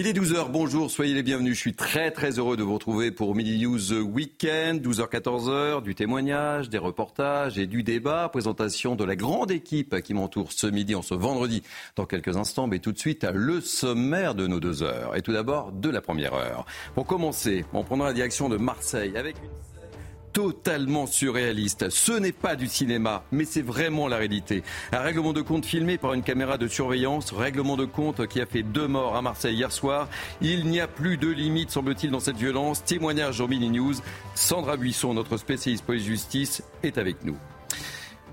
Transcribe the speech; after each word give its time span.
Il 0.00 0.06
est 0.06 0.12
12h, 0.12 0.52
bonjour, 0.52 0.92
soyez 0.92 1.12
les 1.12 1.24
bienvenus. 1.24 1.56
Je 1.56 1.60
suis 1.60 1.74
très 1.74 2.12
très 2.12 2.38
heureux 2.38 2.56
de 2.56 2.62
vous 2.62 2.74
retrouver 2.74 3.10
pour 3.10 3.34
Midi 3.34 3.58
News 3.58 3.94
Weekend, 3.94 4.80
12h-14h, 4.80 5.82
du 5.82 5.96
témoignage, 5.96 6.68
des 6.68 6.78
reportages 6.78 7.58
et 7.58 7.66
du 7.66 7.82
débat. 7.82 8.28
Présentation 8.28 8.94
de 8.94 9.02
la 9.02 9.16
grande 9.16 9.50
équipe 9.50 10.00
qui 10.02 10.14
m'entoure 10.14 10.52
ce 10.52 10.68
midi, 10.68 10.94
en 10.94 11.02
ce 11.02 11.14
vendredi, 11.14 11.64
dans 11.96 12.06
quelques 12.06 12.36
instants. 12.36 12.68
Mais 12.68 12.78
tout 12.78 12.92
de 12.92 12.98
suite, 12.98 13.26
le 13.34 13.60
sommaire 13.60 14.36
de 14.36 14.46
nos 14.46 14.60
deux 14.60 14.84
heures. 14.84 15.16
Et 15.16 15.22
tout 15.22 15.32
d'abord, 15.32 15.72
de 15.72 15.90
la 15.90 16.00
première 16.00 16.34
heure. 16.34 16.64
Pour 16.94 17.04
commencer, 17.04 17.64
on 17.72 17.82
prendra 17.82 18.06
la 18.06 18.14
direction 18.14 18.48
de 18.48 18.56
Marseille 18.56 19.16
avec 19.16 19.34
une 19.42 19.77
totalement 20.32 21.06
surréaliste. 21.06 21.90
Ce 21.90 22.12
n'est 22.12 22.32
pas 22.32 22.56
du 22.56 22.66
cinéma, 22.66 23.24
mais 23.32 23.44
c'est 23.44 23.62
vraiment 23.62 24.08
la 24.08 24.16
réalité. 24.16 24.62
Un 24.92 25.00
règlement 25.00 25.32
de 25.32 25.40
compte 25.40 25.66
filmé 25.66 25.98
par 25.98 26.14
une 26.14 26.22
caméra 26.22 26.58
de 26.58 26.68
surveillance, 26.68 27.32
règlement 27.32 27.76
de 27.76 27.84
compte 27.84 28.26
qui 28.26 28.40
a 28.40 28.46
fait 28.46 28.62
deux 28.62 28.88
morts 28.88 29.16
à 29.16 29.22
Marseille 29.22 29.56
hier 29.56 29.72
soir. 29.72 30.08
Il 30.40 30.66
n'y 30.66 30.80
a 30.80 30.88
plus 30.88 31.16
de 31.16 31.28
limite, 31.28 31.70
semble-t-il, 31.70 32.10
dans 32.10 32.20
cette 32.20 32.36
violence. 32.36 32.84
Témoignage 32.84 33.40
au 33.40 33.48
Mini 33.48 33.70
News. 33.70 33.94
Sandra 34.34 34.76
Buisson, 34.76 35.14
notre 35.14 35.36
spécialiste 35.36 35.84
police-justice, 35.84 36.62
est 36.82 36.98
avec 36.98 37.24
nous. 37.24 37.36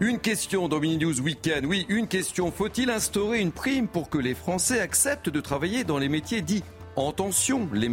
Une 0.01 0.19
question 0.19 0.67
dans 0.67 0.81
Mini 0.81 0.97
News 0.97 1.21
Weekend. 1.21 1.65
Oui, 1.65 1.85
une 1.87 2.07
question. 2.07 2.51
Faut-il 2.51 2.89
instaurer 2.89 3.39
une 3.39 3.53
prime 3.53 3.87
pour 3.87 4.09
que 4.09 4.17
les 4.17 4.33
Français 4.33 4.81
acceptent 4.81 5.29
de 5.29 5.39
travailler 5.39 5.85
dans 5.85 5.97
les 5.97 6.09
métiers 6.09 6.41
dits 6.41 6.63
en 6.95 7.11
tension. 7.11 7.67
Les, 7.73 7.89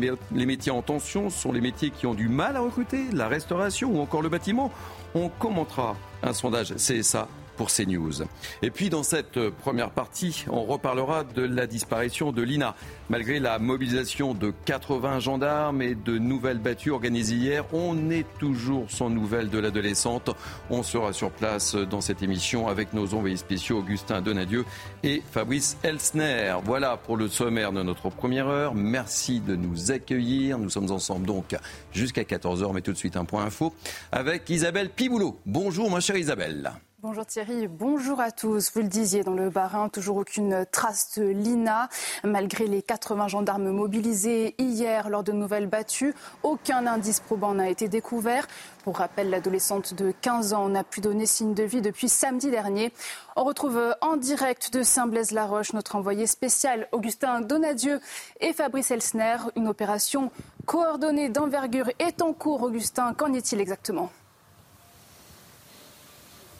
métiers 0.47 0.73
en 0.73 0.83
tension 0.83 1.31
sont 1.31 1.53
les 1.53 1.61
métiers 1.61 1.91
qui 1.91 2.07
ont 2.07 2.15
du 2.15 2.29
mal 2.29 2.57
à 2.57 2.61
recruter, 2.61 3.05
la 3.13 3.29
restauration 3.29 3.91
ou 3.91 4.01
encore 4.01 4.23
le 4.23 4.29
bâtiment. 4.29 4.71
On 5.15 5.29
commentera 5.29 5.97
un 6.23 6.33
sondage 6.33 6.75
CSA 6.75 7.29
pour 7.57 7.69
CNews. 7.69 8.23
Et 8.63 8.71
puis 8.71 8.91
dans 8.91 9.03
cette 9.03 9.51
première 9.51 9.91
partie, 9.91 10.45
on 10.51 10.65
reparlera 10.65 11.25
de 11.25 11.43
la 11.43 11.67
disparition 11.67 12.33
de 12.33 12.43
Lina. 12.43 12.75
Malgré 13.11 13.41
la 13.41 13.59
mobilisation 13.59 14.35
de 14.35 14.53
80 14.65 15.21
gendarmes 15.21 15.83
et 15.83 15.95
de 15.95 16.19
nouvelles 16.19 16.59
battues 16.59 16.91
organisées 16.91 17.35
hier, 17.35 17.65
on 17.73 17.95
n'est 17.95 18.27
toujours 18.39 18.91
sans 18.91 19.11
nouvelles 19.11 19.51
de 19.51 19.59
l'adolescente. 19.59 20.31
On 20.71 20.83
sera 20.83 21.13
sur 21.13 21.31
place 21.31 21.75
dans 21.75 22.01
cette 22.01 22.23
émission 22.23 22.69
avec 22.69 22.93
nos 22.95 23.15
envoyés 23.15 23.37
spéciaux 23.37 23.79
Augustin 23.79 24.23
Donadieu 24.23 24.65
et 25.03 25.23
Fabrice 25.31 25.77
Elsner. 25.83 26.57
Voilà 26.65 26.97
pour 26.97 27.17
le 27.17 27.29
sommaire 27.29 27.73
de 27.73 27.83
notre 27.83 28.09
première 28.11 28.49
heure. 28.49 28.75
Merci 28.75 29.41
de 29.41 29.57
nous 29.57 29.91
accueillir. 29.91 30.59
Nous 30.59 30.71
sommes 30.71 30.91
ensemble 30.91 31.27
donc 31.27 31.57
jusqu'à 31.93 32.23
14h, 32.23 32.73
mais 32.73 32.81
tout 32.81 32.93
de 32.93 32.99
suite 32.99 33.17
un 33.17 33.25
point 33.25 33.45
info 33.45 33.75
avec 34.11 34.49
Isabelle 34.51 34.91
Piboulot. 34.91 35.39
Bonjour 35.47 35.91
ma 35.91 36.01
chère 36.01 36.17
Isabelle. 36.17 36.73
Bonjour 37.05 37.27
Thierry, 37.27 37.67
bonjour 37.67 38.21
à 38.21 38.31
tous. 38.31 38.71
Vous 38.73 38.81
le 38.81 38.87
disiez 38.87 39.25
dans 39.25 39.35
le 39.35 39.51
Barin, 39.51 39.89
toujours 39.89 40.19
aucune 40.19 40.65
trace 40.71 41.19
de 41.19 41.25
Lina. 41.25 41.89
Malgré 42.23 42.69
les 42.69 42.81
80 42.81 43.27
gendarmes 43.27 43.73
mobilisés 43.73 44.55
hier 44.59 45.11
lors 45.11 45.25
de 45.25 45.33
nouvelles 45.33 45.67
battues, 45.67 46.15
aucun 46.45 46.87
indice 46.87 47.19
probant 47.19 47.55
n'a 47.55 47.69
été 47.71 47.89
découvert. 47.89 48.47
Pour 48.85 48.99
rappel, 48.99 49.31
l'adolescente 49.31 49.95
de 49.95 50.13
15 50.21 50.53
ans 50.53 50.69
n'a 50.69 50.85
pu 50.85 51.01
donner 51.01 51.27
signe 51.27 51.55
de 51.55 51.65
vie 51.65 51.83
depuis 51.83 52.09
samedi 52.09 52.53
dernier. 52.53 52.93
On 53.35 53.43
retrouve 53.43 53.97
en 54.01 54.17
direct 54.17 54.73
de 54.73 54.85
Saint-Blaise-la-Roche 54.85 55.73
notre 55.73 55.97
envoyé 55.97 56.29
spécial 56.29 56.87
Augustin 56.93 57.41
Donadieu 57.41 58.01
et 58.41 58.53
Fabrice 58.53 58.93
Elsner. 58.93 59.39
Une 59.57 59.67
opération 59.67 60.31
coordonnée 60.67 61.31
d'envergure 61.31 61.91
est 61.99 62.23
en 62.23 62.33
cours. 62.33 62.63
Augustin, 62.63 63.13
qu'en 63.13 63.33
est-il 63.33 63.61
exactement? 63.61 64.13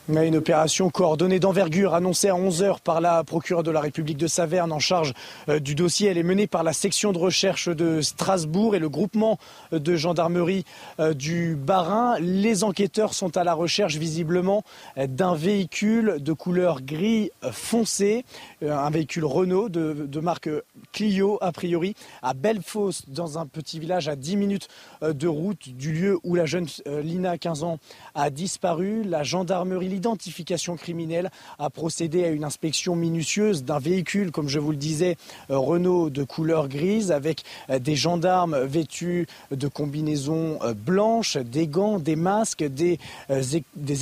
Une 0.09 0.37
opération 0.37 0.91
coordonnée 0.91 1.39
d'envergure 1.39 1.95
annoncée 1.95 2.29
à 2.29 2.35
11h 2.35 2.81
par 2.81 3.01
la 3.01 3.23
procureure 3.23 3.63
de 3.63 3.71
la 3.71 3.81
République 3.81 4.17
de 4.17 4.27
Saverne 4.27 4.73
en 4.73 4.81
charge 4.81 5.15
euh, 5.49 5.61
du 5.61 5.75
dossier. 5.75 6.09
Elle 6.11 6.19
est 6.19 6.25
menée 6.25 6.47
par 6.49 6.65
la 6.65 6.73
section 6.73 7.13
de 7.13 7.19
recherche 7.19 7.69
de 7.69 8.01
Strasbourg 8.01 8.75
et 8.75 8.81
le 8.81 8.89
groupement 8.89 9.39
de 9.71 9.97
gendarmerie 9.97 10.65
euh, 10.99 11.15
du 11.15 11.55
Barin. 11.57 12.19
Les 12.19 12.65
enquêteurs 12.65 13.15
sont 13.15 13.37
à 13.37 13.45
la 13.45 13.55
recherche 13.55 13.97
visiblement 13.97 14.65
d'un 14.97 15.35
véhicule 15.35 16.17
de 16.19 16.33
couleur 16.33 16.83
gris 16.83 17.31
foncé, 17.53 18.25
euh, 18.63 18.77
un 18.77 18.91
véhicule 18.91 19.25
Renault 19.25 19.69
de, 19.69 20.21
marque 20.21 20.51
Clio 20.93 21.39
a 21.41 21.53
priori 21.53 21.95
à 22.23 22.35
Bellefosse 22.35 23.05
dans 23.09 23.39
un 23.39 23.47
petit 23.47 23.79
village 23.79 24.09
à 24.09 24.17
10 24.17 24.37
minutes 24.37 24.69
de 25.03 25.27
route 25.27 25.69
du 25.69 25.93
lieu 25.93 26.19
où 26.23 26.35
la 26.37 26.47
jeune 26.47 26.67
Lina, 26.87 27.39
15 27.39 27.65
ans, 27.65 27.79
a 28.15 28.31
disparu. 28.31 29.03
La 29.03 29.25
gendarmerie 29.25 29.92
l'identification 29.93 30.77
criminelle 30.77 31.31
a 31.59 31.71
procédé 31.71 32.25
à 32.25 32.29
une 32.29 32.45
inspection 32.45 32.97
minutieuse 32.97 33.63
d'un 33.63 33.79
véhicule, 33.79 34.33
comme 34.33 34.49
je 34.49 34.59
vous 34.59 34.71
le 34.71 34.77
disais, 34.77 35.17
euh, 35.51 35.59
Renault 35.59 36.11
de 36.11 36.25
couleur 36.25 36.69
grise, 36.69 37.13
avec 37.13 37.43
euh, 37.71 37.79
des 37.79 37.95
gendarmes 37.95 38.59
vêtus 38.65 39.27
de 39.51 39.69
combinaisons 39.69 40.59
euh, 40.63 40.75
blanches, 40.75 41.37
des 41.37 41.67
gants, 41.67 41.99
des 41.99 42.17
masques, 42.17 42.65
des, 42.65 42.99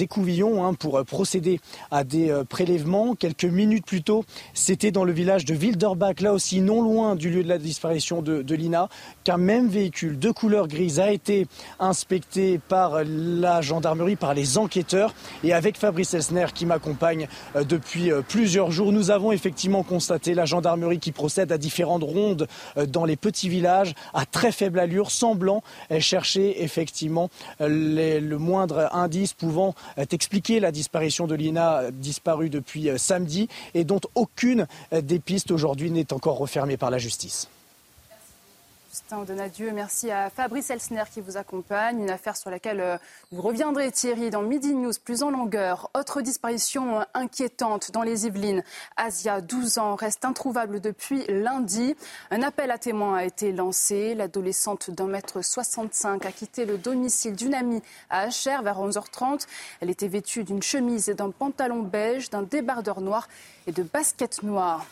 écouvillons 0.03 0.65
hein, 0.65 0.75
pour 0.75 1.05
procéder 1.05 1.61
à 1.91 2.05
des 2.05 2.33
prélèvements. 2.49 3.15
Quelques 3.15 3.45
minutes 3.45 3.85
plus 3.85 4.03
tôt, 4.03 4.25
c'était 4.55 4.93
dans 4.93 5.05
le 5.05 5.13
village 5.13 5.45
de 5.45 5.55
Wilderbach, 5.55 6.21
là 6.21 6.33
aussi 6.33 6.61
non 6.61 6.83
loin 6.83 7.17
du 7.17 7.31
lieu 7.31 7.43
de 7.43 7.49
la 7.49 7.59
disparition 7.59 8.23
de, 8.23 8.43
de 8.43 8.55
Lina, 8.55 8.89
qu'un 9.25 9.37
même 9.37 9.69
véhicule 9.69 10.19
de 10.19 10.31
couleur 10.31 10.69
grise 10.69 11.01
a 11.01 11.11
été 11.11 11.47
inspecté 11.81 12.59
par 12.59 13.03
la 13.05 13.61
gendarmerie, 13.61 14.17
par 14.17 14.35
les 14.35 14.59
enquêteurs, 14.59 15.15
et 15.43 15.53
avec 15.53 15.77
Fabrice 15.81 16.13
Elsner 16.13 16.47
qui 16.55 16.67
m'accompagne 16.67 17.27
euh, 17.57 17.65
depuis 17.65 18.13
euh, 18.13 18.21
plusieurs 18.21 18.71
jours. 18.71 18.93
Nous 18.93 19.11
avons 19.11 19.33
effectivement 19.33 19.83
constaté 19.83 20.35
la 20.35 20.45
gendarmerie 20.45 20.99
qui 20.99 21.11
procède 21.11 21.51
à 21.53 21.59
différentes 21.59 22.03
rondes 22.03 22.47
euh, 22.77 22.85
dans 22.85 23.07
les 23.07 23.17
petits 23.17 23.49
villages 23.49 23.95
à 24.13 24.27
très 24.27 24.53
faible 24.53 24.79
allure, 24.79 25.11
semblant 25.11 25.63
chercher 25.99 26.63
effectivement 26.63 27.31
le 27.61 28.37
moindre 28.37 28.89
indice 28.93 29.33
pouvant 29.33 29.75
expliquer 30.11 30.61
la 30.61 30.73
disparition 30.73 31.27
de 31.27 31.35
Lina 31.35 31.91
disparue 31.93 32.51
depuis 32.51 32.91
samedi 32.97 33.49
et 33.75 33.85
dont 33.85 34.01
aucune 34.15 34.67
des 34.93 35.19
pistes 35.19 35.51
aujourd'hui 35.51 35.91
n'est 35.91 36.13
encore 36.13 36.39
refermée 36.39 36.77
par 36.77 36.91
la 36.91 36.99
justice. 36.99 37.49
Justin 38.91 39.23
Donadieu, 39.23 39.71
merci 39.71 40.11
à 40.11 40.31
Fabrice 40.31 40.69
Elsner 40.69 41.05
qui 41.13 41.21
vous 41.21 41.37
accompagne. 41.37 42.01
Une 42.01 42.11
affaire 42.11 42.37
sur 42.37 42.51
laquelle 42.51 42.81
euh, 42.81 42.99
vous 43.31 43.41
reviendrez, 43.41 43.93
Thierry, 43.93 44.31
dans 44.31 44.43
Midi 44.43 44.75
News 44.75 44.91
plus 45.05 45.23
en 45.23 45.31
longueur. 45.31 45.91
Autre 45.95 46.23
disparition 46.23 46.99
euh, 46.99 47.05
inquiétante 47.15 47.93
dans 47.93 48.03
les 48.03 48.27
Yvelines. 48.27 48.65
Asia, 48.97 49.43
12 49.43 49.79
ans, 49.79 49.95
reste 49.95 50.25
introuvable 50.25 50.81
depuis 50.81 51.25
lundi. 51.29 51.95
Un 52.33 52.43
appel 52.43 52.73
à 52.73 52.79
témoins 52.79 53.19
a 53.19 53.25
été 53.25 53.53
lancé. 53.53 54.17
L'adolescente 54.17 54.91
d'un 54.91 55.07
mètre 55.07 55.41
65 55.41 56.27
a 56.27 56.33
quitté 56.33 56.65
le 56.65 56.77
domicile 56.77 57.37
d'une 57.37 57.55
amie 57.55 57.83
à 58.11 58.27
HR 58.27 58.63
vers 58.65 58.81
11h30. 58.81 59.47
Elle 59.81 59.91
était 59.91 60.09
vêtue 60.09 60.43
d'une 60.43 60.65
chemise 60.65 61.09
et 61.09 61.15
d'un 61.15 61.31
pantalon 61.31 61.85
beige, 61.85 62.29
d'un 62.29 62.43
débardeur 62.43 63.01
noir 63.01 63.29
et 63.69 63.73
de 63.73 63.85
baskets 63.85 64.43
noires. 64.43 64.85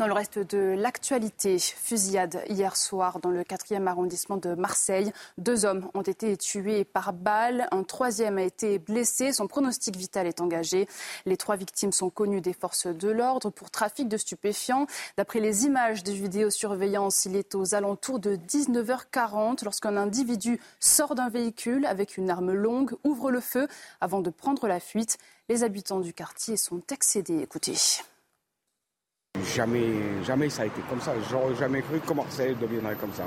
Dans 0.00 0.06
le 0.06 0.14
reste 0.14 0.38
de 0.38 0.74
l'actualité, 0.78 1.58
fusillade 1.58 2.42
hier 2.48 2.74
soir 2.74 3.20
dans 3.20 3.28
le 3.28 3.42
4e 3.42 3.86
arrondissement 3.86 4.38
de 4.38 4.54
Marseille. 4.54 5.12
Deux 5.36 5.66
hommes 5.66 5.90
ont 5.92 6.00
été 6.00 6.38
tués 6.38 6.86
par 6.86 7.12
balle. 7.12 7.68
Un 7.70 7.82
troisième 7.82 8.38
a 8.38 8.42
été 8.42 8.78
blessé. 8.78 9.34
Son 9.34 9.46
pronostic 9.46 9.98
vital 9.98 10.26
est 10.26 10.40
engagé. 10.40 10.88
Les 11.26 11.36
trois 11.36 11.56
victimes 11.56 11.92
sont 11.92 12.08
connues 12.08 12.40
des 12.40 12.54
forces 12.54 12.86
de 12.86 13.10
l'ordre 13.10 13.50
pour 13.50 13.70
trafic 13.70 14.08
de 14.08 14.16
stupéfiants. 14.16 14.86
D'après 15.18 15.38
les 15.40 15.66
images 15.66 16.02
de 16.02 16.12
vidéosurveillance, 16.12 17.26
il 17.26 17.36
est 17.36 17.54
aux 17.54 17.74
alentours 17.74 18.20
de 18.20 18.36
19h40 18.36 19.64
lorsqu'un 19.64 19.98
individu 19.98 20.62
sort 20.78 21.14
d'un 21.14 21.28
véhicule 21.28 21.84
avec 21.84 22.16
une 22.16 22.30
arme 22.30 22.54
longue, 22.54 22.94
ouvre 23.04 23.30
le 23.30 23.40
feu 23.40 23.68
avant 24.00 24.22
de 24.22 24.30
prendre 24.30 24.66
la 24.66 24.80
fuite. 24.80 25.18
Les 25.50 25.62
habitants 25.62 26.00
du 26.00 26.14
quartier 26.14 26.56
sont 26.56 26.80
excédés. 26.90 27.42
Écoutez. 27.42 27.74
Jamais, 29.54 29.86
jamais 30.24 30.48
ça 30.48 30.62
a 30.62 30.66
été 30.66 30.80
comme 30.88 31.00
ça. 31.00 31.12
J'aurais 31.30 31.54
jamais 31.56 31.82
cru 31.82 31.98
que 32.00 32.12
Marseille 32.12 32.54
deviendrait 32.60 32.94
comme 32.94 33.12
ça. 33.12 33.24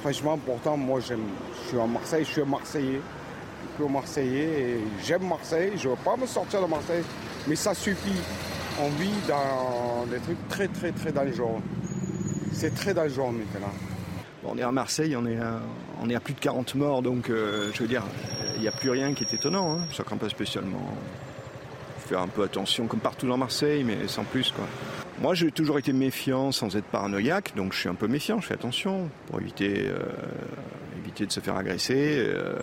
Franchement, 0.00 0.38
pourtant, 0.38 0.76
moi, 0.76 1.00
je 1.00 1.14
suis 1.66 1.78
en 1.78 1.88
Marseille, 1.88 2.24
je 2.24 2.30
suis 2.30 2.42
Marseillais. 2.44 3.00
Je 3.76 3.84
suis 3.84 3.92
Marseillais 3.92 4.78
j'aime 5.04 5.26
Marseille. 5.26 5.72
Je 5.76 5.88
ne 5.88 5.94
veux 5.94 6.00
pas 6.04 6.16
me 6.16 6.26
sortir 6.26 6.62
de 6.62 6.66
Marseille, 6.66 7.02
mais 7.46 7.56
ça 7.56 7.74
suffit. 7.74 8.20
on 8.80 8.88
vit 9.00 9.10
dans 9.26 10.06
des 10.06 10.18
trucs 10.20 10.48
très 10.48 10.68
très 10.68 10.92
très 10.92 11.12
dangereux. 11.12 11.60
C'est 12.52 12.74
très 12.74 12.94
dangereux 12.94 13.32
maintenant. 13.32 13.72
on 14.44 14.56
est 14.56 14.62
à 14.62 14.72
Marseille, 14.72 15.16
on 15.16 15.26
est 15.26 15.38
à, 15.38 15.60
on 16.00 16.08
est 16.08 16.14
à 16.14 16.20
plus 16.20 16.34
de 16.34 16.40
40 16.40 16.74
morts, 16.76 17.02
donc 17.02 17.30
euh, 17.30 17.70
je 17.74 17.82
veux 17.82 17.88
dire, 17.88 18.04
il 18.56 18.62
n'y 18.62 18.68
a 18.68 18.72
plus 18.72 18.90
rien 18.90 19.12
qui 19.14 19.24
est 19.24 19.34
étonnant. 19.34 19.78
Hein. 19.78 19.86
Ça 19.92 20.04
craint 20.04 20.16
pas 20.16 20.28
spécialement. 20.28 20.94
Faire 22.06 22.20
un 22.20 22.28
peu 22.28 22.42
attention, 22.42 22.86
comme 22.86 23.00
partout 23.00 23.26
dans 23.26 23.36
Marseille, 23.36 23.84
mais 23.84 24.06
sans 24.06 24.24
plus. 24.24 24.52
quoi. 24.52 24.64
Moi, 25.20 25.34
j'ai 25.34 25.50
toujours 25.50 25.78
été 25.78 25.92
méfiant 25.92 26.52
sans 26.52 26.76
être 26.76 26.84
paranoïaque, 26.84 27.52
donc 27.56 27.72
je 27.72 27.80
suis 27.80 27.88
un 27.88 27.94
peu 27.96 28.06
méfiant, 28.06 28.40
je 28.40 28.46
fais 28.46 28.54
attention 28.54 29.10
pour 29.26 29.40
éviter, 29.40 29.88
euh, 29.88 29.98
éviter 30.98 31.26
de 31.26 31.32
se 31.32 31.40
faire 31.40 31.56
agresser. 31.56 32.18
Euh, 32.18 32.54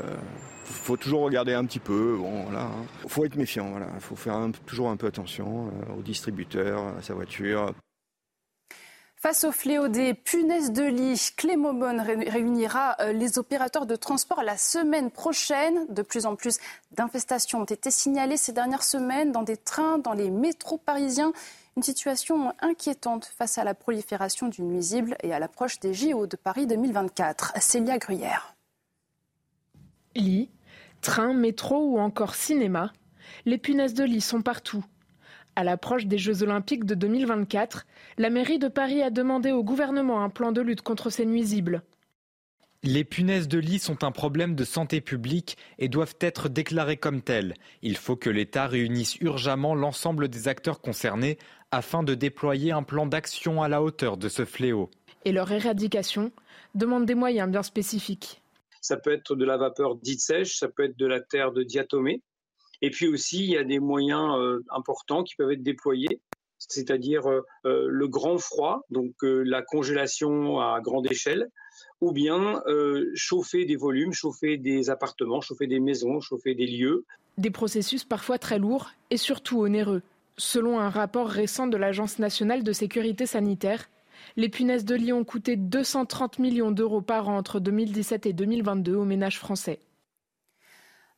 faut 0.66 0.98
toujours 0.98 1.22
regarder 1.22 1.54
un 1.54 1.66
petit 1.66 1.80
peu. 1.80 2.16
Bon. 2.18 2.46
Hein. 2.56 2.72
Faut 3.08 3.26
être 3.26 3.36
méfiant. 3.36 3.70
Voilà. 3.72 3.88
Faut 4.00 4.16
faire 4.16 4.40
toujours 4.66 4.90
un 4.90 4.98
peu 4.98 5.08
attention 5.08 5.68
euh, 5.68 6.00
au 6.00 6.02
distributeur, 6.02 6.82
à 6.98 7.02
sa 7.02 7.14
voiture. 7.14 7.74
Face 9.18 9.44
au 9.44 9.52
fléau 9.52 9.88
des 9.88 10.14
punaises 10.14 10.72
de 10.72 10.84
lit, 10.84 11.32
Clémomone 11.36 12.00
réunira 12.00 12.96
euh, 13.00 13.12
les 13.12 13.40
opérateurs 13.40 13.88
de 13.88 13.96
transport 13.96 14.44
la 14.44 14.58
semaine 14.58 15.10
prochaine. 15.10 15.88
De 15.90 16.04
plus 16.04 16.26
en 16.26 16.36
plus 16.36 16.60
d'infestations 16.92 17.62
ont 17.62 17.66
été 17.66 17.90
signalées 17.90 18.38
ces 18.38 18.54
dernières 18.54 18.84
semaines 18.84 19.32
dans 19.32 19.44
des 19.44 19.58
trains, 19.58 19.98
dans 19.98 20.14
les 20.14 20.30
métros 20.30 20.78
parisiens. 20.78 21.34
Une 21.78 21.84
situation 21.84 22.54
inquiétante 22.62 23.26
face 23.26 23.58
à 23.58 23.66
la 23.66 23.74
prolifération 23.74 24.48
du 24.48 24.62
nuisible 24.62 25.18
et 25.24 25.34
à 25.34 25.40
l'approche 25.40 25.82
des 25.82 25.94
JO 25.94 26.26
de 26.26 26.38
Paris 26.38 26.68
2024. 26.68 27.52
Célia 27.60 27.98
Gruyère. 27.98 28.56
Lit, 30.16 30.50
train, 31.02 31.34
métro 31.34 31.92
ou 31.92 32.00
encore 32.00 32.36
cinéma, 32.36 32.94
les 33.44 33.58
punaises 33.58 33.94
de 33.94 34.06
lit 34.06 34.22
sont 34.22 34.42
partout. 34.42 34.86
À 35.58 35.66
l'approche 35.66 36.06
des 36.06 36.18
Jeux 36.18 36.44
Olympiques 36.44 36.86
de 36.86 36.96
2024, 36.96 37.86
la 38.20 38.30
mairie 38.30 38.60
de 38.60 38.70
Paris 38.70 39.02
a 39.02 39.10
demandé 39.10 39.52
au 39.52 39.62
gouvernement 39.62 40.24
un 40.24 40.30
plan 40.30 40.54
de 40.54 40.62
lutte 40.62 40.82
contre 40.82 41.10
ces 41.10 41.26
nuisibles. 41.26 41.84
Les 42.88 43.04
punaises 43.04 43.48
de 43.48 43.58
lit 43.58 43.80
sont 43.80 44.04
un 44.04 44.12
problème 44.12 44.54
de 44.54 44.64
santé 44.64 45.02
publique 45.02 45.58
et 45.80 45.90
doivent 45.90 46.18
être 46.20 46.50
déclarées 46.50 46.98
comme 46.98 47.24
telles. 47.24 47.56
Il 47.82 47.98
faut 47.98 48.16
que 48.16 48.30
l'État 48.30 48.68
réunisse 48.68 49.16
urgemment 49.22 49.74
l'ensemble 49.74 50.28
des 50.28 50.48
acteurs 50.48 50.82
concernés 50.82 51.40
afin 51.76 52.04
de 52.04 52.16
déployer 52.16 52.72
un 52.72 52.84
plan 52.84 53.06
d'action 53.06 53.62
à 53.62 53.68
la 53.68 53.84
hauteur 53.84 54.16
de 54.16 54.30
ce 54.30 54.46
fléau. 54.46 54.90
Et 55.26 55.34
leur 55.34 55.52
éradication 55.52 56.32
demande 56.74 57.06
des 57.06 57.16
moyens 57.16 57.50
bien 57.50 57.64
spécifiques. 57.64 58.42
Ça 58.80 58.96
peut 58.96 59.12
être 59.12 59.36
de 59.36 59.44
la 59.44 59.58
vapeur 59.58 59.96
dite 59.96 60.22
sèche, 60.22 60.58
ça 60.58 60.70
peut 60.70 60.86
être 60.86 60.98
de 60.98 61.06
la 61.06 61.20
terre 61.20 61.52
de 61.52 61.64
diatomée. 61.64 62.22
Et 62.82 62.92
puis 62.92 63.08
aussi, 63.08 63.44
il 63.44 63.50
y 63.50 63.58
a 63.58 63.64
des 63.64 63.80
moyens 63.80 64.38
euh, 64.38 64.64
importants 64.70 65.24
qui 65.24 65.36
peuvent 65.36 65.52
être 65.52 65.64
déployés, 65.64 66.22
c'est-à-dire 66.60 67.30
euh, 67.30 67.42
euh, 67.66 67.88
le 67.90 68.08
grand 68.08 68.38
froid, 68.38 68.86
donc 68.90 69.14
la 69.22 69.62
congélation 69.62 70.60
à 70.62 70.80
grande 70.82 71.12
échelle, 71.12 71.50
ou 72.00 72.14
bien 72.14 72.62
chauffer 73.16 73.66
des 73.66 73.76
volumes, 73.76 74.14
chauffer 74.14 74.58
des 74.58 74.90
appartements, 74.90 75.42
chauffer 75.42 75.68
des 75.68 75.80
maisons, 75.80 76.22
chauffer 76.22 76.56
des 76.56 76.68
lieux. 76.68 77.06
Des 77.38 77.52
processus 77.52 78.06
parfois 78.06 78.38
très 78.38 78.60
lourds 78.60 78.92
et 79.10 79.18
surtout 79.18 79.60
onéreux. 79.60 80.02
Selon 80.38 80.80
un 80.80 80.90
rapport 80.90 81.28
récent 81.28 81.68
de 81.68 81.78
l'Agence 81.78 82.20
nationale 82.20 82.64
de 82.64 82.74
sécurité 82.74 83.26
sanitaire, 83.26 83.90
les 84.36 84.50
punaises 84.50 84.86
de 84.86 84.96
lit 84.96 85.14
ont 85.14 85.24
coûté 85.24 85.56
230 85.56 86.40
millions 86.40 86.72
d'euros 86.72 87.02
par 87.02 87.30
an 87.30 87.38
entre 87.38 87.60
2017 87.60 88.26
et 88.26 88.34
2022 88.34 88.96
aux 88.96 89.06
ménages 89.06 89.40
français. 89.40 89.80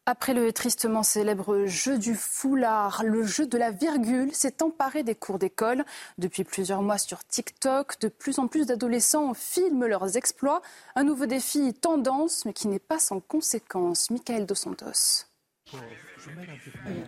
Après 0.05 0.33
le 0.33 0.53
tristement 0.53 1.03
célèbre 1.03 1.65
jeu 1.65 1.97
du 1.97 2.15
foulard, 2.15 3.03
le 3.03 3.23
jeu 3.23 3.45
de 3.45 3.57
la 3.57 3.71
virgule 3.71 4.33
s'est 4.33 4.63
emparé 4.63 5.03
des 5.03 5.15
cours 5.15 5.37
d'école. 5.37 5.83
Depuis 6.17 6.45
plusieurs 6.45 6.81
mois 6.81 6.97
sur 6.97 7.25
TikTok, 7.25 7.99
de 7.99 8.07
plus 8.07 8.39
en 8.39 8.47
plus 8.47 8.67
d'adolescents 8.67 9.33
filment 9.33 9.85
leurs 9.85 10.15
exploits. 10.15 10.61
Un 10.95 11.03
nouveau 11.03 11.25
défi 11.25 11.73
tendance, 11.73 12.45
mais 12.45 12.53
qui 12.53 12.69
n'est 12.69 12.79
pas 12.79 12.99
sans 12.99 13.19
conséquences. 13.19 14.09
Michael 14.09 14.45
Dos 14.45 14.55
Santos. 14.55 15.25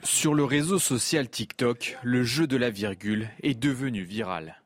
Sur 0.04 0.34
le 0.34 0.44
réseau 0.44 0.80
social 0.80 1.30
TikTok, 1.30 1.98
le 2.04 2.24
jeu 2.24 2.48
de 2.48 2.58
la 2.58 2.70
virgule 2.70 3.30
est 3.44 3.60
devenu 3.60 4.04
viral. 4.04 4.62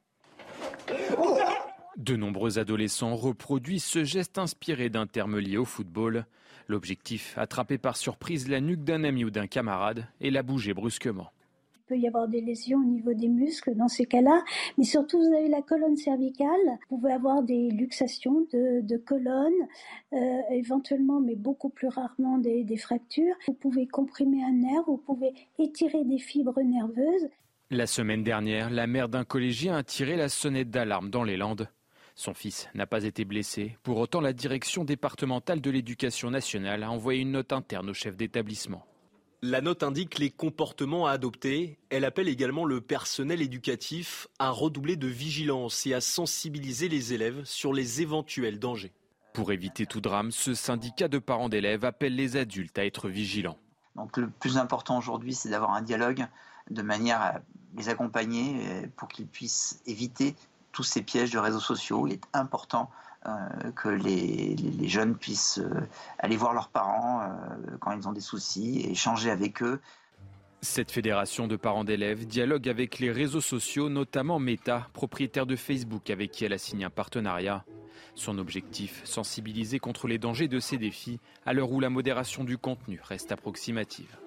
De 1.98 2.16
nombreux 2.16 2.60
adolescents 2.60 3.16
reproduisent 3.16 3.84
ce 3.84 4.04
geste 4.04 4.38
inspiré 4.38 4.90
d'un 4.90 5.08
terme 5.08 5.38
lié 5.40 5.58
au 5.58 5.66
football. 5.66 6.26
L'objectif, 6.68 7.38
attraper 7.38 7.78
par 7.78 7.98
surprise 7.98 8.48
la 8.48 8.62
nuque 8.62 8.84
d'un 8.84 9.04
ami 9.04 9.26
ou 9.26 9.30
d'un 9.30 9.48
camarade 9.48 10.08
et 10.20 10.32
la 10.32 10.44
bouger 10.44 10.74
brusquement. 10.74 11.32
Peut 11.86 11.98
y 11.98 12.08
avoir 12.08 12.30
des 12.30 12.40
lésions 12.40 12.80
au 12.80 12.86
niveau 12.86 13.14
des 13.14 13.28
muscles 13.28 13.76
dans 13.76 13.90
ces 13.90 14.06
cas-là, 14.06 14.42
mais 14.78 14.86
surtout 14.86 15.20
vous 15.20 15.34
avez 15.34 15.50
la 15.50 15.62
colonne 15.62 15.98
cervicale, 15.98 16.48
vous 16.90 16.98
pouvez 16.98 17.12
avoir 17.12 17.44
des 17.44 17.70
luxations 17.72 18.48
de, 18.54 18.98
colonne, 18.98 19.52
euh, 20.14 20.40
éventuellement, 20.52 21.20
mais 21.20 21.36
beaucoup 21.36 21.68
plus 21.68 21.90
rarement 21.90 22.38
des, 22.38 22.64
des 22.64 22.78
fractures. 22.78 23.36
Vous 23.48 23.54
pouvez 23.54 23.86
comprimer 23.86 24.44
un 24.46 24.54
nerf, 24.54 24.84
vous 24.88 24.98
pouvez 24.98 25.34
étirer 25.60 26.06
des 26.06 26.20
fibres 26.20 26.62
nerveuses. 26.62 27.28
La 27.70 27.86
semaine 27.86 28.24
dernière, 28.24 28.70
la 28.70 28.88
mère 28.88 29.10
d'un 29.10 29.26
collégien 29.26 29.76
a 29.76 29.84
tiré 29.84 30.16
la 30.16 30.30
sonnette 30.30 30.70
d'alarme 30.70 31.10
dans 31.10 31.24
les 31.24 31.36
Landes. 31.36 31.68
Son 32.16 32.34
fils 32.34 32.70
n'a 32.76 32.86
pas 32.86 33.04
été 33.04 33.26
blessé. 33.26 33.78
Pour 33.84 33.98
autant, 33.98 34.22
la 34.22 34.32
direction 34.32 34.86
départementale 34.86 35.60
de 35.60 35.72
l'éducation 35.72 36.30
nationale 36.30 36.84
a 36.84 36.92
envoyé 36.92 37.22
une 37.22 37.32
note 37.32 37.52
interne 37.52 37.90
au 37.90 37.94
chef 37.94 38.16
d'établissement. 38.16 38.86
La 39.46 39.60
note 39.60 39.84
indique 39.84 40.20
les 40.20 40.30
comportements 40.30 41.06
à 41.06 41.12
adopter. 41.12 41.78
Elle 41.90 42.06
appelle 42.06 42.30
également 42.30 42.64
le 42.64 42.80
personnel 42.80 43.42
éducatif 43.42 44.30
à 44.40 44.52
redoubler 44.52 44.96
de 44.96 45.08
vigilance 45.08 45.86
et 45.86 45.94
à 45.94 46.00
sensibiliser 46.00 46.88
les 46.88 47.12
élèves 47.12 47.44
sur 47.44 47.74
les 47.74 48.02
éventuels 48.02 48.58
dangers. 48.58 48.94
Pour 49.34 49.52
éviter 49.52 49.86
tout 49.86 50.00
drame, 50.00 50.32
ce 50.32 50.54
syndicat 50.54 51.10
de 51.10 51.20
parents 51.20 51.50
d'élèves 51.50 51.84
appelle 51.84 52.16
les 52.16 52.38
adultes 52.38 52.80
à 52.80 52.86
être 52.86 53.10
vigilants. 53.10 53.58
Donc 53.98 54.16
le 54.16 54.30
plus 54.30 54.58
important 54.58 54.98
aujourd'hui, 54.98 55.34
c'est 55.34 55.50
d'avoir 55.50 55.72
un 55.72 55.82
dialogue 55.82 56.26
de 56.70 56.82
manière 56.82 57.22
à 57.22 57.42
les 57.76 57.90
accompagner 57.90 58.62
euh, 58.66 58.88
pour 58.96 59.10
qu'ils 59.10 59.28
puissent 59.28 59.82
éviter 59.86 60.38
tous 60.72 60.84
ces 60.84 61.02
pièges 61.02 61.32
de 61.32 61.40
réseaux 61.40 61.60
sociaux. 61.60 62.08
Il 62.08 62.14
est 62.14 62.24
important 62.32 62.90
que 63.76 63.90
les, 63.90 64.56
jeunes 64.88 65.16
puissent 65.16 65.60
euh, 65.60 65.88
aller 66.20 66.38
voir 66.38 66.54
leurs 66.54 66.70
parents 66.70 67.22
quand 67.80 67.92
ils 67.92 68.08
ont 68.08 68.14
des 68.14 68.22
soucis 68.22 68.82
et 68.82 68.92
échanger 68.92 69.30
avec 69.30 69.64
eux. 69.64 69.80
Cette 70.62 70.92
fédération 70.92 71.48
de 71.48 71.58
parents 71.58 71.84
d'élèves 71.84 72.26
dialogue 72.26 72.70
avec 72.70 73.00
les 73.00 73.12
réseaux 73.12 73.42
sociaux, 73.42 73.90
notamment 73.90 74.40
Meta, 74.40 74.88
propriétaire 74.94 75.46
de 75.46 75.58
Facebook 75.58 76.10
avec 76.10 76.32
qui 76.32 76.46
elle 76.46 76.54
a 76.54 76.58
signé 76.58 76.86
un 76.86 76.90
partenariat. 76.90 77.66
Son 78.16 78.38
objectif, 78.38 79.02
sensibiliser 79.04 79.80
contre 79.80 80.08
les 80.08 80.20
dangers 80.20 80.48
de 80.48 80.60
ces 80.60 80.78
défis 80.78 81.20
à 81.46 81.52
l'heure 81.52 81.72
où 81.72 81.80
la 81.80 81.90
modération 81.90 82.44
du 82.44 82.58
contenu 82.58 83.02
reste 83.04 83.32
approximative. 83.32 84.23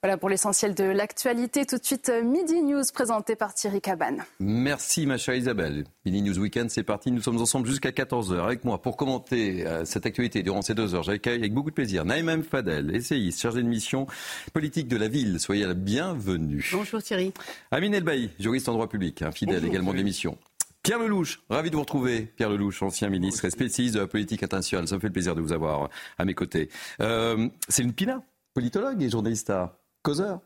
Voilà 0.00 0.16
pour 0.16 0.28
l'essentiel 0.28 0.76
de 0.76 0.84
l'actualité. 0.84 1.66
Tout 1.66 1.76
de 1.76 1.84
suite, 1.84 2.08
euh, 2.08 2.22
Midi 2.22 2.62
News 2.62 2.84
présenté 2.94 3.34
par 3.34 3.52
Thierry 3.52 3.80
Cabane. 3.80 4.22
Merci 4.38 5.06
ma 5.06 5.18
chère 5.18 5.34
Isabelle. 5.34 5.86
Midi 6.04 6.22
News 6.22 6.38
Weekend, 6.38 6.70
c'est 6.70 6.84
parti. 6.84 7.10
Nous 7.10 7.20
sommes 7.20 7.40
ensemble 7.40 7.66
jusqu'à 7.66 7.90
14h 7.90 8.44
avec 8.44 8.64
moi 8.64 8.80
pour 8.80 8.96
commenter 8.96 9.66
euh, 9.66 9.84
cette 9.84 10.06
actualité 10.06 10.44
durant 10.44 10.62
ces 10.62 10.74
deux 10.74 10.94
heures. 10.94 11.02
J'accueille 11.02 11.40
avec 11.40 11.52
beaucoup 11.52 11.70
de 11.70 11.74
plaisir 11.74 12.04
Naïm 12.04 12.44
Fadel, 12.44 12.94
essayiste, 12.94 13.40
chargé 13.40 13.60
de 13.60 13.66
mission 13.66 14.06
politique 14.52 14.86
de 14.86 14.96
la 14.96 15.08
ville. 15.08 15.40
Soyez 15.40 15.66
la 15.66 15.74
bienvenue. 15.74 16.64
Bonjour 16.72 17.02
Thierry. 17.02 17.34
Amine 17.72 17.94
Elbaï, 17.94 18.30
juriste 18.38 18.68
en 18.68 18.74
droit 18.74 18.88
public, 18.88 19.24
fidèle 19.32 19.64
également 19.64 19.90
de 19.90 19.96
l'émission. 19.96 20.38
Pierre 20.84 21.00
Lelouch, 21.00 21.40
ravi 21.50 21.70
de 21.70 21.74
vous 21.74 21.82
retrouver. 21.82 22.22
Pierre 22.22 22.50
Lelouch, 22.50 22.82
ancien 22.82 23.08
ministre 23.08 23.46
et 23.46 23.50
spécialiste 23.50 23.96
de 23.96 24.00
la 24.00 24.06
politique 24.06 24.44
internationale. 24.44 24.86
Ça 24.86 24.94
me 24.94 25.00
fait 25.00 25.08
le 25.08 25.12
plaisir 25.12 25.34
de 25.34 25.40
vous 25.40 25.52
avoir 25.52 25.90
à 26.18 26.24
mes 26.24 26.34
côtés. 26.34 26.68
Euh, 27.00 27.48
c'est 27.68 27.82
une 27.82 27.94
pina, 27.94 28.22
politologue 28.54 29.02
et 29.02 29.10
journaliste 29.10 29.50
à 29.50 29.77
causeur. 30.08 30.40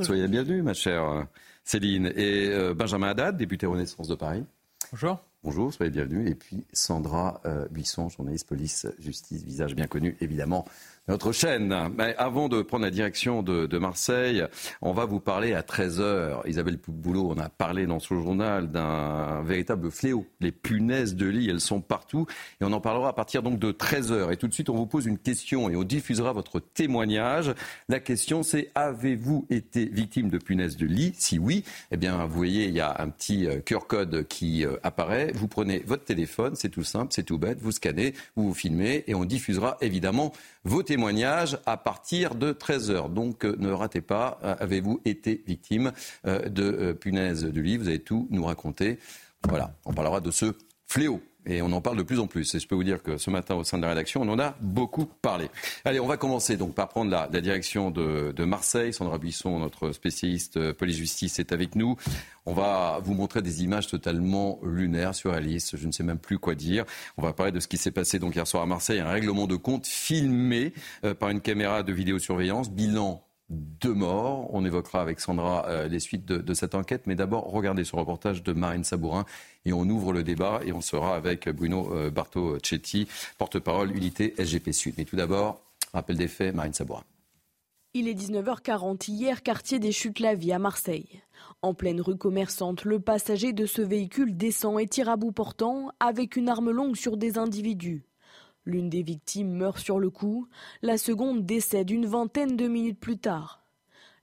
Soyez 0.00 0.22
la 0.22 0.28
bienvenue, 0.28 0.62
ma 0.62 0.72
chère 0.72 1.04
euh, 1.04 1.22
Céline. 1.62 2.10
Et 2.16 2.48
euh, 2.48 2.72
Benjamin 2.72 3.08
Haddad, 3.08 3.36
député 3.36 3.66
Renaissance 3.66 4.08
de 4.08 4.14
Paris. 4.14 4.46
Bonjour. 4.90 5.22
Bonjour, 5.44 5.74
soyez 5.74 5.90
bienvenue. 5.90 6.26
Et 6.26 6.34
puis 6.34 6.64
Sandra 6.72 7.42
euh, 7.44 7.68
Buisson, 7.70 8.08
journaliste 8.08 8.48
police-justice, 8.48 9.44
visage 9.44 9.74
bien 9.74 9.86
connu 9.86 10.16
évidemment 10.22 10.64
notre 11.08 11.32
chaîne. 11.32 11.74
Mais 11.96 12.14
avant 12.16 12.48
de 12.48 12.62
prendre 12.62 12.84
la 12.84 12.90
direction 12.90 13.42
de, 13.42 13.78
Marseille, 13.78 14.44
on 14.80 14.92
va 14.92 15.04
vous 15.04 15.20
parler 15.20 15.52
à 15.52 15.60
13h. 15.62 16.48
Isabelle 16.48 16.78
Boulot, 16.88 17.30
on 17.30 17.38
a 17.38 17.48
parlé 17.48 17.86
dans 17.86 17.98
ce 17.98 18.14
journal 18.14 18.70
d'un 18.70 19.42
véritable 19.42 19.90
fléau. 19.90 20.26
Les 20.40 20.52
punaises 20.52 21.14
de 21.14 21.26
lit, 21.26 21.50
elles 21.50 21.60
sont 21.60 21.80
partout. 21.80 22.26
Et 22.60 22.64
on 22.64 22.72
en 22.72 22.80
parlera 22.80 23.10
à 23.10 23.12
partir 23.12 23.42
donc 23.42 23.58
de 23.58 23.72
13h. 23.72 24.32
Et 24.32 24.36
tout 24.36 24.48
de 24.48 24.54
suite, 24.54 24.70
on 24.70 24.76
vous 24.76 24.86
pose 24.86 25.06
une 25.06 25.18
question 25.18 25.68
et 25.68 25.76
on 25.76 25.82
diffusera 25.82 26.32
votre 26.32 26.60
témoignage. 26.60 27.52
La 27.88 28.00
question, 28.00 28.42
c'est 28.42 28.70
avez-vous 28.74 29.46
été 29.50 29.84
victime 29.86 30.30
de 30.30 30.38
punaises 30.38 30.76
de 30.76 30.86
lit? 30.86 31.12
Si 31.18 31.38
oui, 31.38 31.64
eh 31.90 31.96
bien, 31.96 32.24
vous 32.24 32.36
voyez, 32.36 32.66
il 32.66 32.74
y 32.74 32.80
a 32.80 32.96
un 33.00 33.08
petit 33.08 33.46
euh, 33.46 33.60
QR 33.60 33.86
code 33.86 34.26
qui 34.28 34.64
euh, 34.64 34.76
apparaît. 34.82 35.32
Vous 35.34 35.48
prenez 35.48 35.82
votre 35.86 36.04
téléphone, 36.04 36.54
c'est 36.56 36.68
tout 36.68 36.84
simple, 36.84 37.12
c'est 37.14 37.24
tout 37.24 37.38
bête, 37.38 37.60
vous 37.60 37.72
scannez, 37.72 38.14
vous 38.36 38.54
filmez 38.54 39.04
et 39.06 39.14
on 39.14 39.24
diffusera 39.24 39.76
évidemment 39.80 40.32
vos 40.64 40.82
témoignages 40.82 41.58
à 41.66 41.76
partir 41.76 42.34
de 42.34 42.52
13h. 42.52 43.12
Donc 43.12 43.44
euh, 43.44 43.56
ne 43.58 43.70
ratez 43.70 44.00
pas, 44.00 44.38
euh, 44.44 44.54
avez-vous 44.58 45.00
été 45.04 45.42
victime 45.46 45.92
euh, 46.26 46.48
de 46.48 46.92
punaise 46.92 47.44
de 47.44 47.60
lit 47.60 47.76
Vous 47.76 47.88
allez 47.88 48.00
tout 48.00 48.26
nous 48.30 48.44
raconter. 48.44 48.98
Voilà, 49.48 49.74
on 49.84 49.92
parlera 49.92 50.20
de 50.20 50.30
ce 50.30 50.54
fléau 50.86 51.20
et 51.46 51.62
on 51.62 51.72
en 51.72 51.80
parle 51.80 51.96
de 51.96 52.02
plus 52.02 52.18
en 52.20 52.26
plus. 52.26 52.54
Et 52.54 52.60
je 52.60 52.66
peux 52.66 52.74
vous 52.74 52.84
dire 52.84 53.02
que 53.02 53.16
ce 53.16 53.30
matin, 53.30 53.54
au 53.54 53.64
sein 53.64 53.76
de 53.76 53.82
la 53.82 53.88
rédaction, 53.88 54.22
on 54.22 54.28
en 54.28 54.38
a 54.38 54.54
beaucoup 54.60 55.06
parlé. 55.06 55.48
Allez, 55.84 56.00
on 56.00 56.06
va 56.06 56.16
commencer 56.16 56.56
donc 56.56 56.74
par 56.74 56.88
prendre 56.88 57.10
la, 57.10 57.28
direction 57.40 57.90
de, 57.90 58.44
Marseille. 58.44 58.92
Sandra 58.92 59.18
Buisson, 59.18 59.58
notre 59.58 59.92
spécialiste 59.92 60.56
euh, 60.56 60.72
police-justice, 60.72 61.38
est 61.38 61.52
avec 61.52 61.76
nous. 61.76 61.96
On 62.46 62.52
va 62.52 63.00
vous 63.02 63.14
montrer 63.14 63.42
des 63.42 63.62
images 63.62 63.86
totalement 63.86 64.60
lunaires, 64.62 65.14
surréalistes. 65.14 65.76
Je 65.76 65.86
ne 65.86 65.92
sais 65.92 66.02
même 66.02 66.18
plus 66.18 66.38
quoi 66.38 66.54
dire. 66.54 66.84
On 67.16 67.22
va 67.22 67.32
parler 67.32 67.52
de 67.52 67.60
ce 67.60 67.68
qui 67.68 67.78
s'est 67.78 67.90
passé 67.90 68.18
donc 68.18 68.36
hier 68.36 68.46
soir 68.46 68.62
à 68.62 68.66
Marseille. 68.66 69.00
Un 69.00 69.08
règlement 69.08 69.46
de 69.46 69.56
compte 69.56 69.86
filmé 69.86 70.72
euh, 71.04 71.14
par 71.14 71.30
une 71.30 71.40
caméra 71.40 71.82
de 71.82 71.92
vidéosurveillance. 71.92 72.70
Bilan 72.70 73.24
deux 73.50 73.92
morts. 73.92 74.48
On 74.52 74.64
évoquera 74.64 75.00
avec 75.00 75.20
Sandra 75.20 75.66
euh, 75.68 75.88
les 75.88 76.00
suites 76.00 76.24
de, 76.26 76.54
cette 76.54 76.74
enquête. 76.74 77.06
Mais 77.06 77.14
d'abord, 77.14 77.50
regardez 77.50 77.84
ce 77.84 77.96
reportage 77.96 78.42
de 78.42 78.52
Marine 78.52 78.84
Sabourin 78.84 79.24
et 79.64 79.72
on 79.72 79.82
ouvre 79.82 80.12
le 80.12 80.22
débat 80.22 80.60
et 80.64 80.72
on 80.72 80.80
sera 80.80 81.16
avec 81.16 81.48
Bruno 81.48 81.92
euh, 81.94 82.10
porte-parole 83.38 83.96
unité 83.96 84.34
SGP 84.38 84.72
Sud. 84.72 84.94
Mais 84.98 85.04
tout 85.04 85.16
d'abord, 85.16 85.60
rappel 85.92 86.16
des 86.16 86.28
faits, 86.28 86.54
Marine 86.54 86.72
Sabourin. 86.72 87.04
Il 87.96 88.08
est 88.08 88.14
19h40 88.14 89.08
hier, 89.08 89.42
quartier 89.44 89.78
des 89.78 89.92
Chutes-la-Vie 89.92 90.52
à 90.52 90.58
Marseille. 90.58 91.22
En 91.62 91.74
pleine 91.74 92.00
rue 92.00 92.16
commerçante, 92.16 92.84
le 92.84 92.98
passager 92.98 93.52
de 93.52 93.66
ce 93.66 93.82
véhicule 93.82 94.36
descend 94.36 94.80
et 94.80 94.88
tire 94.88 95.08
à 95.08 95.16
bout 95.16 95.30
portant 95.30 95.92
avec 96.00 96.34
une 96.34 96.48
arme 96.48 96.70
longue 96.70 96.96
sur 96.96 97.16
des 97.16 97.38
individus. 97.38 98.04
L'une 98.66 98.88
des 98.88 99.02
victimes 99.02 99.52
meurt 99.52 99.78
sur 99.78 99.98
le 99.98 100.10
coup, 100.10 100.48
la 100.82 100.96
seconde 100.96 101.44
décède 101.44 101.90
une 101.90 102.06
vingtaine 102.06 102.56
de 102.56 102.66
minutes 102.66 102.98
plus 102.98 103.18
tard. 103.18 103.62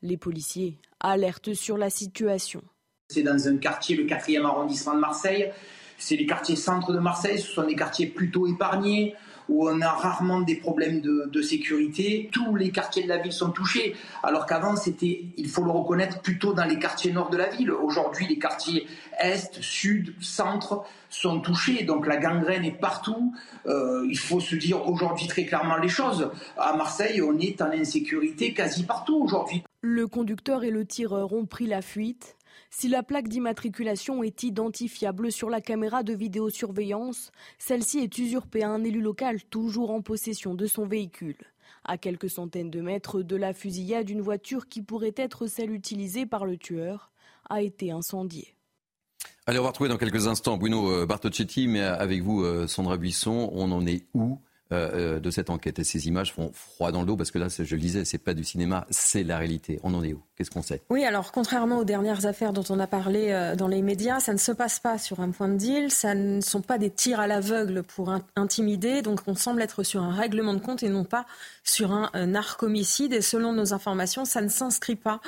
Les 0.01 0.17
policiers 0.17 0.79
alertent 0.99 1.53
sur 1.53 1.77
la 1.77 1.91
situation. 1.91 2.63
C'est 3.09 3.23
dans 3.23 3.47
un 3.47 3.57
quartier, 3.57 3.95
le 3.95 4.05
4e 4.05 4.45
arrondissement 4.45 4.95
de 4.95 4.99
Marseille. 4.99 5.51
C'est 5.97 6.15
les 6.15 6.25
quartiers 6.25 6.55
centres 6.55 6.91
de 6.91 6.99
Marseille, 6.99 7.37
ce 7.37 7.51
sont 7.51 7.67
des 7.67 7.75
quartiers 7.75 8.07
plutôt 8.07 8.47
épargnés 8.47 9.15
où 9.51 9.67
on 9.69 9.81
a 9.81 9.89
rarement 9.89 10.41
des 10.41 10.55
problèmes 10.55 11.01
de, 11.01 11.41
sécurité. 11.41 12.29
Tous 12.31 12.55
les 12.55 12.71
quartiers 12.71 13.03
de 13.03 13.09
la 13.09 13.17
ville 13.17 13.33
sont 13.33 13.49
touchés, 13.49 13.95
alors 14.23 14.45
qu'avant 14.45 14.75
c'était, 14.75 15.25
il 15.37 15.49
faut 15.49 15.63
le 15.63 15.71
reconnaître, 15.71 16.21
plutôt 16.21 16.53
dans 16.53 16.65
les 16.65 16.79
quartiers 16.79 17.11
nord 17.11 17.29
de 17.29 17.37
la 17.37 17.49
ville. 17.49 17.71
Aujourd'hui, 17.71 18.27
les 18.27 18.37
quartiers 18.37 18.87
est, 19.19 19.61
sud, 19.61 20.13
centre 20.21 20.83
sont 21.09 21.41
touchés, 21.41 21.83
donc 21.83 22.07
la 22.07 22.17
gangrène 22.17 22.63
est 22.63 22.79
partout. 22.79 23.33
Euh, 23.65 24.05
il 24.09 24.17
faut 24.17 24.39
se 24.39 24.55
dire 24.55 24.87
aujourd'hui 24.87 25.27
très 25.27 25.45
clairement 25.45 25.77
les 25.77 25.89
choses. 25.89 26.29
À 26.57 26.73
Marseille, 26.77 27.21
on 27.21 27.37
est 27.39 27.61
en 27.61 27.71
insécurité 27.71 28.53
quasi 28.53 28.83
partout 28.83 29.17
aujourd'hui. 29.21 29.63
Le 29.81 30.07
conducteur 30.07 30.63
et 30.63 30.69
le 30.69 30.85
tireur 30.85 31.33
ont 31.33 31.45
pris 31.45 31.65
la 31.65 31.81
fuite. 31.81 32.37
Si 32.73 32.87
la 32.87 33.03
plaque 33.03 33.27
d'immatriculation 33.27 34.23
est 34.23 34.43
identifiable 34.43 35.29
sur 35.29 35.49
la 35.49 35.59
caméra 35.59 36.03
de 36.03 36.13
vidéosurveillance, 36.13 37.31
celle-ci 37.59 37.99
est 37.99 38.17
usurpée 38.17 38.63
à 38.63 38.69
un 38.69 38.85
élu 38.85 39.01
local 39.01 39.43
toujours 39.43 39.91
en 39.91 40.01
possession 40.01 40.55
de 40.55 40.65
son 40.65 40.87
véhicule. 40.87 41.35
À 41.83 41.97
quelques 41.97 42.29
centaines 42.29 42.71
de 42.71 42.79
mètres 42.79 43.23
de 43.23 43.35
la 43.35 43.53
fusillade, 43.53 44.09
une 44.09 44.21
voiture 44.21 44.69
qui 44.69 44.81
pourrait 44.81 45.13
être 45.17 45.47
celle 45.47 45.73
utilisée 45.73 46.25
par 46.25 46.45
le 46.45 46.57
tueur 46.57 47.11
a 47.49 47.61
été 47.61 47.91
incendiée. 47.91 48.55
Allez, 49.45 49.59
on 49.59 49.63
va 49.63 49.69
retrouver 49.69 49.89
dans 49.89 49.97
quelques 49.97 50.27
instants 50.27 50.55
Bruno 50.55 50.91
euh, 50.91 51.05
Bartocchetti, 51.05 51.67
mais 51.67 51.81
avec 51.81 52.21
vous, 52.21 52.41
euh, 52.41 52.67
Sandra 52.67 52.95
Buisson, 52.95 53.49
on 53.51 53.71
en 53.71 53.85
est 53.85 54.05
où 54.13 54.39
euh, 54.71 54.89
euh, 54.93 55.19
de 55.19 55.29
cette 55.31 55.49
enquête. 55.49 55.79
Et 55.79 55.83
ces 55.83 56.07
images 56.07 56.31
font 56.31 56.49
froid 56.53 56.93
dans 56.93 57.01
le 57.01 57.05
dos 57.05 57.17
parce 57.17 57.29
que 57.29 57.37
là, 57.37 57.47
je 57.49 57.75
le 57.75 57.81
disais, 57.81 58.05
c'est 58.05 58.17
pas 58.17 58.33
du 58.33 58.45
cinéma, 58.45 58.87
c'est 58.89 59.23
la 59.23 59.37
réalité. 59.37 59.81
On 59.83 59.93
en 59.93 60.01
est 60.01 60.13
où? 60.13 60.21
Qu'est-ce 60.37 60.49
qu'on 60.49 60.61
sait? 60.61 60.81
Oui, 60.89 61.03
alors 61.03 61.33
contrairement 61.33 61.79
aux 61.79 61.83
dernières 61.83 62.25
affaires 62.25 62.53
dont 62.53 62.63
on 62.69 62.79
a 62.79 62.87
parlé 62.87 63.31
euh, 63.31 63.55
dans 63.57 63.67
les 63.67 63.81
médias, 63.81 64.21
ça 64.21 64.31
ne 64.31 64.37
se 64.37 64.53
passe 64.53 64.79
pas 64.79 64.97
sur 64.97 65.19
un 65.19 65.31
point 65.31 65.49
de 65.49 65.57
deal, 65.57 65.91
ça 65.91 66.15
ne 66.15 66.39
sont 66.39 66.61
pas 66.61 66.77
des 66.77 66.89
tirs 66.89 67.19
à 67.19 67.27
l'aveugle 67.27 67.83
pour 67.83 68.13
intimider. 68.37 69.01
Donc 69.01 69.19
on 69.27 69.35
semble 69.35 69.61
être 69.61 69.83
sur 69.83 70.03
un 70.03 70.13
règlement 70.13 70.53
de 70.53 70.59
compte 70.59 70.83
et 70.83 70.89
non 70.89 71.03
pas 71.03 71.25
sur 71.65 71.91
un, 71.91 72.09
un 72.13 72.27
narcomicide. 72.27 73.11
Et 73.11 73.21
selon 73.21 73.51
nos 73.51 73.73
informations, 73.73 74.23
ça 74.23 74.41
ne 74.41 74.47
s'inscrit 74.47 74.95
pas 74.95 75.19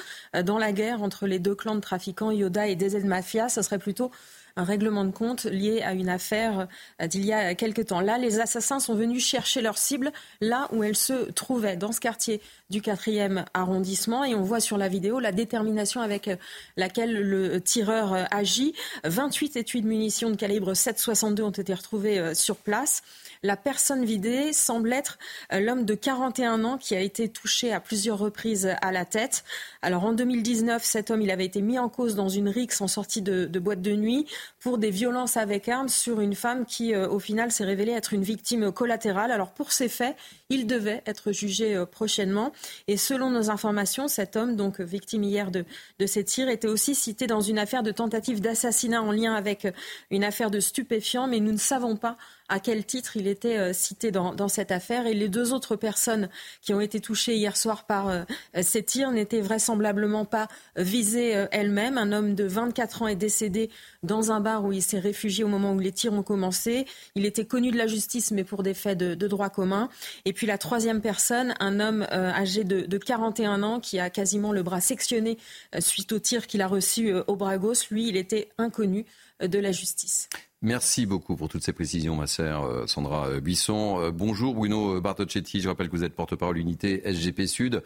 dans 0.46 0.58
la 0.58 0.72
guerre 0.72 1.04
entre 1.04 1.28
les 1.28 1.40
deux 1.40 1.56
clans 1.56 1.76
de 1.76 1.82
trafiquants, 1.82 2.32
Yoda 2.32 2.68
et 2.68 2.78
DZ 2.78 3.04
Mafia. 3.04 3.50
Ce 3.50 3.62
serait 3.62 3.80
plutôt 3.80 4.10
un 4.56 4.64
règlement 4.64 5.04
de 5.04 5.12
compte 5.12 5.46
lié 5.46 5.82
à 5.82 5.94
une 5.94 6.10
affaire 6.10 6.68
euh, 7.02 7.08
d'il 7.08 7.26
y 7.26 7.34
a 7.34 7.56
quelques 7.56 7.88
temps. 7.88 8.02
Là, 8.02 8.18
les 8.18 8.40
assassins 8.40 8.80
sont 8.80 8.96
venus 8.96 9.26
chercher 9.26 9.62
leur 9.62 9.78
cible 9.78 10.12
là 10.42 10.68
où 10.72 10.84
elle 10.84 10.96
se 10.96 11.32
trouvait, 11.32 11.76
dans 11.76 11.92
ce 11.92 12.00
quartier 12.00 12.42
du 12.70 12.82
4e 12.82 13.46
arrondissement. 13.54 14.24
Et 14.24 14.36
on 14.36 14.44
voit 14.44 14.60
sur 14.60 14.78
la 14.78 14.88
vidéo 14.88 15.20
la 15.20 15.32
détermination 15.32 16.02
avec 16.02 16.28
euh, 16.28 16.36
laquelle 16.78 17.14
le 17.14 17.62
tireur 17.62 18.14
euh, 18.14 18.24
agit. 18.32 18.74
28 19.04 19.58
étuis 19.58 19.82
de 19.82 19.88
munitions 19.88 20.30
de 20.30 20.36
calibre 20.36 20.74
7,62 20.74 21.42
ont 21.42 21.50
été 21.50 21.74
retrouvées 21.74 22.36
sur 22.36 22.56
place. 22.56 23.02
La 23.42 23.58
personne 23.58 24.06
vidée 24.06 24.54
semble 24.54 24.94
être 24.94 25.18
l'homme 25.52 25.86
de 25.86 25.96
41 25.96 26.64
ans 26.64 26.78
qui 26.78 26.96
a 26.96 27.00
été 27.02 27.28
touché 27.28 27.74
à 27.74 27.80
plusieurs 27.80 28.18
reprises 28.18 28.74
à 28.82 28.92
la 28.92 29.06
tête. 29.06 29.44
Alors 29.82 30.06
en 30.06 30.14
2019, 30.14 30.84
cet 30.84 31.12
homme, 31.12 31.22
il 31.22 31.32
avait 31.32 31.46
été 31.46 31.62
mis 31.62 31.78
en 31.78 31.90
cause 31.90 32.16
dans 32.16 32.30
une 32.30 32.48
rixe 32.48 32.80
en 32.82 32.88
sortie 32.88 33.22
de, 33.22 33.48
boîte 33.60 33.82
de 33.82 33.96
nuit 33.96 34.26
pour 34.60 34.78
des 34.78 34.90
violences 34.90 35.38
avec 35.38 35.68
armes 35.70 35.90
sur 35.90 36.22
une 36.22 36.36
femme 36.36 36.66
qui, 36.66 36.94
euh, 36.94 37.08
au 37.08 37.20
final, 37.20 37.52
s'est 37.52 37.64
révélée 37.64 37.92
être 37.92 38.14
une 38.14 38.24
victime 38.24 38.72
collatérale. 38.72 39.32
Alors 39.32 39.52
pour 39.52 39.72
ces 39.72 39.90
faits, 39.90 40.16
il 40.50 40.68
devait 40.68 41.04
être 41.06 41.32
jugé 41.32 41.76
euh, 41.76 41.86
prochainement. 41.86 42.52
Et 42.88 42.98
selon 42.98 43.30
nos 43.30 43.50
informations, 43.50 44.08
cet 44.08 44.36
homme, 44.36 44.56
donc 44.56 44.80
victime 44.80 45.24
hier 45.24 45.52
de, 45.52 45.66
de 46.00 46.06
ces 46.06 46.24
tirs, 46.24 46.50
était 46.50 46.68
aussi 46.68 46.96
cité 46.96 47.28
dans 47.28 47.42
une 47.42 47.60
affaire 47.60 47.84
de 47.84 47.92
tentative 47.92 48.42
d'assassinat 48.42 49.02
en 49.02 49.12
lien 49.12 49.34
avec 49.34 49.68
une 50.12 50.24
affaire 50.24 50.52
de 50.52 50.60
stupéfiants, 50.60 51.28
mais 51.28 51.40
nous 51.40 51.52
ne 51.52 51.58
savons 51.58 51.96
pas 51.96 52.18
à 52.54 52.60
quel 52.60 52.86
titre 52.86 53.18
il 53.18 53.28
était 53.28 53.58
euh, 53.58 53.74
cité 53.74 54.12
dans, 54.12 54.48
cette 54.48 54.72
affaire. 54.72 55.08
Et 55.08 55.16
les 55.16 55.28
deux 55.28 55.54
autres 55.54 55.76
personnes 55.76 56.30
qui 56.62 56.72
ont 56.72 56.82
été 56.82 57.00
touchées 57.00 57.36
hier 57.36 57.58
soir 57.58 57.88
par 57.88 58.10
euh, 58.10 58.22
ces 58.62 58.84
tirs 58.84 59.10
n'étaient 59.10 59.42
vraisemblablement 59.42 60.24
pas 60.24 60.48
visées 60.76 61.36
euh, 61.36 61.48
elles-mêmes. 61.52 61.98
Un 61.98 62.12
homme 62.12 62.36
de 62.36 62.44
24 62.44 63.02
ans 63.02 63.08
est 63.08 63.16
décédé 63.16 63.72
dans 64.04 64.32
un 64.32 64.40
bar 64.40 64.66
où 64.66 64.72
il 64.72 64.84
s'est 64.84 65.00
réfugié 65.00 65.44
au 65.44 65.48
moment 65.48 65.74
où 65.74 65.80
les 65.80 65.92
tirs 65.92 66.14
ont 66.14 66.22
commencé. 66.22 66.86
Il 67.16 67.26
était 67.26 67.46
connu 67.46 67.72
de 67.72 67.78
la 67.78 67.88
justice, 67.88 68.30
mais 68.30 68.44
pour 68.44 68.62
des 68.62 68.76
faits 68.76 69.00
de, 69.00 69.28
droit 69.28 69.50
commun. 69.50 69.90
Et 70.26 70.34
puis 70.34 70.46
la 70.46 70.60
troisième 70.60 71.02
personne, 71.02 71.56
un 71.60 71.80
homme 71.80 72.04
âgé 72.12 72.64
de, 72.64 72.82
de, 72.82 72.98
41 73.00 73.64
ans 73.64 73.80
qui 73.80 74.00
a 74.00 74.12
quasiment 74.12 74.52
le 74.52 74.62
bras 74.62 74.82
sectionné 74.82 75.40
suite 75.80 76.12
au 76.12 76.20
tir 76.20 76.46
qu'il 76.46 76.62
a 76.62 76.68
reçu 76.68 77.14
au 77.26 77.36
gauche. 77.36 77.90
Lui, 77.90 78.10
il 78.10 78.18
était 78.18 78.50
inconnu 78.60 79.06
de 79.42 79.60
la 79.60 79.72
justice. 79.72 80.30
Merci 80.66 81.06
beaucoup 81.06 81.36
pour 81.36 81.50
toutes 81.50 81.62
ces 81.62 81.74
précisions, 81.74 82.16
ma 82.16 82.26
sœur 82.26 82.64
euh, 82.64 82.88
Sandra 82.88 83.28
euh, 83.28 83.42
Buisson. 83.42 84.00
Euh, 84.00 84.12
bonjour 84.12 84.56
Bruno 84.56 85.02
Bartocchetti, 85.02 85.60
je 85.60 85.68
rappelle 85.68 85.90
que 85.90 85.96
vous 85.98 86.06
êtes 86.06 86.16
porte-parole 86.16 86.58
unité 86.58 87.02
SGP 87.04 87.48
Sud. 87.48 87.84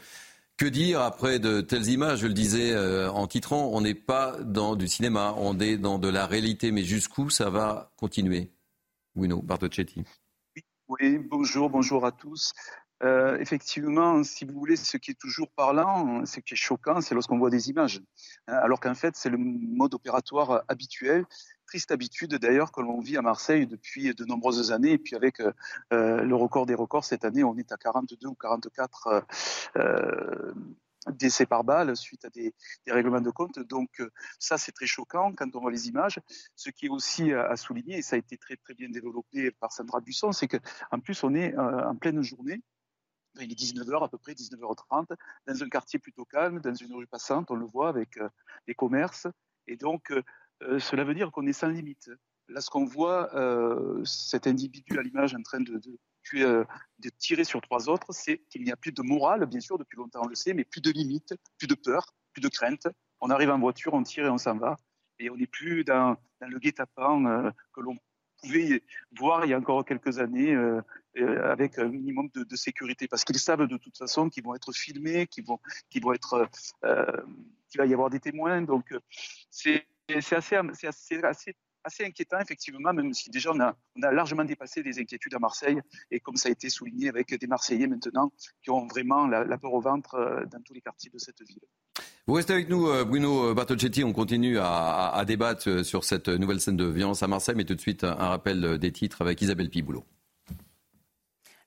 Que 0.58 0.68
dire 0.68 1.02
après 1.02 1.40
de 1.40 1.62
telles 1.62 1.90
images? 1.90 2.20
Je 2.20 2.28
le 2.28 2.34
disais 2.34 2.78
en 3.08 3.26
titrant, 3.26 3.72
on 3.74 3.82
n'est 3.82 3.96
pas 3.96 4.38
dans 4.42 4.76
du 4.76 4.88
cinéma, 4.88 5.34
on 5.38 5.60
est 5.60 5.78
dans 5.78 5.98
de 5.98 6.08
la 6.08 6.28
réalité, 6.28 6.72
mais 6.72 6.84
jusqu'où 6.84 7.32
ça 7.32 7.50
va 7.50 7.92
continuer? 7.96 8.52
Bruno 9.16 9.42
Bartocchetti. 9.42 10.04
Oui, 10.88 11.18
bonjour, 11.18 11.70
bonjour 11.72 12.06
à 12.06 12.12
tous. 12.12 12.54
effectivement, 13.40 14.24
si 14.24 14.46
vous 14.46 14.54
voulez, 14.54 14.76
ce 14.76 14.98
qui 14.98 15.12
est 15.12 15.20
toujours 15.20 15.50
parlant, 15.56 16.26
ce 16.26 16.40
qui 16.40 16.56
est 16.56 16.58
choquant, 16.58 17.02
c'est 17.02 17.14
lorsqu'on 17.14 17.38
voit 17.38 17.52
des 17.52 17.70
images. 17.70 18.02
Alors 18.48 18.80
qu'en 18.80 18.96
fait, 18.96 19.16
c'est 19.16 19.30
le 19.30 19.38
mode 19.38 19.94
opératoire 19.94 20.64
habituel 20.68 21.26
triste 21.68 21.92
habitude 21.92 22.36
d'ailleurs 22.36 22.72
que 22.72 22.82
l'on 22.82 23.00
vit 23.00 23.18
à 23.18 23.22
Marseille 23.22 23.68
depuis 23.68 24.16
de 24.16 24.26
nombreuses 24.26 24.72
années. 24.72 24.94
Et 24.94 24.98
puis 24.98 25.16
avec 25.16 25.40
euh, 25.40 25.52
euh, 25.94 26.24
le 26.24 26.36
record 26.36 26.66
des 26.66 26.74
records 26.74 27.06
cette 27.06 27.26
année, 27.26 27.44
on 27.44 27.56
est 27.58 27.72
à 27.72 27.78
42 27.78 28.28
ou 28.28 28.34
44 28.34 29.26
euh, 29.76 30.54
décès 31.12 31.46
par 31.46 31.64
balle 31.64 31.96
suite 31.96 32.26
à 32.26 32.30
des, 32.30 32.56
règlements 32.88 33.22
de 33.22 33.30
compte. 33.30 33.60
Donc 33.60 34.02
ça, 34.40 34.58
c'est 34.58 34.72
très 34.72 34.88
choquant 34.88 35.34
quand 35.34 35.56
on 35.56 35.60
voit 35.60 35.72
les 35.72 35.88
images. 35.88 36.20
Ce 36.56 36.70
qui 36.70 36.88
est 36.88 36.90
aussi 36.90 37.32
à, 37.34 37.56
souligner, 37.56 38.00
et 38.00 38.02
ça 38.02 38.16
a 38.16 38.20
été 38.20 38.38
très 38.38 38.56
très 38.56 38.74
bien 38.74 38.90
développé 38.90 39.52
par 39.52 39.72
Sandra 39.72 40.00
Busson, 40.00 40.32
c'est 40.32 40.48
qu'en 40.48 41.00
plus, 41.00 41.24
on 41.24 41.34
est 41.36 41.56
en 41.58 41.96
pleine 41.96 42.22
journée. 42.22 42.62
Il 43.40 43.52
est 43.52 43.56
19h 43.56 44.04
à 44.04 44.10
peu 44.10 44.18
près, 44.18 44.34
19h30, 44.34 45.16
dans 45.46 45.64
un 45.64 45.70
quartier 45.70 46.00
plutôt 46.00 46.26
calme, 46.26 46.60
dans 46.60 46.74
une 46.74 46.94
rue 46.94 47.08
passante, 47.08 47.52
on 47.52 47.56
le 47.56 47.68
voit 47.68 47.88
avec 47.88 48.20
les 48.66 48.74
commerces. 48.74 49.28
Et 49.68 49.76
donc, 49.76 50.12
euh, 50.12 50.24
cela 50.80 51.04
veut 51.04 51.14
dire 51.14 51.32
qu'on 51.32 51.46
est 51.46 51.54
sans 51.54 51.68
limite. 51.68 52.10
Là, 52.50 52.62
ce 52.62 52.70
qu'on 52.70 52.86
voit, 52.86 53.34
euh, 53.36 54.04
cet 54.06 54.48
individu 54.48 54.98
à 54.98 55.02
l'image 55.02 55.36
en 55.36 55.42
train 55.42 55.60
de, 55.60 55.82
tuer, 56.24 56.44
euh, 56.44 56.64
de 57.00 57.10
tirer 57.10 57.44
sur 57.44 57.60
trois 57.62 57.90
autres, 57.90 58.08
c'est 58.12 58.40
qu'il 58.50 58.64
n'y 58.64 58.72
a 58.72 58.78
plus 58.78 58.94
de 58.94 59.02
morale, 59.02 59.46
bien 59.46 59.60
sûr, 59.60 59.78
depuis 59.78 59.98
longtemps 59.98 60.22
on 60.24 60.28
le 60.28 60.36
sait, 60.36 60.54
mais 60.54 60.64
plus 60.64 60.80
de 60.80 60.92
limite, 60.92 61.36
plus 61.58 61.68
de 61.68 61.76
peur, 61.76 62.14
plus 62.32 62.42
de 62.42 62.48
crainte. 62.48 62.88
On 63.20 63.30
arrive 63.30 63.50
en 63.50 63.60
voiture, 63.60 63.94
on 63.94 64.04
tire 64.04 64.26
et 64.26 64.30
on 64.30 64.38
s'en 64.38 64.56
va. 64.58 64.78
et 65.20 65.30
on 65.30 65.36
n'est 65.36 65.48
plus 65.48 65.84
dans, 65.84 66.16
le 66.40 66.60
guet-apens 66.60 67.52
que 67.74 67.82
l'on 67.82 67.98
pouvait 68.42 68.84
voir 69.18 69.44
il 69.46 69.50
y 69.50 69.54
a 69.54 69.58
encore 69.58 69.84
quelques 69.84 70.20
années 70.20 70.56
avec 71.16 71.80
un 71.80 71.90
minimum 71.90 72.30
de, 72.34 72.56
sécurité, 72.56 73.08
parce 73.08 73.26
qu'ils 73.26 73.40
savent 73.40 73.68
de 73.68 73.78
toute 73.78 73.98
façon 73.98 74.30
qu'ils 74.30 74.44
vont 74.44 74.56
être 74.56 74.72
filmés, 74.72 75.28
qu'ils 75.28 75.44
vont, 75.44 75.60
qu'ils 75.90 76.04
vont 76.04 76.14
être, 76.14 76.48
qu'il 77.70 77.80
va 77.80 77.86
y 77.88 77.94
avoir 77.94 78.12
des 78.12 78.20
témoins. 78.20 78.62
Donc 78.62 78.96
c'est 79.50 79.88
assez, 80.16 81.22
assez, 81.84 82.06
inquiétant, 82.06 82.40
effectivement, 82.40 82.94
même 82.94 83.14
si 83.14 83.30
déjà 83.30 83.52
on 83.54 83.60
a, 83.60 83.76
largement 84.12 84.44
dépassé 84.44 84.84
les 84.84 85.00
inquiétudes 85.00 85.34
à 85.34 85.40
Marseille, 85.40 85.80
et 86.12 86.20
comme 86.20 86.36
ça 86.36 86.50
a 86.50 86.52
été 86.52 86.70
souligné 86.70 87.10
avec 87.10 87.34
des 87.34 87.48
Marseillais 87.48 87.88
maintenant 87.88 88.32
qui 88.62 88.70
ont 88.70 88.88
vraiment 88.88 89.28
la, 89.28 89.58
peur 89.58 89.74
au 89.74 89.82
ventre 89.82 90.16
euh, 90.16 90.46
dans 90.46 90.62
tous 90.62 90.74
les 90.74 90.82
quartiers 90.82 91.12
de 91.14 91.18
cette 91.18 91.42
ville. 91.42 91.62
Vous 92.28 92.34
restez 92.34 92.54
avec 92.54 92.70
nous, 92.70 92.88
euh, 92.88 93.06
Bruno 93.06 93.54
Bartolcetti. 93.54 94.04
On 94.04 94.14
continue 94.14 94.60
à, 94.60 95.10
à, 95.10 95.26
débattre 95.26 95.70
euh, 95.70 95.84
sur 95.84 96.04
cette 96.04 96.28
nouvelle 96.28 96.60
scène 96.60 96.78
de 96.78 96.86
violence 96.86 97.24
à 97.24 97.28
Marseille, 97.28 97.56
mais 97.56 97.66
tout 97.66 97.76
de 97.76 97.82
suite 97.82 98.04
un 98.04 98.14
rappel 98.14 98.78
des 98.78 98.92
titres 98.92 99.22
avec 99.22 99.42
Isabelle 99.42 99.70
Piboulot. 99.70 100.06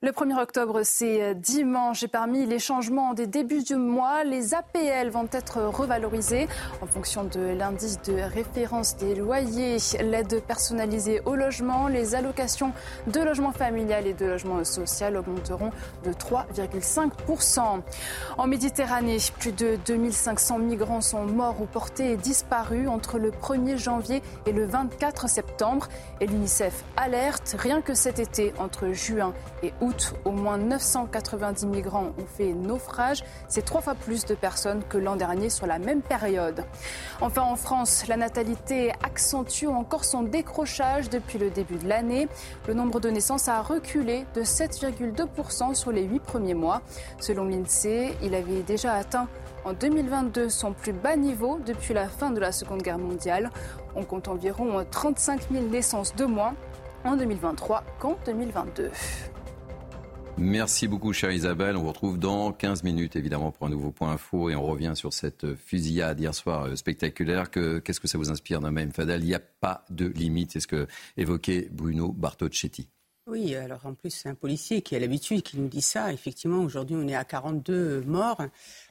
Le 0.02 0.12
1er 0.12 0.40
octobre, 0.40 0.80
c'est 0.83 1.23
euh, 1.23 1.35
dimanche 1.35 2.02
et 2.02 2.09
parmi 2.09 2.47
les 2.47 2.59
changements 2.59 3.12
des 3.12 3.26
débuts 3.26 3.62
du 3.62 3.76
mois, 3.76 4.25
les 4.25 4.54
APL 4.54 5.11
vont 5.11 5.28
être 5.30 5.61
revalorisés 5.61 6.49
en 6.80 6.87
fonction 6.87 7.25
de 7.25 7.38
l'indice 7.38 8.00
de 8.00 8.14
référence 8.14 8.97
des 8.97 9.14
loyers, 9.14 9.76
l'aide 10.00 10.42
personnalisée 10.45 11.21
au 11.26 11.35
logement, 11.37 11.87
les 11.87 12.14
allocations 12.14 12.73
de 13.09 13.21
logement 13.21 13.52
familial 13.52 14.07
et 14.07 14.14
de 14.14 14.25
logement 14.25 14.64
social 14.64 15.19
augmenteront 15.19 15.71
de 16.02 16.12
3,5%. 16.12 17.83
En 18.38 18.47
Méditerranée, 18.47 19.19
plus 19.38 19.52
de 19.52 19.76
2500 19.87 20.61
migrants 20.61 21.02
sont 21.02 21.26
morts 21.26 21.61
ou 21.61 21.66
portés 21.66 22.12
et 22.12 22.16
disparus 22.16 22.88
entre 22.88 23.19
le 23.19 23.33
1er 23.33 23.76
janvier 23.76 24.23
et 24.47 24.52
le 24.52 24.64
24 24.64 25.28
septembre 25.28 25.88
et 26.23 26.26
l'UNICEF 26.26 26.85
alerte 26.97 27.54
rien 27.59 27.83
que 27.83 27.92
cet 27.92 28.19
été 28.19 28.54
entre 28.59 28.92
juin 28.92 29.35
et 29.62 29.75
août 29.83 29.90
au 30.25 30.31
moins 30.31 30.59
990 30.59 31.67
migrants 31.67 32.13
ont 32.19 32.27
fait 32.27 32.53
naufrage. 32.53 33.23
C'est 33.49 33.65
trois 33.65 33.81
fois 33.81 33.95
plus 33.95 34.25
de 34.25 34.35
personnes 34.35 34.83
que 34.89 34.99
l'an 34.99 35.17
dernier 35.17 35.51
sur 35.51 35.67
la 35.67 35.79
même 35.79 36.03
période. 36.03 36.65
Enfin, 37.21 37.43
en 37.43 37.57
France, 37.57 38.07
la 38.09 38.17
natalité 38.17 38.93
accentue 39.05 39.67
encore 39.67 40.05
son 40.05 40.23
décrochage 40.23 41.11
depuis 41.11 41.39
le 41.39 41.51
début 41.51 41.77
de 41.77 41.89
l'année. 41.89 42.29
Le 42.69 42.75
nombre 42.75 43.01
de 43.01 43.11
naissances 43.11 43.49
a 43.49 43.63
reculé 43.63 44.27
de 44.35 44.43
7,2% 44.43 45.75
sur 45.75 45.93
les 45.93 46.03
huit 46.03 46.21
premiers 46.21 46.55
mois. 46.55 46.83
Selon 47.19 47.45
l'INSEE, 47.45 48.15
il 48.23 48.35
avait 48.35 48.63
déjà 48.63 48.95
atteint 48.95 49.29
en 49.65 49.73
2022 49.73 50.49
son 50.49 50.73
plus 50.73 50.93
bas 50.93 51.17
niveau 51.17 51.61
depuis 51.67 51.95
la 51.95 52.09
fin 52.09 52.31
de 52.31 52.41
la 52.41 52.53
Seconde 52.53 52.83
Guerre 52.83 52.99
mondiale. 52.99 53.51
On 53.95 54.05
compte 54.05 54.29
environ 54.29 54.85
35 54.91 55.49
000 55.51 55.67
naissances 55.67 56.15
de 56.15 56.25
moins 56.25 56.55
en 57.05 57.17
2023 57.17 57.85
qu'en 57.99 58.17
2022. 58.27 58.91
Merci 60.41 60.89
beaucoup, 60.89 61.13
chère 61.13 61.33
Isabelle. 61.33 61.77
On 61.77 61.83
vous 61.83 61.89
retrouve 61.89 62.19
dans 62.19 62.51
15 62.51 62.83
minutes, 62.83 63.15
évidemment, 63.15 63.53
pour 63.53 63.67
un 63.67 63.69
nouveau 63.69 63.91
point 63.91 64.13
info. 64.13 64.49
Et 64.49 64.55
on 64.55 64.63
revient 64.63 64.93
sur 64.95 65.13
cette 65.13 65.55
fusillade 65.55 66.19
hier 66.19 66.35
soir 66.35 66.63
euh, 66.63 66.77
spectaculaire. 66.77 67.51
Qu'est-ce 67.51 68.01
que 68.01 68.09
ça 68.09 68.17
vous 68.17 68.31
inspire 68.31 68.61
d'un 68.61 68.71
même 68.71 68.91
Fadal 68.91 69.23
Il 69.23 69.27
n'y 69.27 69.35
a 69.35 69.41
pas 69.41 69.85
de 69.91 70.07
limite. 70.07 70.53
C'est 70.53 70.61
ce 70.61 70.67
que 70.67 70.87
évoquait 71.19 71.69
Bruno 71.71 72.11
Bartocchetti. 72.11 72.89
Oui, 73.31 73.55
alors 73.55 73.81
en 73.85 73.95
plus, 73.95 74.11
c'est 74.11 74.29
un 74.29 74.35
policier 74.35 74.83
qui 74.83 74.97
a 74.97 74.99
l'habitude, 74.99 75.43
qui 75.43 75.57
nous 75.57 75.69
dit 75.69 75.83
ça. 75.83 76.13
Effectivement, 76.13 76.59
aujourd'hui, 76.65 76.97
on 76.99 77.07
est 77.07 77.15
à 77.15 77.25
42 77.25 78.03
morts. 78.03 78.43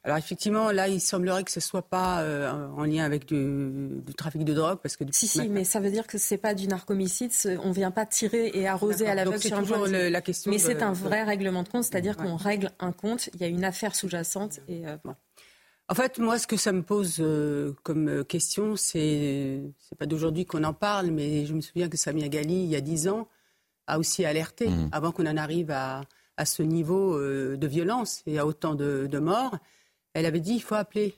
Alors 0.05 0.17
effectivement, 0.17 0.71
là, 0.71 0.87
il 0.87 1.01
semblerait 1.01 1.43
que 1.43 1.51
ce 1.51 1.59
soit 1.59 1.81
pas 1.81 2.21
euh, 2.21 2.49
en 2.69 2.85
lien 2.85 3.03
avec 3.03 3.25
du, 3.25 4.01
trafic 4.15 4.45
de 4.45 4.53
drogue, 4.53 4.79
parce 4.81 4.95
que 4.95 5.03
si, 5.11 5.27
si, 5.27 5.49
mais 5.49 5.65
ça 5.65 5.81
veut 5.81 5.91
dire 5.91 6.07
que 6.07 6.17
c'est 6.17 6.37
pas 6.37 6.53
du 6.53 6.67
narcomicide. 6.67 7.31
On 7.63 7.71
vient 7.71 7.91
pas 7.91 8.05
tirer 8.05 8.51
et 8.53 8.65
arroser 8.65 9.07
à 9.07 9.15
la 9.15 9.25
sur 9.37 9.57
un 9.57 9.61
toujours 9.61 9.87
la 9.87 10.21
question. 10.21 10.51
Mais 10.51 10.57
c'est 10.57 10.83
un 10.83 10.93
vrai 10.93 11.23
règlement 11.23 11.63
de 11.63 11.69
compte, 11.69 11.83
c'est-à-dire 11.83 12.15
qu'on 12.15 12.37
règle 12.37 12.71
un 12.79 12.93
compte. 12.93 13.29
Il 13.33 13.41
y 13.41 13.43
a 13.43 13.47
une 13.47 13.65
affaire 13.65 13.93
sous-jacente 13.93 14.61
et 14.69 14.87
euh, 14.87 14.95
En 15.89 15.95
fait, 15.95 16.17
moi, 16.17 16.39
ce 16.39 16.47
que 16.47 16.55
ça 16.55 16.71
me 16.71 16.81
pose 16.81 17.17
euh, 17.19 17.73
comme 17.83 18.23
question, 18.23 18.77
c'est 18.77 19.59
c'est 19.79 19.97
pas 19.97 20.05
d'aujourd'hui 20.05 20.45
qu'on 20.45 20.63
en 20.63 20.73
parle, 20.73 21.07
mais 21.07 21.45
je 21.45 21.53
me 21.53 21.59
souviens 21.59 21.89
que 21.89 21.97
Samia 21.97 22.29
Gali, 22.29 22.63
il 22.63 22.69
y 22.69 22.77
a 22.77 22.81
dix 22.81 23.09
ans, 23.09 23.27
a 23.89 23.99
aussi 23.99 24.23
alerté, 24.23 24.67
mmh. 24.67 24.89
avant 24.91 25.11
qu'on 25.11 25.25
en 25.25 25.37
arrive 25.37 25.71
à, 25.71 26.01
à 26.37 26.45
ce 26.45 26.63
niveau 26.63 27.15
euh, 27.15 27.57
de 27.57 27.67
violence 27.67 28.23
et 28.25 28.39
à 28.39 28.45
autant 28.45 28.75
de, 28.75 29.07
de, 29.07 29.19
morts. 29.19 29.57
Elle 30.13 30.25
avait 30.25 30.39
dit 30.39 30.53
il 30.53 30.61
faut 30.61 30.75
appeler 30.75 31.15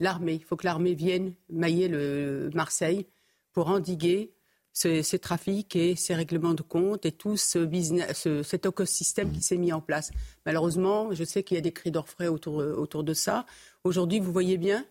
l'armée, 0.00 0.34
il 0.34 0.44
faut 0.44 0.56
que 0.56 0.66
l'armée 0.66 0.94
vienne 0.94 1.34
mailler 1.50 1.88
le 1.88 2.50
Marseille 2.54 3.06
pour 3.52 3.68
endiguer 3.68 4.32
ces, 4.72 5.02
ces, 5.02 5.18
trafics 5.18 5.76
et 5.76 5.94
ces 5.96 6.14
règlements 6.14 6.54
de 6.54 6.62
compte 6.62 7.04
et 7.04 7.12
tout 7.12 7.36
ce 7.36 7.58
business, 7.58 8.22
ce, 8.22 8.42
cet 8.42 8.64
écosystème 8.64 9.30
qui 9.30 9.42
s'est 9.42 9.58
mis 9.58 9.72
en 9.72 9.82
place. 9.82 10.10
Malheureusement, 10.46 11.12
je 11.12 11.24
sais 11.24 11.42
qu'il 11.42 11.56
y 11.56 11.58
a 11.58 11.62
des 11.62 11.72
cris 11.72 11.90
d'orfraie 11.90 12.28
autour, 12.28 12.56
autour 12.56 13.04
de 13.04 13.12
ça. 13.12 13.44
Aujourd'hui, 13.84 14.20
vous 14.20 14.32
voyez 14.32 14.56
bien 14.56 14.86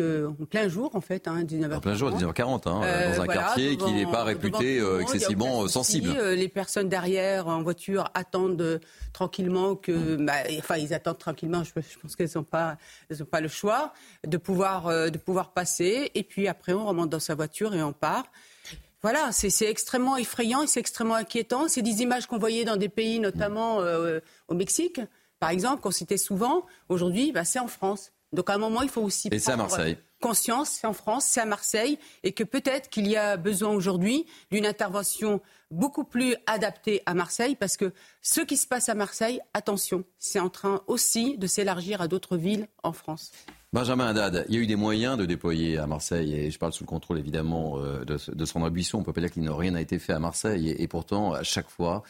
en 0.00 0.44
plein 0.44 0.68
jour, 0.68 0.94
en 0.94 1.00
fait, 1.00 1.28
hein, 1.28 1.42
19h40. 1.44 1.74
En 1.74 1.80
plein 1.80 1.94
jour, 1.94 2.10
19h40, 2.10 2.68
hein, 2.68 2.80
euh, 2.84 3.14
dans 3.14 3.22
un 3.22 3.26
quartier 3.26 3.76
qui 3.76 3.92
n'est 3.92 4.06
pas 4.06 4.24
réputé 4.24 4.78
euh, 4.78 5.00
excessivement 5.00 5.62
euh, 5.62 5.68
sensible. 5.68 6.16
les 6.18 6.48
personnes 6.48 6.88
derrière, 6.88 7.48
en 7.48 7.62
voiture, 7.62 8.10
attendent 8.14 8.80
tranquillement 9.12 9.76
que, 9.76 10.16
bah, 10.16 10.34
enfin, 10.58 10.76
ils 10.76 10.94
attendent 10.94 11.18
tranquillement. 11.18 11.62
Je, 11.64 11.72
pense 12.00 12.16
qu'elles 12.16 12.30
n'ont 12.34 12.44
pas, 12.44 12.76
elles 13.10 13.24
pas 13.24 13.40
le 13.40 13.48
choix 13.48 13.92
de 14.26 14.36
pouvoir, 14.36 15.10
de 15.10 15.18
pouvoir 15.18 15.52
passer. 15.52 16.10
Et 16.14 16.22
puis 16.22 16.48
après, 16.48 16.72
on 16.72 16.86
remonte 16.86 17.10
dans 17.10 17.20
sa 17.20 17.34
voiture 17.34 17.74
et 17.74 17.82
on 17.82 17.92
part. 17.92 18.24
Voilà, 19.02 19.30
c'est 19.30 19.66
extrêmement 19.66 20.16
effrayant 20.16 20.62
et 20.62 20.66
c'est 20.66 20.80
extrêmement 20.80 21.14
inquiétant. 21.14 21.68
C'est 21.68 21.82
des 21.82 22.02
images 22.02 22.26
qu'on 22.26 22.38
voyait 22.38 22.64
dans 22.64 22.76
des 22.76 22.88
pays, 22.88 23.20
notamment 23.20 23.78
au 24.48 24.54
Mexique, 24.54 25.00
par 25.38 25.50
exemple, 25.50 25.82
qu'on 25.82 25.90
citait 25.90 26.16
souvent. 26.16 26.64
Aujourd'hui, 26.88 27.32
bah, 27.32 27.44
c'est 27.44 27.58
en 27.58 27.68
France. 27.68 28.12
Donc 28.36 28.50
à 28.50 28.54
un 28.54 28.58
moment, 28.58 28.82
il 28.82 28.88
faut 28.88 29.00
aussi 29.00 29.28
et 29.32 29.40
prendre 29.40 29.68
conscience, 30.20 30.70
c'est 30.70 30.86
en 30.86 30.92
France, 30.92 31.24
c'est 31.26 31.40
à 31.40 31.46
Marseille, 31.46 31.98
et 32.22 32.32
que 32.32 32.44
peut-être 32.44 32.88
qu'il 32.88 33.06
y 33.06 33.16
a 33.16 33.36
besoin 33.36 33.70
aujourd'hui 33.70 34.26
d'une 34.50 34.66
intervention 34.66 35.40
beaucoup 35.70 36.04
plus 36.04 36.36
adaptée 36.46 37.02
à 37.06 37.14
Marseille, 37.14 37.56
parce 37.56 37.76
que 37.76 37.92
ce 38.22 38.40
qui 38.40 38.56
se 38.56 38.66
passe 38.66 38.88
à 38.88 38.94
Marseille, 38.94 39.40
attention, 39.54 40.04
c'est 40.18 40.40
en 40.40 40.48
train 40.48 40.82
aussi 40.86 41.38
de 41.38 41.46
s'élargir 41.46 42.00
à 42.00 42.08
d'autres 42.08 42.36
villes 42.36 42.68
en 42.82 42.92
France. 42.92 43.32
Benjamin 43.72 44.06
Haddad, 44.06 44.46
il 44.48 44.54
y 44.54 44.58
a 44.58 44.60
eu 44.60 44.66
des 44.66 44.76
moyens 44.76 45.18
de 45.18 45.26
déployer 45.26 45.76
à 45.76 45.88
Marseille, 45.88 46.34
et 46.34 46.50
je 46.52 46.58
parle 46.58 46.72
sous 46.72 46.84
le 46.84 46.88
contrôle 46.88 47.18
évidemment 47.18 47.78
euh, 47.78 48.04
de, 48.04 48.16
de 48.32 48.44
Sandra 48.44 48.70
Buisson. 48.70 48.98
On 48.98 49.02
peut 49.02 49.12
pas 49.12 49.20
dire 49.20 49.30
qu'il 49.30 49.42
n'a 49.42 49.54
rien 49.54 49.74
été 49.74 49.98
fait 49.98 50.12
à 50.12 50.20
Marseille, 50.20 50.68
et, 50.78 50.86
pourtant, 50.86 51.32
à 51.32 51.42
chaque 51.42 51.68
fois, 51.68 52.04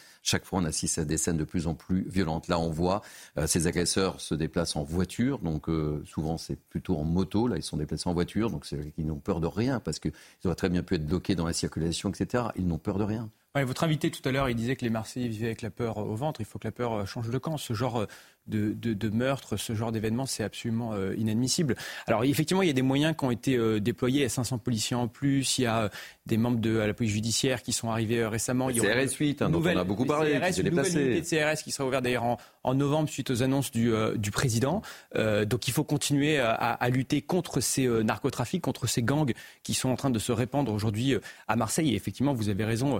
on 0.51 0.65
assiste 0.65 0.99
à 0.99 1.05
des 1.05 1.17
scènes 1.17 1.37
de 1.37 1.43
plus 1.43 1.65
en 1.65 1.73
plus 1.73 2.07
violentes. 2.07 2.47
Là, 2.47 2.59
on 2.59 2.69
voit 2.69 3.01
euh, 3.39 3.47
ces 3.47 3.65
agresseurs 3.65 4.21
se 4.21 4.35
déplacent 4.35 4.75
en 4.75 4.83
voiture, 4.83 5.39
donc 5.39 5.67
euh, 5.67 6.03
souvent 6.05 6.37
c'est 6.37 6.59
plutôt 6.69 6.95
en 6.95 7.03
moto. 7.03 7.47
Là, 7.47 7.57
ils 7.57 7.63
sont 7.63 7.77
déplacés 7.77 8.07
en 8.07 8.13
voiture, 8.13 8.51
donc 8.51 8.67
ils 8.97 9.05
n'ont 9.05 9.19
peur 9.19 9.41
de 9.41 9.47
rien 9.47 9.79
parce 9.79 9.97
qu'ils 9.97 10.13
auraient 10.45 10.55
très 10.55 10.69
bien 10.69 10.83
pu 10.83 10.95
être 10.95 11.07
bloqués 11.07 11.33
dans 11.33 11.47
la 11.47 11.53
circulation, 11.53 12.09
etc. 12.09 12.45
Ils 12.55 12.67
n'ont 12.67 12.77
peur 12.77 12.99
de 12.99 13.03
rien. 13.03 13.31
votre 13.55 13.83
invité 13.83 14.11
tout 14.11 14.21
à 14.29 14.31
l'heure, 14.31 14.47
il 14.47 14.55
disait 14.55 14.75
que 14.75 14.85
les 14.85 14.91
Marseillais 14.91 15.27
vivaient 15.27 15.47
avec 15.47 15.63
la 15.63 15.71
peur 15.71 15.97
au 15.97 16.15
ventre. 16.15 16.39
Il 16.39 16.45
faut 16.45 16.59
que 16.59 16.67
la 16.67 16.71
peur 16.71 17.07
change 17.07 17.31
de 17.31 17.37
camp. 17.39 17.57
Ce 17.57 17.73
genre 17.73 18.05
de, 18.47 18.73
de, 18.73 19.09
meurtre, 19.09 19.57
ce 19.57 19.73
genre 19.73 19.91
d'événement, 19.91 20.25
c'est 20.25 20.43
absolument 20.43 20.93
euh, 20.93 21.15
inadmissible. 21.17 21.75
Alors 22.05 22.23
effectivement, 22.23 22.61
il 22.61 22.67
y 22.67 22.71
a 22.71 22.73
des 22.73 22.81
moyens 22.81 23.15
qui 23.17 23.25
ont 23.25 23.31
été 23.31 23.55
euh, 23.55 23.79
déployés, 23.79 24.19
il 24.19 24.23
y 24.23 24.25
a 24.25 24.29
500 24.29 24.57
policiers 24.59 24.95
en 24.95 25.07
plus, 25.07 25.57
il 25.57 25.63
y 25.63 25.65
a 25.65 25.83
euh, 25.83 25.89
des 26.25 26.37
membres 26.37 26.59
de 26.59 26.77
la 26.77 26.93
police 26.93 27.11
judiciaire 27.11 27.61
qui 27.61 27.73
sont 27.73 27.89
arrivés 27.89 28.25
récemment. 28.25 28.69
Il 28.69 28.77
y 28.77 28.79
CRS 28.79 29.15
8, 29.19 29.41
hein, 29.41 29.49
dont 29.49 29.61
on 29.61 29.77
a 29.77 29.83
beaucoup 29.83 30.05
parlé, 30.05 30.39
CRS, 30.39 30.51
qui 30.51 30.61
une 30.61 30.69
nouvelle 30.69 30.97
unité 30.97 31.37
de 31.37 31.53
CRS 31.53 31.63
qui 31.63 31.71
sera 31.71 31.87
ouverte 31.87 32.03
d'ailleurs 32.03 32.23
en, 32.63 32.73
novembre 32.73 33.09
suite 33.09 33.31
aux 33.31 33.43
annonces 33.43 33.71
du, 33.71 33.93
du 34.17 34.29
président. 34.29 34.81
donc 35.15 35.69
il 35.69 35.71
faut 35.71 35.85
continuer 35.85 36.37
à, 36.37 36.51
à, 36.51 36.89
lutter 36.89 37.21
contre 37.21 37.61
ces 37.61 37.87
narcotrafics, 37.87 38.61
contre 38.61 38.87
ces 38.87 39.01
gangs 39.01 39.31
qui 39.63 39.73
sont 39.73 39.87
en 39.87 39.95
train 39.95 40.09
de 40.09 40.19
se 40.19 40.33
répandre 40.33 40.73
aujourd'hui 40.73 41.15
à 41.47 41.55
Marseille. 41.55 41.93
Et 41.93 41.95
effectivement, 41.95 42.33
vous 42.33 42.49
avez 42.49 42.65
raison, 42.65 42.99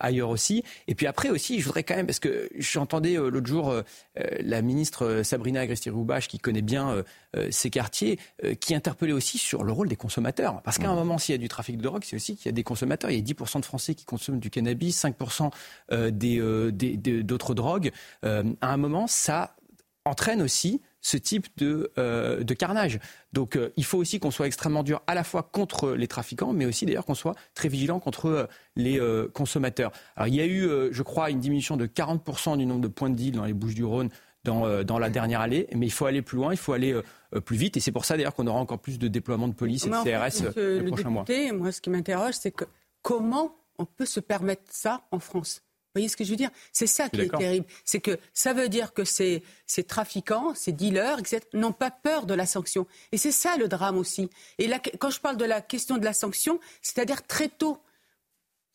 ailleurs 0.00 0.30
aussi. 0.30 0.64
Et 0.88 0.94
puis 0.94 1.06
après 1.06 1.28
aussi, 1.28 1.60
je 1.60 1.66
voudrais 1.66 1.84
quand 1.84 1.94
même, 1.94 2.06
parce 2.06 2.20
que 2.20 2.48
j'entendais 2.58 3.16
l'autre 3.16 3.46
jour 3.46 3.74
la 4.16 4.62
ministre 4.62 4.81
ministre 4.82 5.06
euh, 5.06 5.22
Sabrina 5.22 5.60
Agresti-Roubache, 5.60 6.26
qui 6.26 6.40
connaît 6.40 6.62
bien 6.62 6.90
euh, 6.90 7.02
euh, 7.36 7.48
ces 7.50 7.70
quartiers, 7.70 8.18
qui 8.60 8.74
interpellait 8.74 9.12
aussi 9.12 9.38
sur 9.38 9.62
le 9.62 9.72
rôle 9.72 9.88
des 9.88 9.96
consommateurs. 9.96 10.60
Parce 10.62 10.78
qu'à 10.78 10.90
un 10.90 10.94
moment, 10.94 11.18
s'il 11.18 11.34
y 11.34 11.36
a 11.36 11.38
du 11.38 11.48
trafic 11.48 11.76
de 11.76 11.82
drogue, 11.82 12.02
c'est 12.04 12.16
aussi 12.16 12.36
qu'il 12.36 12.46
y 12.46 12.48
a 12.48 12.52
des 12.52 12.64
consommateurs. 12.64 13.10
Il 13.10 13.16
y 13.16 13.20
a 13.20 13.34
10% 13.34 13.60
de 13.60 13.64
Français 13.64 13.94
qui 13.94 14.04
consomment 14.04 14.40
du 14.40 14.50
cannabis, 14.50 15.04
5% 15.04 15.50
d'autres 17.22 17.54
drogues. 17.54 17.92
à 18.22 18.42
un 18.60 18.76
moment, 18.76 19.06
ça 19.06 19.56
entraîne 20.04 20.42
aussi 20.42 20.80
ce 21.00 21.16
type 21.16 21.46
de, 21.56 21.90
de 21.96 22.54
carnage. 22.54 22.98
Donc 23.32 23.58
il 23.76 23.84
faut 23.84 23.98
aussi 23.98 24.18
qu'on 24.18 24.30
soit 24.30 24.46
extrêmement 24.46 24.82
dur 24.82 25.02
à 25.06 25.14
la 25.14 25.24
fois 25.24 25.42
contre 25.42 25.92
les 25.92 26.08
trafiquants, 26.08 26.52
mais 26.52 26.66
aussi 26.66 26.86
d'ailleurs 26.86 27.06
qu'on 27.06 27.14
soit 27.14 27.34
très 27.54 27.68
vigilant 27.68 28.00
contre 28.00 28.48
les 28.76 29.00
consommateurs. 29.32 29.92
Alors 30.16 30.28
il 30.28 30.34
y 30.34 30.40
a 30.40 30.46
eu, 30.46 30.68
je 30.90 31.02
crois, 31.02 31.30
une 31.30 31.40
diminution 31.40 31.76
de 31.76 31.86
40% 31.86 32.58
du 32.58 32.66
nombre 32.66 32.82
de 32.82 32.88
points 32.88 33.10
de 33.10 33.16
deal 33.16 33.34
dans 33.34 33.44
les 33.44 33.54
Bouches 33.54 33.74
du 33.74 33.84
Rhône 33.84 34.10
dans, 34.44 34.66
euh, 34.66 34.82
dans 34.82 34.98
la 34.98 35.10
dernière 35.10 35.40
allée. 35.40 35.68
Mais 35.74 35.86
il 35.86 35.92
faut 35.92 36.06
aller 36.06 36.22
plus 36.22 36.36
loin, 36.36 36.52
il 36.52 36.58
faut 36.58 36.72
aller 36.72 36.92
euh, 36.92 37.40
plus 37.40 37.56
vite. 37.56 37.76
Et 37.76 37.80
c'est 37.80 37.92
pour 37.92 38.04
ça 38.04 38.16
d'ailleurs 38.16 38.34
qu'on 38.34 38.46
aura 38.46 38.60
encore 38.60 38.80
plus 38.80 38.98
de 38.98 39.08
déploiement 39.08 39.48
de 39.48 39.54
police 39.54 39.86
et 39.86 39.90
de 39.90 39.94
CRS 39.94 40.54
le 40.56 40.78
les 40.80 40.86
prochains 40.86 41.10
mois. 41.10 41.24
Moi, 41.52 41.72
ce 41.72 41.80
qui 41.80 41.90
m'interroge, 41.90 42.34
c'est 42.34 42.52
que 42.52 42.64
comment 43.02 43.56
on 43.78 43.84
peut 43.84 44.06
se 44.06 44.20
permettre 44.20 44.62
ça 44.68 45.02
en 45.10 45.18
France? 45.18 45.62
Vous 45.94 46.00
voyez 46.00 46.08
ce 46.08 46.16
que 46.16 46.24
je 46.24 46.30
veux 46.30 46.36
dire? 46.36 46.50
C'est 46.72 46.86
ça 46.86 47.10
qui 47.10 47.20
est 47.20 47.36
terrible. 47.36 47.66
C'est 47.84 48.00
que 48.00 48.18
ça 48.32 48.54
veut 48.54 48.70
dire 48.70 48.94
que 48.94 49.04
ces, 49.04 49.42
ces 49.66 49.84
trafiquants, 49.84 50.54
ces 50.54 50.72
dealers, 50.72 51.18
etc., 51.18 51.40
n'ont 51.52 51.72
pas 51.72 51.90
peur 51.90 52.24
de 52.24 52.32
la 52.32 52.46
sanction. 52.46 52.86
Et 53.12 53.18
c'est 53.18 53.30
ça 53.30 53.58
le 53.58 53.68
drame 53.68 53.98
aussi. 53.98 54.30
Et 54.56 54.68
là, 54.68 54.78
quand 54.98 55.10
je 55.10 55.20
parle 55.20 55.36
de 55.36 55.44
la 55.44 55.60
question 55.60 55.98
de 55.98 56.04
la 56.06 56.14
sanction, 56.14 56.60
c'est-à-dire 56.80 57.26
très 57.26 57.48
tôt. 57.48 57.78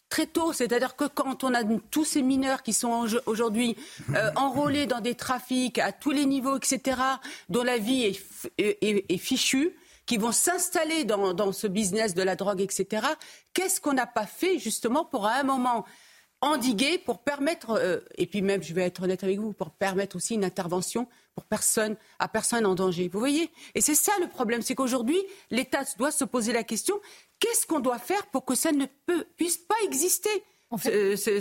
Très 0.10 0.26
tôt, 0.26 0.54
c'est-à-dire 0.54 0.96
que 0.96 1.04
quand 1.06 1.44
on 1.44 1.54
a 1.54 1.64
tous 1.92 2.06
ces 2.06 2.22
mineurs 2.22 2.64
qui 2.64 2.72
sont 2.72 3.06
aujourd'hui 3.26 3.76
euh, 4.16 4.32
enrôlés 4.36 4.86
dans 4.86 5.02
des 5.02 5.16
trafics 5.16 5.80
à 5.80 5.92
tous 5.92 6.12
les 6.12 6.26
niveaux, 6.26 6.56
etc., 6.56 7.02
dont 7.50 7.64
la 7.64 7.78
vie 7.78 8.18
est, 8.58 9.18
fichue, 9.18 9.76
qui 10.06 10.18
vont 10.18 10.32
s'installer 10.32 11.04
dans, 11.04 11.34
dans, 11.34 11.52
ce 11.52 11.68
business 11.68 12.14
de 12.14 12.24
la 12.24 12.38
drogue, 12.38 12.62
etc. 12.62 13.06
Qu'est-ce 13.54 13.82
qu'on 13.82 13.94
n'a 13.94 14.08
pas 14.08 14.26
fait 14.26 14.60
justement 14.60 15.04
pour 15.04 15.26
à 15.26 15.34
un 15.34 15.44
moment 15.44 15.86
endiguer 16.42 16.98
pour 17.00 17.24
permettre, 17.24 17.72
euh, 17.72 18.00
et 18.16 18.28
puis 18.28 18.42
même, 18.42 18.62
je 18.62 18.74
vais 18.74 18.84
être 18.84 19.04
honnête 19.04 19.24
avec 19.24 19.40
vous, 19.40 19.54
pour 19.54 19.72
permettre 19.72 20.16
aussi 20.16 20.36
une 20.36 20.46
intervention 20.46 21.08
pour 21.34 21.46
personne, 21.46 21.96
à 22.20 22.28
personne 22.28 22.66
en 22.66 22.76
danger. 22.76 23.10
Vous 23.10 23.20
voyez? 23.20 23.52
Et 23.76 23.82
c'est 23.82 23.96
ça 23.96 24.12
le 24.20 24.28
problème, 24.28 24.62
c'est 24.62 24.76
qu'aujourd'hui, 24.76 25.20
l'État 25.50 25.84
doit 25.98 26.12
se 26.12 26.24
poser 26.24 26.54
la 26.54 26.64
question, 26.64 27.00
qu'est-ce 27.40 27.66
qu'on 27.66 27.80
doit 27.80 28.00
faire 28.00 28.28
pour 28.28 28.46
que 28.46 28.56
ça 28.56 28.72
ne 28.72 28.86
peut, 29.06 29.26
puisse 29.36 29.58
pas 29.58 29.76
exister 29.86 30.44
en 30.70 30.78
fait, 30.78 31.16
c'est, 31.16 31.40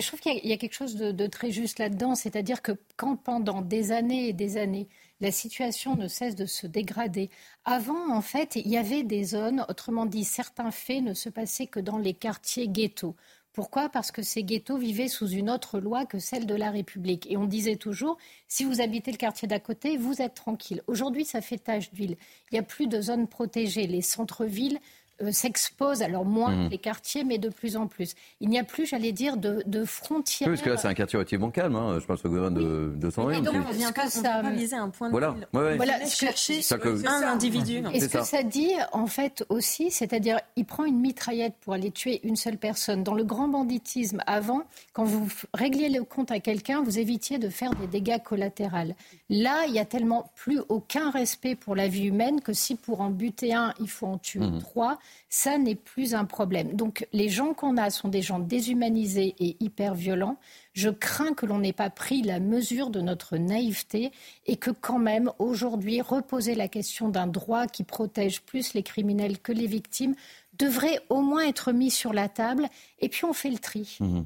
je 0.00 0.06
trouve 0.08 0.18
qu'il 0.18 0.44
y, 0.44 0.52
a 0.52 0.56
quelque 0.56 0.74
chose 0.74 0.96
de 0.96 1.26
très 1.28 1.52
juste 1.52 1.78
là-dedans, 1.78 2.16
c'est-à-dire 2.16 2.60
que 2.60 2.72
quand 2.96 3.14
pendant 3.14 3.62
des 3.62 3.92
années 3.92 4.30
et 4.30 4.32
des 4.32 4.56
années, 4.56 4.88
la 5.20 5.30
situation 5.30 5.94
ne 5.94 6.08
cesse 6.08 6.34
de 6.34 6.44
se 6.44 6.66
dégrader. 6.66 7.30
Avant, 7.64 8.12
en 8.12 8.20
fait, 8.20 8.56
il 8.56 8.68
y 8.68 8.76
avait 8.76 9.04
des 9.04 9.22
zones, 9.22 9.64
autrement 9.68 10.06
dit, 10.06 10.24
certains 10.24 10.72
faits 10.72 11.02
ne 11.02 11.14
se 11.14 11.28
passaient 11.28 11.68
que 11.68 11.78
dans 11.78 11.98
les 11.98 12.14
quartiers 12.14 12.68
ghettos. 12.68 13.14
Pourquoi? 13.54 13.88
Parce 13.88 14.10
que 14.10 14.22
ces 14.22 14.42
ghettos 14.42 14.78
vivaient 14.78 15.06
sous 15.06 15.28
une 15.28 15.48
autre 15.48 15.78
loi 15.78 16.06
que 16.06 16.18
celle 16.18 16.44
de 16.44 16.56
la 16.56 16.72
République. 16.72 17.30
Et 17.30 17.36
on 17.36 17.46
disait 17.46 17.76
toujours, 17.76 18.18
si 18.48 18.64
vous 18.64 18.80
habitez 18.80 19.12
le 19.12 19.16
quartier 19.16 19.46
d'à 19.46 19.60
côté, 19.60 19.96
vous 19.96 20.20
êtes 20.20 20.34
tranquille. 20.34 20.82
Aujourd'hui, 20.88 21.24
ça 21.24 21.40
fait 21.40 21.58
tache 21.58 21.92
d'huile. 21.92 22.16
Il 22.50 22.54
n'y 22.54 22.58
a 22.58 22.64
plus 22.64 22.88
de 22.88 23.00
zones 23.00 23.28
protégées. 23.28 23.86
Les 23.86 24.02
centres-villes 24.02 24.80
euh, 25.22 25.32
s'exposent, 25.32 26.02
alors 26.02 26.24
moins 26.24 26.54
mmh. 26.54 26.68
les 26.70 26.78
quartiers, 26.78 27.24
mais 27.24 27.38
de 27.38 27.48
plus 27.48 27.76
en 27.76 27.86
plus. 27.86 28.14
Il 28.40 28.48
n'y 28.48 28.58
a 28.58 28.64
plus, 28.64 28.86
j'allais 28.86 29.12
dire, 29.12 29.36
de, 29.36 29.62
de 29.66 29.84
frontières. 29.84 30.48
Oui, 30.48 30.54
parce 30.54 30.64
que 30.64 30.70
là, 30.70 30.76
c'est 30.76 30.88
un 30.88 30.94
quartier 30.94 31.16
relativement 31.16 31.50
calme. 31.50 31.76
Hein. 31.76 31.98
Je 32.00 32.06
pense 32.06 32.24
au 32.24 32.28
gouvernement 32.28 32.60
de, 32.60 32.92
de 32.96 33.10
son 33.10 33.30
Et 33.30 33.40
donc, 33.40 33.54
est-ce 33.70 33.92
que 33.92 34.08
ça 34.08 34.42
viser 34.50 34.76
un 34.76 34.90
point 34.90 35.08
de 35.08 35.12
voilà, 35.12 35.34
ouais, 35.52 35.76
voilà 35.76 36.04
chercher 36.06 36.60
un 37.06 37.22
individu. 37.22 37.82
Et 37.92 38.00
ce 38.00 38.08
que 38.08 38.24
ça 38.24 38.42
dit, 38.42 38.72
en 38.92 39.06
fait, 39.06 39.44
aussi, 39.48 39.90
c'est-à-dire, 39.90 40.40
il 40.56 40.64
prend 40.64 40.84
une 40.84 41.00
mitraillette 41.00 41.54
pour 41.60 41.74
aller 41.74 41.90
tuer 41.90 42.20
une 42.24 42.36
seule 42.36 42.58
personne. 42.58 43.02
Dans 43.02 43.14
le 43.14 43.24
grand 43.24 43.48
banditisme, 43.48 44.20
avant, 44.26 44.62
quand 44.92 45.04
vous 45.04 45.28
régliez 45.52 45.88
le 45.88 46.04
compte 46.04 46.30
à 46.30 46.40
quelqu'un, 46.40 46.82
vous 46.82 46.98
évitiez 46.98 47.38
de 47.38 47.48
faire 47.48 47.74
des 47.74 47.86
dégâts 47.86 48.22
collatéraux. 48.22 48.94
Là, 49.30 49.64
il 49.66 49.72
n'y 49.72 49.78
a 49.78 49.84
tellement 49.84 50.30
plus 50.34 50.60
aucun 50.68 51.10
respect 51.10 51.54
pour 51.54 51.76
la 51.76 51.88
vie 51.88 52.06
humaine 52.06 52.40
que 52.40 52.52
si 52.52 52.74
pour 52.74 53.00
en 53.00 53.10
buter 53.10 53.52
un, 53.54 53.74
il 53.80 53.88
faut 53.88 54.06
en 54.06 54.18
tuer 54.18 54.40
mmh. 54.40 54.58
trois 54.58 54.98
ça 55.28 55.58
n'est 55.58 55.74
plus 55.74 56.14
un 56.14 56.24
problème. 56.24 56.74
Donc 56.74 57.06
les 57.12 57.28
gens 57.28 57.54
qu'on 57.54 57.76
a 57.76 57.90
sont 57.90 58.08
des 58.08 58.22
gens 58.22 58.38
déshumanisés 58.38 59.34
et 59.38 59.56
hyper 59.60 59.94
violents. 59.94 60.38
Je 60.72 60.90
crains 60.90 61.34
que 61.34 61.46
l'on 61.46 61.58
n'ait 61.58 61.72
pas 61.72 61.90
pris 61.90 62.22
la 62.22 62.40
mesure 62.40 62.90
de 62.90 63.00
notre 63.00 63.36
naïveté 63.36 64.12
et 64.46 64.56
que 64.56 64.70
quand 64.70 64.98
même 64.98 65.30
aujourd'hui 65.38 66.00
reposer 66.00 66.54
la 66.54 66.68
question 66.68 67.08
d'un 67.08 67.26
droit 67.26 67.66
qui 67.66 67.84
protège 67.84 68.42
plus 68.42 68.74
les 68.74 68.82
criminels 68.82 69.38
que 69.38 69.52
les 69.52 69.66
victimes 69.66 70.14
devrait 70.58 71.00
au 71.08 71.20
moins 71.20 71.46
être 71.46 71.72
mis 71.72 71.90
sur 71.90 72.12
la 72.12 72.28
table 72.28 72.68
et 72.98 73.08
puis 73.08 73.24
on 73.24 73.32
fait 73.32 73.50
le 73.50 73.58
tri. 73.58 73.96
Mmh. 74.00 74.22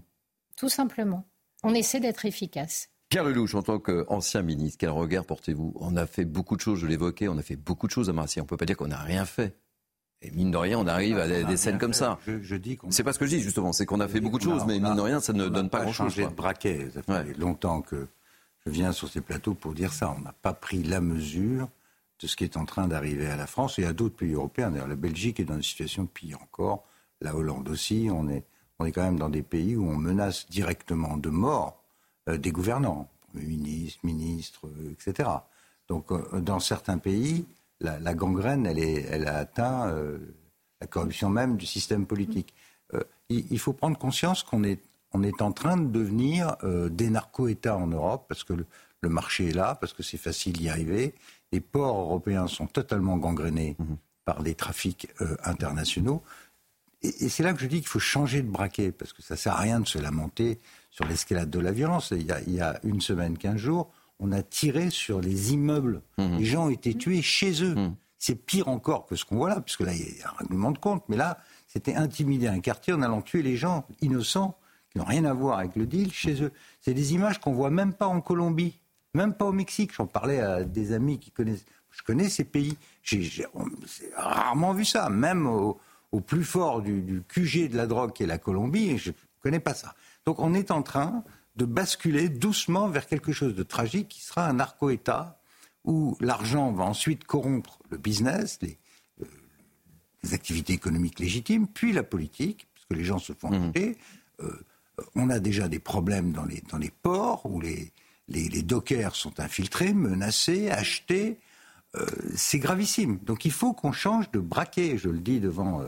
Tout 0.56 0.68
simplement. 0.68 1.24
On 1.62 1.74
essaie 1.74 2.00
d'être 2.00 2.24
efficace. 2.24 2.88
Pierre 3.08 3.24
Lelouch, 3.24 3.54
en 3.54 3.62
tant 3.62 3.78
qu'ancien 3.78 4.42
ministre, 4.42 4.76
quel 4.78 4.90
regard 4.90 5.24
portez-vous? 5.24 5.72
On 5.76 5.96
a 5.96 6.06
fait 6.06 6.26
beaucoup 6.26 6.56
de 6.56 6.60
choses, 6.60 6.80
je 6.80 6.86
l'évoquais, 6.86 7.26
on 7.28 7.38
a 7.38 7.42
fait 7.42 7.56
beaucoup 7.56 7.86
de 7.86 7.92
choses 7.92 8.10
à 8.10 8.12
Marseille. 8.12 8.42
On 8.42 8.44
ne 8.44 8.48
peut 8.48 8.58
pas 8.58 8.66
dire 8.66 8.76
qu'on 8.76 8.88
n'a 8.88 8.98
rien 8.98 9.24
fait. 9.24 9.56
Et 10.20 10.30
mine 10.32 10.50
de 10.50 10.56
rien, 10.56 10.78
on 10.78 10.86
arrive 10.86 11.18
à 11.18 11.28
des, 11.44 11.56
scènes 11.56 11.78
comme 11.78 11.92
ça. 11.92 12.18
Je, 12.26 12.56
dis 12.56 12.78
c'est 12.90 13.04
pas 13.04 13.12
ce 13.12 13.20
que 13.20 13.26
je 13.26 13.36
dis 13.36 13.40
justement, 13.40 13.72
c'est 13.72 13.86
qu'on 13.86 14.00
a 14.00 14.08
fait 14.08 14.20
beaucoup 14.20 14.38
de 14.38 14.42
choses, 14.42 14.64
mais 14.66 14.80
mine 14.80 14.96
de 14.96 15.00
rien, 15.00 15.20
ça 15.20 15.32
ne 15.32 15.48
donne 15.48 15.70
pas 15.70 15.82
grand-chose. 15.82 16.12
changé 16.12 16.24
de 16.24 16.34
braquet. 16.34 16.88
Ça 16.92 17.02
fait 17.02 17.38
longtemps 17.38 17.82
que 17.82 18.08
je 18.66 18.70
viens 18.70 18.92
sur 18.92 19.08
ces 19.08 19.20
plateaux 19.20 19.54
pour 19.54 19.74
dire 19.74 19.92
ça. 19.92 20.14
On 20.16 20.20
n'a 20.20 20.32
pas 20.32 20.52
pris 20.52 20.82
la 20.82 21.00
mesure 21.00 21.68
de 22.20 22.26
ce 22.26 22.36
qui 22.36 22.44
est 22.44 22.56
en 22.56 22.64
train 22.64 22.88
d'arriver 22.88 23.26
à 23.26 23.36
la 23.36 23.46
France 23.46 23.78
et 23.78 23.84
à 23.84 23.92
d'autres 23.92 24.16
pays 24.16 24.32
européens. 24.32 24.70
D'ailleurs, 24.70 24.88
la 24.88 24.96
Belgique 24.96 25.38
est 25.38 25.44
dans 25.44 25.54
une 25.54 25.62
situation 25.62 26.06
pire 26.06 26.38
encore. 26.42 26.84
La 27.20 27.34
Hollande 27.34 27.68
aussi. 27.68 28.08
On 28.10 28.28
est, 28.28 28.44
on 28.78 28.86
est 28.86 28.92
quand 28.92 29.02
même 29.02 29.18
dans 29.18 29.28
des 29.28 29.42
pays 29.42 29.76
où 29.76 29.88
on 29.88 29.96
menace 29.96 30.46
directement 30.50 31.16
de 31.16 31.28
mort 31.28 31.82
euh, 32.28 32.38
des 32.38 32.50
gouvernants, 32.50 33.08
ministres, 33.34 34.00
ministres, 34.02 34.66
euh, 34.66 34.92
etc. 34.92 35.28
Donc, 35.88 36.10
euh, 36.10 36.40
dans 36.40 36.60
certains 36.60 36.98
pays, 36.98 37.46
la, 37.80 38.14
gangrène, 38.14 38.66
elle, 38.66 38.78
est, 38.78 39.06
elle 39.10 39.28
a 39.28 39.36
atteint 39.36 39.88
euh, 39.88 40.18
la 40.80 40.86
corruption 40.86 41.30
même 41.30 41.56
du 41.56 41.66
système 41.66 42.06
politique. 42.06 42.54
Euh, 42.94 43.02
il, 43.28 43.58
faut 43.58 43.72
prendre 43.72 43.98
conscience 43.98 44.42
qu'on 44.42 44.64
est, 44.64 44.80
on 45.12 45.22
est 45.22 45.42
en 45.42 45.52
train 45.52 45.76
de 45.76 45.86
devenir 45.86 46.56
euh, 46.64 46.88
des 46.88 47.10
narco-États 47.10 47.76
en 47.76 47.86
Europe, 47.86 48.26
parce 48.28 48.44
que 48.44 48.54
le, 48.54 48.66
marché 49.08 49.48
est 49.48 49.54
là, 49.54 49.74
parce 49.76 49.92
que 49.92 50.02
c'est 50.02 50.18
facile 50.18 50.54
d'y 50.54 50.68
arriver. 50.68 51.14
Les 51.52 51.60
ports 51.60 51.98
européens 51.98 52.46
sont 52.46 52.66
totalement 52.66 53.16
gangrénés 53.16 53.76
mmh. 53.78 53.84
par 54.24 54.42
des 54.42 54.54
trafics 54.54 55.08
internationaux. 55.44 56.22
Et, 57.02 57.28
c'est 57.28 57.42
là 57.42 57.52
que 57.52 57.60
je 57.60 57.66
dis 57.66 57.78
qu'il 57.78 57.88
faut 57.88 58.00
changer 58.00 58.42
de 58.42 58.50
braquet, 58.50 58.90
parce 58.90 59.12
que 59.12 59.22
ça 59.22 59.34
ne 59.34 59.38
sert 59.38 59.52
à 59.52 59.60
rien 59.60 59.80
de 59.80 59.86
se 59.86 59.98
lamenter 59.98 60.58
sur 60.90 61.06
l'escalade 61.06 61.48
de 61.48 61.60
la 61.60 61.70
violence. 61.70 62.10
Il 62.10 62.26
y, 62.26 62.32
a, 62.32 62.40
il 62.40 62.54
y 62.54 62.60
a 62.60 62.80
une 62.82 63.00
semaine, 63.00 63.38
quinze 63.38 63.58
jours, 63.58 63.92
on 64.20 64.32
a 64.32 64.42
tiré 64.42 64.90
sur 64.90 65.20
les 65.20 65.52
immeubles. 65.52 66.02
Mmh. 66.18 66.36
Les 66.36 66.44
gens 66.44 66.66
ont 66.66 66.70
été 66.70 66.94
tués 66.94 67.22
chez 67.22 67.62
eux. 67.62 67.74
Mmh. 67.74 67.96
C'est 68.18 68.34
pire 68.34 68.68
encore 68.68 69.06
que 69.06 69.14
ce 69.14 69.24
qu'on 69.24 69.36
voit 69.36 69.48
là, 69.48 69.60
puisque 69.60 69.80
là, 69.80 69.94
il 69.94 70.18
y 70.18 70.22
a 70.22 70.30
un 70.30 70.36
règlement 70.38 70.72
de 70.72 70.78
compte. 70.78 71.04
Mais 71.08 71.16
là, 71.16 71.38
c'était 71.66 71.94
intimider 71.94 72.48
un 72.48 72.60
quartier 72.60 72.92
en 72.92 73.02
allant 73.02 73.22
tuer 73.22 73.42
les 73.42 73.56
gens 73.56 73.86
innocents 74.00 74.58
qui 74.90 74.98
n'ont 74.98 75.04
rien 75.04 75.24
à 75.24 75.32
voir 75.32 75.58
avec 75.58 75.76
le 75.76 75.86
deal 75.86 76.12
chez 76.12 76.42
eux. 76.42 76.52
C'est 76.80 76.94
des 76.94 77.14
images 77.14 77.38
qu'on 77.38 77.52
voit 77.52 77.70
même 77.70 77.92
pas 77.92 78.06
en 78.06 78.20
Colombie, 78.20 78.80
même 79.14 79.34
pas 79.34 79.44
au 79.44 79.52
Mexique. 79.52 79.92
J'en 79.94 80.06
parlais 80.06 80.40
à 80.40 80.64
des 80.64 80.92
amis 80.92 81.18
qui 81.18 81.30
connaissent. 81.30 81.64
Je 81.90 82.02
connais 82.02 82.28
ces 82.28 82.44
pays. 82.44 82.76
J'ai 83.02 83.46
rarement 84.16 84.72
vu 84.72 84.84
ça, 84.84 85.08
même 85.10 85.46
au, 85.46 85.78
plus 86.26 86.44
fort 86.44 86.82
du, 86.82 87.02
du, 87.02 87.22
QG 87.22 87.70
de 87.70 87.76
la 87.76 87.86
drogue 87.86 88.12
qui 88.12 88.24
est 88.24 88.26
la 88.26 88.38
Colombie. 88.38 88.98
Je 88.98 89.10
ne 89.10 89.14
connais 89.40 89.60
pas 89.60 89.74
ça. 89.74 89.94
Donc 90.26 90.40
on 90.40 90.54
est 90.54 90.70
en 90.70 90.82
train 90.82 91.22
de 91.58 91.64
basculer 91.64 92.28
doucement 92.28 92.88
vers 92.88 93.06
quelque 93.06 93.32
chose 93.32 93.54
de 93.54 93.64
tragique 93.64 94.08
qui 94.08 94.22
sera 94.22 94.46
un 94.46 94.54
narco-État 94.54 95.40
où 95.84 96.16
l'argent 96.20 96.70
va 96.70 96.84
ensuite 96.84 97.24
corrompre 97.24 97.80
le 97.90 97.98
business, 97.98 98.58
les, 98.62 98.78
euh, 99.20 100.34
activités 100.34 100.72
économiques 100.72 101.18
légitimes, 101.18 101.66
puis 101.66 101.92
la 101.92 102.04
politique, 102.04 102.68
parce 102.74 102.86
que 102.86 102.94
les 102.94 103.04
gens 103.04 103.18
se 103.18 103.32
font 103.32 103.50
mmh. 103.50 103.72
Euh, 104.40 104.52
on 105.16 105.30
a 105.30 105.40
déjà 105.40 105.68
des 105.68 105.80
problèmes 105.80 106.32
dans 106.32 106.44
les, 106.44 106.60
dans 106.70 106.78
les 106.78 106.90
ports 106.90 107.44
où 107.44 107.60
les, 107.60 107.92
les, 108.28 108.62
dockers 108.62 109.16
sont 109.16 109.40
infiltrés, 109.40 109.92
menacés, 109.92 110.70
achetés. 110.70 111.40
Euh, 111.96 112.06
c'est 112.36 112.58
gravissime. 112.58 113.18
Donc 113.24 113.44
il 113.44 113.52
faut 113.52 113.72
qu'on 113.72 113.92
change 113.92 114.30
de 114.30 114.38
braquet, 114.38 114.96
je 114.96 115.08
le 115.08 115.18
dis 115.18 115.40
devant 115.40 115.82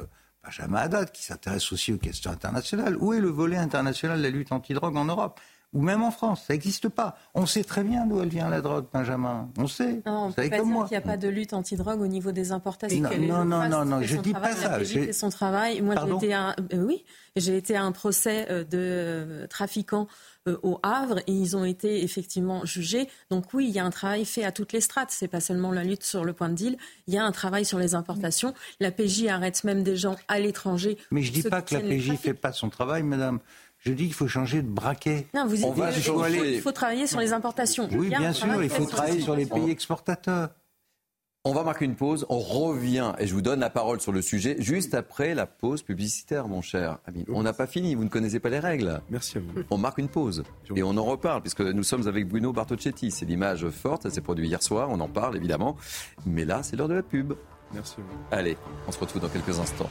Benjamin 0.44 0.78
Haddad, 0.78 1.12
qui 1.12 1.22
s'intéresse 1.24 1.70
aussi 1.72 1.92
aux 1.92 1.98
questions 1.98 2.30
internationales. 2.30 2.96
Où 3.00 3.12
est 3.12 3.20
le 3.20 3.28
volet 3.28 3.56
international 3.56 4.18
de 4.18 4.22
la 4.22 4.30
lutte 4.30 4.52
anti-drogue 4.52 4.96
en 4.96 5.04
Europe? 5.04 5.40
Ou 5.72 5.82
même 5.82 6.02
en 6.02 6.10
France. 6.10 6.44
Ça 6.46 6.54
n'existe 6.54 6.88
pas. 6.88 7.16
On 7.34 7.46
sait 7.46 7.64
très 7.64 7.84
bien 7.84 8.06
d'où 8.06 8.20
elle 8.20 8.28
vient 8.28 8.48
la 8.48 8.60
drogue, 8.60 8.86
Benjamin. 8.92 9.48
On 9.56 9.68
sait. 9.68 10.02
Non, 10.04 10.26
on 10.26 10.32
peut 10.32 10.48
pas 10.48 10.48
dire 10.48 10.62
qu'il 10.62 10.90
n'y 10.90 10.96
a 10.96 11.00
pas 11.00 11.16
de 11.16 11.28
lutte 11.28 11.52
anti-drogue 11.52 12.00
au 12.00 12.06
niveau 12.06 12.32
des 12.32 12.52
importations. 12.52 13.08
Non, 13.20 13.44
non, 13.44 13.68
non, 13.68 13.84
non, 13.84 14.02
je 14.02 14.16
dis 14.16 14.32
pas 14.32 14.52
ça. 14.52 14.82
J'ai 14.82 15.12
son 15.12 15.30
travail. 15.30 15.80
Moi, 15.80 15.94
j'ai 16.04 16.14
été 16.14 16.34
à, 16.34 16.56
euh, 16.72 16.84
oui, 16.84 17.04
j'ai 17.36 17.56
été 17.56 17.76
à 17.76 17.84
un 17.84 17.92
procès 17.92 18.46
euh, 18.50 18.64
de 18.64 18.78
euh, 18.78 19.46
trafiquants 19.46 20.08
au 20.62 20.80
Havre 20.82 21.18
et 21.26 21.32
ils 21.32 21.54
ont 21.54 21.66
été 21.66 22.02
effectivement 22.02 22.64
jugés. 22.64 23.08
Donc 23.30 23.52
oui, 23.52 23.66
il 23.68 23.74
y 23.74 23.78
a 23.78 23.84
un 23.84 23.90
travail 23.90 24.24
fait 24.24 24.42
à 24.42 24.52
toutes 24.52 24.72
les 24.72 24.80
strates. 24.80 25.10
C'est 25.10 25.28
pas 25.28 25.38
seulement 25.38 25.70
la 25.70 25.84
lutte 25.84 26.02
sur 26.02 26.24
le 26.24 26.32
point 26.32 26.48
de 26.48 26.54
deal. 26.54 26.76
Il 27.06 27.14
y 27.14 27.18
a 27.18 27.24
un 27.24 27.30
travail 27.30 27.66
sur 27.66 27.78
les 27.78 27.94
importations. 27.94 28.54
La 28.80 28.90
PJ 28.90 29.26
arrête 29.26 29.62
même 29.64 29.82
des 29.82 29.96
gens 29.96 30.16
à 30.28 30.40
l'étranger. 30.40 30.96
Mais 31.10 31.22
je 31.22 31.30
dis 31.30 31.42
pas 31.42 31.60
que 31.60 31.74
la 31.74 31.80
PJ 31.80 32.16
fait 32.16 32.34
pas 32.34 32.52
son 32.52 32.70
travail, 32.70 33.02
madame. 33.02 33.40
Je 33.80 33.92
dis 33.92 34.04
qu'il 34.04 34.14
faut 34.14 34.28
changer 34.28 34.62
de 34.62 34.68
braquet. 34.68 35.26
Non, 35.34 35.46
vous 35.46 35.64
On 35.64 35.72
va 35.72 35.90
il, 35.90 36.02
faut, 36.02 36.24
il 36.26 36.60
faut 36.60 36.72
travailler 36.72 37.06
sur 37.06 37.20
les 37.20 37.32
importations. 37.32 37.88
Oui, 37.92 38.08
bien 38.08 38.32
sûr, 38.32 38.62
il 38.62 38.68
faut 38.70 38.84
travailler 38.84 39.20
sur 39.20 39.34
les 39.34 39.46
pays 39.46 39.70
exportateurs. 39.70 40.50
On 41.46 41.54
va 41.54 41.62
marquer 41.62 41.86
une 41.86 41.96
pause, 41.96 42.26
on 42.28 42.38
revient 42.38 43.14
et 43.18 43.26
je 43.26 43.32
vous 43.32 43.40
donne 43.40 43.60
la 43.60 43.70
parole 43.70 43.98
sur 43.98 44.12
le 44.12 44.20
sujet 44.20 44.56
juste 44.58 44.92
après 44.92 45.34
la 45.34 45.46
pause 45.46 45.80
publicitaire, 45.80 46.48
mon 46.48 46.60
cher 46.60 46.98
ami. 47.06 47.24
On 47.32 47.42
n'a 47.42 47.54
pas 47.54 47.66
fini, 47.66 47.94
vous 47.94 48.04
ne 48.04 48.10
connaissez 48.10 48.40
pas 48.40 48.50
les 48.50 48.58
règles. 48.58 49.00
Merci 49.08 49.38
à 49.38 49.40
vous. 49.40 49.62
On 49.70 49.78
marque 49.78 49.96
une 49.96 50.10
pause 50.10 50.44
et 50.76 50.82
on 50.82 50.94
en 50.98 51.04
reparle 51.04 51.40
puisque 51.40 51.62
nous 51.62 51.82
sommes 51.82 52.06
avec 52.06 52.28
Bruno 52.28 52.52
Bartocchetti. 52.52 53.10
C'est 53.10 53.24
l'image 53.24 53.66
forte, 53.70 54.02
ça 54.02 54.10
s'est 54.10 54.20
produit 54.20 54.48
hier 54.48 54.62
soir, 54.62 54.90
on 54.90 55.00
en 55.00 55.08
parle 55.08 55.34
évidemment. 55.34 55.78
Mais 56.26 56.44
là, 56.44 56.62
c'est 56.62 56.76
l'heure 56.76 56.88
de 56.88 56.94
la 56.94 57.02
pub. 57.02 57.32
Merci 57.72 57.94
à 57.96 58.02
vous. 58.02 58.18
Allez, 58.32 58.58
on 58.86 58.92
se 58.92 58.98
retrouve 58.98 59.22
dans 59.22 59.30
quelques 59.30 59.58
instants. 59.58 59.88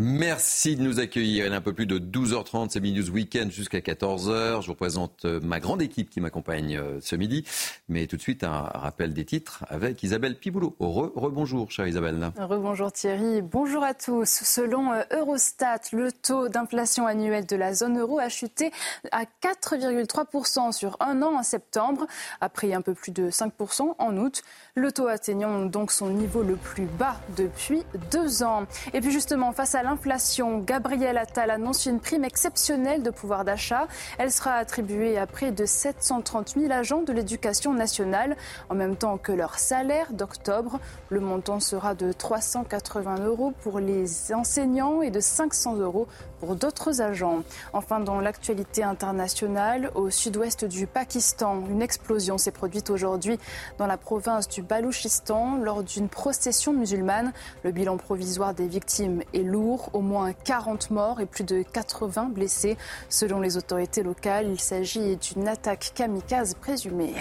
Merci 0.00 0.76
de 0.76 0.82
nous 0.82 1.00
accueillir. 1.00 1.46
Il 1.46 1.52
est 1.52 1.56
un 1.56 1.60
peu 1.60 1.72
plus 1.72 1.86
de 1.86 1.98
12h30, 1.98 2.68
c'est 2.70 2.78
News 2.78 3.10
Weekend 3.10 3.50
jusqu'à 3.50 3.80
14h. 3.80 4.62
Je 4.62 4.68
vous 4.68 4.76
présente 4.76 5.24
euh, 5.24 5.40
ma 5.42 5.58
grande 5.58 5.82
équipe 5.82 6.08
qui 6.08 6.20
m'accompagne 6.20 6.76
euh, 6.76 7.00
ce 7.00 7.16
midi. 7.16 7.44
Mais 7.88 8.06
tout 8.06 8.16
de 8.16 8.22
suite, 8.22 8.44
un 8.44 8.60
rappel 8.60 9.12
des 9.12 9.24
titres 9.24 9.64
avec 9.68 10.00
Isabelle 10.04 10.36
Piboulot. 10.38 10.76
Rebonjour, 10.78 11.66
re 11.66 11.70
chère 11.72 11.88
Isabelle. 11.88 12.30
Rebonjour 12.38 12.92
Thierry. 12.92 13.42
Bonjour 13.42 13.82
à 13.82 13.92
tous. 13.92 14.28
Selon 14.28 14.92
euh, 14.92 15.02
Eurostat, 15.10 15.80
le 15.92 16.12
taux 16.12 16.48
d'inflation 16.48 17.08
annuel 17.08 17.44
de 17.44 17.56
la 17.56 17.74
zone 17.74 17.98
euro 17.98 18.20
a 18.20 18.28
chuté 18.28 18.70
à 19.10 19.24
4,3% 19.42 20.70
sur 20.70 20.96
un 21.00 21.22
an 21.22 21.34
en 21.36 21.42
septembre, 21.42 22.06
après 22.40 22.72
un 22.72 22.82
peu 22.82 22.94
plus 22.94 23.10
de 23.10 23.30
5% 23.30 23.96
en 23.98 24.16
août. 24.16 24.44
Le 24.76 24.92
taux 24.92 25.08
atteignant 25.08 25.66
donc 25.66 25.90
son 25.90 26.10
niveau 26.10 26.44
le 26.44 26.54
plus 26.54 26.86
bas 26.86 27.20
depuis 27.36 27.82
deux 28.12 28.44
ans. 28.44 28.64
Et 28.94 29.00
puis 29.00 29.10
justement, 29.10 29.50
face 29.50 29.74
à 29.74 29.87
l'inflation, 29.88 30.58
Gabriel 30.58 31.16
Attal 31.16 31.50
annonce 31.50 31.86
une 31.86 31.98
prime 31.98 32.22
exceptionnelle 32.22 33.02
de 33.02 33.08
pouvoir 33.08 33.46
d'achat. 33.46 33.86
Elle 34.18 34.30
sera 34.30 34.52
attribuée 34.52 35.16
à 35.16 35.26
près 35.26 35.50
de 35.50 35.64
730 35.64 36.56
000 36.58 36.70
agents 36.70 37.00
de 37.00 37.10
l'éducation 37.10 37.72
nationale, 37.72 38.36
en 38.68 38.74
même 38.74 38.96
temps 38.96 39.16
que 39.16 39.32
leur 39.32 39.58
salaire 39.58 40.12
d'octobre. 40.12 40.78
Le 41.08 41.20
montant 41.20 41.58
sera 41.58 41.94
de 41.94 42.12
380 42.12 43.24
euros 43.24 43.54
pour 43.62 43.80
les 43.80 44.34
enseignants 44.34 45.00
et 45.00 45.10
de 45.10 45.20
500 45.20 45.76
euros 45.76 46.06
pour 46.40 46.56
d'autres 46.56 47.00
agents. 47.00 47.42
Enfin, 47.72 48.00
dans 48.00 48.20
l'actualité 48.20 48.82
internationale, 48.82 49.90
au 49.94 50.10
sud-ouest 50.10 50.64
du 50.64 50.86
Pakistan, 50.86 51.62
une 51.70 51.82
explosion 51.82 52.38
s'est 52.38 52.50
produite 52.50 52.90
aujourd'hui 52.90 53.38
dans 53.78 53.86
la 53.86 53.96
province 53.96 54.48
du 54.48 54.62
Balouchistan 54.62 55.56
lors 55.56 55.82
d'une 55.82 56.08
procession 56.08 56.72
musulmane. 56.72 57.32
Le 57.64 57.70
bilan 57.70 57.96
provisoire 57.96 58.54
des 58.54 58.68
victimes 58.68 59.22
est 59.34 59.42
lourd 59.42 59.90
au 59.92 60.00
moins 60.00 60.32
40 60.32 60.90
morts 60.90 61.20
et 61.20 61.26
plus 61.26 61.44
de 61.44 61.62
80 61.62 62.30
blessés. 62.30 62.76
Selon 63.08 63.40
les 63.40 63.56
autorités 63.56 64.02
locales, 64.02 64.48
il 64.48 64.60
s'agit 64.60 65.16
d'une 65.16 65.48
attaque 65.48 65.92
kamikaze 65.94 66.54
présumée. 66.54 67.14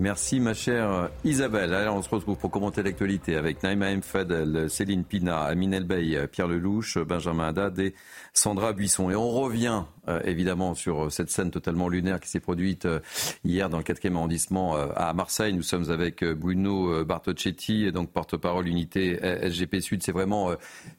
Merci 0.00 0.40
ma 0.40 0.54
chère 0.54 1.10
Isabelle. 1.24 1.74
Alors 1.74 1.94
on 1.94 2.00
se 2.00 2.08
retrouve 2.08 2.38
pour 2.38 2.50
commenter 2.50 2.82
l'actualité 2.82 3.36
avec 3.36 3.62
Naïma 3.62 3.90
M. 3.90 4.00
Fadel, 4.00 4.70
Céline 4.70 5.04
Pina, 5.04 5.42
Amine 5.42 5.74
Elbey, 5.74 6.26
Pierre 6.28 6.48
Lelouch, 6.48 6.96
Benjamin 6.96 7.48
Haddad 7.48 7.78
et 7.78 7.94
Sandra 8.32 8.72
Buisson. 8.72 9.10
Et 9.10 9.14
on 9.14 9.30
revient 9.30 9.82
euh, 10.08 10.22
évidemment 10.24 10.74
sur 10.74 11.12
cette 11.12 11.28
scène 11.28 11.50
totalement 11.50 11.90
lunaire 11.90 12.18
qui 12.18 12.30
s'est 12.30 12.40
produite 12.40 12.86
euh, 12.86 13.00
hier 13.44 13.68
dans 13.68 13.76
le 13.76 13.84
4e 13.84 14.16
arrondissement 14.16 14.74
euh, 14.74 14.88
à 14.96 15.12
Marseille. 15.12 15.52
Nous 15.52 15.60
sommes 15.60 15.90
avec 15.90 16.24
Bruno 16.24 17.04
Bartocchetti, 17.04 17.92
donc 17.92 18.10
porte-parole 18.10 18.68
unité 18.68 19.18
SGP 19.22 19.80
Sud. 19.80 20.02
C'est 20.02 20.12
vraiment 20.12 20.52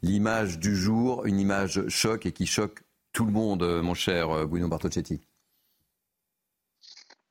l'image 0.04 0.60
du 0.60 0.76
jour, 0.76 1.26
une 1.26 1.40
image 1.40 1.88
choc 1.88 2.28
et 2.28 2.32
qui 2.34 2.46
choque 2.46 2.84
tout 3.14 3.26
le 3.26 3.32
monde, 3.32 3.64
mon 3.82 3.96
cher 3.96 4.46
Bruno 4.46 4.68
Bartocchetti. 4.68 5.22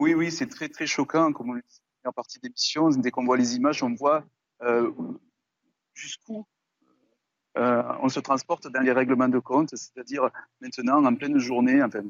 Oui, 0.00 0.14
oui, 0.14 0.32
c'est 0.32 0.46
très 0.46 0.70
très 0.70 0.86
choquant, 0.86 1.30
comme 1.30 1.50
on 1.50 1.52
le 1.52 1.60
dit 1.60 1.82
en 2.06 2.12
partie 2.12 2.40
d'émission. 2.40 2.88
Dès 2.88 3.10
qu'on 3.10 3.26
voit 3.26 3.36
les 3.36 3.56
images, 3.56 3.82
on 3.82 3.94
voit 3.94 4.24
euh, 4.62 4.90
jusqu'où 5.92 6.46
euh, 7.58 7.82
on 8.00 8.08
se 8.08 8.18
transporte 8.18 8.66
dans 8.68 8.80
les 8.80 8.92
règlements 8.92 9.28
de 9.28 9.38
compte, 9.38 9.76
c'est-à-dire 9.76 10.30
maintenant 10.62 11.04
en 11.04 11.14
pleine 11.14 11.38
journée, 11.38 11.82
enfin 11.82 12.02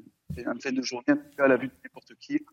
en 0.46 0.57
pleine 0.57 0.81
journée, 0.85 1.14
à 1.38 1.48
la 1.48 1.57
vue 1.57 1.66
de 1.66 1.72
n'importe 1.85 2.14
qui, 2.20 2.46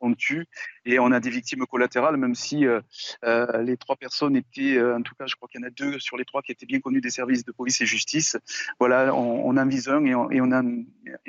on 0.00 0.14
tue 0.14 0.46
et 0.84 0.98
on 0.98 1.12
a 1.12 1.20
des 1.20 1.30
victimes 1.30 1.66
collatérales, 1.66 2.16
même 2.16 2.34
si 2.34 2.66
euh, 2.66 2.80
euh, 3.24 3.62
les 3.62 3.76
trois 3.76 3.96
personnes 3.96 4.36
étaient, 4.36 4.76
euh, 4.76 4.96
en 4.96 5.02
tout 5.02 5.14
cas, 5.14 5.26
je 5.26 5.34
crois 5.36 5.48
qu'il 5.48 5.60
y 5.60 5.64
en 5.64 5.66
a 5.66 5.70
deux 5.70 5.98
sur 5.98 6.16
les 6.16 6.24
trois 6.24 6.42
qui 6.42 6.52
étaient 6.52 6.66
bien 6.66 6.80
connus 6.80 7.00
des 7.00 7.10
services 7.10 7.44
de 7.44 7.52
police 7.52 7.80
et 7.80 7.86
justice. 7.86 8.36
Voilà, 8.78 9.14
on, 9.14 9.56
en 9.56 9.66
vise 9.66 9.88
un 9.88 10.04
et 10.04 10.40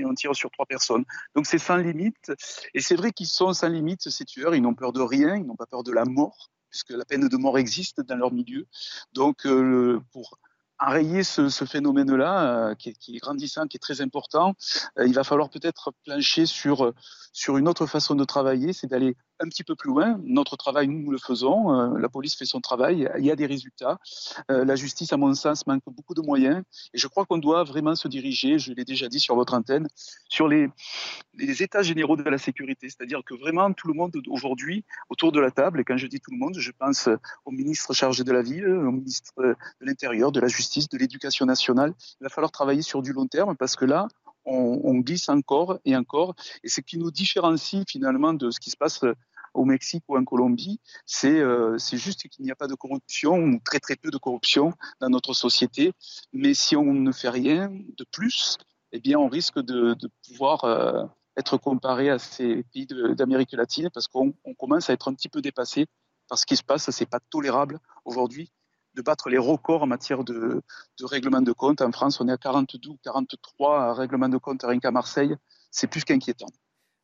on 0.05 0.13
tire 0.15 0.35
sur 0.35 0.51
trois 0.51 0.65
personnes. 0.65 1.05
Donc 1.35 1.45
c'est 1.45 1.57
sans 1.57 1.77
limite. 1.77 2.31
Et 2.73 2.81
c'est 2.81 2.95
vrai 2.95 3.11
qu'ils 3.11 3.27
sont 3.27 3.53
sans 3.53 3.69
limite, 3.69 4.09
ces 4.09 4.25
tueurs. 4.25 4.55
Ils 4.55 4.61
n'ont 4.61 4.73
peur 4.73 4.93
de 4.93 5.01
rien, 5.01 5.35
ils 5.35 5.45
n'ont 5.45 5.55
pas 5.55 5.67
peur 5.67 5.83
de 5.83 5.91
la 5.91 6.05
mort 6.05 6.51
puisque 6.69 6.89
la 6.89 7.05
peine 7.05 7.29
de 7.29 7.37
mort 7.37 7.57
existe 7.57 8.01
dans 8.01 8.17
leur 8.17 8.33
milieu. 8.33 8.67
Donc, 9.13 9.47
pour 10.11 10.39
enrayer 10.79 11.23
ce, 11.23 11.49
ce 11.49 11.65
phénomène-là, 11.65 12.69
euh, 12.69 12.75
qui, 12.75 12.93
qui, 12.93 13.15
est 13.15 13.19
grandissant, 13.19 13.67
qui 13.67 13.77
est 13.77 13.79
très 13.79 14.01
important, 14.01 14.53
euh, 14.99 15.07
il 15.07 15.13
va 15.13 15.23
falloir 15.23 15.49
peut-être 15.49 15.93
plancher 16.03 16.45
sur, 16.45 16.93
sur 17.33 17.57
une 17.57 17.67
autre 17.67 17.85
façon 17.85 18.15
de 18.15 18.23
travailler, 18.23 18.73
c'est 18.73 18.87
d'aller 18.87 19.15
un 19.39 19.47
petit 19.47 19.63
peu 19.63 19.75
plus 19.75 19.89
loin. 19.89 20.19
Notre 20.23 20.55
travail, 20.55 20.87
nous, 20.87 21.11
le 21.11 21.17
faisons. 21.17 21.73
Euh, 21.73 21.97
la 21.99 22.09
police 22.09 22.35
fait 22.35 22.45
son 22.45 22.61
travail. 22.61 23.09
Il 23.17 23.25
y 23.25 23.31
a 23.31 23.35
des 23.35 23.45
résultats. 23.45 23.99
la 24.49 24.75
justice, 24.75 25.11
à 25.13 25.17
mon 25.17 25.33
sens, 25.33 25.65
manque 25.67 25.83
beaucoup 25.87 26.13
de 26.13 26.21
moyens. 26.21 26.63
Et 26.93 26.97
je 26.97 27.07
crois 27.07 27.25
qu'on 27.25 27.37
doit 27.37 27.63
vraiment 27.63 27.95
se 27.95 28.07
diriger, 28.07 28.59
je 28.59 28.73
l'ai 28.73 28.85
déjà 28.85 29.07
dit 29.07 29.19
sur 29.19 29.35
votre 29.35 29.53
antenne, 29.53 29.87
sur 30.29 30.47
les, 30.47 30.69
les 31.37 31.63
états 31.63 31.81
généraux 31.81 32.15
de 32.15 32.23
la 32.23 32.37
sécurité. 32.37 32.89
C'est-à-dire 32.89 33.21
que 33.25 33.33
vraiment, 33.33 33.71
tout 33.73 33.87
le 33.87 33.93
monde 33.93 34.15
aujourd'hui, 34.27 34.83
autour 35.09 35.31
de 35.31 35.39
la 35.39 35.51
table, 35.51 35.79
et 35.79 35.83
quand 35.83 35.97
je 35.97 36.07
dis 36.07 36.19
tout 36.19 36.31
le 36.31 36.37
monde, 36.37 36.55
je 36.57 36.71
pense 36.71 37.09
au 37.45 37.51
ministre 37.51 37.93
chargé 37.93 38.23
de 38.23 38.31
la 38.31 38.41
ville, 38.41 38.67
au 38.67 38.91
ministre 38.91 39.33
de 39.37 39.55
l'Intérieur, 39.81 40.31
de 40.31 40.39
la 40.39 40.47
Justice, 40.47 40.89
de 40.89 40.97
l'éducation 40.97 41.45
nationale. 41.45 41.93
Il 42.19 42.23
va 42.23 42.29
falloir 42.29 42.51
travailler 42.51 42.81
sur 42.81 43.01
du 43.01 43.13
long 43.13 43.27
terme 43.27 43.55
parce 43.55 43.75
que 43.75 43.85
là, 43.85 44.07
on, 44.45 44.95
glisse 44.99 45.29
encore 45.29 45.79
et 45.85 45.95
encore. 45.95 46.35
Et 46.63 46.69
ce 46.69 46.81
qui 46.81 46.97
nous 46.97 47.11
différencie 47.11 47.83
finalement 47.87 48.33
de 48.33 48.51
ce 48.51 48.59
qui 48.59 48.69
se 48.69 48.77
passe 48.77 49.01
au 49.53 49.65
Mexique 49.65 50.03
ou 50.07 50.17
en 50.17 50.23
Colombie, 50.23 50.79
c'est 51.05 51.39
euh, 51.39 51.77
juste 51.77 52.27
qu'il 52.27 52.45
n'y 52.45 52.51
a 52.51 52.55
pas 52.55 52.67
de 52.67 52.75
corruption 52.75 53.37
ou 53.37 53.59
très 53.63 53.79
très 53.79 53.95
peu 53.95 54.11
de 54.11 54.17
corruption 54.17 54.73
dans 54.99 55.09
notre 55.09 55.33
société. 55.33 55.93
Mais 56.33 56.53
si 56.53 56.75
on 56.75 56.93
ne 56.93 57.11
fait 57.11 57.29
rien 57.29 57.69
de 57.69 58.05
plus, 58.11 58.57
eh 58.91 58.99
bien 58.99 59.17
on 59.17 59.27
risque 59.27 59.59
de, 59.59 59.95
pouvoir 60.27 60.63
euh, 60.65 61.03
être 61.37 61.57
comparé 61.57 62.09
à 62.09 62.19
ces 62.19 62.63
pays 62.73 62.87
d'Amérique 62.87 63.53
latine 63.53 63.89
parce 63.93 64.07
qu'on 64.07 64.33
commence 64.57 64.89
à 64.89 64.93
être 64.93 65.07
un 65.07 65.13
petit 65.13 65.29
peu 65.29 65.41
dépassé 65.41 65.87
par 66.27 66.37
ce 66.37 66.45
qui 66.45 66.57
se 66.57 66.63
passe. 66.63 66.89
C'est 66.89 67.09
pas 67.09 67.19
tolérable 67.29 67.79
aujourd'hui 68.03 68.51
de 68.95 69.01
battre 69.01 69.29
les 69.29 69.37
records 69.37 69.83
en 69.83 69.87
matière 69.87 70.23
de, 70.23 70.61
règlement 71.03 71.41
de 71.41 71.51
compte. 71.51 71.81
En 71.81 71.91
France, 71.91 72.19
on 72.21 72.27
est 72.27 72.31
à 72.31 72.37
42 72.37 72.89
ou 72.89 72.97
43 73.03 73.93
règlements 73.93 74.29
de 74.29 74.37
compte 74.37 74.63
rien 74.63 74.79
qu'à 74.79 74.91
Marseille. 74.91 75.35
C'est 75.71 75.87
plus 75.87 76.03
qu'inquiétant. 76.03 76.47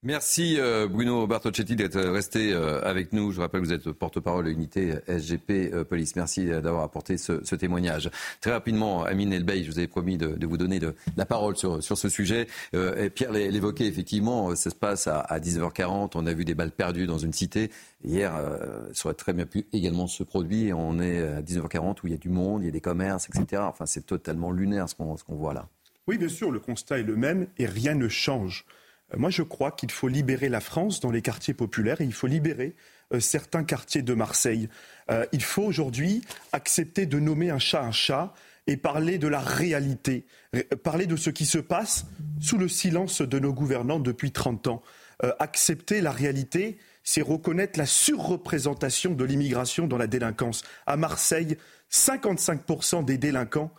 Merci 0.03 0.59
euh, 0.59 0.87
Bruno 0.87 1.27
Bartocchetti 1.27 1.75
d'être 1.75 1.99
resté 1.99 2.53
euh, 2.53 2.81
avec 2.83 3.13
nous. 3.13 3.31
Je 3.31 3.39
rappelle 3.39 3.61
que 3.61 3.67
vous 3.67 3.71
êtes 3.71 3.91
porte-parole 3.91 4.45
de 4.45 4.49
l'unité 4.49 4.95
SGP 5.05 5.71
euh, 5.71 5.83
Police. 5.83 6.15
Merci 6.15 6.47
d'avoir 6.47 6.81
apporté 6.81 7.19
ce, 7.19 7.33
témoignage. 7.53 8.09
Très 8.39 8.51
rapidement, 8.51 9.03
Amine 9.03 9.31
Elbey, 9.31 9.63
je 9.63 9.69
vous 9.69 9.77
avais 9.77 9.87
promis 9.87 10.17
de, 10.17 10.43
vous 10.43 10.57
donner 10.57 10.79
la 11.17 11.25
parole 11.27 11.55
sur, 11.55 11.83
ce 11.83 12.09
sujet. 12.09 12.47
Et 12.73 13.11
Pierre 13.11 13.31
l'évoquait, 13.31 13.85
effectivement, 13.85 14.55
ça 14.55 14.71
se 14.71 14.75
passe 14.75 15.05
à, 15.05 15.19
à 15.19 15.39
19h40. 15.39 16.13
On 16.15 16.25
a 16.25 16.33
vu 16.33 16.45
des 16.45 16.55
balles 16.55 16.71
perdues 16.71 17.05
dans 17.05 17.19
une 17.19 17.33
cité. 17.33 17.69
Hier, 18.03 18.33
ça 18.93 19.05
aurait 19.05 19.13
très 19.13 19.33
bien 19.33 19.45
pu 19.45 19.67
également 19.71 20.07
se 20.07 20.23
produire. 20.23 20.79
On 20.79 20.99
est 20.99 21.21
à 21.21 21.41
19h40 21.43 21.97
où 22.03 22.07
il 22.07 22.11
y 22.11 22.15
a 22.15 22.17
du 22.17 22.29
monde, 22.29 22.63
il 22.63 22.65
y 22.65 22.69
a 22.69 22.71
des 22.71 22.81
commerces, 22.81 23.29
etc. 23.29 23.61
Enfin, 23.67 23.85
c'est 23.85 24.07
totalement 24.07 24.51
lunaire 24.51 24.89
ce 24.89 24.95
qu'on 24.95 25.15
voit 25.29 25.53
là. 25.53 25.67
Oui, 26.07 26.17
bien 26.17 26.29
sûr, 26.29 26.49
le 26.49 26.59
constat 26.59 26.99
est 26.99 27.03
le 27.03 27.15
même 27.15 27.47
et 27.59 27.67
rien 27.67 27.93
ne 27.93 28.07
change. 28.07 28.65
Euh, 29.13 29.17
moi, 29.17 29.29
je 29.29 29.43
crois 29.43 29.71
qu'il 29.71 29.91
faut 29.91 30.07
libérer 30.07 30.49
la 30.49 30.61
France 30.61 30.99
dans 30.99 31.11
les 31.11 31.21
quartiers 31.21 31.53
populaires 31.53 32.01
et 32.01 32.05
il 32.05 32.13
faut 32.13 32.27
libérer 32.27 32.75
euh, 33.13 33.19
certains 33.19 33.63
quartiers 33.63 34.01
de 34.01 34.13
Marseille. 34.13 34.69
Euh, 35.09 35.25
il 35.31 35.43
faut 35.43 35.63
aujourd'hui 35.63 36.21
accepter 36.51 37.05
de 37.05 37.19
nommer 37.19 37.49
un 37.49 37.59
chat 37.59 37.81
un 37.81 37.91
chat 37.91 38.33
et 38.67 38.77
parler 38.77 39.17
de 39.17 39.27
la 39.27 39.39
réalité, 39.39 40.23
parler 40.83 41.07
de 41.07 41.15
ce 41.15 41.31
qui 41.31 41.47
se 41.47 41.57
passe 41.57 42.05
sous 42.39 42.59
le 42.59 42.67
silence 42.67 43.23
de 43.23 43.39
nos 43.39 43.53
gouvernants 43.53 43.99
depuis 43.99 44.31
30 44.31 44.67
ans. 44.67 44.83
accepter 45.39 45.99
la 45.99 46.11
réalité, 46.11 46.77
c'est 47.03 47.23
reconnaître 47.23 47.79
la 47.79 47.87
surreprésentation 47.87 49.13
de 49.15 49.25
l'immigration 49.25 49.87
dans 49.87 49.97
la 49.97 50.05
délinquance. 50.05 50.61
À 50.85 50.95
Marseille, 50.95 51.57
55% 51.91 53.03
des 53.03 53.17
délinquants 53.17 53.73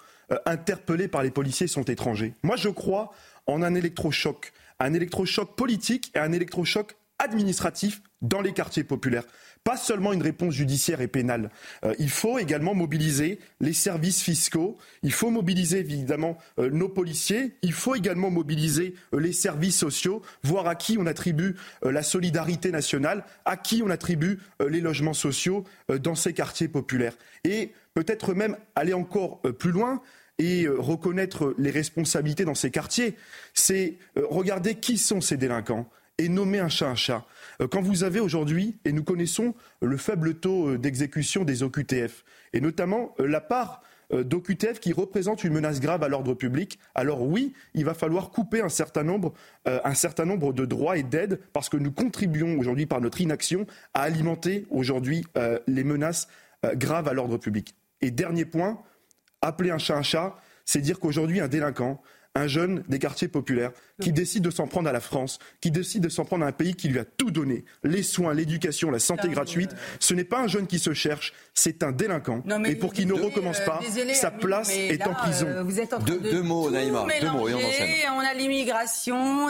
interpellés 0.47 1.09
par 1.09 1.23
les 1.23 1.31
policiers 1.31 1.69
sont 1.69 1.85
étrangers. 1.85 2.35
Moi, 2.43 2.57
je 2.57 2.69
crois 2.69 3.13
en 3.47 3.63
un 3.63 3.77
électrochoc 3.77 4.53
un 4.83 4.95
électrochoc 4.95 5.55
politique 5.55 6.11
et 6.15 6.19
un 6.19 6.33
électrochoc 6.33 6.97
administratif 7.19 8.03
dans 8.21 8.41
les 8.41 8.53
quartiers 8.53 8.85
populaires. 8.85 9.25
pas 9.65 9.77
seulement 9.77 10.13
une 10.13 10.23
réponse 10.23 10.55
judiciaire 10.55 11.01
et 11.01 11.07
pénale. 11.07 11.49
Euh, 11.85 11.95
il 12.01 12.11
faut 12.11 12.37
également 12.41 12.75
mobiliser 12.75 13.39
les 13.61 13.73
services 13.73 14.21
fiscaux, 14.21 14.77
il 15.05 15.13
faut 15.13 15.31
mobiliser 15.31 15.79
évidemment 15.79 16.37
euh, 16.59 16.69
nos 16.69 16.89
policiers, 16.89 17.55
il 17.63 17.73
faut 17.73 17.95
également 17.95 18.29
mobiliser 18.29 18.95
euh, 19.15 19.21
les 19.21 19.33
services 19.33 19.79
sociaux, 19.79 20.21
voir 20.43 20.67
à 20.67 20.75
qui 20.75 20.99
on 20.99 21.07
attribue 21.07 21.55
la 21.85 22.03
solidarité 22.03 22.73
nationale, 22.73 23.25
à 23.45 23.57
qui 23.57 23.83
on 23.85 23.91
attribue 23.91 24.41
les 24.69 24.81
logements 24.81 25.15
sociaux 25.15 25.63
dans 25.89 26.17
ces 26.17 26.33
quartiers 26.33 26.67
populaires. 26.67 27.17
Et 27.45 27.73
peut-être 27.95 28.35
même 28.35 28.57
aller 28.75 28.95
encore 28.95 29.43
plus 29.43 29.71
loin, 29.71 30.03
et 30.43 30.67
reconnaître 30.69 31.55
les 31.59 31.71
responsabilités 31.71 32.45
dans 32.45 32.55
ces 32.55 32.71
quartiers, 32.71 33.17
c'est 33.55 33.99
regarder 34.17 34.75
qui 34.75 34.99
sont 34.99 35.21
ces 35.21 35.37
délinquants 35.37 35.89
et 36.19 36.29
nommer 36.29 36.59
un 36.59 36.69
chat 36.69 36.89
un 36.89 36.95
chat. 36.95 37.25
Euh, 37.61 37.69
quand 37.69 37.83
vous 37.83 38.05
avez 38.05 38.21
aujourd'hui, 38.21 38.77
et 38.85 38.93
nous 38.93 39.05
connaissons 39.05 39.55
le 39.81 39.97
faible 39.97 40.35
taux 40.35 40.71
euh, 40.71 40.79
d'exécution 40.79 41.45
des 41.45 41.63
OQTF, 41.63 42.25
et 42.53 42.61
notamment 42.61 43.15
euh, 43.21 43.27
la 43.27 43.41
part 43.41 43.83
d'OQTF 44.13 44.79
qui 44.79 44.93
représente 44.93 45.43
une 45.43 45.55
menace 45.55 45.81
grave 45.81 46.03
à 46.03 46.09
l'ordre 46.09 46.35
public, 46.35 46.79
alors 46.95 47.23
oui, 47.23 47.55
il 47.73 47.87
va 47.87 47.95
falloir 47.95 48.29
couper 48.29 48.61
un 48.61 48.69
certain 48.69 49.05
nombre, 49.05 49.33
un 49.65 49.95
certain 49.95 50.27
nombre 50.27 50.53
de 50.53 50.67
droits 50.67 50.99
et 50.99 51.03
d'aides 51.03 51.41
parce 51.55 51.71
que 51.71 51.79
nous 51.79 51.93
contribuons 51.93 52.59
aujourd'hui 52.59 52.85
par 52.85 53.01
notre 53.01 53.23
inaction 53.23 53.67
à 53.95 54.03
alimenter 54.03 54.67
aujourd'hui 54.69 55.25
les 55.67 55.83
menaces 55.83 56.29
graves 56.75 57.09
à 57.09 57.15
l'ordre 57.15 57.39
public. 57.39 57.75
Et 58.03 58.11
dernier 58.11 58.45
point, 58.45 58.83
appeler 59.43 59.71
un 59.71 59.79
chat 59.79 59.97
un 59.97 60.03
chat, 60.03 60.37
c'est 60.65 60.81
dire 60.81 60.99
qu'aujourd'hui 60.99 61.41
un 61.41 61.49
délinquant, 61.49 62.01
un 62.35 62.47
jeune 62.47 62.83
des 62.89 62.99
quartiers 62.99 63.29
populaires 63.29 63.73
qui 64.01 64.13
décide 64.13 64.43
de 64.43 64.51
s'en 64.51 64.67
prendre 64.67 64.89
à 64.89 64.93
la 64.93 65.01
France, 65.01 65.39
qui 65.61 65.71
décide 65.71 66.03
de 66.03 66.09
s'en 66.09 66.25
prendre 66.25 66.45
à 66.45 66.49
un 66.49 66.53
pays 66.53 66.75
qui 66.75 66.89
lui 66.89 66.99
a 66.99 67.05
tout 67.05 67.31
donné, 67.31 67.65
les 67.85 68.03
soins, 68.03 68.33
l'éducation, 68.33 68.91
la 68.91 68.99
santé 68.99 69.29
gratuite, 69.29 69.71
ce 70.01 70.15
n'est 70.15 70.25
pas 70.25 70.41
un 70.41 70.47
jeune 70.47 70.67
qui 70.67 70.79
se 70.79 70.95
cherche, 70.95 71.35
c'est 71.55 71.83
un 71.83 71.93
délinquant. 71.93 72.43
et 72.65 72.75
pour 72.75 72.95
qu'il 72.95 73.07
ne 73.07 73.13
recommence 73.13 73.61
pas, 73.61 73.81
sa 74.15 74.31
place 74.31 74.71
est 74.71 75.07
en 75.07 75.15
prison. 75.15 75.47
Euh, 75.47 75.63
vous 75.63 75.79
êtes 75.79 75.93
en 75.93 75.99
train 75.99 76.17
deux, 76.17 76.43
mots, 76.43 76.71
Naïma, 76.71 77.07
deux 77.21 77.31
mots 77.31 77.49
et 77.49 77.55
on 77.55 77.59
enchaîne. 77.59 77.91
On 78.17 78.21
a 78.21 78.35
l'immigration, 78.35 79.49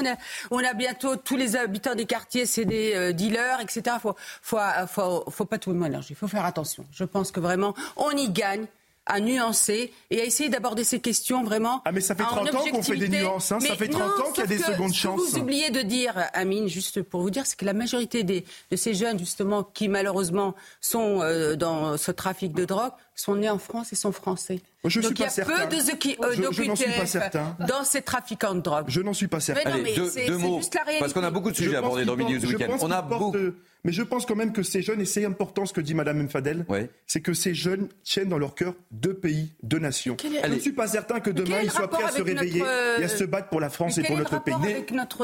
on, 0.50 0.64
a, 0.64 0.74
bientôt 0.74 1.16
tous 1.16 1.36
les 1.36 1.54
habitants 1.56 1.94
des 1.94 2.06
quartiers, 2.06 2.46
c'est 2.46 2.64
des 2.64 2.94
euh, 2.94 3.12
dealers, 3.12 3.60
etc. 3.60 3.96
Faut, 4.00 4.16
faut, 4.42 4.58
faut, 4.88 5.24
faut 5.30 5.44
pas 5.44 5.58
tout 5.58 5.70
le 5.70 5.78
mélanger. 5.78 6.08
Il 6.10 6.16
faut 6.16 6.28
faire 6.28 6.44
attention. 6.44 6.84
Je 6.90 7.04
pense 7.04 7.30
que 7.30 7.38
vraiment, 7.38 7.74
on 7.96 8.10
y 8.10 8.28
gagne 8.30 8.66
à 9.06 9.20
nuancer 9.20 9.92
et 10.10 10.20
à 10.20 10.24
essayer 10.24 10.48
d'aborder 10.48 10.84
ces 10.84 11.00
questions 11.00 11.42
vraiment. 11.42 11.82
Ah, 11.84 11.92
mais 11.92 12.00
ça 12.00 12.14
fait 12.14 12.22
30 12.22 12.54
ans 12.54 12.64
qu'on 12.70 12.82
fait 12.82 12.96
des 12.96 13.08
nuances, 13.08 13.50
hein. 13.52 13.60
ça 13.60 13.74
fait 13.76 13.88
30 13.88 14.02
ans 14.02 14.32
qu'il 14.32 14.42
y 14.42 14.44
a 14.44 14.46
des 14.46 14.58
secondes 14.58 14.94
chances. 14.94 15.20
Ce 15.20 15.26
que 15.26 15.30
vous 15.32 15.42
oubliez 15.42 15.70
de 15.70 15.82
dire, 15.82 16.14
Amine, 16.32 16.68
juste 16.68 17.02
pour 17.02 17.22
vous 17.22 17.30
dire, 17.30 17.46
c'est 17.46 17.58
que 17.58 17.64
la 17.64 17.72
majorité 17.72 18.22
des, 18.22 18.44
de 18.70 18.76
ces 18.76 18.94
jeunes, 18.94 19.18
justement, 19.18 19.64
qui 19.64 19.88
malheureusement 19.88 20.54
sont 20.80 21.20
euh, 21.20 21.56
dans 21.56 21.96
ce 21.96 22.12
trafic 22.12 22.52
de 22.52 22.64
drogue, 22.64 22.92
sont 23.14 23.36
nés 23.36 23.50
en 23.50 23.58
France 23.58 23.92
et 23.92 23.96
sont 23.96 24.12
français. 24.12 24.60
Je 24.84 25.00
Donc 25.00 25.14
suis 25.14 25.24
il 25.24 25.38
y 25.38 25.40
a 25.40 25.44
peu 25.44 25.76
de 25.76 25.80
ceux 25.80 25.96
qui 25.96 26.16
euh, 26.20 26.32
je, 26.32 27.66
dans 27.66 27.84
ces 27.84 28.02
trafiquants 28.02 28.54
de 28.54 28.60
drogue. 28.60 28.86
Je 28.88 29.00
n'en 29.00 29.12
suis 29.12 29.28
pas 29.28 29.40
certain. 29.40 29.72
Allez, 29.72 29.94
deux, 29.94 30.36
mots, 30.38 30.60
parce 30.98 31.12
qu'on 31.12 31.22
a 31.22 31.30
beaucoup 31.30 31.50
de 31.50 31.56
sujets 31.56 31.76
abordés 31.76 32.04
dans 32.04 32.16
Midi 32.16 32.44
Weekend. 32.44 32.72
On 32.80 32.90
a 32.90 33.02
beaucoup. 33.02 33.36
Mais 33.84 33.92
je 33.92 34.02
pense 34.02 34.26
quand 34.26 34.36
même 34.36 34.52
que 34.52 34.62
ces 34.62 34.80
jeunes, 34.80 35.00
et 35.00 35.04
c'est 35.04 35.24
important 35.24 35.66
ce 35.66 35.72
que 35.72 35.80
dit 35.80 35.94
Madame 35.94 36.22
Mfadel, 36.22 36.64
c'est 37.06 37.20
que 37.20 37.34
ces 37.34 37.52
jeunes 37.52 37.88
tiennent 38.04 38.28
dans 38.28 38.38
leur 38.38 38.54
cœur 38.54 38.74
deux 38.92 39.14
pays, 39.14 39.52
deux 39.62 39.80
nations. 39.80 40.16
Je 40.22 40.48
ne 40.48 40.58
suis 40.58 40.72
pas 40.72 40.86
certain 40.86 41.18
que 41.18 41.30
demain 41.30 41.60
ils 41.62 41.70
soient 41.70 41.88
prêts 41.88 42.04
à 42.04 42.10
se 42.10 42.22
réveiller 42.22 42.60
et 42.60 43.04
à 43.04 43.08
se 43.08 43.24
battre 43.24 43.48
pour 43.48 43.60
la 43.60 43.70
France 43.70 43.98
et 43.98 44.02
pour 44.02 44.16
notre 44.16 44.42
pays. 44.42 44.54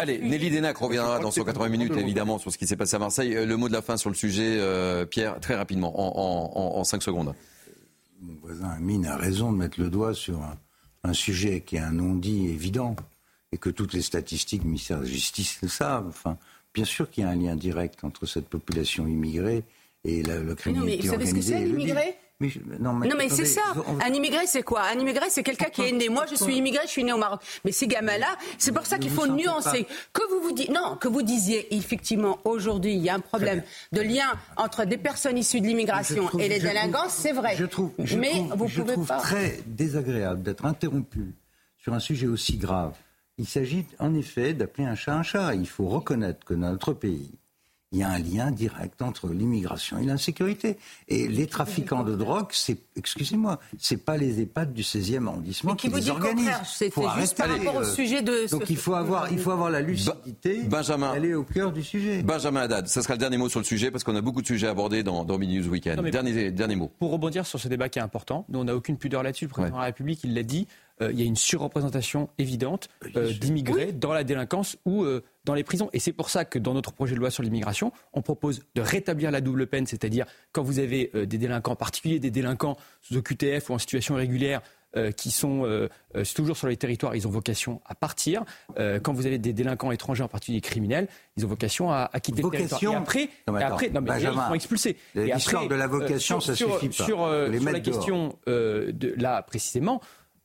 Allez, 0.01 0.19
Nelly 0.19 0.51
Denac 0.51 0.77
reviendra 0.77 1.21
dans 1.21 1.31
180 1.31 1.69
minutes 1.69 1.97
évidemment 1.97 2.39
sur 2.39 2.53
ce 2.53 2.59
qui 2.59 2.67
s'est 2.67 2.77
passé 2.77 2.97
à 2.97 2.99
Marseille. 2.99 3.37
Euh, 3.37 3.47
le 3.47 3.57
mot 3.57 3.69
de 3.69 3.73
la 3.73 3.83
fin 3.83 3.97
sur 3.97 4.11
le 4.11 4.17
sujet, 4.17 4.57
euh, 4.59 5.05
Pierre, 5.05 5.41
très 5.41 5.55
rapidement, 5.55 5.93
en, 5.99 6.79
en, 6.79 6.85
5 6.85 7.03
secondes. 7.03 7.35
Mon 8.21 8.35
voisin 8.43 8.69
Amine 8.71 9.07
a 9.07 9.17
raison 9.17 9.53
de 9.53 9.57
mettre 9.57 9.81
le 9.81 9.91
doigt 9.91 10.15
sur 10.15 10.41
un, 11.05 11.13
sujet 11.13 11.63
qui 11.63 11.77
est 11.77 11.81
un 11.81 11.93
non-dit 11.93 12.49
évident 12.49 12.95
et 13.53 13.57
que 13.57 13.71
toutes 13.71 13.95
les 13.95 14.03
statistiques 14.03 14.61
du 14.61 14.67
ministère 14.67 14.99
de 14.99 15.05
la 15.05 15.09
Justice 15.09 15.59
le 15.63 15.69
savent. 15.69 16.09
Enfin, 16.09 16.37
Bien 16.79 16.85
sûr 16.85 17.11
qu'il 17.11 17.25
y 17.25 17.27
a 17.27 17.31
un 17.31 17.35
lien 17.35 17.57
direct 17.57 18.05
entre 18.05 18.25
cette 18.25 18.49
population 18.49 19.09
immigrée 19.09 19.65
et 20.05 20.23
la, 20.23 20.55
criminalité 20.55 20.73
non, 20.73 20.85
mais 20.85 20.97
vous 20.97 21.09
savez 21.09 21.27
ce 21.27 21.35
que 21.35 21.43
c'est 21.43 21.59
l'immigré 21.59 22.15
non, 22.79 22.93
mais, 22.93 23.29
c'est 23.29 23.45
ça. 23.45 23.63
Un 24.01 24.13
immigré, 24.13 24.47
c'est 24.47 24.63
quoi? 24.63 24.83
Un 24.83 24.99
immigré, 25.01 25.27
c'est 25.29 25.43
quelqu'un 25.43 25.71
qui 25.71 25.83
est 25.83 25.91
né. 25.91 26.09
Moi, 26.09 26.25
je 26.31 26.37
suis 26.37 26.57
immigré, 26.57 26.83
je 26.85 26.91
suis 26.91 27.03
né 27.03 27.13
au 27.13 27.17
Maroc. 27.17 27.41
Mais 27.65 27.73
ces 27.73 27.89
gamins-là, 27.89 28.37
c'est 28.59 28.71
pour 28.71 28.87
ça 28.87 28.97
qu'il 28.99 29.11
faut 29.11 29.27
nuancer. 29.27 29.89
Que 30.13 30.23
vous 30.31 30.41
vous 30.41 30.53
dites, 30.53 30.71
non, 30.71 30.97
que 31.01 31.09
vous 31.09 31.23
disiez 31.23 31.75
effectivement 31.75 32.39
aujourd'hui, 32.45 32.95
il 32.95 33.01
y 33.01 33.09
a 33.09 33.17
un 33.17 33.21
problème 33.21 33.65
de 33.91 34.01
lien 34.03 34.31
entre 34.57 34.85
des 34.85 34.99
personnes 34.99 35.37
issues 35.37 35.61
de 35.61 35.67
l'immigration 35.67 36.31
et 36.39 36.49
les 36.49 36.61
délinquants, 36.61 37.09
c'est 37.09 37.33
vrai. 37.33 37.57
Je 37.57 37.65
trouve, 37.65 37.91
mais 38.17 38.45
vous 38.55 38.69
pouvez 38.69 38.93
trouve 38.93 39.09
très 39.19 39.59
désagréable 39.67 40.45
d'être 40.45 40.65
interrompu 40.65 41.35
sur 41.77 41.93
un 41.93 42.01
sujet 42.01 42.29
aussi 42.29 42.57
grave 42.57 42.95
il 43.39 43.47
s'agit 43.47 43.87
en 43.99 44.15
effet 44.15 44.53
d'appeler 44.55 44.87
un 44.87 44.95
chat 44.95 45.15
un 45.15 45.23
chat. 45.23 45.55
Il 45.55 45.69
faut 45.69 45.87
reconnaître 45.87 46.45
que 46.45 46.55
dans 46.55 46.71
notre 46.71 46.93
pays, 46.93 47.31
il 47.93 48.01
y 48.01 48.03
a 48.03 48.11
un 48.11 48.19
lien 48.19 48.51
direct 48.51 49.01
entre 49.01 49.29
l'immigration 49.29 49.99
et 49.99 50.05
l'insécurité. 50.05 50.77
Et 51.09 51.27
les 51.27 51.47
trafiquants 51.47 52.03
de 52.03 52.15
drogue, 52.17 52.49
c'est, 52.51 52.77
excusez-moi, 52.97 53.61
c'est 53.79 54.05
pas 54.05 54.19
les 54.19 54.43
EHPAD 54.43 54.75
du 54.75 54.83
16e 54.83 55.27
arrondissement 55.27 55.75
qui, 55.75 55.89
les 55.89 56.11
organisent. 56.11 56.51
C'est 56.67 56.93
juste 57.19 57.39
par 57.39 57.49
rapport 57.49 57.77
au 57.77 57.85
sujet 57.85 58.21
de. 58.21 58.51
Donc 58.51 58.69
il 58.69 58.77
faut 58.77 58.93
avoir, 58.93 59.33
il 59.33 59.39
faut 59.39 59.53
avoir 59.53 59.71
la 59.71 59.81
lucidité. 59.81 60.65
Benjamin, 60.65 61.13
aller 61.13 61.35
au 61.35 61.45
cœur 61.45 61.73
du 61.73 61.83
sujet. 61.83 62.23
Benjamin 62.23 62.63
Haddad, 62.63 62.89
ça 62.89 63.03
sera 63.03 63.15
le 63.15 63.19
dernier 63.19 63.39
mot 63.39 63.49
sur 63.49 63.61
le 63.61 63.65
sujet 63.65 63.91
parce 63.91 64.05
qu'on 64.05 64.17
a 64.17 64.21
beaucoup 64.21 64.43
de 64.43 64.47
sujets 64.47 64.69
abordés 64.69 65.03
dans, 65.03 65.25
dans 65.25 65.39
Mini 65.39 65.59
News 65.59 65.69
Weekend. 65.69 66.01
dernier, 66.11 66.51
dernier 66.51 66.77
mot. 66.77 66.91
Pour 66.99 67.11
rebondir 67.11 67.47
sur 67.47 67.59
ce 67.59 67.69
débat 67.69 67.89
qui 67.89 67.99
est 67.99 68.03
important, 68.03 68.45
nous 68.51 68.59
on 68.59 68.65
n'a 68.65 68.77
aucune 68.77 68.99
pudeur 68.99 69.23
là-dessus. 69.23 69.47
Le 69.47 69.51
président 69.51 69.77
de 69.77 69.81
la 69.81 69.87
République, 69.87 70.21
il 70.25 70.35
l'a 70.35 70.43
dit. 70.43 70.67
Euh, 71.03 71.13
il 71.13 71.21
y 71.21 71.23
a 71.23 71.27
une 71.27 71.37
surreprésentation 71.37 72.29
évidente 72.39 72.89
euh, 73.17 73.33
d'immigrés 73.33 73.93
dans 73.93 74.13
la 74.13 74.25
délinquance 74.25 74.77
ou 74.85 75.05
euh, 75.05 75.23
dans 75.45 75.55
les 75.55 75.65
prisons. 75.65 75.89
Et 75.93 76.01
c'est 76.01 76.13
pour 76.13 76.31
ça 76.31 76.45
que 76.45 76.59
dans 76.59 76.75
notre 76.75 76.93
projet 76.93 77.15
de 77.15 77.21
loi 77.21 77.31
sur 77.31 77.43
l'immigration, 77.43 77.93
on 78.13 78.23
propose 78.23 78.63
de 78.75 78.81
rétablir 78.81 79.31
la 79.31 79.41
double 79.41 79.67
peine, 79.67 79.87
c'est-à-dire 79.87 80.27
quand 80.53 80.63
vous 80.63 80.79
avez 80.79 81.11
des 81.15 81.39
délinquants, 81.39 81.73
en 81.73 81.77
particulier 81.77 82.19
des 82.19 82.31
délinquants 82.31 82.77
sous 83.01 83.23
QTF 83.23 83.71
ou 83.71 83.75
en 83.75 83.79
situation 83.79 84.17
irrégulière, 84.17 84.61
qui 85.17 85.31
sont 85.31 85.89
toujours 86.35 86.57
sur 86.57 86.67
les 86.67 86.77
territoires, 86.77 87.15
ils 87.15 87.27
ont 87.27 87.31
vocation 87.31 87.81
à 87.87 87.95
partir. 87.95 88.45
quand 88.77 89.13
vous 89.13 89.27
avez 89.27 89.39
des 89.39 89.53
délinquants 89.53 89.91
étrangers, 89.91 90.23
en 90.23 90.29
particulier 90.29 90.61
criminels, 90.61 91.09
ils 91.37 91.45
ont 91.47 91.49
vocation 91.49 91.91
à, 91.91 92.11
quitter 92.21 92.43
le 92.43 92.51
territoire. 92.51 92.83
Et 92.83 92.97
après, 92.97 93.31
après 93.47 93.91
non, 93.91 94.01
mais 94.03 94.21
ils 94.21 94.27
sont 94.27 94.55
expulsés. 94.55 94.97
Après, 95.33 95.67
de 95.67 95.75
la 95.75 95.87
vocation, 95.87 96.41
ça 96.41 96.55
sur, 96.55 96.75
suffit 96.75 96.89
pas. 96.89 97.05
Sur, 97.05 97.27
la 97.27 97.81
question 97.81 98.37
de 98.47 99.15
là 99.17 99.43
précisément, 99.43 100.03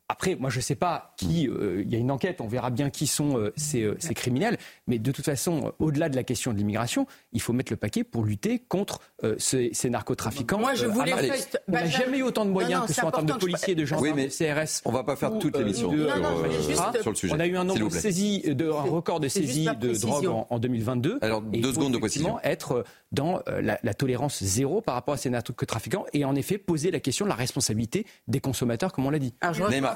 après, 0.10 0.36
moi, 0.36 0.50
je 0.50 0.58
ne 0.58 0.62
sais 0.62 0.76
pas 0.76 1.14
qui. 1.18 1.48
Euh, 1.48 1.82
il 1.86 1.92
y 1.92 1.96
a 1.96 1.98
une 1.98 2.12
enquête, 2.12 2.42
on 2.42 2.48
verra 2.48 2.70
bien 2.70 2.90
qui 2.90 3.08
sont 3.08 3.38
euh, 3.38 3.54
euh, 3.76 3.96
ces, 3.98 4.14
criminels. 4.14 4.58
Mais 4.86 5.00
de 5.00 5.12
toute 5.12 5.24
façon, 5.24 5.74
au-delà 5.80 6.10
de 6.10 6.16
la 6.16 6.24
question 6.24 6.52
de 6.52 6.58
l'immigration, 6.58 7.08
il 7.32 7.42
faut 7.42 7.54
mettre 7.54 7.72
le 7.72 7.78
paquet 7.78 8.04
pour 8.04 8.26
lutter 8.26 8.60
contre 8.60 9.00
ces, 9.38 9.72
narcotrafiquants. 9.90 10.60
Moi, 10.60 10.76
je 10.76 10.88
voulais. 10.88 11.14
on 11.68 11.72
n'a 11.72 11.86
jamais 11.88 12.18
eu 12.18 12.24
autant 12.24 12.46
de 12.46 12.52
moyens 12.52 12.82
que 12.82 12.88
ce 12.90 13.00
soit 13.00 13.10
en 13.10 13.12
termes 13.12 13.26
de 13.28 13.34
policiers, 13.34 13.76
de 13.76 13.86
gendarmes, 13.86 14.18
oui, 14.18 14.26
de 14.26 14.30
CRS. 14.30 14.82
On 14.86 14.92
ne 14.92 14.98
va 14.98 15.04
pas 15.04 15.16
faire 15.16 15.38
toute 15.40 15.58
l'émission 15.58 15.90
sur, 15.90 17.10
le 17.10 17.16
sujet. 17.16 17.34
On 17.34 17.40
a 17.40 17.48
eu 17.48 17.56
un 17.56 17.64
nombre 17.64 17.90
de 17.90 17.90
saisies, 17.90 18.42
de, 18.42 18.70
un 18.70 18.82
record 18.82 19.20
de 19.20 19.30
saisies 19.30 19.70
de 19.80 19.94
drogue 19.94 20.46
en, 20.50 20.60
2022. 20.60 21.20
Alors, 21.22 21.42
deux 21.42 21.74
secondes 21.74 21.94
de 21.94 21.98
précision. 21.98 22.40
Être 22.44 22.84
dans 23.12 23.42
la, 23.48 23.94
tolérance 23.94 24.44
zéro 24.44 24.82
par 24.82 24.96
rapport 24.96 25.14
à 25.14 25.18
ces 25.18 25.30
narcotrafiquants 25.30 26.06
et 26.14 26.26
en 26.26 26.36
effet 26.36 26.58
poser 26.58 26.92
la 26.92 27.00
question 27.00 27.26
de 27.26 27.30
la 27.30 27.36
responsabilité 27.36 28.06
des 28.28 28.42
consommateurs, 28.42 28.92
comme 28.92 29.06
on 29.06 29.10
l'a 29.10 29.20
dit. 29.20 29.34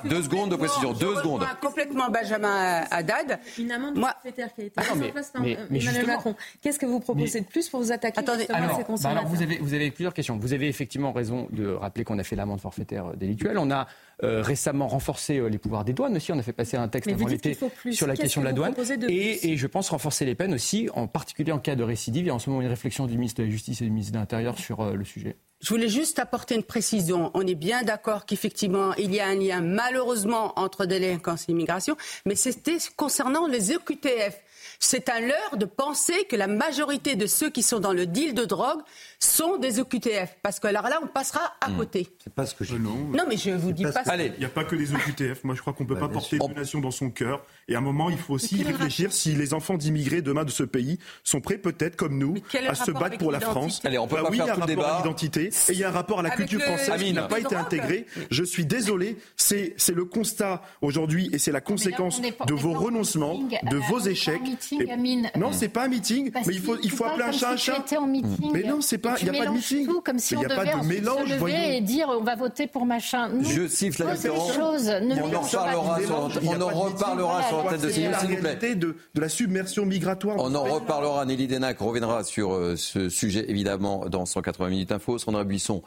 Deux 0.05 0.23
secondes 0.23 0.51
de 0.51 0.55
précision, 0.55 0.93
deux 0.93 1.15
secondes. 1.15 1.43
Complètement 1.61 2.09
Benjamin 2.09 2.83
Haddad. 2.91 3.39
Une 3.57 3.71
amende 3.71 3.97
Moi... 3.97 4.11
forfaitaire 4.13 4.53
qui 4.53 4.61
a 4.61 4.65
été 4.65 4.73
ah 4.77 4.95
mise 4.95 5.03
en 5.03 5.11
place 5.11 5.31
par 5.31 5.45
Emmanuel 5.45 6.05
Macron. 6.05 6.35
Qu'est-ce 6.61 6.79
que 6.79 6.85
vous 6.85 6.99
proposez 6.99 7.41
de 7.41 7.45
plus 7.45 7.69
pour 7.69 7.81
vous 7.81 7.91
attaquer 7.91 8.19
Attendez, 8.19 8.45
alors, 8.49 8.71
à 8.71 8.77
ces 8.77 8.83
consommateurs 8.83 9.13
bah 9.13 9.19
alors 9.19 9.27
vous, 9.27 9.41
avez, 9.41 9.57
vous 9.57 9.73
avez 9.73 9.91
plusieurs 9.91 10.13
questions. 10.13 10.37
Vous 10.37 10.53
avez 10.53 10.67
effectivement 10.67 11.11
raison 11.11 11.47
de 11.51 11.67
rappeler 11.67 12.03
qu'on 12.03 12.19
a 12.19 12.23
fait 12.23 12.35
l'amende 12.35 12.59
forfaitaire 12.59 13.15
délictuelle. 13.15 13.57
On 13.57 13.71
a 13.71 13.87
euh, 14.23 14.41
récemment 14.41 14.87
renforcé 14.87 15.37
euh, 15.37 15.47
les 15.47 15.57
pouvoirs 15.59 15.85
des 15.85 15.93
douanes 15.93 16.15
aussi. 16.15 16.31
On 16.31 16.39
a 16.39 16.43
fait 16.43 16.53
passer 16.53 16.77
un 16.77 16.87
texte 16.87 17.09
avant 17.11 17.27
l'été 17.27 17.57
sur 17.91 18.07
la 18.07 18.15
question 18.15 18.41
de 18.41 18.47
la 18.47 18.53
douane. 18.53 18.73
Et, 19.07 19.51
et, 19.51 19.57
je 19.57 19.67
pense 19.67 19.89
renforcer 19.89 20.25
les 20.25 20.35
peines 20.35 20.53
aussi, 20.53 20.89
en 20.95 21.07
particulier 21.07 21.51
en 21.51 21.59
cas 21.59 21.75
de 21.75 21.83
récidive. 21.83 22.25
Il 22.25 22.27
y 22.27 22.31
a 22.31 22.35
en 22.35 22.39
ce 22.39 22.49
moment 22.49 22.61
une 22.61 22.67
réflexion 22.67 23.05
du 23.05 23.15
ministre 23.17 23.41
de 23.41 23.45
la 23.45 23.51
Justice 23.51 23.81
et 23.81 23.85
du 23.85 23.91
ministre 23.91 24.13
de 24.13 24.17
l'Intérieur 24.17 24.57
sur 24.57 24.81
euh, 24.81 24.95
le 24.95 25.05
sujet. 25.05 25.37
Je 25.59 25.69
voulais 25.69 25.89
juste 25.89 26.19
apporter 26.19 26.53
une 26.53 26.63
précision. 26.63 27.31
On 27.33 27.45
est 27.45 27.55
bien 27.55 27.81
d'accord 27.81 28.27
qu'effectivement, 28.27 28.93
il 28.95 29.13
y 29.13 29.19
a 29.19 29.27
un 29.27 29.35
lien 29.35 29.59
malheureusement 29.59 30.53
entre 30.59 30.85
délinquance 30.85 31.45
et 31.47 31.51
immigration, 31.51 31.97
mais 32.27 32.35
c'était 32.35 32.77
concernant 32.95 33.47
les 33.47 33.71
EQTF. 33.71 34.39
C'est 34.79 35.09
un 35.09 35.19
leurre 35.19 35.57
de 35.57 35.65
penser 35.65 36.25
que 36.29 36.35
la 36.35 36.47
majorité 36.47 37.15
de 37.15 37.25
ceux 37.25 37.49
qui 37.49 37.63
sont 37.63 37.79
dans 37.79 37.93
le 37.93 38.05
deal 38.05 38.33
de 38.33 38.45
drogue 38.45 38.79
sont 39.19 39.57
des 39.57 39.79
OQTF. 39.79 40.37
Parce 40.43 40.59
que 40.59 40.67
alors 40.67 40.83
là, 40.83 40.99
on 41.03 41.07
passera 41.07 41.41
à 41.61 41.69
Hmm. 41.69 41.77
côté. 41.77 42.07
C'est 42.23 42.33
pas 42.33 42.45
ce 42.45 42.53
que 42.55 42.63
je 42.63 42.75
Euh, 42.75 42.79
non. 42.79 42.95
Non, 43.13 43.23
mais 43.27 43.37
je 43.37 43.49
vous 43.51 43.71
dis 43.71 43.83
pas, 43.83 44.03
ça. 44.03 44.15
Il 44.17 44.33
n'y 44.37 44.45
a 44.45 44.49
pas 44.49 44.63
que 44.63 44.75
les 44.75 44.93
OQTF. 44.93 45.43
Moi, 45.43 45.55
je 45.55 45.61
crois 45.61 45.73
qu'on 45.73 45.83
ne 45.83 45.89
peut 45.89 45.95
Bah, 45.95 46.01
pas 46.01 46.09
porter 46.09 46.37
sûr. 46.37 46.45
une 46.47 46.55
nation 46.55 46.79
dans 46.79 46.91
son 46.91 47.09
cœur. 47.09 47.43
Et 47.67 47.75
à 47.75 47.79
un 47.79 47.81
moment, 47.81 48.09
il 48.09 48.17
faut 48.17 48.33
aussi 48.35 48.61
réfléchir 48.63 49.11
si 49.11 49.33
les 49.33 49.53
enfants 49.53 49.77
d'immigrés 49.77 50.21
demain 50.21 50.45
de 50.45 50.51
ce 50.51 50.63
pays 50.63 50.99
sont 51.23 51.41
prêts, 51.41 51.57
peut-être 51.57 51.95
comme 51.95 52.17
nous, 52.17 52.35
à 52.67 52.75
se 52.75 52.91
battre 52.91 53.17
pour 53.17 53.31
la 53.31 53.39
France. 53.39 53.81
Allez, 53.83 53.97
on 53.97 54.07
peut 54.07 54.15
Bah 54.17 54.23
pas 54.23 54.29
oui, 54.29 54.37
faire 54.37 54.45
il 54.45 54.47
y 54.47 54.51
a 54.51 54.53
un 54.53 54.55
tout 54.55 54.67
le 54.67 54.73
rapport 54.75 54.85
à 54.85 54.87
débat. 54.91 54.97
l'identité 55.03 55.43
et 55.47 55.71
il 55.71 55.79
y 55.79 55.83
a 55.83 55.89
un 55.89 55.91
rapport 55.91 56.19
à 56.19 56.21
la 56.21 56.29
Avec 56.31 56.47
culture 56.47 56.65
française 56.65 57.01
qui 57.01 57.13
n'a 57.13 57.23
pas 57.23 57.39
été 57.39 57.55
intégré. 57.55 58.05
Je 58.29 58.43
suis 58.43 58.65
désolé, 58.65 59.17
c'est 59.35 59.73
c'est 59.77 59.93
le 59.95 60.05
constat 60.05 60.61
aujourd'hui 60.81 61.29
et 61.33 61.39
c'est 61.39 61.51
la 61.51 61.61
conséquence 61.61 62.21
de 62.21 62.53
vos 62.53 62.73
renoncements, 62.73 63.39
de 63.63 63.77
vos 63.89 63.99
échecs. 63.99 64.41
Meeting, 64.71 64.87
Et- 64.87 64.91
Amine. 64.91 65.31
Non, 65.37 65.51
c'est 65.51 65.69
pas 65.69 65.85
un 65.85 65.87
meeting, 65.87 66.31
Parce 66.31 66.47
mais 66.47 66.53
il 66.55 66.61
faut, 66.61 66.75
il 66.81 66.91
faut 66.91 67.05
appeler 67.05 67.25
un 67.25 67.31
chat 67.31 67.51
un 67.51 67.57
chat. 67.57 67.83
en 67.99 68.07
meeting. 68.07 68.51
Mais 68.53 68.63
non, 68.63 68.81
c'est 68.81 68.97
pas, 68.97 69.15
il 69.21 69.29
n'y 69.29 69.37
a 69.37 69.43
pas 69.43 69.49
de 69.49 69.55
meeting. 69.55 69.85
tout 69.87 70.01
comme 70.01 70.19
si 70.19 70.33
Mais 70.35 70.39
on 70.39 70.43
il 70.43 70.47
n'y 70.47 70.53
a 70.53 70.55
pas 70.55 70.65
de 70.65 70.85
mélange, 70.85 71.27
se 71.29 71.33
lever 71.33 71.77
et 71.77 71.81
dire 71.81 72.07
on 72.09 72.23
va 72.23 72.35
voter 72.35 72.67
pour 72.67 72.85
machin. 72.85 73.29
Non. 73.29 73.43
Je 73.43 73.67
siffle 73.67 74.03
la 74.03 74.15
choses. 74.15 74.89
On 74.89 75.33
en 75.33 75.41
reparlera 75.41 75.99
on 76.43 76.61
en 76.61 76.67
reparlera 76.67 77.43
sur 77.43 77.57
l'antenne 77.57 77.81
de 77.81 77.89
CNews, 77.89 78.13
s'il 78.19 78.29
vous 78.29 78.41
plaît. 78.41 78.75
de, 78.75 78.95
de 79.13 79.21
la 79.21 79.29
submersion 79.29 79.85
migratoire. 79.85 80.35
On 80.39 80.53
en 80.55 80.63
reparlera. 80.63 81.25
Nelly 81.25 81.47
Denac 81.47 81.79
reviendra 81.79 82.23
sur 82.23 82.53
euh, 82.53 82.75
ce 82.75 83.09
sujet, 83.09 83.49
évidemment, 83.49 84.05
dans 84.09 84.25
180 84.25 84.69
minutes 84.69 84.91
info. 84.91 85.17
Sandra 85.17 85.43
Buisson, 85.43 85.81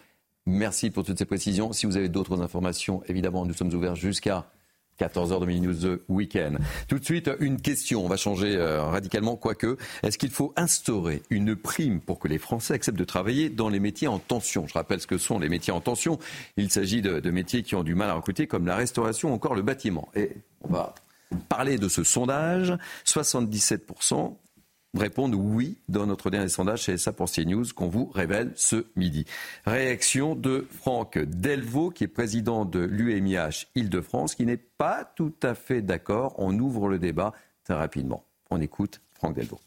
merci 0.47 0.91
pour 0.91 1.05
toutes 1.05 1.19
ces 1.19 1.25
précisions. 1.25 1.73
Si 1.73 1.87
vous 1.87 1.97
avez 1.97 2.09
d'autres 2.09 2.43
informations, 2.43 3.03
évidemment, 3.07 3.45
nous 3.47 3.55
sommes 3.55 3.73
ouverts 3.73 3.97
jusqu'à 3.97 4.47
14h 5.01 5.41
de 5.41 5.47
Mini 5.47 5.67
News 5.67 5.75
The 5.75 6.01
Weekend. 6.09 6.59
Tout 6.89 6.99
de 6.99 7.05
suite, 7.05 7.31
une 7.41 7.61
question. 7.61 8.05
On 8.05 8.09
va 8.09 8.17
changer 8.17 8.57
euh, 8.57 8.83
radicalement, 8.83 9.37
quoique. 9.37 9.79
Est-ce 10.03 10.19
qu'il 10.19 10.31
faut 10.31 10.53
instaurer 10.57 11.23
une 11.31 11.57
prime 11.57 12.01
pour 12.01 12.19
que 12.19 12.29
les 12.29 12.39
Français 12.39 12.75
acceptent 12.75 12.99
de 12.99 13.05
travailler 13.05 13.49
dans 13.49 13.71
les 13.71 13.81
métiers 13.81 14.09
en 14.09 14.19
tension? 14.19 14.67
Je 14.67 14.75
rappelle 14.75 15.01
ce 15.01 15.07
que 15.07 15.19
sont 15.19 15.39
les 15.39 15.49
métiers 15.49 15.73
en 15.73 15.81
tension. 15.81 16.19
Il 16.57 16.71
s'agit 16.71 17.01
de, 17.01 17.21
de 17.21 17.31
métiers 17.31 17.63
qui 17.63 17.75
ont 17.75 17.83
du 17.83 17.95
mal 17.95 18.11
à 18.11 18.15
recruter, 18.15 18.47
comme 18.47 18.67
la 18.67 18.77
restauration 18.77 19.31
ou 19.31 19.35
encore 19.35 19.55
le 19.55 19.63
bâtiment. 19.63 20.09
Et 20.15 20.33
on 20.63 20.73
va 20.73 20.95
parler 21.49 21.79
de 21.79 21.89
ce 21.89 22.05
sondage. 22.05 22.77
77% 23.07 24.37
répondent 24.95 25.35
oui 25.35 25.79
dans 25.89 26.07
notre 26.07 26.31
dernier 26.31 26.49
sondage 26.49 26.83
chez 26.83 26.97
SA 26.97 27.13
pour 27.13 27.31
CNews 27.31 27.67
qu'on 27.75 27.89
vous 27.89 28.07
révèle 28.07 28.53
ce 28.57 28.87
midi. 28.97 29.25
Réaction 29.65 30.35
de 30.35 30.67
Franck 30.71 31.19
Delvaux, 31.19 31.91
qui 31.91 32.05
est 32.05 32.09
président 32.09 32.65
de 32.65 32.81
l'UMIH 32.81 33.67
Île-de-France, 33.75 34.35
qui 34.35 34.47
n'est 34.47 34.57
pas 34.57 35.05
tout 35.17 35.35
à 35.43 35.55
fait 35.55 35.83
d'accord. 35.83 36.35
On 36.39 36.59
ouvre 36.59 36.89
le 36.89 36.99
débat 36.99 37.33
très 37.65 37.75
rapidement. 37.75 38.25
On 38.51 38.61
écoute 38.61 39.01
Franck 39.15 39.37
Delvaux. 39.37 39.61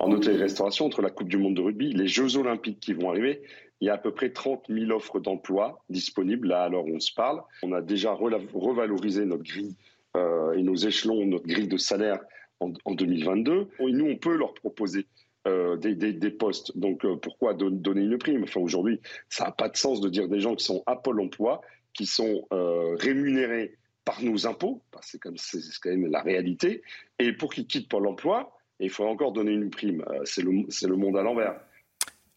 En 0.00 0.10
hôtellerie-restauration, 0.10 0.86
entre 0.86 1.02
la 1.02 1.10
Coupe 1.10 1.28
du 1.28 1.38
Monde 1.38 1.54
de 1.54 1.62
rugby, 1.62 1.92
les 1.92 2.08
Jeux 2.08 2.36
Olympiques 2.36 2.80
qui 2.80 2.92
vont 2.92 3.10
arriver, 3.10 3.42
il 3.80 3.86
y 3.86 3.90
a 3.90 3.94
à 3.94 3.98
peu 3.98 4.12
près 4.12 4.30
30 4.30 4.64
000 4.68 4.90
offres 4.90 5.20
d'emploi 5.20 5.84
disponibles 5.88 6.48
là 6.48 6.62
alors 6.62 6.86
on 6.86 7.00
se 7.00 7.12
parle. 7.12 7.42
On 7.62 7.72
a 7.72 7.80
déjà 7.80 8.12
revalorisé 8.12 9.24
notre 9.24 9.44
grille 9.44 9.74
euh, 10.16 10.52
et 10.54 10.62
nos 10.62 10.74
échelons, 10.74 11.24
notre 11.26 11.46
grille 11.46 11.68
de 11.68 11.76
salaire 11.76 12.20
en, 12.64 12.72
en 12.84 12.94
2022. 12.94 13.68
Et 13.80 13.92
nous, 13.92 14.06
on 14.06 14.16
peut 14.16 14.36
leur 14.36 14.54
proposer 14.54 15.06
euh, 15.46 15.76
des, 15.76 15.94
des- 15.94 16.12
des 16.12 16.30
postes. 16.30 16.76
Donc 16.78 17.04
euh, 17.04 17.16
pourquoi 17.16 17.54
don- 17.54 17.70
donner 17.70 18.02
une 18.02 18.18
prime? 18.18 18.42
Enfin 18.44 18.60
aujourd'hui, 18.60 19.00
ça 19.28 19.44
n'a 19.44 19.50
pas 19.52 19.68
de 19.68 19.76
sens 19.76 20.00
de 20.00 20.08
dire 20.08 20.28
des 20.28 20.40
gens 20.40 20.54
qui 20.54 20.64
sont 20.64 20.82
à 20.86 20.96
Pôle 20.96 21.20
Emploi, 21.20 21.60
qui 21.92 22.06
sont 22.06 22.46
euh, 22.52 22.94
rémunérés 22.96 23.76
par 24.04 24.22
nos 24.22 24.46
impôts, 24.46 24.82
parce 24.90 25.06
que 25.06 25.10
c'est 25.12 25.18
comme- 25.18 25.36
c'est 25.38 25.60
c'est 25.60 25.78
quand 25.82 25.90
même 25.90 26.10
la 26.10 26.20
réalité, 26.22 26.82
et 27.18 27.32
pour 27.32 27.52
qu'ils 27.54 27.66
quittent 27.66 27.88
Pôle 27.88 28.06
Emploi, 28.06 28.50
il 28.80 28.90
faut 28.90 29.04
encore 29.06 29.32
donner 29.32 29.52
une 29.52 29.70
prime. 29.70 30.04
Euh, 30.10 30.20
C'est 30.24 30.42
le, 30.42 30.96
monde 30.96 31.16
à 31.16 31.22
l'envers. 31.22 31.54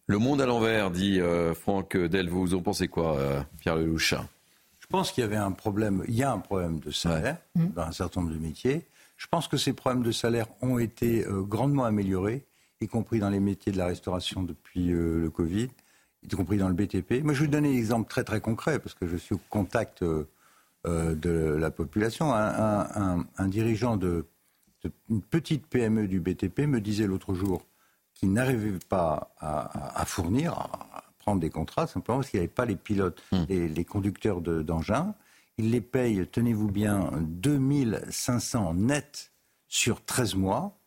Le 0.05 0.17
monde 0.19 0.39
à 0.41 0.45
l'envers, 0.45 0.91
dit 0.91 1.19
euh, 1.19 1.53
Franck 1.53 1.97
Delvaux. 1.97 2.41
Vous 2.41 2.53
en 2.55 2.61
pensez 2.61 2.87
quoi, 2.87 3.17
euh, 3.17 3.41
Pierre 3.59 3.75
Lelouch? 3.75 4.13
Je 4.79 4.87
pense 4.87 5.11
qu'il 5.11 5.21
y 5.21 5.25
avait 5.25 5.35
un 5.35 5.51
problème, 5.51 6.03
il 6.07 6.15
y 6.15 6.23
a 6.23 6.31
un 6.31 6.37
problème 6.39 6.79
de 6.79 6.91
salaire 6.91 7.37
dans 7.55 7.81
un 7.81 7.91
certain 7.91 8.21
nombre 8.21 8.33
de 8.33 8.39
métiers. 8.39 8.83
Je 9.17 9.27
pense 9.27 9.47
que 9.47 9.57
ces 9.57 9.73
problèmes 9.73 10.03
de 10.03 10.11
salaire 10.11 10.47
ont 10.61 10.77
été 10.79 11.25
euh, 11.25 11.41
grandement 11.41 11.85
améliorés, 11.85 12.45
y 12.81 12.87
compris 12.87 13.19
dans 13.19 13.29
les 13.29 13.39
métiers 13.39 13.71
de 13.71 13.77
la 13.77 13.87
restauration 13.87 14.43
depuis 14.43 14.91
euh, 14.91 15.19
le 15.21 15.29
Covid, 15.29 15.69
y 16.23 16.27
compris 16.29 16.57
dans 16.57 16.67
le 16.69 16.75
BTP. 16.75 17.23
Moi, 17.23 17.33
je 17.33 17.39
vais 17.41 17.45
vous 17.47 17.51
donner 17.51 17.69
un 17.69 17.77
exemple 17.77 18.09
très 18.09 18.23
très 18.23 18.41
concret, 18.41 18.79
parce 18.79 18.93
que 18.93 19.07
je 19.07 19.17
suis 19.17 19.33
au 19.35 19.39
contact 19.49 20.03
euh, 20.03 20.25
de 20.85 21.55
la 21.59 21.71
population. 21.71 22.31
Un, 22.33 22.47
un- 22.47 23.17
un- 23.19 23.25
un 23.37 23.47
dirigeant 23.47 23.97
de, 23.97 24.25
de 24.83 24.91
une 25.09 25.21
petite 25.21 25.65
PME 25.67 26.07
du 26.07 26.19
BTP 26.19 26.59
me 26.67 26.79
disait 26.79 27.07
l'autre 27.07 27.33
jour 27.33 27.65
qu'il 28.13 28.31
n'arrivait 28.33 28.79
pas 28.87 29.33
à, 29.39 30.03
fournir, 30.05 30.53
à, 30.53 31.03
prendre 31.19 31.41
des 31.41 31.49
contrats, 31.49 31.87
simplement 31.87 32.19
parce 32.19 32.29
qu'il 32.29 32.39
n'y 32.39 32.45
avait 32.45 32.53
pas 32.53 32.65
les 32.65 32.75
pilotes, 32.77 33.21
les, 33.49 33.67
les 33.67 33.85
conducteurs 33.85 34.41
de- 34.41 34.61
d'engins. 34.61 35.13
Il 35.57 35.71
les 35.71 35.81
paye, 35.81 36.25
tenez-vous 36.27 36.69
bien, 36.69 37.11
2500 37.21 38.75
net 38.75 39.31
sur 39.67 40.03
13 40.05 40.35
mois. 40.35 40.77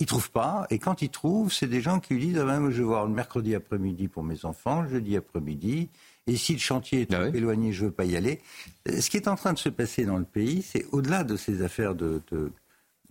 Il 0.00 0.06
trouve 0.06 0.30
pas, 0.30 0.66
et 0.70 0.78
quand 0.78 1.02
il 1.02 1.08
trouve, 1.08 1.52
c'est 1.52 1.66
des 1.66 1.80
gens 1.80 1.98
qui 1.98 2.14
lui 2.14 2.26
disent 2.28 2.38
ah 2.38 2.44
ben, 2.44 2.70
je 2.70 2.78
vais 2.78 2.84
voir 2.84 3.04
le 3.06 3.12
mercredi 3.12 3.54
après-midi 3.56 4.06
pour 4.06 4.22
mes 4.22 4.44
enfants, 4.44 4.82
le 4.82 4.88
jeudi 4.88 5.16
après-midi, 5.16 5.90
et 6.28 6.36
si 6.36 6.52
le 6.52 6.60
chantier 6.60 7.00
est 7.02 7.10
trop 7.10 7.24
éloigné, 7.34 7.72
je 7.72 7.86
veux 7.86 7.90
pas 7.90 8.04
y 8.04 8.16
aller. 8.16 8.40
Euh, 8.88 9.00
Ce 9.00 9.10
qui 9.10 9.16
est 9.16 9.26
en 9.26 9.34
train 9.34 9.52
de 9.52 9.58
se 9.58 9.68
passer 9.68 10.04
dans 10.04 10.18
le 10.18 10.24
pays, 10.24 10.62
c'est 10.62 10.86
au-delà 10.92 11.24
de 11.24 11.36
ces 11.36 11.62
affaires 11.62 11.96
de, 11.96 12.22
de, 12.30 12.52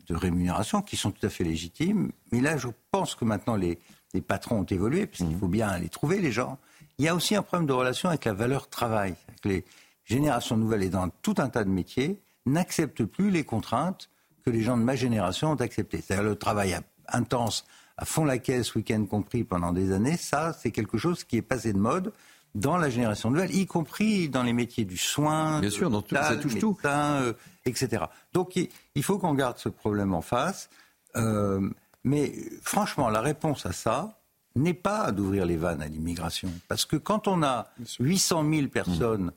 de 0.08 0.16
rémunération 0.16 0.82
qui 0.82 0.96
sont 0.96 1.12
tout 1.12 1.26
à 1.26 1.30
fait 1.30 1.44
légitimes, 1.44 2.12
mais 2.32 2.40
là, 2.40 2.56
je 2.56 2.70
pense 2.92 3.16
que 3.16 3.26
maintenant 3.26 3.58
les, 3.58 3.80
les 4.14 4.22
patrons 4.22 4.60
ont 4.60 4.66
évolué, 4.66 5.08
parce 5.08 5.18
qu'il 5.18 5.38
faut 5.38 5.50
bien 5.50 5.78
les 5.80 5.90
trouver, 5.90 6.22
les 6.22 6.32
gens. 6.32 6.58
Il 7.00 7.06
y 7.06 7.10
a 7.10 7.16
aussi 7.16 7.36
un 7.36 7.42
problème 7.42 7.68
de 7.68 7.74
relation 7.74 8.08
avec 8.08 8.24
la 8.24 8.34
valeur 8.34 8.70
travail. 8.70 9.16
Avec 9.28 9.46
les 9.46 9.66
générations 10.08 10.58
nouvelles 10.58 10.84
et 10.84 10.90
dans 10.90 11.10
tout 11.22 11.36
un 11.38 11.50
tas 11.50 11.64
de 11.64 11.70
métiers 11.70 12.22
n'acceptent 12.46 13.04
plus 13.06 13.30
les 13.30 13.44
contraintes 13.44 14.10
que 14.46 14.50
les 14.50 14.62
gens 14.62 14.78
de 14.78 14.84
ma 14.84 14.96
génération 14.96 15.52
ont 15.52 15.56
acceptées. 15.56 16.02
C'est-à-dire 16.02 16.24
le 16.24 16.36
travail 16.36 16.78
intense, 17.10 17.66
à 17.98 18.06
fond 18.06 18.24
la 18.24 18.38
caisse, 18.38 18.74
week-end 18.76 19.06
compris, 19.06 19.44
pendant 19.44 19.74
des 19.74 19.92
années, 19.92 20.16
ça, 20.16 20.54
c'est 20.54 20.72
quelque 20.72 20.98
chose 20.98 21.24
qui 21.26 21.38
est 21.38 21.42
passé 21.42 21.74
de 21.74 21.78
mode 21.78 22.14
dans 22.56 22.78
la 22.78 22.90
génération 22.90 23.30
nouvelle, 23.30 23.54
y 23.54 23.66
compris 23.66 24.30
dans 24.30 24.44
les 24.44 24.54
métiers 24.54 24.86
du 24.86 24.98
soin, 24.98 25.60
Bien 25.60 25.70
sûr, 25.70 25.90
dans 25.90 26.02
tout- 26.02 26.16
ça 26.16 26.38
touche 26.38 26.58
tout. 26.58 26.78
euh, 26.86 27.34
etc. 27.66 28.06
Donc 28.34 28.56
il, 28.56 29.04
faut 29.04 29.20
qu'on 29.20 29.34
garde 29.34 29.58
ce 29.58 29.68
problème 29.70 30.14
en 30.14 30.22
face. 30.22 30.70
Euh, 31.18 31.70
mais 32.06 32.34
franchement, 32.62 33.10
la 33.10 33.20
réponse 33.22 33.66
à 33.66 33.74
ça 33.74 34.18
n'est 34.56 34.74
pas 34.74 35.12
d'ouvrir 35.12 35.46
les 35.46 35.58
vannes 35.58 35.82
à 35.82 35.88
l'immigration. 35.88 36.50
Parce 36.70 36.86
que 36.86 36.96
quand 36.96 37.28
on 37.28 37.44
a 37.44 37.68
800 38.00 38.50
000 38.50 38.68
personnes, 38.70 39.34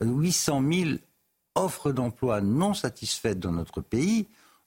800 0.00 0.62
000 0.72 0.90
offres 1.54 1.92
d'emploi 1.92 2.40
non 2.40 2.74
satisfaites 2.74 3.38
dans 3.38 3.52
notre 3.52 3.80
pays, 3.80 4.26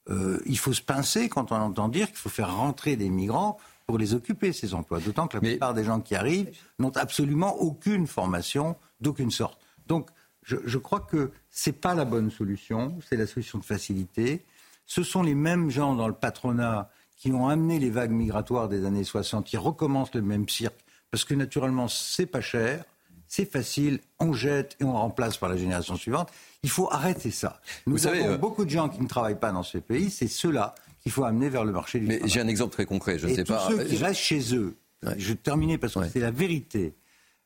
euh, 0.09 0.39
il 0.45 0.57
faut 0.57 0.73
se 0.73 0.81
pincer 0.81 1.27
quand 1.27 1.51
on 1.51 1.55
entend 1.55 1.89
dire 1.89 2.07
qu'il 2.07 2.17
faut 2.17 2.29
faire 2.29 2.55
rentrer 2.55 2.95
des 2.95 3.09
migrants 3.09 3.57
pour 3.85 3.97
les 3.97 4.13
occuper, 4.13 4.53
ces 4.53 4.73
emplois. 4.73 4.99
D'autant 4.99 5.27
que 5.27 5.37
la 5.37 5.41
plupart 5.41 5.73
des 5.73 5.83
gens 5.83 5.99
qui 5.99 6.15
arrivent 6.15 6.51
n'ont 6.79 6.95
absolument 6.95 7.55
aucune 7.57 8.07
formation 8.07 8.75
d'aucune 9.01 9.31
sorte. 9.31 9.59
Donc, 9.87 10.09
je, 10.43 10.57
je 10.65 10.77
crois 10.77 11.01
que 11.01 11.31
c'est 11.49 11.73
pas 11.73 11.93
la 11.93 12.05
bonne 12.05 12.31
solution, 12.31 12.97
c'est 13.07 13.17
la 13.17 13.27
solution 13.27 13.59
de 13.59 13.65
facilité. 13.65 14.45
Ce 14.85 15.03
sont 15.03 15.23
les 15.23 15.35
mêmes 15.35 15.69
gens 15.69 15.95
dans 15.95 16.07
le 16.07 16.13
patronat 16.13 16.89
qui 17.17 17.31
ont 17.31 17.49
amené 17.49 17.79
les 17.79 17.89
vagues 17.89 18.11
migratoires 18.11 18.69
des 18.69 18.85
années 18.85 19.03
60, 19.03 19.45
qui 19.45 19.57
recommencent 19.57 20.13
le 20.13 20.21
même 20.21 20.47
cirque, 20.47 20.79
parce 21.11 21.25
que 21.25 21.33
naturellement, 21.33 21.87
c'est 21.87 22.27
pas 22.27 22.41
cher, 22.41 22.85
c'est 23.27 23.49
facile, 23.49 23.99
on 24.19 24.33
jette 24.33 24.75
et 24.79 24.83
on 24.83 24.93
remplace 24.93 25.37
par 25.37 25.49
la 25.49 25.57
génération 25.57 25.95
suivante. 25.95 26.29
Il 26.63 26.69
faut 26.69 26.87
arrêter 26.91 27.31
ça. 27.31 27.61
Nous 27.85 27.93
Vous 27.93 27.97
savez, 27.99 28.23
avons 28.23 28.33
euh, 28.33 28.37
beaucoup 28.37 28.65
de 28.65 28.69
gens 28.69 28.89
qui 28.89 29.01
ne 29.01 29.07
travaillent 29.07 29.39
pas 29.39 29.51
dans 29.51 29.63
ce 29.63 29.77
pays, 29.77 30.09
c'est 30.09 30.27
ceux-là 30.27 30.75
qu'il 31.01 31.11
faut 31.11 31.23
amener 31.23 31.49
vers 31.49 31.63
le 31.65 31.71
marché 31.71 31.99
du 31.99 32.05
Mais 32.07 32.15
travail. 32.17 32.31
j'ai 32.31 32.41
un 32.41 32.47
exemple 32.47 32.73
très 32.73 32.85
concret. 32.85 33.17
Je 33.19 33.27
ne 33.27 33.35
sais 33.35 33.43
tous 33.43 33.53
pas. 33.53 33.67
ceux 33.69 33.83
qui 33.83 33.97
Je- 33.97 34.03
restent 34.05 34.19
chez 34.21 34.55
eux, 34.55 34.75
je 35.17 35.27
vais 35.29 35.35
terminer 35.35 35.77
parce 35.77 35.93
que 35.93 36.07
c'est 36.09 36.19
la 36.19 36.31
vérité, 36.31 36.95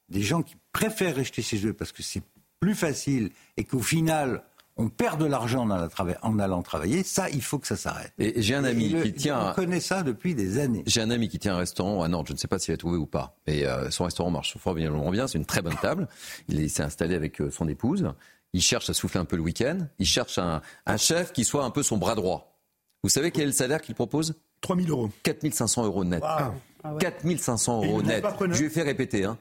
des 0.10 0.22
gens 0.22 0.42
qui 0.42 0.56
préfèrent 0.72 1.16
rester 1.16 1.42
chez 1.42 1.66
eux 1.66 1.74
parce 1.74 1.92
que 1.92 2.02
c'est 2.04 2.22
plus 2.60 2.76
facile 2.76 3.32
et 3.58 3.64
qu'au 3.64 3.80
final, 3.82 4.44
on 4.82 4.90
perd 4.90 5.20
de 5.20 5.26
l'argent 5.26 5.62
en 5.64 5.70
allant 5.70 5.88
trava- 5.88 6.18
en 6.22 6.40
allant 6.40 6.62
travailler, 6.62 7.04
ça, 7.04 7.30
il 7.30 7.42
faut 7.42 7.60
que 7.60 7.68
ça 7.68 7.76
s'arrête. 7.76 8.12
Et 8.18 8.42
j'ai 8.42 8.56
un 8.56 8.64
ami 8.64 8.86
Et 8.88 8.90
le- 8.90 9.02
qui 9.04 9.14
tient. 9.14 9.52
On 9.52 9.54
connaît 9.54 9.80
ça 9.80 10.04
depuis 10.04 10.34
des 10.36 10.58
années. 10.60 10.84
J'ai 10.88 11.02
un 11.02 11.10
ami 11.12 11.30
qui 11.30 11.40
tient 11.40 11.54
un 11.56 11.60
restaurant 11.60 12.02
à 12.04 12.08
Nantes, 12.08 12.28
je 12.28 12.34
ne 12.34 12.38
sais 12.38 12.48
pas 12.48 12.60
s'il 12.60 12.74
a 12.74 12.78
trouvé 12.78 12.98
ou 12.98 13.06
pas, 13.06 13.36
mais 13.48 13.66
euh, 13.66 13.90
son 13.92 14.06
restaurant 14.06 14.32
marche 14.32 14.58
formidablement 14.58 15.10
bien, 15.12 15.28
c'est 15.28 15.38
une 15.38 15.46
très 15.46 15.62
bonne 15.62 15.76
table. 15.82 16.08
Il 16.48 16.60
est- 16.60 16.68
s'est 16.70 16.84
installé 16.84 17.16
avec 17.16 17.40
euh, 17.42 17.50
son 17.52 17.68
épouse, 17.68 18.12
il 18.54 18.62
cherche 18.62 18.90
à 18.90 18.94
souffler 18.94 19.20
un 19.20 19.26
peu 19.26 19.36
le 19.36 19.42
week-end, 19.44 19.78
il 20.00 20.06
cherche 20.06 20.38
un, 20.38 20.62
un 20.86 20.98
chef 20.98 21.32
qui 21.34 21.44
soit 21.46 21.64
un 21.64 21.70
peu 21.70 21.84
son 21.84 21.98
bras 21.98 22.16
droit. 22.16 22.58
Vous 23.04 23.10
savez 23.10 23.32
quel 23.32 23.44
est 23.44 23.48
le 23.48 23.52
salaire 23.54 23.82
qu'il 23.82 23.96
propose? 23.96 24.36
3 24.62 24.76
000 24.76 24.90
euros. 24.90 25.10
4 25.24 25.52
500 25.54 25.86
euros 25.86 26.04
net. 26.04 26.22
Waouh. 26.22 26.52
Ah 26.84 26.94
4 27.00 27.38
500 27.40 27.82
Et 27.82 27.86
il 27.86 27.90
euros 27.90 28.02
net. 28.04 28.24
Je 28.52 28.60
lui 28.60 28.66
ai 28.66 28.70
fait 28.70 28.82
répéter. 28.84 29.26
Hein. 29.26 29.38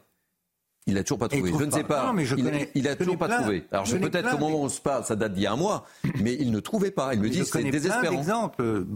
Il 0.90 0.94
n'a 0.94 1.02
toujours 1.02 1.18
pas 1.18 1.28
trouvé. 1.28 1.52
Je 1.56 1.64
ne 1.64 1.70
sais 1.70 1.84
pas. 1.84 2.12
mais 2.12 2.24
je 2.24 2.36
il, 2.36 2.44
connais, 2.44 2.70
il 2.74 2.88
a 2.88 2.96
toujours 2.96 3.16
pas 3.16 3.28
trouvé. 3.28 3.64
Alors 3.72 3.86
peut-être 3.86 4.30
qu'au 4.30 4.38
moment 4.38 4.60
où 4.60 4.64
on 4.64 4.68
se 4.68 4.80
parle, 4.80 5.04
ça 5.04 5.16
date 5.16 5.34
d'il 5.34 5.44
y 5.44 5.46
a 5.46 5.52
un 5.52 5.56
mois, 5.56 5.86
mais 6.20 6.34
il 6.34 6.50
ne 6.50 6.60
trouvait 6.60 6.90
pas. 6.90 7.14
Il 7.14 7.20
me 7.20 7.28
dit 7.28 7.44
c'est 7.44 7.62
désespérant. 7.62 8.52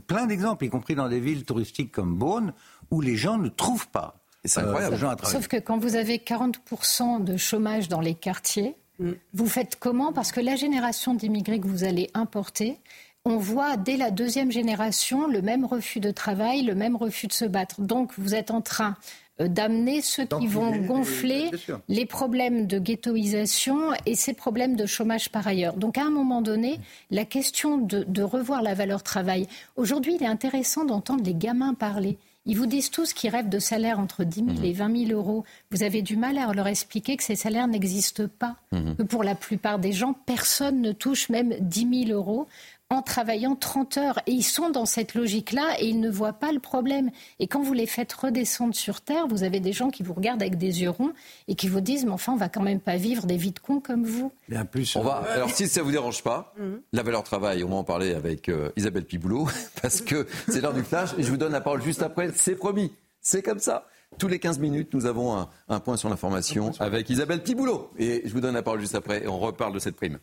Plein 0.07 0.27
d'exemples, 0.27 0.65
y 0.65 0.69
compris 0.69 0.95
dans 0.95 1.09
des 1.09 1.21
villes 1.21 1.45
touristiques 1.45 1.93
comme 1.93 2.15
Beaune, 2.17 2.53
où 2.91 3.01
les 3.01 3.17
gens 3.17 3.39
ne 3.39 3.49
trouvent 3.49 3.89
pas. 3.89 4.17
C'est 4.45 4.61
incroyable. 4.61 4.99
Sauf 5.25 5.49
que 5.49 5.57
quand 5.57 5.79
vous 5.79 5.97
avez 5.97 6.19
40% 6.19 7.25
de 7.25 7.37
chômage 7.37 7.89
dans 7.89 8.01
les 8.01 8.15
quartiers, 8.15 8.77
mm. 8.99 9.13
vous 9.33 9.47
faites 9.47 9.77
comment? 9.77 10.13
Parce 10.13 10.33
que 10.33 10.41
la 10.41 10.57
génération 10.57 11.15
d'immigrés 11.15 11.61
que 11.61 11.67
vous 11.67 11.85
allez 11.85 12.11
importer, 12.13 12.79
on 13.25 13.39
voit 13.39 13.79
dès 13.79 13.97
la 13.97 14.11
deuxième 14.11 14.53
génération 14.53 15.27
le 15.27 15.41
même 15.41 15.65
refus 15.65 16.01
de 16.01 16.11
travail, 16.11 16.63
le 16.63 16.75
même 16.75 16.95
refus 16.95 17.27
de 17.27 17.33
se 17.33 17.47
battre. 17.47 17.81
Donc 17.81 18.13
vous 18.19 18.35
êtes 18.35 18.51
en 18.51 18.61
train 18.61 18.89
euh, 18.91 19.24
d'amener 19.41 20.01
ceux 20.01 20.27
qui 20.27 20.47
vont 20.47 20.77
gonfler 20.77 21.51
les 21.89 22.07
problèmes 22.07 22.67
de 22.67 22.79
ghettoisation 22.79 23.93
et 24.07 24.15
ces 24.15 24.33
problèmes 24.33 24.77
de 24.77 24.87
chômage 24.87 25.31
par 25.31 25.47
ailleurs. 25.47 25.77
Donc 25.77 25.99
à 25.99 26.05
un 26.05 26.11
moment 26.11 26.43
donné, 26.43 26.79
la 27.11 27.25
question 27.25 27.79
de, 27.79 28.05
de 28.05 28.23
revoir 28.23 28.63
la 28.63 28.75
valeur 28.75 29.03
travail. 29.03 29.49
Aujourd'hui, 29.77 30.15
il 30.15 30.23
est 30.23 30.29
intéressant 30.29 30.85
d'entendre 30.85 31.25
les 31.25 31.35
gamins 31.35 31.75
parler. 31.75 32.17
Ils 32.47 32.59
vous 32.59 32.67
disent 32.67 32.91
tous 32.91 33.15
qu'ils 33.15 33.31
rêvent 33.31 33.49
de 33.49 33.59
salaires 33.59 33.99
entre 33.99 34.23
10 34.23 34.57
000 34.57 34.65
et 34.65 34.73
20 34.73 35.07
000 35.07 35.19
euros. 35.19 35.45
Vous 35.71 35.83
avez 35.83 36.03
du 36.03 36.17
mal 36.17 36.37
à 36.37 36.53
leur 36.53 36.67
expliquer 36.67 37.17
que 37.17 37.23
ces 37.23 37.37
salaires 37.37 37.69
n'existent 37.69 38.29
pas. 38.39 38.57
Mhm. 38.71 38.97
Que 38.97 39.03
pour 39.03 39.25
la 39.25 39.35
plupart 39.35 39.79
des 39.79 39.93
gens, 39.93 40.13
personne 40.27 40.83
ne 40.83 40.93
touche 40.93 41.31
même 41.31 41.55
10 41.61 42.07
000 42.09 42.19
euros 42.19 42.47
en 42.91 43.03
travaillant 43.03 43.57
30 43.57 43.99
heures. 43.99 44.19
Et 44.27 44.33
ils 44.33 44.43
sont 44.43 44.71
dans 44.71 44.87
cette 44.87 45.15
logique-là 45.15 45.77
et 45.81 45.87
ils 45.87 46.01
ne 46.01 46.11
voient 46.11 46.35
pas 46.35 46.53
le 46.53 46.61
problème. 46.61 47.11
Et 47.39 47.47
quand 47.47 47.63
vous 47.63 47.73
les 47.73 47.87
faites 47.87 48.13
redescendre 48.13 48.75
sur 48.75 49.01
Terre, 49.01 49.27
vous 49.27 49.43
avez 49.43 49.61
des 49.61 49.73
gens 49.73 49.91
qui 49.91 50.03
vous 50.03 50.13
regardent 50.13 50.43
avec 50.43 50.59
des 50.59 50.83
yeux 50.83 50.91
ronds 50.91 51.13
et 51.49 51.55
qui 51.55 51.69
vous 51.69 51.81
disent, 51.81 52.05
mais 52.05 52.13
enfin, 52.13 52.33
on 52.33 52.37
va 52.37 52.49
quand 52.49 52.63
même 52.63 52.81
pas 52.81 52.97
vivre 52.97 53.27
des 53.27 53.37
vies 53.37 53.53
de 53.53 53.59
cons 53.59 53.81
comme 53.81 54.05
vous. 54.05 54.33
Bien 54.49 54.65
plus. 54.65 54.97
On 54.97 55.03
va, 55.03 55.17
alors 55.33 55.51
si 55.51 55.67
ça 55.69 55.83
vous 55.83 55.91
dérange 55.91 56.23
pas, 56.23 56.55
mhm. 56.59 56.81
la 56.93 57.03
valeur 57.03 57.23
travail, 57.23 57.65
on 57.65 57.69
va 57.69 57.77
en 57.77 57.85
parler 57.85 58.15
avec 58.15 58.49
euh, 58.49 58.71
Isabelle 58.77 59.05
Piboulot, 59.05 59.49
parce 59.83 60.01
que 60.01 60.27
c'est 60.49 60.61
l'heure 60.61 60.75
du 60.75 60.85
flash 60.85 61.11
et 61.19 61.23
je 61.23 61.31
vous 61.31 61.37
donne 61.37 61.53
la 61.53 61.61
parole 61.61 61.83
juste 61.83 62.03
après. 62.03 62.31
C'est 62.35 62.57
promis. 62.57 62.93
C'est 63.21 63.43
comme 63.43 63.59
ça. 63.59 63.87
Tous 64.19 64.29
les 64.29 64.39
15 64.39 64.59
minutes, 64.61 64.95
nous 64.95 65.07
avons 65.07 65.37
un, 65.37 65.49
un 65.69 65.81
point 65.81 65.97
sur 65.97 66.09
l'information 66.09 66.73
avec 66.79 67.11
Isabelle 67.11 67.43
Piboulot. 67.43 67.91
Et 67.99 68.23
je 68.25 68.33
vous 68.33 68.41
donne 68.41 68.55
la 68.55 68.63
parole 68.63 68.81
juste 68.81 68.95
après 68.95 69.25
et 69.25 69.29
on 69.29 69.39
reparle 69.39 69.73
de 69.73 69.79
cette 69.79 69.97
prime, 69.97 70.19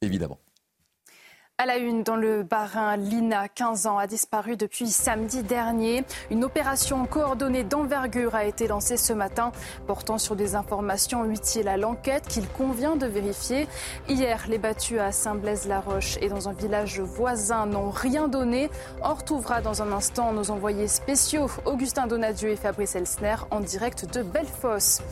évidemment. 0.00 0.38
À 1.58 1.66
la 1.66 1.76
une, 1.76 2.02
dans 2.02 2.16
le 2.16 2.42
Barin, 2.42 2.96
Lina, 2.96 3.46
15 3.46 3.86
ans, 3.86 3.96
a 3.96 4.08
disparu 4.08 4.56
depuis 4.56 4.88
samedi 4.88 5.44
dernier. 5.44 6.02
Une 6.32 6.42
opération 6.42 7.06
coordonnée 7.06 7.62
d'envergure 7.62 8.34
a 8.34 8.44
été 8.44 8.66
lancée 8.66 8.96
ce 8.96 9.12
matin, 9.12 9.52
portant 9.86 10.18
sur 10.18 10.34
des 10.34 10.56
informations 10.56 11.24
utiles 11.24 11.68
à 11.68 11.76
l'enquête 11.76 12.26
qu'il 12.26 12.48
convient 12.48 12.96
de 12.96 13.06
vérifier. 13.06 13.68
Hier, 14.08 14.44
les 14.48 14.58
battus 14.58 14.98
à 14.98 15.12
Saint-Blaise-la-Roche 15.12 16.18
et 16.20 16.28
dans 16.28 16.48
un 16.48 16.52
village 16.54 16.98
voisin 16.98 17.66
n'ont 17.66 17.90
rien 17.90 18.26
donné. 18.26 18.68
On 19.04 19.14
retrouvera 19.14 19.60
dans 19.60 19.80
un 19.80 19.92
instant 19.92 20.32
nos 20.32 20.50
envoyés 20.50 20.88
spéciaux, 20.88 21.48
Augustin 21.66 22.08
Donadieu 22.08 22.48
et 22.48 22.56
Fabrice 22.56 22.96
Elsner, 22.96 23.36
en 23.52 23.60
direct 23.60 24.12
de 24.12 24.24
Bellefosse. 24.24 25.02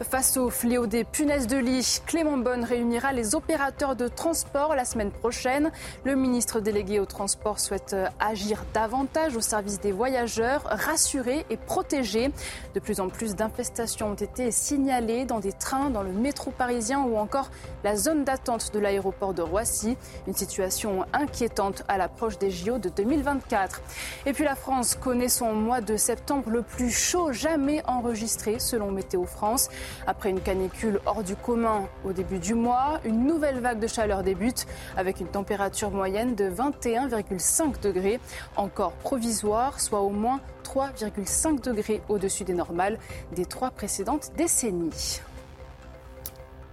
Face 0.00 0.38
au 0.38 0.48
fléau 0.48 0.86
des 0.86 1.04
punaises 1.04 1.46
de 1.46 1.58
lit, 1.58 2.00
Clément 2.06 2.38
Bonne 2.38 2.64
réunira 2.64 3.12
les 3.12 3.34
opérateurs 3.34 3.96
de 3.96 4.08
transport 4.08 4.74
la 4.74 4.86
semaine 4.86 5.10
prochaine. 5.10 5.70
Le 6.04 6.14
ministre 6.14 6.60
délégué 6.60 7.00
au 7.00 7.06
transport 7.06 7.60
souhaite 7.60 7.92
euh, 7.92 8.08
agir 8.18 8.64
davantage 8.72 9.36
au 9.36 9.40
service 9.40 9.80
des 9.80 9.92
voyageurs, 9.92 10.62
rassurer 10.64 11.44
et 11.50 11.56
protéger. 11.56 12.30
De 12.74 12.80
plus 12.80 13.00
en 13.00 13.08
plus 13.08 13.34
d'infestations 13.34 14.12
ont 14.12 14.14
été 14.14 14.50
signalées 14.50 15.24
dans 15.24 15.40
des 15.40 15.52
trains, 15.52 15.90
dans 15.90 16.02
le 16.02 16.12
métro 16.12 16.50
parisien 16.50 17.02
ou 17.02 17.16
encore 17.16 17.50
la 17.84 17.96
zone 17.96 18.24
d'attente 18.24 18.72
de 18.72 18.78
l'aéroport 18.78 19.34
de 19.34 19.42
Roissy. 19.42 19.96
Une 20.26 20.34
situation 20.34 21.04
inquiétante 21.12 21.82
à 21.88 21.98
l'approche 21.98 22.38
des 22.38 22.50
JO 22.50 22.78
de 22.78 22.88
2024. 22.88 23.82
Et 24.26 24.32
puis 24.32 24.44
la 24.44 24.54
France 24.54 24.94
connaît 24.94 25.28
son 25.28 25.54
mois 25.54 25.80
de 25.80 25.96
septembre 25.96 26.50
le 26.50 26.62
plus 26.62 26.90
chaud 26.90 27.32
jamais 27.32 27.82
enregistré 27.86 28.58
selon 28.58 28.90
Météo 28.90 29.24
France. 29.24 29.68
Après 30.06 30.30
une 30.30 30.40
canicule 30.40 31.00
hors 31.06 31.22
du 31.22 31.36
commun 31.36 31.88
au 32.04 32.12
début 32.12 32.38
du 32.38 32.54
mois, 32.54 33.00
une 33.04 33.24
nouvelle 33.24 33.60
vague 33.60 33.80
de 33.80 33.86
chaleur 33.86 34.22
débute 34.22 34.66
avec 34.96 35.20
une 35.20 35.28
température 35.28 35.79
moyenne 35.88 36.34
de 36.34 36.44
21,5 36.44 37.80
degrés, 37.80 38.20
encore 38.56 38.92
provisoire, 38.92 39.80
soit 39.80 40.00
au 40.00 40.10
moins 40.10 40.40
3,5 40.64 41.62
degrés 41.64 42.02
au-dessus 42.10 42.44
des 42.44 42.52
normales 42.52 42.98
des 43.34 43.46
trois 43.46 43.70
précédentes 43.70 44.32
décennies. 44.36 45.20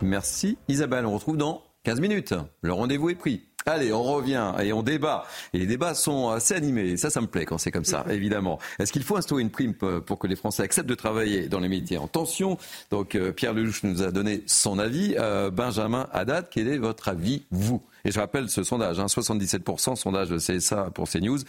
Merci 0.01 0.57
Isabelle, 0.67 1.05
on 1.05 1.13
retrouve 1.13 1.37
dans 1.37 1.63
15 1.83 2.01
minutes. 2.01 2.35
Le 2.61 2.73
rendez-vous 2.73 3.09
est 3.09 3.15
pris. 3.15 3.46
Allez, 3.67 3.91
on 3.91 4.01
revient 4.01 4.53
et 4.61 4.71
on 4.71 4.81
débat. 4.81 5.25
Et 5.51 5.59
les 5.59 5.65
débats 5.65 5.93
sont 5.93 6.29
assez 6.29 6.53
animés. 6.53 6.95
ça, 6.95 7.09
ça 7.09 7.19
me 7.19 7.27
plaît 7.27 7.43
quand 7.43 7.57
c'est 7.57 7.71
comme 7.71 7.83
ça, 7.83 8.05
évidemment. 8.09 8.59
Est-ce 8.79 8.93
qu'il 8.93 9.03
faut 9.03 9.17
instaurer 9.17 9.41
une 9.41 9.51
prime 9.51 9.73
pour 9.73 10.17
que 10.19 10.25
les 10.25 10.37
Français 10.37 10.63
acceptent 10.63 10.87
de 10.87 10.95
travailler 10.95 11.49
dans 11.49 11.59
les 11.59 11.67
métiers 11.67 11.97
en 11.97 12.07
tension? 12.07 12.57
Donc, 12.91 13.15
euh, 13.15 13.33
Pierre 13.33 13.53
Lelouch 13.53 13.83
nous 13.83 14.03
a 14.03 14.11
donné 14.11 14.41
son 14.47 14.79
avis. 14.79 15.15
Euh, 15.19 15.51
Benjamin 15.51 16.07
Haddad, 16.13 16.47
quel 16.49 16.69
est 16.69 16.77
votre 16.77 17.09
avis, 17.09 17.43
vous? 17.51 17.83
Et 18.05 18.11
je 18.11 18.19
rappelle 18.21 18.49
ce 18.49 18.63
sondage, 18.63 18.99
77%, 18.99 19.91
hein, 19.91 19.95
sondage 19.97 20.29
CSA 20.37 20.89
pour 20.95 21.09
CNews. 21.09 21.39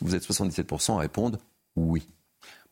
Vous 0.00 0.14
êtes 0.14 0.22
77% 0.22 0.94
à 0.94 1.00
répondre 1.00 1.38
oui. 1.76 2.06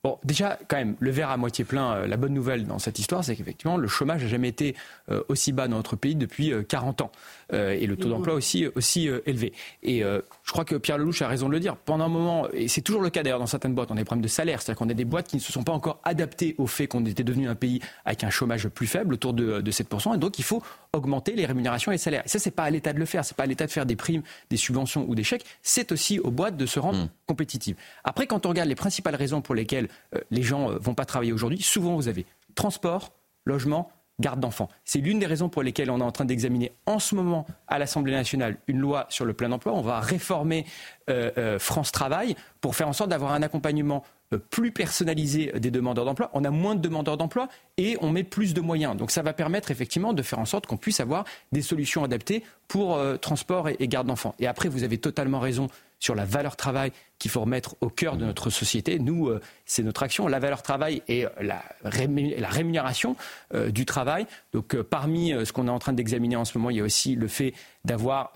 Bon, 0.05 0.19
déjà, 0.25 0.59
quand 0.67 0.79
même, 0.79 0.97
le 0.99 1.13
verre 1.13 1.31
à 1.31 1.37
moitié 1.37 1.65
plein, 1.65 1.95
euh, 1.95 2.07
la 2.09 2.17
bonne 2.17 2.35
nouvelle 2.35 2.67
dans 2.67 2.81
cette 2.81 2.99
histoire, 2.99 3.23
c'est 3.23 3.37
qu'effectivement, 3.37 3.77
le 3.77 3.87
chômage 3.87 4.23
n'a 4.23 4.29
jamais 4.29 4.49
été 4.49 4.75
euh, 5.11 5.23
aussi 5.29 5.53
bas 5.53 5.69
dans 5.69 5.77
notre 5.77 5.95
pays 5.95 6.17
depuis 6.17 6.53
40 6.69 7.01
euh, 7.01 7.05
ans. 7.05 7.13
Et 7.53 7.87
le 7.87 7.97
taux 7.97 8.09
d'emploi 8.09 8.35
aussi, 8.35 8.67
aussi 8.75 9.09
élevé. 9.27 9.53
Et 9.83 10.01
je 10.01 10.53
crois 10.53 10.65
que 10.65 10.77
Pierre 10.77 10.99
Lelouch 10.99 11.23
a 11.23 11.29
raison 11.29 11.49
de 11.49 11.53
le 11.53 11.61
dire. 11.61 11.77
Pendant 11.77 12.05
un 12.05 12.09
moment, 12.09 12.49
et 12.53 12.69
c'est 12.69 12.81
toujours 12.81 13.03
le 13.03 13.11
cas 13.11 13.23
d'ailleurs 13.23 13.39
dans 13.39 13.47
certaines 13.47 13.75
boîtes, 13.75 13.91
on 13.91 13.95
a 13.95 13.99
des 13.99 14.05
problèmes 14.05 14.23
de 14.23 14.29
salaire. 14.29 14.63
C'est-à-dire 14.63 14.79
qu'on 14.79 14.89
a 14.89 14.95
des 14.95 15.05
boîtes 15.05 15.29
qui 15.29 15.37
ne 15.37 15.41
se 15.41 15.53
sont 15.53 15.65
pas 15.65 15.73
encore 15.73 16.01
adaptées 16.05 16.55
au 16.59 16.67
fait 16.67 16.87
qu'on 16.87 17.05
était 17.05 17.25
devenu 17.25 17.49
un 17.49 17.55
pays 17.55 17.81
avec 18.05 18.25
un 18.25 18.31
chômage 18.31 18.69
plus 18.69 18.87
faible, 18.87 19.15
autour 19.15 19.35
de, 19.35 19.61
de 19.61 19.71
7%. 19.71 20.15
Et 20.15 20.19
donc, 20.19 20.39
il 20.39 20.45
faut 20.45 20.63
augmenter 20.93 21.33
les 21.33 21.47
rémunérations 21.47 21.93
et 21.93 21.95
les 21.95 21.99
salaires. 21.99 22.23
Et 22.25 22.29
ça, 22.29 22.39
c'est 22.39 22.51
pas 22.51 22.65
à 22.65 22.71
l'État 22.71 22.93
de 22.93 22.99
le 22.99 23.07
faire. 23.07 23.25
C'est 23.25 23.37
pas 23.37 23.45
à 23.45 23.47
l'État 23.47 23.67
de 23.67 23.71
faire 23.71 23.87
des 23.87 23.97
primes, 23.97 24.23
des 24.51 24.57
subventions 24.57 25.05
ou 25.09 25.15
des 25.15 25.25
chèques. 25.25 25.45
C'est 25.63 25.93
aussi 25.93 26.19
aux 26.19 26.31
boîtes 26.31 26.57
de 26.57 26.67
se 26.67 26.79
rendre 26.79 27.05
mmh. 27.05 27.11
compétitives. 27.27 27.77
Après, 28.05 28.27
quand 28.27 28.47
on 28.47 28.51
regarde 28.51 28.69
les 28.69 28.75
principales 28.75 29.17
raisons 29.17 29.41
pour 29.41 29.55
lesquelles 29.55 29.89
les 30.31 30.43
gens 30.43 30.71
euh, 30.71 30.79
vont 30.81 30.95
pas 30.95 31.05
travailler 31.05 31.33
aujourd'hui, 31.33 31.63
souvent 31.63 31.95
vous 31.97 32.09
avez 32.09 32.27
transport, 32.55 33.13
logement, 33.45 33.91
garde 34.21 34.41
d'enfants. 34.41 34.69
C'est 34.85 35.01
l'une 35.01 35.19
des 35.19 35.27
raisons 35.27 35.49
pour 35.49 35.63
lesquelles 35.63 35.91
on 35.91 36.01
est 36.01 36.05
en 36.05 36.13
train 36.13 36.25
d'examiner 36.25 36.73
en 36.87 36.99
ce 36.99 37.15
moment 37.15 37.47
à 37.69 37.79
l'Assemblée 37.79 38.13
nationale 38.13 38.57
une 38.69 38.79
loi 38.79 39.07
sur 39.09 39.25
le 39.25 39.33
plein 39.33 39.51
emploi. 39.53 39.73
On 39.73 39.83
va 39.83 40.01
réformer 40.01 40.67
euh, 41.11 41.31
euh, 41.39 41.59
France 41.59 41.93
Travail 41.93 42.37
pour 42.61 42.77
faire 42.77 42.89
en 42.89 42.93
sorte 42.93 43.11
d'avoir 43.11 43.33
un 43.33 43.43
accompagnement 43.43 44.05
plus 44.49 44.73
personnalisé 44.73 45.53
des 45.61 45.71
demandeurs 45.71 46.07
d'emploi. 46.07 46.31
On 46.33 46.43
a 46.45 46.51
moins 46.51 46.75
de 46.75 46.81
demandeurs 46.81 47.19
d'emploi 47.19 47.49
et 47.77 47.99
on 48.01 48.11
met 48.11 48.25
plus 48.25 48.55
de 48.55 48.63
moyens. 48.63 48.97
Donc 48.97 49.11
ça 49.11 49.21
va 49.21 49.35
permettre 49.35 49.71
effectivement 49.71 50.15
de 50.15 50.23
faire 50.23 50.39
en 50.39 50.47
sorte 50.47 50.67
qu'on 50.67 50.79
puisse 50.79 51.01
avoir 51.01 51.25
des 51.53 51.61
solutions 51.61 52.03
adaptées 52.03 52.43
pour 52.67 52.99
transport 53.21 53.69
et 53.69 53.89
garde 53.89 54.07
d'enfants. 54.07 54.35
Et 54.39 54.47
après, 54.47 54.71
vous 54.71 54.85
avez 54.85 54.97
totalement 54.97 55.39
raison 55.39 55.69
sur 56.03 56.15
la 56.15 56.25
valeur 56.25 56.57
travail 56.57 56.93
qu'il 57.23 57.31
faut 57.31 57.43
remettre 57.43 57.77
au 57.81 57.89
cœur 57.89 58.17
de 58.17 58.25
notre 58.25 58.51
société. 58.51 58.99
Nous, 58.99 59.29
euh, 59.29 59.41
c'est 59.65 59.85
notre 59.85 60.03
action. 60.03 60.27
La 60.27 60.41
valeur 60.41 60.61
travail 60.61 61.03
et 61.07 61.25
la, 61.41 61.63
rémunération 61.85 63.15
euh, 63.55 63.71
du 63.71 63.87
travail. 63.87 64.27
Donc, 64.53 64.75
euh, 64.75 64.83
parmi 64.83 65.31
ce 65.31 65.53
qu'on 65.53 65.69
est 65.69 65.71
en 65.71 65.79
train 65.79 65.93
d'examiner 65.93 66.35
en 66.35 66.45
ce 66.45 66.59
moment, 66.59 66.71
il 66.71 66.79
y 66.79 66.81
a 66.81 66.83
aussi 66.83 67.15
le 67.15 67.29
fait 67.29 67.55
d'avoir 67.85 68.33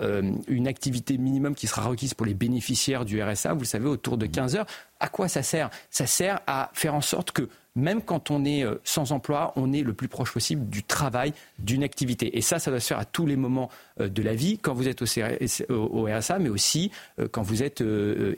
une 0.48 0.66
activité 0.66 1.18
minimum 1.18 1.54
qui 1.54 1.66
sera 1.68 1.82
requise 1.82 2.14
pour 2.14 2.26
les 2.26 2.34
bénéficiaires 2.34 3.04
du 3.04 3.22
RSA. 3.22 3.54
Vous 3.54 3.60
le 3.60 3.64
savez, 3.64 3.86
autour 3.86 4.18
de 4.18 4.26
15 4.26 4.56
heures. 4.56 4.66
À 5.00 5.08
quoi 5.08 5.28
ça 5.28 5.42
sert? 5.42 5.70
Ça 5.90 6.06
sert 6.06 6.40
à 6.46 6.70
faire 6.74 6.94
en 6.94 7.00
sorte 7.00 7.32
que 7.32 7.48
même 7.76 8.02
quand 8.02 8.30
on 8.30 8.44
est 8.44 8.64
euh, 8.64 8.80
sans 8.82 9.12
emploi, 9.12 9.52
on 9.54 9.72
est 9.72 9.82
le 9.82 9.92
plus 9.92 10.08
proche 10.08 10.32
possible 10.32 10.68
du 10.68 10.82
travail, 10.82 11.32
d'une 11.58 11.84
activité. 11.84 12.36
Et 12.36 12.40
ça, 12.40 12.58
ça 12.58 12.70
doit 12.70 12.80
se 12.80 12.88
faire 12.88 12.98
à 12.98 13.04
tous 13.04 13.26
les 13.26 13.36
moments 13.36 13.70
euh, 14.00 14.08
de 14.08 14.22
la 14.22 14.34
vie, 14.34 14.58
quand 14.58 14.74
vous 14.74 14.88
êtes 14.88 15.02
au, 15.02 16.04
RSA, 16.06 16.38
mais 16.38 16.48
aussi 16.48 16.90
euh, 17.20 17.28
quand 17.30 17.42
vous 17.42 17.62
êtes 17.62 17.84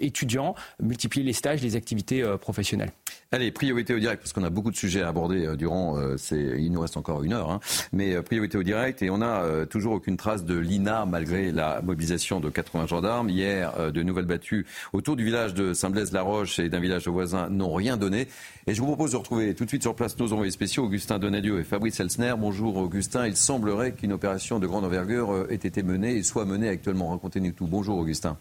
étudiant, 0.00 0.37
multiplier 0.80 1.24
les 1.24 1.32
stages, 1.32 1.62
les 1.62 1.76
activités 1.76 2.22
professionnelles. 2.40 2.92
Allez, 3.30 3.50
priorité 3.50 3.94
au 3.94 3.98
direct, 3.98 4.22
parce 4.22 4.32
qu'on 4.32 4.44
a 4.44 4.50
beaucoup 4.50 4.70
de 4.70 4.76
sujets 4.76 5.02
à 5.02 5.08
aborder 5.08 5.56
durant, 5.56 5.98
il 6.30 6.72
nous 6.72 6.80
reste 6.80 6.96
encore 6.96 7.22
une 7.22 7.32
heure, 7.32 7.50
hein. 7.50 7.60
mais 7.92 8.20
priorité 8.22 8.56
au 8.56 8.62
direct, 8.62 9.02
et 9.02 9.10
on 9.10 9.18
n'a 9.18 9.66
toujours 9.66 9.92
aucune 9.94 10.16
trace 10.16 10.44
de 10.44 10.56
l'INA, 10.56 11.04
malgré 11.04 11.52
la 11.52 11.82
mobilisation 11.82 12.40
de 12.40 12.48
80 12.48 12.86
gendarmes. 12.86 13.28
Hier, 13.28 13.92
de 13.92 14.02
nouvelles 14.02 14.26
battues 14.26 14.66
autour 14.92 15.16
du 15.16 15.24
village 15.24 15.54
de 15.54 15.74
Saint-Blaise-la-Roche 15.74 16.58
et 16.58 16.68
d'un 16.68 16.80
village 16.80 17.08
voisin 17.08 17.48
n'ont 17.50 17.74
rien 17.74 17.96
donné. 17.96 18.28
Et 18.66 18.74
je 18.74 18.80
vous 18.80 18.86
propose 18.86 19.12
de 19.12 19.16
retrouver 19.16 19.54
tout 19.54 19.64
de 19.64 19.68
suite 19.68 19.82
sur 19.82 19.94
place 19.94 20.18
nos 20.18 20.32
envoyés 20.32 20.50
spéciaux, 20.50 20.84
Augustin 20.84 21.18
Donadieu 21.18 21.60
et 21.60 21.64
Fabrice 21.64 22.00
Elsner. 22.00 22.34
Bonjour 22.38 22.76
Augustin. 22.76 23.26
Il 23.26 23.36
semblerait 23.36 23.92
qu'une 23.92 24.12
opération 24.12 24.58
de 24.58 24.66
grande 24.66 24.84
envergure 24.84 25.32
euh, 25.32 25.50
ait 25.50 25.54
été 25.54 25.82
menée 25.82 26.16
et 26.16 26.22
soit 26.22 26.44
menée 26.44 26.68
actuellement. 26.68 27.10
Racontez-nous 27.10 27.52
tout. 27.52 27.66
Bonjour 27.66 27.98
Augustin. 27.98 28.36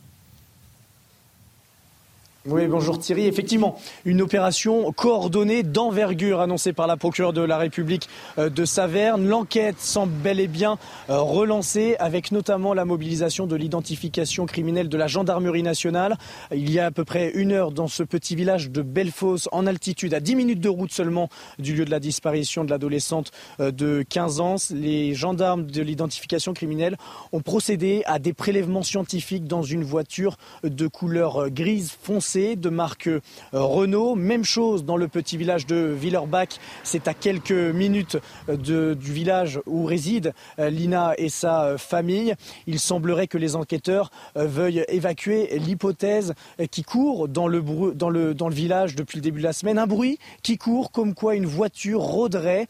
Oui, 2.49 2.65
bonjour 2.67 2.97
Thierry. 2.97 3.25
Effectivement, 3.27 3.77
une 4.05 4.21
opération 4.21 4.93
coordonnée 4.93 5.63
d'envergure 5.63 6.39
annoncée 6.39 6.71
par 6.71 6.87
la 6.87 6.95
procureure 6.95 7.33
de 7.33 7.41
la 7.41 7.57
République 7.57 8.07
euh, 8.37 8.49
de 8.49 8.63
Saverne. 8.63 9.27
L'enquête 9.27 9.81
semble 9.81 10.13
bel 10.13 10.39
et 10.39 10.47
bien 10.47 10.77
euh, 11.09 11.19
relancée 11.19 11.97
avec 11.99 12.31
notamment 12.31 12.73
la 12.73 12.85
mobilisation 12.85 13.47
de 13.47 13.57
l'identification 13.57 14.45
criminelle 14.45 14.87
de 14.87 14.97
la 14.97 15.07
gendarmerie 15.07 15.61
nationale. 15.61 16.17
Il 16.53 16.71
y 16.71 16.79
a 16.79 16.85
à 16.85 16.91
peu 16.91 17.03
près 17.03 17.31
une 17.31 17.51
heure 17.51 17.73
dans 17.73 17.89
ce 17.89 18.01
petit 18.01 18.37
village 18.37 18.71
de 18.71 18.81
Bellefosse 18.81 19.49
en 19.51 19.67
altitude, 19.67 20.13
à 20.13 20.21
10 20.21 20.35
minutes 20.37 20.61
de 20.61 20.69
route 20.69 20.93
seulement 20.93 21.27
du 21.59 21.75
lieu 21.75 21.83
de 21.83 21.91
la 21.91 21.99
disparition 21.99 22.63
de 22.63 22.69
l'adolescente 22.69 23.31
euh, 23.59 23.71
de 23.71 24.05
15 24.07 24.39
ans. 24.39 24.55
Les 24.71 25.15
gendarmes 25.15 25.65
de 25.65 25.81
l'identification 25.81 26.53
criminelle 26.53 26.95
ont 27.33 27.41
procédé 27.41 28.03
à 28.05 28.19
des 28.19 28.31
prélèvements 28.31 28.83
scientifiques 28.83 29.47
dans 29.47 29.63
une 29.63 29.83
voiture 29.83 30.37
de 30.63 30.87
couleur 30.87 31.49
grise 31.49 31.91
foncée 32.01 32.36
de 32.37 32.69
marque 32.69 33.07
euh, 33.07 33.21
Renault. 33.51 34.15
Même 34.15 34.43
chose 34.43 34.85
dans 34.85 34.95
le 34.95 35.07
petit 35.07 35.37
village 35.37 35.65
de 35.65 35.75
Villerbach. 35.75 36.59
C'est 36.83 37.07
à 37.07 37.15
quelques 37.15 37.51
minutes 37.51 38.17
euh, 38.47 38.93
du 38.93 39.11
village 39.11 39.59
où 39.65 39.85
réside 39.85 40.33
euh, 40.59 40.69
Lina 40.69 41.15
et 41.17 41.29
sa 41.29 41.77
famille. 41.79 42.35
Il 42.67 42.79
semblerait 42.79 43.27
que 43.27 43.39
les 43.39 43.55
enquêteurs 43.55 44.11
veuillent 44.35 44.85
évacuer 44.89 45.57
l'hypothèse 45.57 46.33
qui 46.69 46.83
court 46.83 47.27
dans 47.27 47.47
le, 47.47 47.63
dans, 47.95 48.09
le, 48.09 48.33
dans 48.33 48.49
le 48.49 48.55
village 48.55 48.95
depuis 48.95 49.17
le 49.17 49.21
début 49.21 49.39
de 49.39 49.45
la 49.45 49.53
semaine. 49.53 49.79
Un 49.79 49.87
bruit 49.87 50.19
qui 50.43 50.57
court 50.57 50.91
comme 50.91 51.13
quoi 51.13 51.35
une 51.35 51.45
voiture 51.45 52.01
rôderait, 52.01 52.67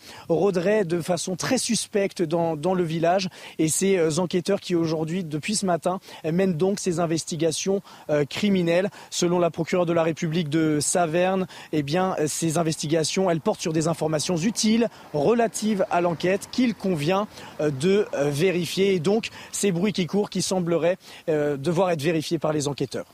de 0.86 1.02
façon 1.02 1.36
très 1.36 1.58
suspecte 1.58 2.22
dans, 2.22 2.56
dans 2.56 2.74
le 2.74 2.84
village. 2.84 3.28
Et 3.60 3.68
ces 3.68 4.20
enquêteurs 4.20 4.62
qui 4.62 4.76
aujourd'hui, 4.76 5.24
depuis 5.24 5.56
ce 5.56 5.66
matin, 5.66 6.00
mènent 6.24 6.56
donc 6.56 6.80
ces 6.80 7.00
investigations 7.00 7.82
criminelles. 8.30 8.90
Selon 9.10 9.40
la 9.40 9.50
procureur 9.58 9.88
de 9.88 9.94
la 9.94 10.04
République 10.04 10.50
de 10.50 10.78
Saverne, 10.80 11.48
eh 11.72 11.82
bien, 11.82 12.16
ces 12.28 12.60
investigations, 12.60 13.32
elles 13.32 13.42
portent 13.42 13.60
sur 13.60 13.74
des 13.74 13.88
informations 13.88 14.38
utiles 14.38 14.88
relatives 15.16 15.84
à 15.90 16.00
l'enquête 16.00 16.48
qu'il 16.52 16.76
convient 16.76 17.28
euh, 17.60 17.72
de 17.72 18.06
euh, 18.14 18.30
vérifier. 18.30 18.94
Et 18.94 19.00
donc, 19.00 19.30
ces 19.52 19.72
bruits 19.72 19.94
qui 19.94 20.06
courent 20.06 20.30
qui 20.30 20.44
sembleraient 20.44 20.98
euh, 21.28 21.58
devoir 21.58 21.90
être 21.90 22.04
vérifiés 22.04 22.38
par 22.38 22.54
les 22.54 22.68
enquêteurs. 22.68 23.08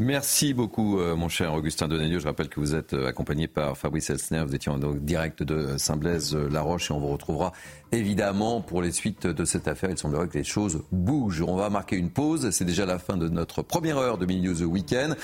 Merci 0.00 0.54
beaucoup, 0.54 0.98
mon 1.16 1.28
cher 1.28 1.52
Augustin 1.54 1.88
Donadieu. 1.88 2.20
Je 2.20 2.26
rappelle 2.28 2.48
que 2.48 2.60
vous 2.60 2.76
êtes 2.76 2.94
accompagné 2.94 3.48
par 3.48 3.76
Fabrice 3.76 4.10
Elsner. 4.10 4.44
Vous 4.46 4.54
étiez 4.54 4.70
en 4.70 4.78
direct 4.78 5.42
de 5.42 5.76
Saint-Blaise-la-Roche 5.76 6.92
et 6.92 6.94
on 6.94 7.00
vous 7.00 7.08
retrouvera 7.08 7.52
évidemment 7.92 8.60
pour 8.60 8.82
les 8.82 8.92
suites 8.92 9.26
de 9.26 9.44
cette 9.44 9.68
affaire. 9.68 9.90
Il 9.90 9.98
semblerait 9.98 10.28
que 10.28 10.38
les 10.38 10.44
choses 10.44 10.82
bougent. 10.92 11.42
On 11.46 11.56
va 11.56 11.70
marquer 11.70 11.96
une 11.96 12.10
pause. 12.10 12.50
C'est 12.50 12.64
déjà 12.64 12.86
la 12.86 12.98
fin 12.98 13.16
de 13.16 13.28
notre 13.28 13.62
première 13.62 13.98
heure 13.98 14.18
de 14.18 14.26
Mini 14.26 14.48
News 14.48 14.62
Weekend. 14.62 15.16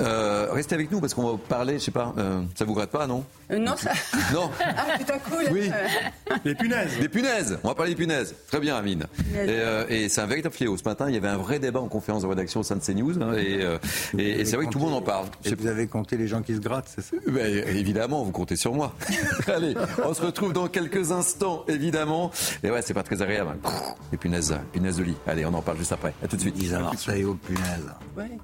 Euh, 0.00 0.48
restez 0.52 0.74
avec 0.74 0.90
nous 0.90 1.00
parce 1.00 1.14
qu'on 1.14 1.32
va 1.32 1.38
parler, 1.38 1.74
je 1.74 1.84
sais 1.84 1.90
pas, 1.90 2.14
euh, 2.18 2.42
ça 2.54 2.64
vous 2.64 2.74
gratte 2.74 2.90
pas, 2.90 3.06
non 3.06 3.24
Non, 3.50 3.76
ça. 3.76 3.92
Non. 4.32 4.50
ah, 4.60 4.98
putain, 4.98 5.18
cool. 5.18 5.52
Oui. 5.52 5.70
Les 6.44 6.54
punaises. 6.54 6.98
Les 7.00 7.08
punaises. 7.08 7.58
On 7.64 7.68
va 7.68 7.74
parler 7.74 7.92
des 7.92 7.96
punaises. 7.96 8.34
Très 8.48 8.60
bien, 8.60 8.76
Amine. 8.76 9.06
Et, 9.34 10.04
et 10.04 10.08
c'est 10.08 10.20
un 10.20 10.26
véritable 10.26 10.54
fléau. 10.54 10.76
Ce 10.76 10.84
matin, 10.84 11.06
il 11.08 11.14
y 11.14 11.18
avait 11.18 11.28
un 11.28 11.36
vrai 11.36 11.58
débat 11.58 11.80
en 11.80 11.88
conférence 11.88 12.22
de 12.22 12.28
rédaction 12.28 12.60
au 12.60 12.62
sein 12.62 12.76
de 12.76 12.80
CNews. 12.80 13.22
Hein, 13.22 13.34
et 13.36 13.62
et, 14.18 14.44
c'est 14.44 14.56
vrai 14.56 14.66
que 14.66 14.70
tout 14.70 14.78
le 14.78 14.84
monde 14.84 14.94
en 14.94 15.02
parle. 15.02 15.26
Et 15.44 15.54
vous 15.54 15.66
avez 15.66 15.86
compté 15.86 16.16
les 16.16 16.28
gens 16.28 16.42
qui 16.42 16.54
se 16.54 16.60
grattent, 16.60 16.90
c'est 16.94 17.02
ça? 17.02 17.16
Ben, 17.26 17.64
Évidemment, 17.68 18.22
vous 18.22 18.32
comptez 18.32 18.56
sur 18.56 18.74
moi. 18.74 18.94
Allez, 19.46 19.74
on 20.04 20.14
se 20.14 20.22
retrouve 20.22 20.52
dans 20.52 20.68
quelques 20.68 21.12
instants, 21.12 21.64
évidemment. 21.68 22.01
Et 22.62 22.70
ouais, 22.70 22.82
c'est 22.82 22.94
pas 22.94 23.02
très 23.02 23.20
agréable. 23.20 23.56
Les 24.10 24.18
punaises, 24.18 24.56
punaises 24.72 24.96
de 24.96 25.04
lit. 25.04 25.16
Allez, 25.26 25.44
on 25.46 25.54
en 25.54 25.62
parle 25.62 25.78
juste 25.78 25.92
après. 25.92 26.14
À 26.22 26.28
tout 26.28 26.36
de 26.36 26.40
suite. 26.40 26.56
Ils 26.58 26.74
à 26.74 26.80
Marseille 26.80 27.24
aux 27.24 27.34
punaises. 27.34 27.92
Ouais. 28.16 28.38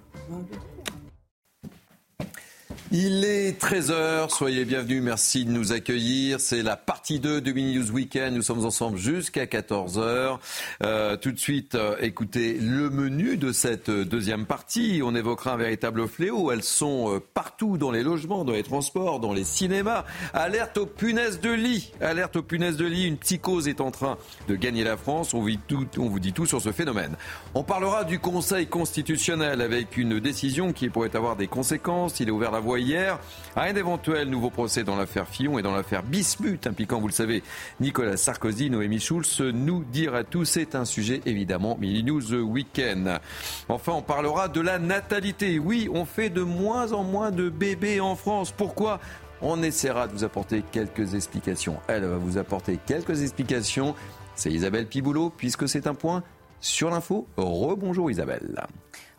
Il 2.90 3.22
est 3.26 3.60
13h, 3.60 4.30
soyez 4.30 4.64
bienvenus, 4.64 5.02
merci 5.02 5.44
de 5.44 5.50
nous 5.50 5.72
accueillir. 5.72 6.40
C'est 6.40 6.62
la 6.62 6.74
partie 6.74 7.20
2 7.20 7.42
du 7.42 7.52
Mini 7.52 7.76
News 7.76 7.90
Weekend, 7.90 8.34
nous 8.34 8.40
sommes 8.40 8.64
ensemble 8.64 8.96
jusqu'à 8.96 9.44
14h. 9.44 10.38
Euh, 10.82 11.18
tout 11.18 11.30
de 11.30 11.38
suite, 11.38 11.74
euh, 11.74 11.96
écoutez 12.00 12.54
le 12.54 12.88
menu 12.88 13.36
de 13.36 13.52
cette 13.52 13.90
deuxième 13.90 14.46
partie. 14.46 15.02
On 15.04 15.14
évoquera 15.14 15.52
un 15.52 15.56
véritable 15.58 16.08
fléau. 16.08 16.50
Elles 16.50 16.62
sont 16.62 17.14
euh, 17.14 17.20
partout 17.34 17.76
dans 17.76 17.90
les 17.90 18.02
logements, 18.02 18.46
dans 18.46 18.54
les 18.54 18.62
transports, 18.62 19.20
dans 19.20 19.34
les 19.34 19.44
cinémas. 19.44 20.06
Alerte 20.32 20.78
aux 20.78 20.86
punaises 20.86 21.40
de 21.40 21.50
lit. 21.50 21.92
Alerte 22.00 22.36
aux 22.36 22.42
punaises 22.42 22.78
de 22.78 22.86
lit. 22.86 23.06
Une 23.06 23.18
psychose 23.18 23.68
est 23.68 23.82
en 23.82 23.90
train 23.90 24.16
de 24.48 24.54
gagner 24.54 24.82
la 24.82 24.96
France. 24.96 25.34
On, 25.34 25.40
vous 25.40 26.20
dit 26.20 26.32
tout 26.32 26.46
sur 26.46 26.62
ce 26.62 26.72
phénomène. 26.72 27.16
On 27.54 27.64
parlera 27.64 28.04
du 28.04 28.18
Conseil 28.18 28.66
constitutionnel 28.66 29.60
avec 29.60 29.98
une 29.98 30.20
décision 30.20 30.72
qui 30.72 30.88
pourrait 30.88 31.14
avoir 31.14 31.36
des 31.36 31.48
conséquences. 31.48 32.20
Il 32.20 32.28
est 32.28 32.32
ouvert 32.32 32.50
la 32.50 32.60
voie 32.60 32.77
hier 32.78 33.18
à 33.56 33.62
un 33.62 33.74
éventuel 33.74 34.28
nouveau 34.28 34.50
procès 34.50 34.84
dans 34.84 34.96
l'affaire 34.96 35.28
Fillon 35.28 35.58
et 35.58 35.62
dans 35.62 35.74
l'affaire 35.74 36.02
Bismuth, 36.02 36.66
impliquant, 36.66 37.00
vous 37.00 37.08
le 37.08 37.12
savez, 37.12 37.42
Nicolas 37.80 38.16
Sarkozy, 38.16 38.70
Noémie 38.70 39.00
Schulz. 39.00 39.40
Nous 39.40 39.84
dire 39.84 40.14
à 40.14 40.24
tous, 40.24 40.44
c'est 40.44 40.74
un 40.74 40.84
sujet 40.84 41.20
évidemment 41.26 41.76
Mini 41.80 42.04
News 42.04 42.34
Weekend. 42.34 43.20
Enfin, 43.68 43.92
on 43.92 44.02
parlera 44.02 44.48
de 44.48 44.60
la 44.60 44.78
natalité. 44.78 45.58
Oui, 45.58 45.88
on 45.92 46.04
fait 46.04 46.30
de 46.30 46.42
moins 46.42 46.92
en 46.92 47.02
moins 47.02 47.30
de 47.30 47.48
bébés 47.48 48.00
en 48.00 48.16
France. 48.16 48.52
Pourquoi? 48.52 49.00
On 49.40 49.62
essaiera 49.62 50.08
de 50.08 50.12
vous 50.12 50.24
apporter 50.24 50.64
quelques 50.72 51.14
explications. 51.14 51.76
Elle 51.86 52.04
va 52.04 52.16
vous 52.16 52.38
apporter 52.38 52.78
quelques 52.86 53.22
explications. 53.22 53.94
C'est 54.34 54.50
Isabelle 54.50 54.86
Piboulot, 54.86 55.30
puisque 55.30 55.68
c'est 55.68 55.86
un 55.86 55.94
point 55.94 56.22
sur 56.60 56.90
l'info. 56.90 57.26
Rebonjour 57.36 58.10
Isabelle. 58.10 58.66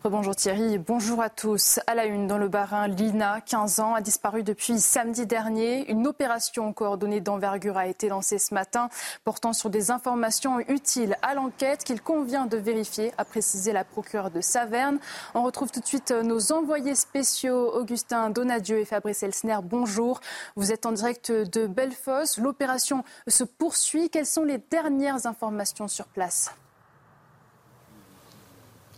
Bonjour 0.02 0.34
Thierry, 0.34 0.78
bonjour 0.78 1.20
à 1.20 1.28
tous. 1.28 1.78
À 1.86 1.94
la 1.94 2.06
une, 2.06 2.26
dans 2.26 2.38
le 2.38 2.48
Barin, 2.48 2.88
Lina, 2.88 3.42
15 3.42 3.80
ans, 3.80 3.94
a 3.94 4.00
disparu 4.00 4.42
depuis 4.42 4.80
samedi 4.80 5.26
dernier. 5.26 5.90
Une 5.90 6.06
opération 6.06 6.72
coordonnée 6.72 7.20
d'envergure 7.20 7.76
a 7.76 7.86
été 7.86 8.08
lancée 8.08 8.38
ce 8.38 8.54
matin, 8.54 8.88
portant 9.24 9.52
sur 9.52 9.68
des 9.68 9.90
informations 9.90 10.58
utiles 10.60 11.18
à 11.20 11.34
l'enquête 11.34 11.84
qu'il 11.84 12.00
convient 12.00 12.46
de 12.46 12.56
vérifier, 12.56 13.12
a 13.18 13.26
précisé 13.26 13.74
la 13.74 13.84
procureure 13.84 14.30
de 14.30 14.40
Saverne. 14.40 14.98
On 15.34 15.42
retrouve 15.42 15.70
tout 15.70 15.80
de 15.80 15.86
suite 15.86 16.12
nos 16.12 16.50
envoyés 16.50 16.94
spéciaux, 16.94 17.70
Augustin 17.74 18.30
Donadieu 18.30 18.78
et 18.78 18.86
Fabrice 18.86 19.22
Elsner. 19.22 19.58
Bonjour. 19.62 20.20
Vous 20.56 20.72
êtes 20.72 20.86
en 20.86 20.92
direct 20.92 21.30
de 21.30 21.66
Bellefosse. 21.66 22.38
L'opération 22.38 23.04
se 23.28 23.44
poursuit. 23.44 24.08
Quelles 24.08 24.24
sont 24.24 24.44
les 24.44 24.56
dernières 24.56 25.26
informations 25.26 25.88
sur 25.88 26.06
place? 26.06 26.54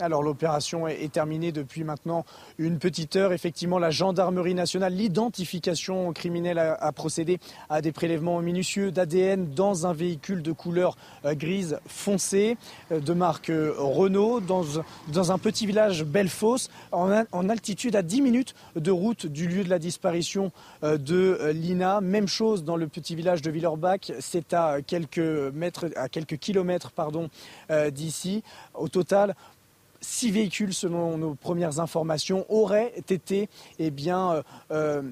Alors 0.01 0.23
l'opération 0.23 0.89
est 0.89 1.13
terminée 1.13 1.53
depuis 1.53 1.85
maintenant 1.85 2.25
une 2.59 2.79
petite 2.79 3.17
heure. 3.17 3.33
Effectivement, 3.33 3.79
la 3.79 3.91
gendarmerie 3.91 4.55
nationale, 4.55 4.95
l'identification 4.95 6.13
criminelle 6.13 6.59
a, 6.59 6.93
procédé 6.93 7.39
à 7.69 7.83
des 7.83 7.93
prélèvements 7.93 8.41
minutieux 8.41 8.91
d'ADN 8.91 9.53
dans 9.55 9.87
un 9.87 9.93
véhicule 9.93 10.43
de 10.43 10.53
couleur 10.53 10.97
euh, 11.25 11.35
grise 11.35 11.79
foncée 11.87 12.57
euh, 12.91 13.01
de 13.01 13.13
marque 13.13 13.51
euh, 13.51 13.75
Renault 13.77 14.41
dans, 14.41 15.31
un 15.31 15.39
petit 15.39 15.67
village 15.67 16.05
Bellefosse 16.05 16.71
en, 16.91 17.49
altitude 17.49 17.97
à 17.97 18.03
10 18.03 18.23
minutes 18.23 18.55
de 18.77 18.91
route 18.91 19.27
du 19.27 19.47
lieu 19.47 19.63
de 19.65 19.71
la 19.71 19.79
disparition 19.79 20.53
de 20.83 21.51
Lina. 21.53 22.01
Même 22.01 22.29
chose 22.29 22.65
dans 22.65 22.77
le 22.77 22.87
petit 22.87 23.15
village 23.15 23.43
de 23.43 23.51
Villerbach. 23.51 24.13
C'est 24.21 24.53
à 24.53 24.81
quelques 24.83 25.19
mètres, 25.19 25.91
à 25.97 26.09
quelques 26.09 26.39
kilomètres 26.39 26.93
d'ici. 27.91 28.43
Au 28.75 28.89
total, 28.89 29.35
six 30.03 30.31
véhicules, 30.31 30.75
selon 30.75 31.17
nos 31.17 31.35
premières 31.35 31.81
informations, 31.81 32.45
auraient 32.51 32.93
été 33.09 33.49
eh 33.79 33.91
bien, 33.91 34.33
euh, 34.33 34.43
euh, 34.73 35.03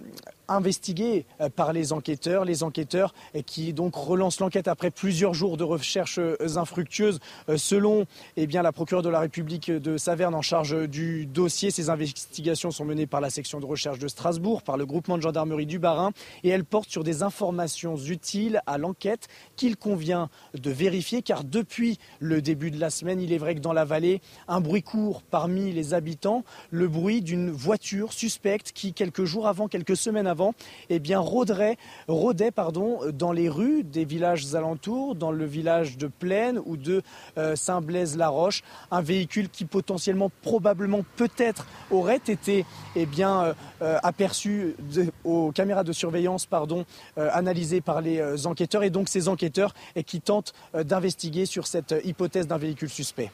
investigué 0.50 1.24
euh, 1.40 1.48
par 1.48 1.72
les 1.72 1.92
enquêteurs. 1.92 2.44
Les 2.44 2.62
enquêteurs 2.62 3.14
euh, 3.34 3.42
qui 3.42 3.72
donc 3.72 3.94
relancent 3.94 4.40
l'enquête 4.40 4.68
après 4.68 4.90
plusieurs 4.90 5.32
jours 5.32 5.56
de 5.56 5.64
recherches 5.64 6.18
euh, 6.18 6.36
infructueuses. 6.56 7.20
Selon 7.56 8.06
eh 8.36 8.46
bien, 8.46 8.62
la 8.62 8.72
procureure 8.72 9.02
de 9.02 9.08
la 9.08 9.20
République 9.20 9.70
de 9.70 9.96
Saverne 9.96 10.34
en 10.34 10.42
charge 10.42 10.88
du 10.88 11.26
dossier, 11.26 11.70
ces 11.70 11.90
investigations 11.90 12.70
sont 12.70 12.84
menées 12.84 13.06
par 13.06 13.20
la 13.20 13.30
section 13.30 13.60
de 13.60 13.66
recherche 13.66 13.98
de 13.98 14.08
Strasbourg, 14.08 14.62
par 14.62 14.76
le 14.76 14.84
groupement 14.86 15.16
de 15.16 15.22
gendarmerie 15.22 15.66
du 15.66 15.78
Barin 15.78 16.10
et 16.42 16.48
elles 16.48 16.64
portent 16.64 16.90
sur 16.90 17.04
des 17.04 17.22
informations 17.22 17.96
utiles 17.96 18.60
à 18.66 18.78
l'enquête 18.78 19.28
qu'il 19.56 19.76
convient 19.76 20.28
de 20.54 20.70
vérifier 20.70 21.22
car 21.22 21.44
depuis 21.44 21.98
le 22.18 22.42
début 22.42 22.70
de 22.70 22.80
la 22.80 22.90
semaine, 22.90 23.20
il 23.20 23.32
est 23.32 23.38
vrai 23.38 23.54
que 23.54 23.60
dans 23.60 23.72
la 23.72 23.84
vallée, 23.84 24.20
un 24.48 24.60
bruit 24.60 24.82
court 24.82 25.22
parmi 25.22 25.72
les 25.72 25.94
habitants, 25.94 26.44
le 26.70 26.88
bruit 26.88 27.22
d'une 27.22 27.50
voiture 27.50 28.12
suspecte 28.12 28.72
qui, 28.72 28.92
quelques 28.92 29.24
jours 29.24 29.46
avant, 29.46 29.68
quelques 29.68 29.96
semaines 29.96 30.26
avant, 30.26 30.39
eh 30.88 30.98
bien, 30.98 31.18
rôderait, 31.18 31.76
rôdait 32.08 32.50
pardon, 32.50 33.00
dans 33.12 33.32
les 33.32 33.48
rues 33.48 33.84
des 33.84 34.04
villages 34.04 34.54
alentours, 34.54 35.14
dans 35.14 35.32
le 35.32 35.44
village 35.44 35.98
de 35.98 36.06
Plaine 36.06 36.60
ou 36.64 36.76
de 36.76 37.02
euh, 37.38 37.56
Saint-Blaise-la-Roche, 37.56 38.62
un 38.90 39.02
véhicule 39.02 39.48
qui 39.48 39.64
potentiellement, 39.64 40.30
probablement, 40.42 41.04
peut-être 41.16 41.66
aurait 41.90 42.16
été 42.16 42.64
eh 42.96 43.06
euh, 43.20 43.52
euh, 43.82 43.98
aperçu 44.02 44.74
aux 45.24 45.52
caméras 45.52 45.84
de 45.84 45.92
surveillance 45.92 46.46
pardon, 46.46 46.84
analysées 47.16 47.80
par 47.80 48.00
les 48.00 48.46
enquêteurs 48.46 48.82
et 48.82 48.90
donc 48.90 49.08
ces 49.08 49.28
enquêteurs 49.28 49.74
qui 50.06 50.20
tentent 50.20 50.52
d'investiguer 50.74 51.46
sur 51.46 51.66
cette 51.66 51.94
hypothèse 52.04 52.46
d'un 52.46 52.58
véhicule 52.58 52.88
suspect. 52.88 53.30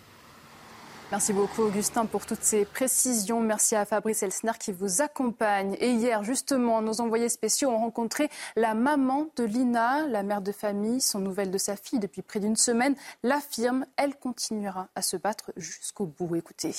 Merci 1.13 1.33
beaucoup 1.33 1.63
Augustin 1.63 2.05
pour 2.05 2.27
toutes 2.27 2.43
ces 2.43 2.65
précisions. 2.65 3.41
Merci 3.41 3.77
à 3.77 3.85
Fabrice 3.85 4.25
Elsner 4.25 4.51
qui 4.59 4.73
vous 4.73 5.03
accompagne. 5.03 5.77
Et 5.79 5.91
hier, 5.91 6.25
justement, 6.25 6.83
nos 6.83 7.01
envoyés 7.01 7.29
spéciaux 7.29 7.71
ont 7.71 7.79
rencontré 7.79 8.29
la 8.57 8.75
maman 8.75 9.29
de 9.37 9.45
Lina, 9.45 10.05
la 10.09 10.25
mère 10.25 10.43
de 10.43 10.51
famille. 10.51 11.01
Son 11.01 11.21
nouvelle 11.21 11.53
de 11.53 11.59
sa 11.59 11.77
fille 11.77 12.01
depuis 12.01 12.23
près 12.23 12.41
d'une 12.41 12.57
semaine 12.57 12.97
l'affirme. 13.23 13.87
Elle 13.97 14.17
continuera 14.17 14.89
à 14.97 15.03
se 15.03 15.17
battre 15.17 15.53
jusqu'au 15.57 16.07
bout. 16.07 16.35
Écoutez. 16.35 16.75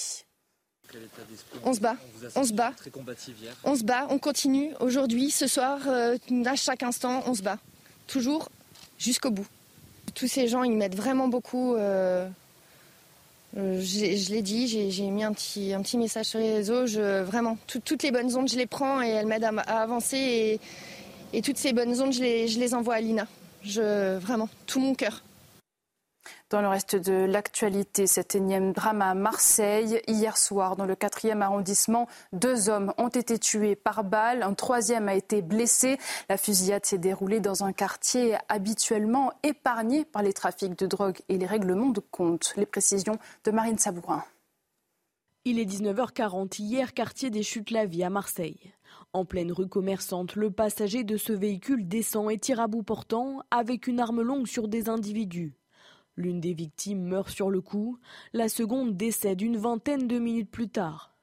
On 1.64 1.74
se 1.74 1.80
bat, 1.80 1.96
on 2.36 2.44
se 2.44 2.54
bat, 2.54 2.74
on 3.66 3.76
se 3.76 3.84
bat, 3.84 4.08
on 4.10 4.20
continue 4.20 4.74
aujourd'hui, 4.80 5.32
ce 5.32 5.46
soir, 5.46 5.80
euh, 5.88 6.18
à 6.46 6.56
chaque 6.56 6.82
instant, 6.82 7.24
on 7.26 7.34
se 7.34 7.42
bat, 7.42 7.58
toujours 8.08 8.48
jusqu'au 8.98 9.32
bout. 9.32 9.48
Tous 10.16 10.28
ces 10.28 10.48
gens, 10.48 10.64
ils 10.64 10.72
m'aident 10.72 10.96
vraiment 10.96 11.28
beaucoup. 11.28 11.76
Euh, 11.76 12.30
je 13.58 14.32
l'ai 14.32 14.42
dit, 14.42 14.68
j'ai 14.68 15.10
mis 15.10 15.24
un 15.24 15.34
petit, 15.34 15.98
message 15.98 16.26
sur 16.28 16.40
les 16.40 16.54
réseaux. 16.54 16.86
Je, 16.86 17.24
vraiment, 17.24 17.58
toutes 17.68 18.04
les 18.04 18.12
bonnes 18.12 18.36
ondes, 18.36 18.50
je 18.50 18.58
les 18.58 18.68
prends 18.68 19.02
et 19.02 19.10
elles 19.10 19.26
m'aident 19.26 19.50
à, 19.66 19.82
avancer. 19.82 20.60
Et, 21.34 21.42
toutes 21.42 21.58
ces 21.58 21.74
bonnes 21.74 22.00
ondes, 22.02 22.14
je 22.14 22.22
les, 22.22 22.48
je 22.48 22.60
les 22.60 22.74
envoie 22.74 22.96
à 22.96 23.02
Lina. 23.02 23.28
Je, 23.64 24.18
vraiment, 24.18 24.50
tout 24.66 24.80
mon 24.80 24.94
cœur. 24.94 25.24
Dans 26.50 26.62
le 26.62 26.70
reste 26.70 26.96
de 26.96 27.26
l'actualité, 27.26 28.08
cet 28.08 28.34
énième 28.34 28.72
drame 28.72 29.02
à 29.02 29.14
Marseille. 29.14 30.02
Hier 30.08 30.38
soir, 30.38 30.78
dans 30.78 30.86
le 30.86 30.96
4e 30.96 31.42
arrondissement, 31.42 32.08
deux 32.32 32.70
hommes 32.70 32.94
ont 32.98 33.10
été 33.10 33.38
tués 33.38 33.76
par 33.76 34.06
balle. 34.06 34.44
Un 34.44 34.54
troisième 34.54 35.10
a 35.10 35.16
été 35.16 35.42
blessé. 35.42 35.98
La 36.30 36.38
fusillade 36.38 36.86
s'est 36.86 37.00
déroulée 37.00 37.42
dans 37.42 37.66
un 37.66 37.74
quartier 37.74 38.38
habituellement 38.48 39.34
épargné 39.44 40.06
par 40.06 40.24
les 40.24 40.32
trafics 40.32 40.80
de 40.80 40.88
drogue 40.88 41.20
et 41.28 41.38
les 41.38 41.46
règlements 41.46 41.90
de 41.90 42.00
compte. 42.00 42.54
Les 42.56 42.66
précisions 42.66 43.20
de 43.44 43.52
Marine 43.52 43.78
Sabourin. 43.78 44.24
Il 45.44 45.60
est 45.60 45.66
19h40 45.66 46.62
hier, 46.62 46.94
quartier 46.94 47.30
des 47.30 47.44
Chutes-la-Vie 47.44 48.06
à 48.06 48.10
Marseille. 48.10 48.74
En 49.12 49.26
pleine 49.26 49.52
rue 49.52 49.68
commerçante, 49.68 50.38
le 50.38 50.50
passager 50.50 51.04
de 51.04 51.18
ce 51.18 51.34
véhicule 51.34 51.90
descend 51.90 52.32
et 52.32 52.38
tire 52.38 52.62
à 52.62 52.68
bout 52.68 52.84
portant 52.84 53.42
avec 53.52 53.88
une 53.88 54.00
arme 54.00 54.22
longue 54.22 54.48
sur 54.48 54.70
des 54.70 54.88
individus. 54.88 55.58
L'une 56.18 56.42
des 56.42 56.54
victimes 56.54 57.04
meurt 57.04 57.30
sur 57.30 57.52
le 57.52 57.62
coup, 57.62 58.00
la 58.34 58.50
seconde 58.50 58.98
décède 58.98 59.40
une 59.40 59.58
vingtaine 59.58 60.08
de 60.08 60.18
minutes 60.18 60.50
plus 60.50 60.68
tard. 60.68 61.16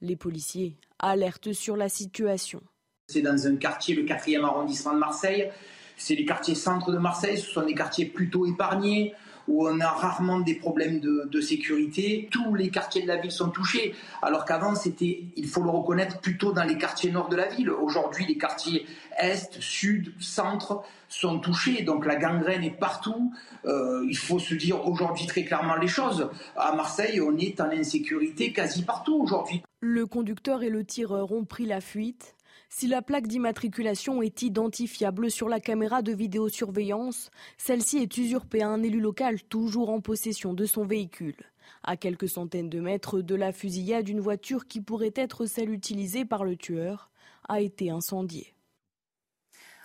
Les 0.00 0.16
policiers 0.16 0.76
alertent 0.98 1.52
sur 1.52 1.76
la 1.76 1.88
situation. 1.88 2.60
C'est 3.06 3.22
dans 3.22 3.46
un 3.46 3.54
quartier, 3.54 3.94
le 3.94 4.02
4e 4.02 4.42
arrondissement 4.42 4.94
de 4.94 4.98
Marseille. 4.98 5.48
C'est 5.96 6.16
les 6.16 6.24
quartiers 6.24 6.56
centres 6.56 6.90
de 6.90 6.98
Marseille, 6.98 7.38
ce 7.38 7.52
sont 7.52 7.64
des 7.64 7.74
quartiers 7.74 8.06
plutôt 8.06 8.44
épargnés, 8.44 9.14
où 9.48 9.68
on 9.68 9.80
a 9.80 9.88
rarement 9.88 10.40
des 10.40 10.54
problèmes 10.54 11.00
de, 11.00 11.40
sécurité. 11.40 12.28
Tous 12.30 12.54
les 12.54 12.70
quartiers 12.70 13.02
de 13.02 13.08
la 13.08 13.16
ville 13.16 13.32
sont 13.32 13.50
touchés, 13.50 13.94
alors 14.22 14.44
qu'avant, 14.44 14.74
c'était, 14.74 15.24
il 15.36 15.46
faut 15.46 15.62
le 15.62 15.70
reconnaître, 15.70 16.20
plutôt 16.20 16.52
dans 16.52 16.62
les 16.62 16.78
quartiers 16.78 17.10
nord 17.10 17.28
de 17.28 17.36
la 17.36 17.48
ville. 17.48 17.70
Aujourd'hui, 17.70 18.26
les 18.26 18.38
quartiers 18.38 18.86
est, 19.18 19.60
sud, 19.60 20.12
centre 20.20 20.82
sont 21.08 21.40
touchés, 21.40 21.82
donc 21.82 22.06
la 22.06 22.16
gangrène 22.16 22.62
est 22.64 22.78
partout. 22.78 23.32
Euh, 23.64 24.06
il 24.08 24.16
faut 24.16 24.38
se 24.38 24.54
dire 24.54 24.86
aujourd'hui 24.86 25.26
très 25.26 25.44
clairement 25.44 25.76
les 25.76 25.88
choses. 25.88 26.30
À 26.56 26.74
Marseille, 26.74 27.20
on 27.20 27.36
est 27.36 27.60
en 27.60 27.70
insécurité 27.70 28.52
quasi 28.52 28.82
partout 28.82 29.20
aujourd'hui. 29.20 29.62
Le 29.80 30.06
conducteur 30.06 30.62
et 30.62 30.70
le 30.70 30.84
tireur 30.84 31.32
ont 31.32 31.44
pris 31.44 31.66
la 31.66 31.80
fuite. 31.80 32.34
Si 32.74 32.88
la 32.88 33.02
plaque 33.02 33.26
d'immatriculation 33.26 34.22
est 34.22 34.40
identifiable 34.40 35.30
sur 35.30 35.50
la 35.50 35.60
caméra 35.60 36.00
de 36.00 36.10
vidéosurveillance, 36.10 37.30
celle-ci 37.58 37.98
est 37.98 38.16
usurpée 38.16 38.62
à 38.62 38.68
un 38.70 38.82
élu 38.82 38.98
local 38.98 39.42
toujours 39.42 39.90
en 39.90 40.00
possession 40.00 40.54
de 40.54 40.64
son 40.64 40.86
véhicule. 40.86 41.36
À 41.82 41.98
quelques 41.98 42.30
centaines 42.30 42.70
de 42.70 42.80
mètres 42.80 43.20
de 43.20 43.34
la 43.34 43.52
fusillade, 43.52 44.08
une 44.08 44.20
voiture 44.20 44.66
qui 44.66 44.80
pourrait 44.80 45.12
être 45.14 45.44
celle 45.44 45.70
utilisée 45.70 46.24
par 46.24 46.44
le 46.44 46.56
tueur 46.56 47.10
a 47.46 47.60
été 47.60 47.90
incendiée. 47.90 48.54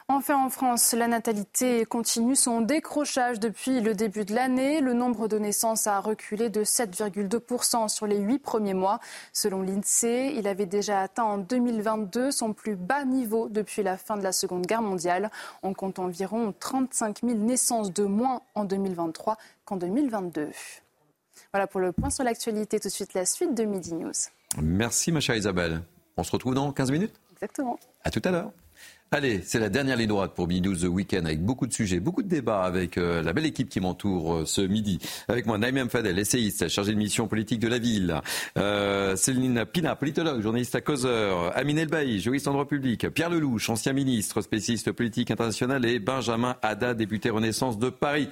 Enfin, 0.10 0.38
en 0.38 0.50
France, 0.50 0.94
la 0.94 1.10
natalité 1.10 1.84
continue 1.84 2.38
son 2.38 2.62
décrochage 2.62 3.42
depuis 3.42 3.82
le 3.82 3.94
début 3.94 4.24
de 4.24 4.34
l'année. 4.34 4.80
Le 4.80 4.94
nombre 4.94 5.28
de 5.28 5.38
naissances 5.38 5.86
a 5.86 6.00
reculé 6.00 6.50
de 6.50 6.64
7,2% 6.64 7.90
sur 7.90 8.08
les 8.08 8.18
huit 8.18 8.40
premiers 8.40 8.74
mois. 8.74 9.02
Selon 9.34 9.62
l'INSEE, 9.62 10.34
il 10.38 10.48
avait 10.48 10.66
déjà 10.66 11.02
atteint 11.02 11.26
en 11.26 11.38
2022 11.38 12.32
son 12.32 12.54
plus 12.54 12.78
bas 12.78 13.04
niveau 13.04 13.50
depuis 13.50 13.84
la 13.84 13.98
fin 13.98 14.16
de 14.16 14.24
la 14.24 14.32
Seconde 14.32 14.66
Guerre 14.66 14.82
mondiale. 14.82 15.30
On 15.62 15.74
compte 15.74 16.00
environ 16.00 16.54
35 16.58 17.20
000 17.26 17.40
naissances 17.40 17.92
de 17.92 18.06
moins 18.06 18.42
en 18.56 18.64
2023 18.64 19.38
qu'en 19.66 19.76
2022. 19.76 20.52
Voilà 21.52 21.68
pour 21.68 21.82
le 21.82 21.92
point 21.92 22.12
sur 22.12 22.24
l'actualité. 22.24 22.80
Tout 22.80 22.88
de 22.88 22.94
suite, 22.94 23.14
la 23.14 23.26
suite 23.26 23.54
de 23.54 23.66
Midi 23.66 23.94
News. 23.94 24.14
Merci, 24.62 25.12
ma 25.12 25.20
chère 25.20 25.36
Isabelle. 25.36 25.82
On 26.16 26.24
se 26.24 26.32
retrouve 26.32 26.54
dans 26.54 26.72
15 26.72 26.92
minutes? 26.92 27.20
Exactement. 27.34 27.78
À 28.06 28.10
tout 28.10 28.22
à 28.24 28.32
l'heure. 28.32 28.52
Allez, 29.10 29.40
c'est 29.42 29.60
la 29.60 29.70
dernière 29.70 29.96
ligne 29.96 30.10
droite 30.10 30.34
pour 30.36 30.50
News 30.50 30.76
The 30.76 30.90
Weekend 30.90 31.26
avec 31.26 31.42
beaucoup 31.42 31.66
de 31.66 31.72
sujets, 31.72 32.02
beaucoup 32.02 32.24
de 32.24 32.28
débats 32.28 32.64
avec 32.64 32.98
euh, 32.98 33.24
la 33.24 33.32
belle 33.32 33.46
équipe 33.46 33.70
qui 33.70 33.80
m'entoure 33.80 34.36
euh, 34.36 34.46
ce 34.46 34.60
midi. 34.60 35.00
Avec 35.30 35.46
moi, 35.46 35.58
Naïm 35.58 35.88
Fadel, 35.90 36.20
essayiste, 36.20 36.68
chargé 36.68 36.92
de 36.92 36.98
mission 36.98 37.26
politique 37.26 37.62
de 37.62 37.70
la 37.70 37.78
ville. 37.78 38.20
Euh, 38.58 39.16
Céline 39.16 39.64
Pina, 39.64 39.96
politologue, 39.96 40.42
journaliste 40.42 40.76
à 40.76 40.82
causeur. 40.82 41.56
Amine 41.56 41.78
Elbaï, 41.78 42.20
juriste 42.20 42.50
en 42.50 42.52
droit 42.52 42.68
public. 42.68 43.08
Pierre 43.12 43.30
Lelouch, 43.30 43.70
ancien 43.70 43.94
ministre, 43.94 44.42
spécialiste 44.42 44.92
politique 44.92 45.32
internationale. 45.32 45.86
Et 45.86 46.00
Benjamin 46.00 46.58
Haddad, 46.62 46.98
député 46.98 47.30
Renaissance 47.30 47.80
de 47.80 47.90
Paris, 47.90 48.28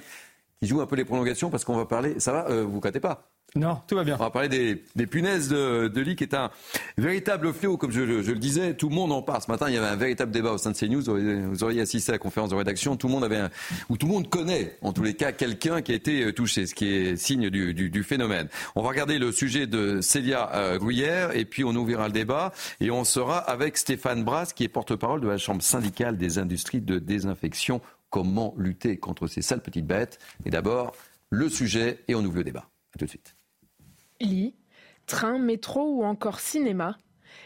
qui 0.60 0.66
joue 0.66 0.80
un 0.80 0.86
peu 0.86 0.96
les 0.96 1.04
prolongations 1.04 1.50
parce 1.50 1.64
qu'on 1.64 1.76
va 1.76 1.86
parler... 1.86 2.18
Ça 2.20 2.32
va, 2.32 2.62
vous 2.62 2.80
ne 2.82 2.98
pas 2.98 3.30
non, 3.56 3.78
tout 3.86 3.94
va 3.94 4.04
bien. 4.04 4.16
On 4.16 4.24
va 4.24 4.30
parler 4.30 4.48
des, 4.48 5.06
punaises 5.06 5.48
de, 5.48 6.00
lit, 6.00 6.14
qui 6.16 6.24
est 6.24 6.34
un 6.34 6.50
véritable 6.98 7.54
fléau, 7.54 7.76
comme 7.76 7.90
je, 7.90 8.00
le 8.02 8.38
disais. 8.38 8.74
Tout 8.74 8.88
le 8.88 8.94
monde 8.94 9.12
en 9.12 9.22
parle. 9.22 9.40
Ce 9.40 9.50
matin, 9.50 9.66
il 9.68 9.74
y 9.74 9.78
avait 9.78 9.86
un 9.86 9.96
véritable 9.96 10.30
débat 10.30 10.52
au 10.52 10.58
sein 10.58 10.72
de 10.72 10.76
CNews. 10.76 11.02
Vous 11.48 11.64
auriez 11.64 11.80
assisté 11.80 12.10
à 12.10 12.14
la 12.14 12.18
conférence 12.18 12.50
de 12.50 12.54
rédaction. 12.54 12.96
Tout 12.96 13.06
le 13.06 13.14
monde 13.14 13.24
avait, 13.24 13.38
un, 13.38 13.50
ou 13.88 13.96
tout 13.96 14.06
le 14.06 14.12
monde 14.12 14.28
connaît, 14.28 14.76
en 14.82 14.92
tous 14.92 15.02
les 15.02 15.14
cas, 15.14 15.32
quelqu'un 15.32 15.80
qui 15.80 15.92
a 15.92 15.94
été 15.94 16.24
euh, 16.24 16.32
touché, 16.32 16.66
ce 16.66 16.74
qui 16.74 16.88
est 16.88 17.16
signe 17.16 17.48
du, 17.48 18.02
phénomène. 18.02 18.48
On 18.74 18.82
va 18.82 18.90
regarder 18.90 19.18
le 19.18 19.32
sujet 19.32 19.66
de 19.66 20.00
Célia 20.02 20.50
euh, 20.54 20.78
Gruyère, 20.78 21.34
et 21.34 21.44
puis 21.46 21.64
on 21.64 21.74
ouvrira 21.74 22.08
le 22.08 22.12
débat, 22.12 22.52
et 22.80 22.90
on 22.90 23.04
sera 23.04 23.38
avec 23.38 23.78
Stéphane 23.78 24.22
Brass, 24.22 24.52
qui 24.52 24.64
est 24.64 24.68
porte-parole 24.68 25.20
de 25.20 25.28
la 25.28 25.38
Chambre 25.38 25.62
syndicale 25.62 26.18
des 26.18 26.38
industries 26.38 26.82
de 26.82 26.98
désinfection. 26.98 27.80
Comment 28.16 28.54
lutter 28.56 28.96
contre 28.96 29.26
ces 29.26 29.42
sales 29.42 29.60
petites 29.60 29.86
bêtes 29.86 30.18
Et 30.46 30.50
d'abord, 30.50 30.96
le 31.28 31.50
sujet, 31.50 32.02
et 32.08 32.14
on 32.14 32.24
ouvre 32.24 32.36
le 32.36 32.44
débat. 32.44 32.70
A 32.94 32.98
tout 32.98 33.04
de 33.04 33.10
suite. 33.10 33.36
Lit, 34.22 34.54
train, 35.04 35.38
métro 35.38 35.82
ou 35.98 36.02
encore 36.02 36.40
cinéma, 36.40 36.96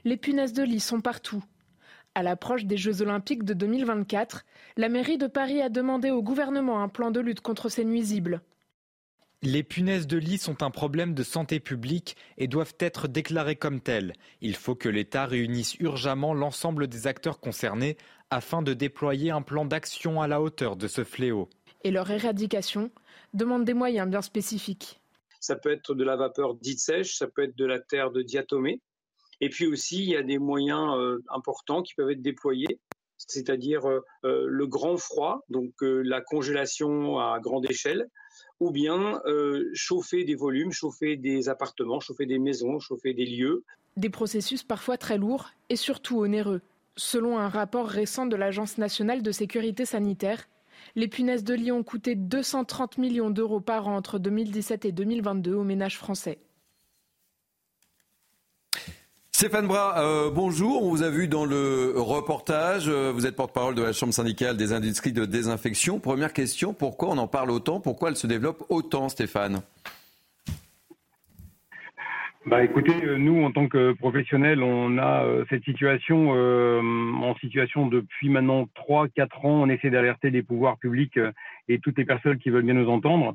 les 0.04 0.16
punaises 0.16 0.52
de 0.52 0.62
lit 0.62 0.78
sont 0.78 1.00
partout. 1.00 1.42
À 2.14 2.22
l'approche 2.22 2.66
des 2.66 2.76
Jeux 2.76 3.02
Olympiques 3.02 3.42
de 3.42 3.52
2024, 3.52 4.44
la 4.76 4.88
mairie 4.88 5.18
de 5.18 5.26
Paris 5.26 5.60
a 5.60 5.70
demandé 5.70 6.12
au 6.12 6.22
gouvernement 6.22 6.80
un 6.84 6.88
plan 6.88 7.10
de 7.10 7.18
lutte 7.18 7.40
contre 7.40 7.68
ces 7.68 7.84
nuisibles. 7.84 8.40
Les 9.43 9.62
punaises 9.62 10.07
de 10.07 10.18
lit 10.18 10.36
sont 10.36 10.62
un 10.62 10.70
problème 10.70 11.14
de 11.14 11.22
santé 11.22 11.61
publique 11.61 12.14
et 12.36 12.47
doivent 12.47 12.74
être 12.78 13.09
déclarées 13.09 13.57
comme 13.57 13.80
telles. 13.80 14.12
Il 14.43 14.55
faut 14.55 14.74
que 14.74 14.91
l'État 14.91 15.24
réunisse 15.24 15.76
urgemment 15.76 16.34
l'ensemble 16.34 16.88
des 16.88 17.07
acteurs 17.07 17.41
concernés 17.41 17.97
afin 18.28 18.61
de 18.61 18.74
déployer 18.74 19.30
un 19.30 19.41
plan 19.41 19.64
d'action 19.64 20.20
à 20.20 20.28
la 20.28 20.43
hauteur 20.43 20.76
de 20.76 20.86
ce 20.86 21.05
fléau. 21.05 21.49
Et 21.84 21.91
leur 21.91 22.11
éradication 22.11 22.91
demande 23.32 23.64
des 23.64 23.72
moyens 23.72 24.11
bien 24.11 24.20
spécifiques. 24.20 25.01
Ça 25.41 25.57
peut 25.57 25.72
être 25.72 25.95
de 25.95 26.05
la 26.05 26.16
vapeur 26.16 26.55
dite 26.55 26.80
sèche, 26.80 27.16
ça 27.16 27.26
peut 27.26 27.45
être 27.45 27.57
de 27.57 27.64
la 27.64 27.80
terre 27.80 28.11
de 28.11 28.20
diatomée. 28.20 28.82
Et 29.41 29.49
puis 29.49 29.66
aussi, 29.66 30.03
il 30.03 30.11
y 30.11 30.16
a 30.16 30.22
des 30.22 30.38
moyens 30.38 30.95
euh, 30.99 31.16
importants 31.30 31.82
qui 31.82 31.95
peuvent 31.95 32.11
être 32.11 32.20
déployés, 32.20 32.78
c'est-à-dire 33.16 33.88
euh, 33.88 34.01
euh, 34.26 34.45
le 34.47 34.66
grand 34.66 34.99
froid, 34.99 35.41
donc 35.49 35.72
la 35.80 36.20
congélation 36.20 37.18
à 37.18 37.41
grande 37.41 37.64
échelle, 37.70 38.07
ou 38.61 38.70
bien 38.70 39.20
chauffer 39.74 40.24
des 40.24 40.34
volumes, 40.34 40.72
chauffer 40.72 41.16
des 41.16 41.48
appartements, 41.48 41.98
chauffer 42.00 42.26
des 42.26 42.38
maisons, 42.38 42.78
chauffer 42.78 43.14
des 43.14 43.26
lieux. 43.26 43.64
Des 43.96 44.11
processus 44.11 44.62
parfois 44.62 44.96
très 44.96 45.18
lourds 45.18 45.50
et 45.68 45.76
surtout 45.76 46.18
onéreux. 46.18 46.61
Selon 46.96 47.38
un 47.38 47.48
rapport 47.48 47.88
récent 47.88 48.26
de 48.26 48.36
l'Agence 48.36 48.78
nationale 48.78 49.22
de 49.22 49.32
sécurité 49.32 49.84
sanitaire, 49.84 50.48
les 50.96 51.08
punaises 51.08 51.44
de 51.44 51.54
lit 51.54 51.72
ont 51.72 51.82
coûté 51.82 52.14
230 52.14 52.98
millions 52.98 53.30
d'euros 53.30 53.61
par 53.61 53.88
an 53.88 53.96
entre 53.96 54.18
2017 54.18 54.84
et 54.84 54.92
2022 54.92 55.54
aux 55.54 55.64
ménages 55.64 55.98
français. 55.98 56.38
Stéphane 59.41 59.66
Bras, 59.66 59.95
euh, 59.97 60.30
bonjour. 60.30 60.82
On 60.82 60.91
vous 60.91 61.03
a 61.03 61.09
vu 61.09 61.26
dans 61.26 61.47
le 61.47 61.95
reportage. 61.97 62.88
Euh, 62.88 63.11
vous 63.11 63.24
êtes 63.24 63.36
porte-parole 63.36 63.74
de 63.74 63.82
la 63.82 63.95
Chambre 63.95 64.12
syndicale 64.12 64.59
des 64.59 64.74
industries 64.74 65.14
de 65.14 65.24
désinfection. 65.24 65.99
Première 65.99 66.34
question, 66.34 66.74
pourquoi 66.74 67.09
on 67.09 67.16
en 67.16 67.26
parle 67.26 67.51
autant? 67.51 67.80
Pourquoi 67.80 68.11
elle 68.11 68.18
se 68.18 68.26
développe 68.26 68.66
autant, 68.68 69.09
Stéphane? 69.09 69.62
Bah 72.47 72.64
écoutez, 72.64 72.95
euh, 73.05 73.18
nous 73.18 73.45
en 73.45 73.53
tant 73.53 73.68
que 73.68 73.93
professionnels, 73.93 74.62
on 74.62 74.97
a 74.97 75.24
euh, 75.24 75.45
cette 75.51 75.62
situation 75.62 76.32
euh, 76.34 76.80
en 76.80 77.34
situation 77.34 77.86
depuis 77.86 78.30
maintenant 78.30 78.66
3-4 78.88 79.47
ans. 79.47 79.62
On 79.62 79.68
essaie 79.68 79.91
d'alerter 79.91 80.30
les 80.30 80.43
pouvoirs 80.43 80.78
publics 80.78 81.20
et 81.68 81.78
toutes 81.80 81.99
les 81.99 82.07
personnes 82.07 82.38
qui 82.38 82.49
veulent 82.49 82.64
bien 82.64 82.72
nous 82.72 82.88
entendre. 82.88 83.34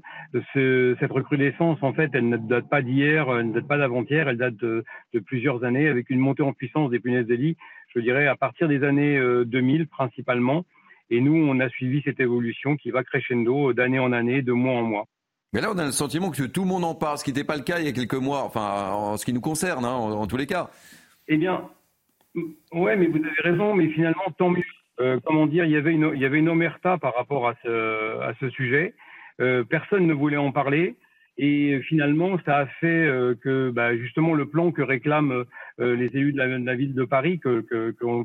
Ce, 0.55 0.95
cette 0.99 1.11
recrudescence, 1.11 1.77
en 1.83 1.93
fait, 1.93 2.09
elle 2.15 2.29
ne 2.29 2.37
date 2.37 2.67
pas 2.67 2.81
d'hier, 2.81 3.27
elle 3.29 3.49
ne 3.49 3.53
date 3.53 3.67
pas 3.67 3.77
d'avant-hier, 3.77 4.27
elle 4.27 4.37
date 4.37 4.55
de, 4.55 4.83
de, 5.13 5.19
plusieurs 5.19 5.63
années 5.63 5.87
avec 5.87 6.09
une 6.09 6.19
montée 6.19 6.41
en 6.41 6.53
puissance 6.53 6.89
des 6.89 6.99
punaises 6.99 7.27
de 7.27 7.35
lit, 7.35 7.57
je 7.93 7.99
dirais 7.99 8.25
à 8.25 8.35
partir 8.35 8.67
des 8.67 8.83
années 8.83 9.21
2000 9.45 9.87
principalement. 9.87 10.65
Et 11.11 11.21
nous, 11.21 11.35
on 11.35 11.59
a 11.59 11.69
suivi 11.69 12.01
cette 12.03 12.19
évolution 12.19 12.75
qui 12.75 12.89
va 12.89 13.03
crescendo 13.03 13.71
d'année 13.71 13.99
en 13.99 14.11
année, 14.11 14.41
de 14.41 14.51
mois 14.51 14.73
en 14.73 14.81
mois. 14.81 15.05
Mais 15.53 15.61
là, 15.61 15.71
on 15.73 15.77
a 15.77 15.85
le 15.85 15.91
sentiment 15.91 16.31
que 16.31 16.43
tout 16.43 16.61
le 16.61 16.67
monde 16.67 16.83
en 16.83 16.95
parle, 16.95 17.17
ce 17.17 17.23
qui 17.23 17.31
n'était 17.31 17.45
pas 17.45 17.55
le 17.55 17.63
cas 17.63 17.79
il 17.79 17.85
y 17.85 17.87
a 17.87 17.93
quelques 17.93 18.13
mois, 18.13 18.43
enfin, 18.43 18.91
en 18.91 19.17
ce 19.17 19.25
qui 19.25 19.33
nous 19.33 19.41
concerne, 19.41 19.85
hein, 19.85 19.93
en, 19.93 20.27
tous 20.27 20.37
les 20.37 20.47
cas. 20.47 20.69
Eh 21.27 21.37
bien, 21.37 21.69
ouais, 22.73 22.95
mais 22.95 23.07
vous 23.07 23.17
avez 23.17 23.51
raison, 23.51 23.73
mais 23.73 23.87
finalement, 23.89 24.25
tant 24.37 24.49
mieux. 24.49 24.63
Euh, 25.01 25.19
comment 25.25 25.45
dire, 25.45 25.65
il 25.65 25.71
y 25.71 25.75
avait 25.75 25.93
une, 25.93 26.11
il 26.13 26.21
y 26.21 26.25
avait 26.25 26.39
une 26.39 26.49
omerta 26.49 26.97
par 26.97 27.15
rapport 27.15 27.47
à 27.47 27.55
ce, 27.63 28.49
sujet. 28.49 28.93
Euh, 29.41 29.63
personne 29.63 30.07
ne 30.07 30.13
voulait 30.13 30.37
en 30.37 30.51
parler. 30.51 30.95
Et 31.37 31.81
finalement, 31.89 32.37
ça 32.45 32.59
a 32.59 32.65
fait 32.65 32.87
euh, 32.87 33.35
que 33.35 33.69
bah, 33.69 33.97
justement 33.97 34.33
le 34.33 34.47
plan 34.47 34.71
que 34.71 34.81
réclament 34.81 35.43
les 35.77 36.05
élus 36.05 36.31
de 36.31 36.37
la, 36.37 36.75
ville 36.75 36.93
de 36.93 37.03
Paris, 37.03 37.39
que, 37.39 37.65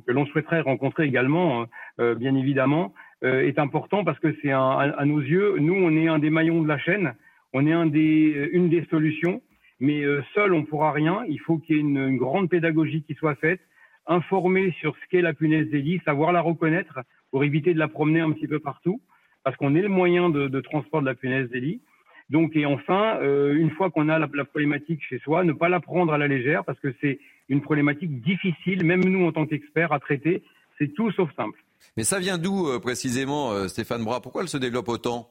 l'on 0.07 0.27
souhaiterait 0.27 0.61
rencontrer 0.61 1.05
également, 1.05 1.63
hein, 1.99 2.15
bien 2.15 2.37
évidemment, 2.37 2.95
est 3.23 3.59
important 3.59 4.05
parce 4.05 4.19
que 4.19 4.35
c'est 4.41 4.51
à 4.51 5.05
nos 5.05 5.21
yeux, 5.21 5.57
nous, 5.59 5.75
on 5.75 5.95
est 5.97 6.09
un 6.09 6.19
des 6.19 6.31
maillons 6.31 6.63
de 6.63 6.69
la 6.69 6.79
chaîne, 6.79 7.15
on 7.53 7.67
est 7.67 7.73
un 7.73 7.87
des, 7.87 8.33
euh, 8.35 8.49
une 8.53 8.69
des 8.69 8.85
solutions, 8.87 9.43
mais 9.81 10.03
euh, 10.03 10.23
seul, 10.35 10.55
on 10.55 10.65
pourra 10.65 10.93
rien. 10.93 11.25
Il 11.29 11.41
faut 11.41 11.59
qu'il 11.59 11.77
y 11.77 11.79
ait 11.79 11.83
une, 11.83 11.99
une, 11.99 12.17
grande 12.17 12.49
pédagogie 12.49 13.03
qui 13.03 13.15
soit 13.15 13.35
faite, 13.37 13.61
informer 14.07 14.73
sur 14.81 14.95
ce 14.97 15.09
qu'est 15.11 15.23
la 15.23 15.35
punaise 15.35 15.69
des 15.71 16.01
savoir 16.05 16.33
la 16.33 16.41
reconnaître 16.41 17.01
pour 17.31 17.45
éviter 17.45 17.75
de 17.75 17.79
la 17.79 17.89
promener 17.89 18.21
un 18.21 18.33
petit 18.33 18.49
peu 18.49 18.59
partout, 18.59 19.01
parce 19.45 19.57
qu'on 19.57 19.75
est 19.75 19.83
le 19.83 19.89
moyen 19.89 20.31
de, 20.31 20.49
de, 20.49 20.61
transport 20.61 21.01
de 21.01 21.07
la 21.07 21.15
punaise 21.15 21.49
des. 21.51 21.81
Donc, 22.29 22.55
et 22.55 22.67
enfin, 22.67 23.19
euh, 23.21 23.55
une 23.55 23.71
fois 23.71 23.91
qu'on 23.91 24.09
a 24.09 24.19
la, 24.19 24.29
la, 24.33 24.45
problématique 24.45 25.03
chez 25.03 25.19
soi, 25.19 25.43
ne 25.43 25.53
pas 25.53 25.69
la 25.69 25.81
prendre 25.81 26.13
à 26.13 26.19
la 26.19 26.29
légère, 26.29 26.65
parce 26.65 26.79
que 26.79 26.95
c'est 27.01 27.19
une 27.49 27.61
problématique 27.61 28.21
difficile, 28.21 28.85
même 28.85 29.05
nous 29.05 29.27
en 29.27 29.33
tant 29.33 29.47
qu'experts, 29.47 29.93
à 29.93 29.99
traiter. 29.99 30.43
C'est 30.79 30.95
tout 30.95 31.11
sauf 31.13 31.35
simple. 31.35 31.59
Mais 31.97 32.05
ça 32.05 32.19
vient 32.19 32.39
d'où 32.39 32.69
euh, 32.69 32.79
précisément, 32.79 33.53
euh, 33.53 33.69
Stéphane 33.69 34.05
Bras? 34.05 34.21
Pourquoi 34.21 34.43
elle 34.43 34.49
se 34.49 34.59
développe 34.59 34.89
autant? 34.89 35.31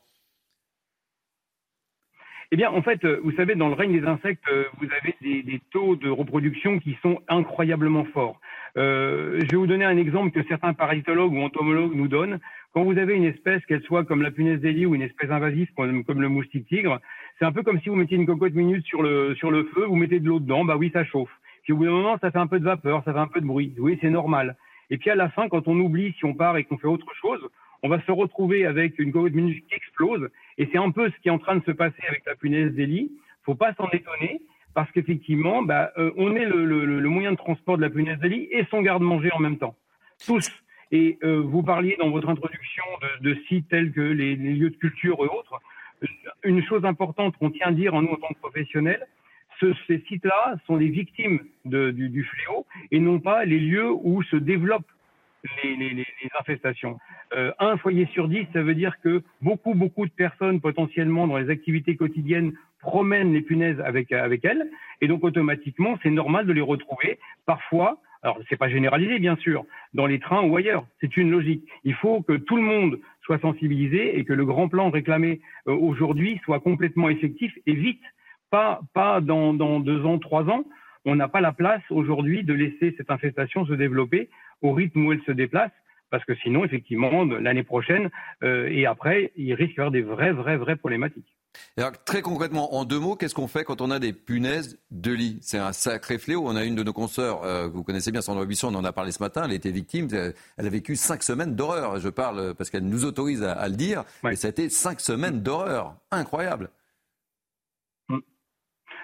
Eh 2.51 2.57
bien, 2.57 2.71
en 2.71 2.81
fait, 2.81 3.03
euh, 3.05 3.19
vous 3.23 3.31
savez, 3.33 3.55
dans 3.55 3.67
le 3.67 3.75
règne 3.75 3.99
des 3.99 4.07
insectes, 4.07 4.43
vous 4.79 4.87
avez 5.01 5.15
des, 5.21 5.61
taux 5.71 5.95
de 5.95 6.09
reproduction 6.09 6.79
qui 6.79 6.97
sont 7.01 7.21
incroyablement 7.27 8.05
forts. 8.05 8.39
Je 8.75 9.45
vais 9.45 9.57
vous 9.57 9.67
donner 9.67 9.85
un 9.85 9.97
exemple 9.97 10.31
que 10.31 10.47
certains 10.47 10.73
parasitologues 10.73 11.33
ou 11.33 11.41
entomologues 11.41 11.95
nous 11.95 12.07
donnent. 12.07 12.39
Quand 12.73 12.83
vous 12.83 12.97
avez 12.97 13.15
une 13.15 13.25
espèce, 13.25 13.65
qu'elle 13.65 13.83
soit 13.83 14.05
comme 14.05 14.21
la 14.21 14.31
punaise 14.31 14.61
des 14.61 14.85
ou 14.85 14.95
une 14.95 15.01
espèce 15.01 15.31
invasive 15.31 15.69
comme, 15.75 16.03
comme 16.03 16.21
le 16.21 16.29
moustique 16.29 16.67
tigre, 16.67 16.99
c'est 17.37 17.45
un 17.45 17.51
peu 17.51 17.63
comme 17.63 17.81
si 17.81 17.89
vous 17.89 17.95
mettiez 17.95 18.17
une 18.17 18.27
cocotte 18.27 18.53
minute 18.53 18.85
sur 18.85 19.01
le, 19.01 19.35
sur 19.35 19.49
le 19.49 19.63
feu, 19.73 19.85
vous 19.85 19.95
mettez 19.95 20.19
de 20.19 20.27
l'eau 20.27 20.39
dedans, 20.39 20.65
bah 20.65 20.77
oui, 20.77 20.91
ça 20.93 21.03
chauffe. 21.03 21.31
Puis 21.63 21.73
au 21.73 21.77
bout 21.77 21.85
d'un 21.85 21.91
moment, 21.91 22.17
ça 22.19 22.31
fait 22.31 22.37
un 22.37 22.47
peu 22.47 22.59
de 22.59 22.65
vapeur, 22.65 23.03
ça 23.05 23.13
fait 23.13 23.19
un 23.19 23.27
peu 23.27 23.41
de 23.41 23.45
bruit. 23.45 23.73
Oui, 23.79 23.97
c'est 24.01 24.09
normal. 24.09 24.55
Et 24.89 24.97
puis 24.97 25.09
à 25.09 25.15
la 25.15 25.29
fin, 25.29 25.49
quand 25.49 25.67
on 25.67 25.79
oublie, 25.79 26.13
si 26.17 26.25
on 26.25 26.33
part 26.33 26.57
et 26.57 26.63
qu'on 26.63 26.77
fait 26.77 26.87
autre 26.87 27.13
chose, 27.15 27.41
on 27.83 27.89
va 27.89 28.01
se 28.01 28.11
retrouver 28.11 28.65
avec 28.65 28.99
une 28.99 29.11
cocotte 29.11 29.33
minute 29.33 29.65
qui 29.67 29.75
explose. 29.75 30.29
Et 30.57 30.67
c'est 30.71 30.77
un 30.77 30.91
peu 30.91 31.09
ce 31.09 31.15
qui 31.21 31.29
est 31.29 31.31
en 31.31 31.39
train 31.39 31.55
de 31.55 31.63
se 31.63 31.71
passer 31.71 32.01
avec 32.07 32.25
la 32.25 32.35
punaise 32.35 32.73
des 32.73 32.85
lits. 32.85 33.11
Faut 33.43 33.55
pas 33.55 33.73
s'en 33.75 33.89
étonner 33.91 34.41
parce 34.73 34.91
qu'effectivement, 34.91 35.61
bah, 35.61 35.91
euh, 35.97 36.11
on 36.17 36.35
est 36.35 36.45
le, 36.45 37.09
moyen 37.09 37.31
de 37.31 37.37
transport 37.37 37.77
de 37.77 37.81
la 37.81 37.89
punaise 37.89 38.19
des 38.19 38.49
et 38.51 38.65
son 38.69 38.81
garde-manger 38.81 39.31
en 39.31 39.39
même 39.39 39.57
temps. 39.57 39.75
Tous. 40.25 40.49
Et 40.91 41.17
euh, 41.23 41.41
vous 41.41 41.63
parliez 41.63 41.95
dans 41.99 42.09
votre 42.09 42.29
introduction 42.29 42.83
de, 43.01 43.29
de 43.29 43.39
sites 43.47 43.69
tels 43.69 43.91
que 43.91 44.01
les, 44.01 44.35
les, 44.35 44.53
lieux 44.53 44.69
de 44.69 44.75
culture 44.75 45.17
et 45.19 45.27
autres. 45.27 45.61
Une 46.43 46.63
chose 46.63 46.85
importante 46.85 47.37
qu'on 47.37 47.51
tient 47.51 47.67
à 47.67 47.71
dire 47.71 47.93
en 47.93 48.01
nous 48.01 48.09
en 48.09 48.15
tant 48.15 48.29
que 48.29 48.39
professionnels, 48.39 49.05
ce, 49.59 49.73
ces 49.87 49.99
sites-là 50.07 50.55
sont 50.65 50.75
les 50.75 50.89
victimes 50.89 51.39
du, 51.65 52.09
du, 52.09 52.23
fléau 52.23 52.65
et 52.91 52.99
non 52.99 53.19
pas 53.19 53.45
les 53.45 53.59
lieux 53.59 53.91
où 53.91 54.23
se 54.23 54.35
développent 54.35 54.91
les, 55.63 55.75
les, 55.75 55.93
les 55.93 56.29
infestations. 56.39 56.97
Euh, 57.35 57.51
un 57.59 57.77
foyer 57.77 58.07
sur 58.13 58.27
dix, 58.27 58.45
ça 58.53 58.61
veut 58.61 58.75
dire 58.75 58.99
que 59.01 59.21
beaucoup, 59.41 59.73
beaucoup 59.73 60.05
de 60.05 60.11
personnes 60.11 60.59
potentiellement 60.59 61.27
dans 61.27 61.37
les 61.37 61.49
activités 61.49 61.95
quotidiennes 61.95 62.53
promènent 62.79 63.33
les 63.33 63.41
punaises 63.41 63.79
avec, 63.81 64.11
avec 64.11 64.45
elles, 64.45 64.69
et 65.01 65.07
donc 65.07 65.23
automatiquement, 65.23 65.97
c'est 66.01 66.09
normal 66.09 66.45
de 66.45 66.53
les 66.53 66.61
retrouver 66.61 67.19
parfois. 67.45 67.99
Alors, 68.21 68.37
c'est 68.49 68.57
pas 68.57 68.69
généralisé, 68.69 69.17
bien 69.19 69.37
sûr, 69.37 69.65
dans 69.93 70.05
les 70.05 70.19
trains 70.19 70.43
ou 70.43 70.57
ailleurs. 70.57 70.85
C'est 70.99 71.15
une 71.15 71.31
logique. 71.31 71.63
Il 71.85 71.93
faut 71.93 72.21
que 72.21 72.33
tout 72.33 72.57
le 72.57 72.61
monde 72.61 72.99
soit 73.21 73.39
sensibilisé 73.39 74.19
et 74.19 74.25
que 74.25 74.33
le 74.33 74.45
grand 74.45 74.67
plan 74.67 74.89
réclamé 74.89 75.39
euh, 75.67 75.73
aujourd'hui 75.73 76.41
soit 76.43 76.59
complètement 76.59 77.09
effectif 77.09 77.57
et 77.65 77.73
vite 77.73 78.01
pas, 78.49 78.81
pas 78.93 79.21
dans, 79.21 79.53
dans 79.53 79.79
deux 79.79 80.05
ans, 80.05 80.19
trois 80.19 80.43
ans. 80.43 80.63
On 81.05 81.15
n'a 81.15 81.27
pas 81.27 81.41
la 81.41 81.53
place 81.53 81.81
aujourd'hui 81.89 82.43
de 82.43 82.53
laisser 82.53 82.93
cette 82.97 83.09
infestation 83.09 83.65
se 83.65 83.73
développer 83.73 84.29
au 84.61 84.73
rythme 84.73 85.05
où 85.05 85.13
elle 85.13 85.21
se 85.25 85.31
déplace, 85.31 85.71
parce 86.09 86.25
que 86.25 86.35
sinon, 86.43 86.65
effectivement, 86.65 87.23
l'année 87.23 87.63
prochaine 87.63 88.09
euh, 88.43 88.67
et 88.69 88.85
après, 88.85 89.31
il 89.37 89.53
risque 89.53 89.75
d'y 89.75 89.79
avoir 89.79 89.91
des 89.91 90.01
vraies, 90.01 90.33
vraies, 90.33 90.57
vraies 90.57 90.75
problématiques. 90.75 91.35
Alors, 91.77 91.91
très 92.03 92.21
concrètement, 92.21 92.75
en 92.75 92.85
deux 92.85 92.99
mots, 92.99 93.15
qu'est-ce 93.15 93.33
qu'on 93.33 93.47
fait 93.47 93.63
quand 93.63 93.81
on 93.81 93.89
a 93.89 93.97
des 93.99 94.13
punaises 94.13 94.77
de 94.91 95.11
lit? 95.11 95.39
C'est 95.41 95.57
un 95.57 95.71
sacré 95.71 96.19
fléau. 96.19 96.43
On 96.45 96.55
a 96.55 96.63
une 96.63 96.75
de 96.75 96.83
nos 96.83 96.93
consoeurs, 96.93 97.43
euh, 97.43 97.67
vous 97.67 97.83
connaissez 97.83 98.11
bien 98.11 98.21
Sandra 98.21 98.45
Buisson, 98.45 98.73
on 98.73 98.77
en 98.77 98.85
a 98.85 98.91
parlé 98.91 99.11
ce 99.11 99.23
matin, 99.23 99.43
elle 99.45 99.53
était 99.53 99.71
victime, 99.71 100.07
elle 100.11 100.65
a 100.65 100.69
vécu 100.69 100.95
cinq 100.95 101.23
semaines 101.23 101.55
d'horreur. 101.55 101.99
Je 101.99 102.09
parle 102.09 102.53
parce 102.55 102.69
qu'elle 102.69 102.85
nous 102.85 103.05
autorise 103.05 103.41
à, 103.43 103.53
à 103.53 103.67
le 103.67 103.75
dire, 103.75 104.03
ouais. 104.23 104.33
et 104.33 104.35
ça 104.35 104.47
a 104.47 104.51
été 104.51 104.69
cinq 104.69 104.99
semaines 104.99 105.41
d'horreur. 105.41 105.95
Incroyable. 106.11 106.69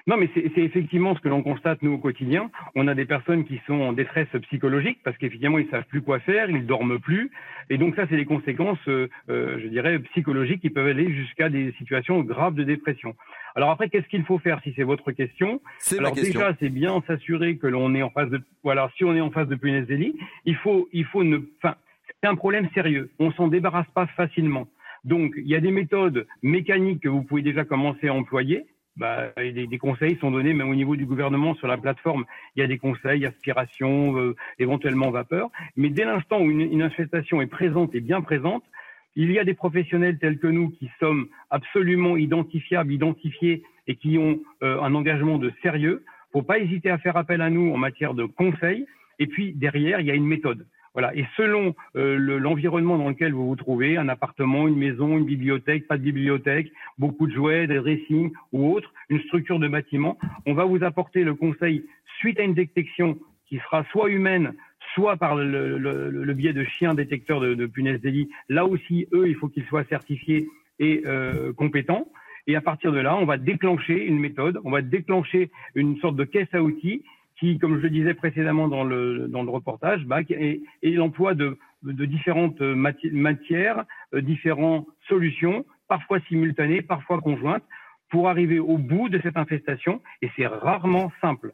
Non, 0.07 0.17
mais 0.17 0.29
c'est 0.35 0.61
effectivement 0.61 1.15
ce 1.15 1.19
que 1.19 1.29
l'on 1.29 1.41
constate, 1.41 1.81
nous, 1.81 1.93
au 1.93 1.97
quotidien. 1.97 2.51
On 2.75 2.87
a 2.87 2.93
des 2.93 3.05
personnes 3.05 3.43
qui 3.43 3.59
sont 3.65 3.81
en 3.81 3.91
détresse 3.91 4.27
psychologique 4.43 4.99
parce 5.03 5.17
qu'effectivement, 5.17 5.57
ils 5.57 5.67
savent 5.69 5.85
plus 5.85 6.03
quoi 6.03 6.19
faire, 6.19 6.47
ils 6.47 6.67
dorment 6.67 6.99
plus. 6.99 7.31
Et 7.71 7.79
donc, 7.79 7.95
ça, 7.95 8.05
c'est 8.07 8.15
les 8.15 8.25
conséquences, 8.25 8.77
euh, 8.87 9.09
euh, 9.29 9.57
je 9.63 9.67
dirais, 9.67 9.97
psychologiques 10.11 10.61
qui 10.61 10.69
peuvent 10.69 10.85
aller 10.85 11.11
jusqu'à 11.11 11.49
des 11.49 11.71
situations 11.79 12.21
graves 12.21 12.53
de 12.53 12.63
dépression. 12.63 13.15
Alors 13.55 13.71
après, 13.71 13.89
qu'est-ce 13.89 14.07
qu'il 14.07 14.23
faut 14.25 14.37
faire 14.37 14.61
si 14.63 14.73
c'est 14.75 14.83
votre 14.83 15.11
question? 15.11 15.59
Alors 15.97 16.13
déjà, 16.13 16.55
c'est 16.59 16.69
bien 16.69 17.01
s'assurer 17.07 17.57
que 17.57 17.65
l'on 17.65 17.95
est 17.95 18.03
en 18.03 18.11
face 18.11 18.29
de... 18.29 18.39
Voilà, 18.63 18.91
si 18.97 19.05
on 19.05 19.15
est 19.15 19.21
en 19.21 19.31
face 19.31 19.47
de 19.47 19.55
punaise 19.55 19.87
il 20.45 20.55
faut, 20.57 20.87
il 20.93 21.05
faut 21.05 21.23
ne... 21.23 21.39
Enfin, 21.57 21.75
c'est 22.21 22.29
un 22.29 22.35
problème 22.35 22.69
sérieux. 22.75 23.09
On 23.17 23.31
s'en 23.31 23.47
débarrasse 23.47 23.89
pas 23.95 24.05
facilement. 24.05 24.67
Donc, 25.03 25.33
il 25.37 25.47
y 25.47 25.55
a 25.55 25.59
des 25.59 25.71
méthodes 25.71 26.27
mécaniques 26.43 27.01
que 27.01 27.09
vous 27.09 27.23
pouvez 27.23 27.41
déjà 27.41 27.63
commencer 27.63 28.07
à 28.07 28.13
employer 28.13 28.65
bah, 28.97 29.33
des, 29.37 29.77
conseils 29.77 30.17
sont 30.21 30.31
donnés 30.31 30.53
même 30.53 30.69
au 30.69 30.75
niveau 30.75 30.95
du 30.95 31.05
gouvernement 31.05 31.55
sur 31.55 31.67
la 31.67 31.77
plateforme. 31.77 32.25
Il 32.55 32.61
y 32.61 32.63
a 32.63 32.67
des 32.67 32.77
conseils, 32.77 33.25
aspiration, 33.25 34.17
euh, 34.17 34.35
éventuellement 34.59 35.11
vapeur. 35.11 35.49
Mais 35.75 35.89
dès 35.89 36.05
l'instant 36.05 36.41
où 36.41 36.49
une, 36.49 36.61
une, 36.61 36.81
infestation 36.81 37.41
est 37.41 37.47
présente 37.47 37.93
et 37.93 37.99
bien 37.99 38.21
présente, 38.21 38.63
il 39.15 39.31
y 39.31 39.39
a 39.39 39.43
des 39.43 39.53
professionnels 39.53 40.17
tels 40.19 40.39
que 40.39 40.47
nous 40.47 40.69
qui 40.69 40.89
sommes 40.99 41.27
absolument 41.49 42.17
identifiables, 42.17 42.91
identifiés 42.91 43.63
et 43.87 43.95
qui 43.95 44.17
ont 44.17 44.39
euh, 44.63 44.81
un 44.81 44.93
engagement 44.95 45.37
de 45.37 45.51
sérieux. 45.61 46.03
Faut 46.31 46.41
pas 46.41 46.59
hésiter 46.59 46.89
à 46.89 46.97
faire 46.97 47.17
appel 47.17 47.41
à 47.41 47.49
nous 47.49 47.73
en 47.73 47.77
matière 47.77 48.13
de 48.13 48.25
conseils. 48.25 48.85
Et 49.19 49.27
puis 49.27 49.53
derrière, 49.53 49.99
il 49.99 50.07
y 50.07 50.11
a 50.11 50.15
une 50.15 50.25
méthode. 50.25 50.65
Voilà. 50.95 51.15
Et 51.15 51.25
selon 51.35 51.75
euh, 51.97 52.17
l'environnement 52.39 52.95
le, 52.95 53.03
dans 53.03 53.09
lequel 53.09 53.33
vous 53.33 53.47
vous 53.47 53.55
trouvez, 53.57 53.97
un 53.97 54.07
appartement, 54.07 54.67
une 54.67 54.77
maison, 54.77 55.17
une 55.17 55.25
bibliothèque, 55.25 55.87
pas 55.87 55.97
de 55.97 56.03
bibliothèque, 56.03 56.71
beaucoup 56.97 57.27
de 57.27 57.33
jouets, 57.33 57.67
des 57.67 57.75
dressings 57.75 58.31
ou 58.53 58.71
autre, 58.73 58.93
une 59.09 59.19
structure 59.27 59.59
de 59.59 59.67
bâtiment, 59.67 60.17
on 60.45 60.53
va 60.53 60.63
vous 60.63 60.83
apporter 60.83 61.23
le 61.23 61.35
conseil 61.35 61.83
suite 62.19 62.39
à 62.39 62.43
une 62.43 62.53
détection 62.53 63.19
qui 63.47 63.57
sera 63.59 63.83
soit 63.91 64.09
humaine, 64.09 64.53
soit 64.93 65.17
par 65.17 65.35
le, 65.35 65.77
le, 65.77 66.09
le 66.09 66.33
biais 66.33 66.53
de 66.53 66.63
chiens 66.63 66.93
détecteurs 66.93 67.41
de, 67.41 67.53
de 67.53 67.65
punaises 67.65 68.01
d'Élie. 68.01 68.29
Là 68.47 68.65
aussi, 68.65 69.07
eux, 69.13 69.27
il 69.27 69.35
faut 69.35 69.49
qu'ils 69.49 69.65
soient 69.65 69.83
certifiés 69.83 70.47
et 70.79 71.03
euh, 71.05 71.51
compétents. 71.53 72.07
Et 72.47 72.55
à 72.55 72.61
partir 72.61 72.91
de 72.91 72.99
là, 72.99 73.17
on 73.17 73.25
va 73.25 73.37
déclencher 73.37 74.05
une 74.05 74.19
méthode, 74.19 74.61
on 74.63 74.71
va 74.71 74.81
déclencher 74.81 75.49
une 75.73 75.97
sorte 75.97 76.15
de 76.15 76.23
caisse 76.23 76.53
à 76.53 76.61
outils 76.61 77.03
qui, 77.39 77.57
comme 77.59 77.77
je 77.77 77.83
le 77.83 77.89
disais 77.89 78.13
précédemment 78.13 78.67
dans 78.67 78.83
le, 78.83 79.27
dans 79.27 79.43
le 79.43 79.49
reportage, 79.49 80.05
bah, 80.05 80.21
est, 80.21 80.61
l'emploi 80.83 81.33
de, 81.33 81.57
différentes 81.83 82.61
matières, 82.61 83.85
euh, 84.13 84.21
différentes 84.21 84.87
solutions, 85.07 85.65
parfois 85.87 86.19
simultanées, 86.27 86.81
parfois 86.81 87.19
conjointes, 87.21 87.63
pour 88.09 88.29
arriver 88.29 88.59
au 88.59 88.77
bout 88.77 89.09
de 89.09 89.19
cette 89.21 89.37
infestation. 89.37 90.01
Et 90.21 90.29
c'est 90.35 90.47
rarement 90.47 91.11
simple. 91.21 91.53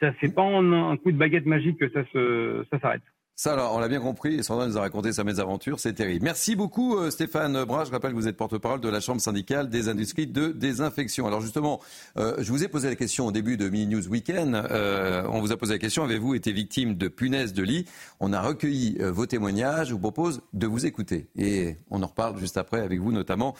Ça, 0.00 0.12
c'est 0.20 0.34
pas 0.34 0.42
en 0.42 0.72
un 0.72 0.96
coup 0.96 1.12
de 1.12 1.18
baguette 1.18 1.46
magique 1.46 1.78
que 1.78 1.88
ça 1.88 2.78
s'arrête. 2.80 3.02
Ça, 3.40 3.52
alors, 3.52 3.72
on 3.76 3.78
l'a 3.78 3.86
bien 3.86 4.00
compris, 4.00 4.34
et 4.34 4.42
Sandra 4.42 4.66
nous 4.66 4.78
a 4.78 4.80
raconté 4.80 5.12
sa 5.12 5.22
mésaventure, 5.22 5.78
c'est 5.78 5.92
terrible. 5.92 6.24
Merci 6.24 6.56
beaucoup 6.56 6.98
euh, 6.98 7.08
Stéphane 7.08 7.62
Brun, 7.62 7.84
je 7.84 7.92
rappelle 7.92 8.10
que 8.10 8.16
vous 8.16 8.26
êtes 8.26 8.36
porte-parole 8.36 8.80
de 8.80 8.88
la 8.88 8.98
Chambre 8.98 9.20
syndicale 9.20 9.68
des 9.68 9.88
industries 9.88 10.26
de 10.26 10.48
désinfection. 10.48 11.24
Alors 11.24 11.40
justement, 11.40 11.80
euh, 12.16 12.34
je 12.38 12.50
vous 12.50 12.64
ai 12.64 12.68
posé 12.68 12.88
la 12.88 12.96
question 12.96 13.26
au 13.26 13.30
début 13.30 13.56
de 13.56 13.68
Mini 13.68 13.94
News 13.94 14.08
Weekend, 14.08 14.56
euh, 14.56 15.22
on 15.28 15.40
vous 15.40 15.52
a 15.52 15.56
posé 15.56 15.74
la 15.74 15.78
question, 15.78 16.02
avez-vous 16.02 16.34
été 16.34 16.50
victime 16.50 16.96
de 16.96 17.06
punaises 17.06 17.52
de 17.52 17.62
lit? 17.62 17.84
On 18.18 18.32
a 18.32 18.42
recueilli 18.42 18.98
vos 18.98 19.26
témoignages, 19.26 19.86
je 19.86 19.92
vous 19.92 20.00
propose 20.00 20.40
de 20.52 20.66
vous 20.66 20.84
écouter. 20.84 21.28
Et 21.36 21.76
on 21.90 22.02
en 22.02 22.08
reparle 22.08 22.40
juste 22.40 22.56
après 22.56 22.80
avec 22.80 22.98
vous, 22.98 23.12
notamment 23.12 23.54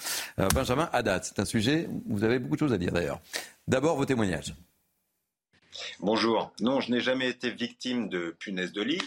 Benjamin 0.55 0.89
Haddad. 0.93 1.23
C'est 1.23 1.39
un 1.39 1.45
sujet, 1.45 1.89
vous 2.09 2.25
avez 2.25 2.41
beaucoup 2.41 2.57
de 2.57 2.61
choses 2.61 2.73
à 2.73 2.79
dire 2.79 2.91
d'ailleurs. 2.91 3.21
D'abord, 3.69 3.97
vos 3.97 4.07
témoignages. 4.07 4.57
Bonjour. 6.01 6.51
Non, 6.61 6.81
je 6.81 6.91
n'ai 6.91 7.01
jamais 7.01 7.29
été 7.29 7.53
victime 7.53 8.09
de 8.09 8.35
punaises 8.41 8.73
de 8.73 8.83
lit 8.83 9.03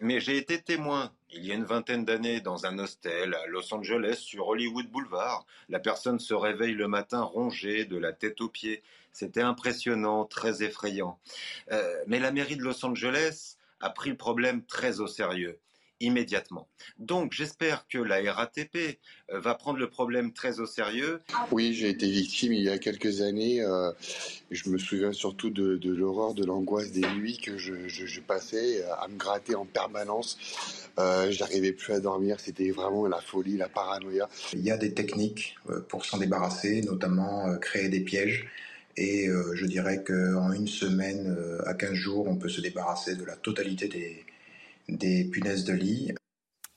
mais 0.00 0.20
j'ai 0.20 0.36
été 0.36 0.60
témoin, 0.60 1.12
il 1.30 1.44
y 1.44 1.52
a 1.52 1.54
une 1.54 1.64
vingtaine 1.64 2.04
d'années, 2.04 2.40
dans 2.40 2.66
un 2.66 2.78
hostel 2.78 3.34
à 3.34 3.46
Los 3.46 3.72
Angeles 3.74 4.16
sur 4.16 4.48
Hollywood 4.48 4.88
Boulevard. 4.90 5.44
La 5.68 5.80
personne 5.80 6.18
se 6.18 6.34
réveille 6.34 6.74
le 6.74 6.88
matin 6.88 7.22
rongée 7.22 7.84
de 7.84 7.98
la 7.98 8.12
tête 8.12 8.40
aux 8.40 8.48
pieds. 8.48 8.82
C'était 9.12 9.42
impressionnant, 9.42 10.24
très 10.24 10.62
effrayant. 10.62 11.18
Euh, 11.72 12.02
mais 12.06 12.18
la 12.18 12.30
mairie 12.30 12.56
de 12.56 12.62
Los 12.62 12.84
Angeles 12.84 13.56
a 13.80 13.90
pris 13.90 14.10
le 14.10 14.16
problème 14.16 14.64
très 14.64 15.00
au 15.00 15.06
sérieux 15.06 15.58
immédiatement. 16.00 16.68
Donc 16.98 17.32
j'espère 17.32 17.86
que 17.88 17.98
la 17.98 18.32
RATP 18.32 18.98
euh, 19.32 19.40
va 19.40 19.54
prendre 19.54 19.78
le 19.78 19.88
problème 19.88 20.32
très 20.32 20.60
au 20.60 20.66
sérieux. 20.66 21.20
Oui, 21.50 21.74
j'ai 21.74 21.88
été 21.88 22.08
victime 22.08 22.52
il 22.52 22.62
y 22.62 22.68
a 22.68 22.78
quelques 22.78 23.20
années. 23.20 23.62
Euh, 23.62 23.90
je 24.50 24.68
me 24.70 24.78
souviens 24.78 25.12
surtout 25.12 25.50
de, 25.50 25.78
l'horreur, 25.90 26.34
de 26.34 26.44
l'angoisse 26.44 26.92
des 26.92 27.06
nuits 27.16 27.38
que 27.38 27.58
je, 27.58 28.20
passais 28.20 28.82
à 28.84 29.08
me 29.08 29.16
gratter 29.16 29.54
en 29.54 29.64
permanence. 29.64 30.38
Euh, 30.98 31.30
je 31.30 31.38
n'arrivais 31.40 31.72
plus 31.72 31.92
à 31.92 32.00
dormir, 32.00 32.40
c'était 32.40 32.70
vraiment 32.70 33.06
la 33.06 33.20
folie, 33.20 33.56
la 33.56 33.68
paranoïa. 33.68 34.28
Il 34.52 34.60
y 34.60 34.70
a 34.70 34.76
des 34.76 34.92
techniques 34.92 35.56
pour 35.88 36.04
s'en 36.04 36.18
débarrasser, 36.18 36.82
notamment 36.82 37.56
créer 37.58 37.88
des 37.88 38.00
pièges. 38.00 38.48
Et 38.96 39.28
je 39.54 39.66
dirais 39.66 40.02
qu'en 40.02 40.52
une 40.52 40.66
semaine 40.66 41.38
à 41.64 41.74
15 41.74 41.92
jours, 41.92 42.26
on 42.26 42.36
peut 42.36 42.48
se 42.48 42.60
débarrasser 42.60 43.14
de 43.14 43.24
la 43.24 43.36
totalité 43.36 43.86
des, 43.86 44.24
des 44.88 45.24
punaises 45.24 45.64
de 45.64 45.72
lit. 45.72 46.12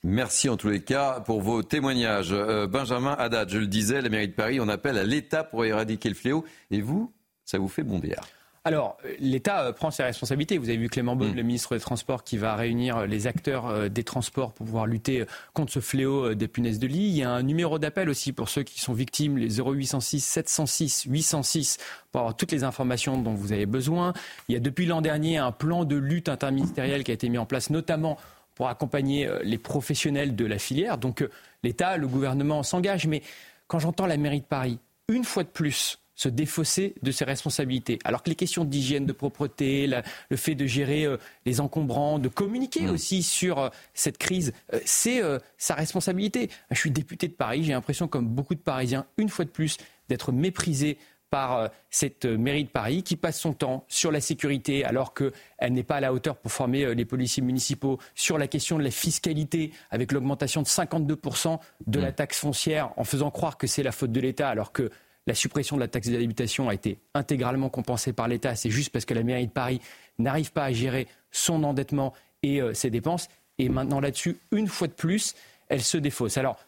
Merci 0.04 0.48
en 0.48 0.56
tous 0.56 0.68
les 0.68 0.82
cas 0.82 1.20
pour 1.20 1.42
vos 1.42 1.62
témoignages. 1.62 2.32
Euh, 2.32 2.66
Benjamin 2.66 3.12
Haddad, 3.12 3.48
je 3.48 3.58
le 3.58 3.68
disais, 3.68 4.02
la 4.02 4.08
mairie 4.08 4.28
de 4.28 4.32
Paris, 4.32 4.58
on 4.60 4.68
appelle 4.68 4.98
à 4.98 5.04
l'État 5.04 5.44
pour 5.44 5.64
éradiquer 5.64 6.08
le 6.08 6.16
fléau. 6.16 6.44
Et 6.70 6.80
vous, 6.80 7.12
ça 7.44 7.58
vous 7.58 7.68
fait 7.68 7.84
bondir 7.84 8.20
alors, 8.64 8.96
l'État 9.18 9.64
euh, 9.64 9.72
prend 9.72 9.90
ses 9.90 10.04
responsabilités. 10.04 10.56
Vous 10.56 10.68
avez 10.68 10.78
vu 10.78 10.88
Clément 10.88 11.16
Beaune, 11.16 11.32
mm. 11.32 11.36
le 11.36 11.42
ministre 11.42 11.74
des 11.74 11.80
Transports, 11.80 12.22
qui 12.22 12.38
va 12.38 12.54
réunir 12.54 12.98
euh, 12.98 13.06
les 13.06 13.26
acteurs 13.26 13.90
des 13.90 14.04
transports 14.04 14.52
pour 14.52 14.66
pouvoir 14.66 14.86
lutter 14.86 15.24
contre 15.52 15.72
ce 15.72 15.80
fléau 15.80 16.34
des 16.34 16.48
punaises 16.48 16.78
de 16.78 16.86
lit. 16.86 17.08
Il 17.08 17.16
y 17.16 17.22
a 17.22 17.30
un 17.30 17.42
numéro 17.42 17.78
d'appel 17.78 18.08
aussi 18.08 18.32
pour 18.32 18.48
ceux 18.48 18.62
qui 18.62 18.80
sont 18.80 18.92
victimes, 18.92 19.38
les 19.38 19.60
0806 19.60 20.20
706 20.20 21.04
806, 21.08 21.78
pour 22.12 22.20
avoir 22.20 22.36
toutes 22.36 22.52
les 22.52 22.64
informations 22.64 23.20
dont 23.20 23.34
vous 23.34 23.52
avez 23.52 23.66
besoin. 23.66 24.12
Il 24.48 24.52
y 24.52 24.56
a 24.56 24.60
depuis 24.60 24.86
l'an 24.86 25.00
dernier 25.00 25.38
un 25.38 25.52
plan 25.52 25.84
de 25.84 25.96
lutte 25.96 26.28
interministériel 26.28 27.04
qui 27.04 27.10
a 27.10 27.14
été 27.14 27.28
mis 27.28 27.38
en 27.38 27.46
place, 27.46 27.70
notamment 27.70 28.18
pour 28.54 28.68
accompagner 28.68 29.26
euh, 29.26 29.40
les 29.42 29.58
professionnels 29.58 30.36
de 30.36 30.44
la 30.44 30.58
filière. 30.58 30.98
Donc 30.98 31.22
euh, 31.22 31.30
l'État, 31.62 31.96
le 31.96 32.06
gouvernement 32.06 32.62
s'engage. 32.62 33.06
Mais 33.06 33.22
quand 33.66 33.78
j'entends 33.78 34.06
la 34.06 34.16
mairie 34.16 34.40
de 34.40 34.46
Paris, 34.46 34.78
une 35.08 35.24
fois 35.24 35.42
de 35.42 35.48
plus, 35.48 35.98
se 36.22 36.28
défausser 36.28 36.94
de 37.02 37.10
ses 37.10 37.24
responsabilités. 37.24 37.98
Alors 38.04 38.22
que 38.22 38.30
les 38.30 38.36
questions 38.36 38.64
d'hygiène, 38.64 39.06
de 39.06 39.12
propreté, 39.12 39.86
le 39.86 40.36
fait 40.36 40.54
de 40.54 40.66
gérer 40.66 41.04
euh, 41.04 41.16
les 41.46 41.60
encombrants, 41.60 42.18
de 42.18 42.28
communiquer 42.28 42.82
mmh. 42.82 42.90
aussi 42.90 43.22
sur 43.22 43.70
cette 43.94 44.18
crise, 44.18 44.52
c'est 44.84 45.20
sa 45.56 45.74
responsabilité. 45.74 46.50
Je 46.70 46.78
suis 46.78 46.90
député 46.90 47.28
de 47.28 47.32
Paris, 47.32 47.64
j'ai 47.64 47.72
l'impression, 47.72 48.08
comme 48.08 48.26
beaucoup 48.26 48.54
de 48.54 48.60
Parisiens, 48.60 49.06
une 49.16 49.28
fois 49.28 49.44
de 49.44 49.50
plus, 49.50 49.76
d'être 50.08 50.32
méprisé 50.32 50.98
par 51.32 51.56
euh, 51.56 51.68
cette 51.90 52.26
mairie 52.26 52.64
de 52.64 52.68
Paris 52.68 53.02
qui 53.02 53.16
passe 53.16 53.40
son 53.40 53.54
temps 53.54 53.84
sur 53.88 54.12
la 54.12 54.20
sécurité 54.20 54.84
alors 54.84 55.14
qu'elle 55.14 55.72
n'est 55.72 55.82
pas 55.82 55.96
à 55.96 56.00
la 56.00 56.12
hauteur 56.12 56.36
pour 56.36 56.52
former 56.52 56.84
euh, 56.84 56.94
les 56.94 57.06
policiers 57.06 57.42
municipaux, 57.42 57.98
sur 58.14 58.36
la 58.36 58.46
question 58.46 58.78
de 58.78 58.84
la 58.84 58.90
fiscalité 58.90 59.72
avec 59.90 60.12
l'augmentation 60.12 60.60
de 60.60 60.66
52% 60.66 61.58
de 61.86 62.00
la 62.00 62.10
mmh. 62.10 62.12
taxe 62.12 62.38
foncière 62.38 62.92
en 62.98 63.04
faisant 63.04 63.30
croire 63.30 63.56
que 63.56 63.66
c'est 63.66 63.82
la 63.82 63.92
faute 63.92 64.12
de 64.12 64.20
l'État 64.20 64.50
alors 64.50 64.72
que 64.72 64.90
la 65.26 65.34
suppression 65.34 65.76
de 65.76 65.80
la 65.80 65.88
taxe 65.88 66.08
d'habitation 66.08 66.68
a 66.68 66.74
été 66.74 66.98
intégralement 67.14 67.68
compensée 67.68 68.12
par 68.12 68.28
l'État. 68.28 68.54
C'est 68.56 68.70
juste 68.70 68.90
parce 68.90 69.04
que 69.04 69.14
la 69.14 69.22
mairie 69.22 69.46
de 69.46 69.52
Paris 69.52 69.80
n'arrive 70.18 70.52
pas 70.52 70.64
à 70.64 70.72
gérer 70.72 71.06
son 71.30 71.62
endettement 71.64 72.12
et 72.42 72.60
euh, 72.60 72.74
ses 72.74 72.90
dépenses. 72.90 73.28
Et 73.58 73.68
maintenant 73.68 74.00
là-dessus, 74.00 74.38
une 74.50 74.68
fois 74.68 74.88
de 74.88 74.92
plus, 74.92 75.34
elle 75.68 75.82
se 75.82 75.96
défausse. 75.96 76.38
Alors, 76.38 76.58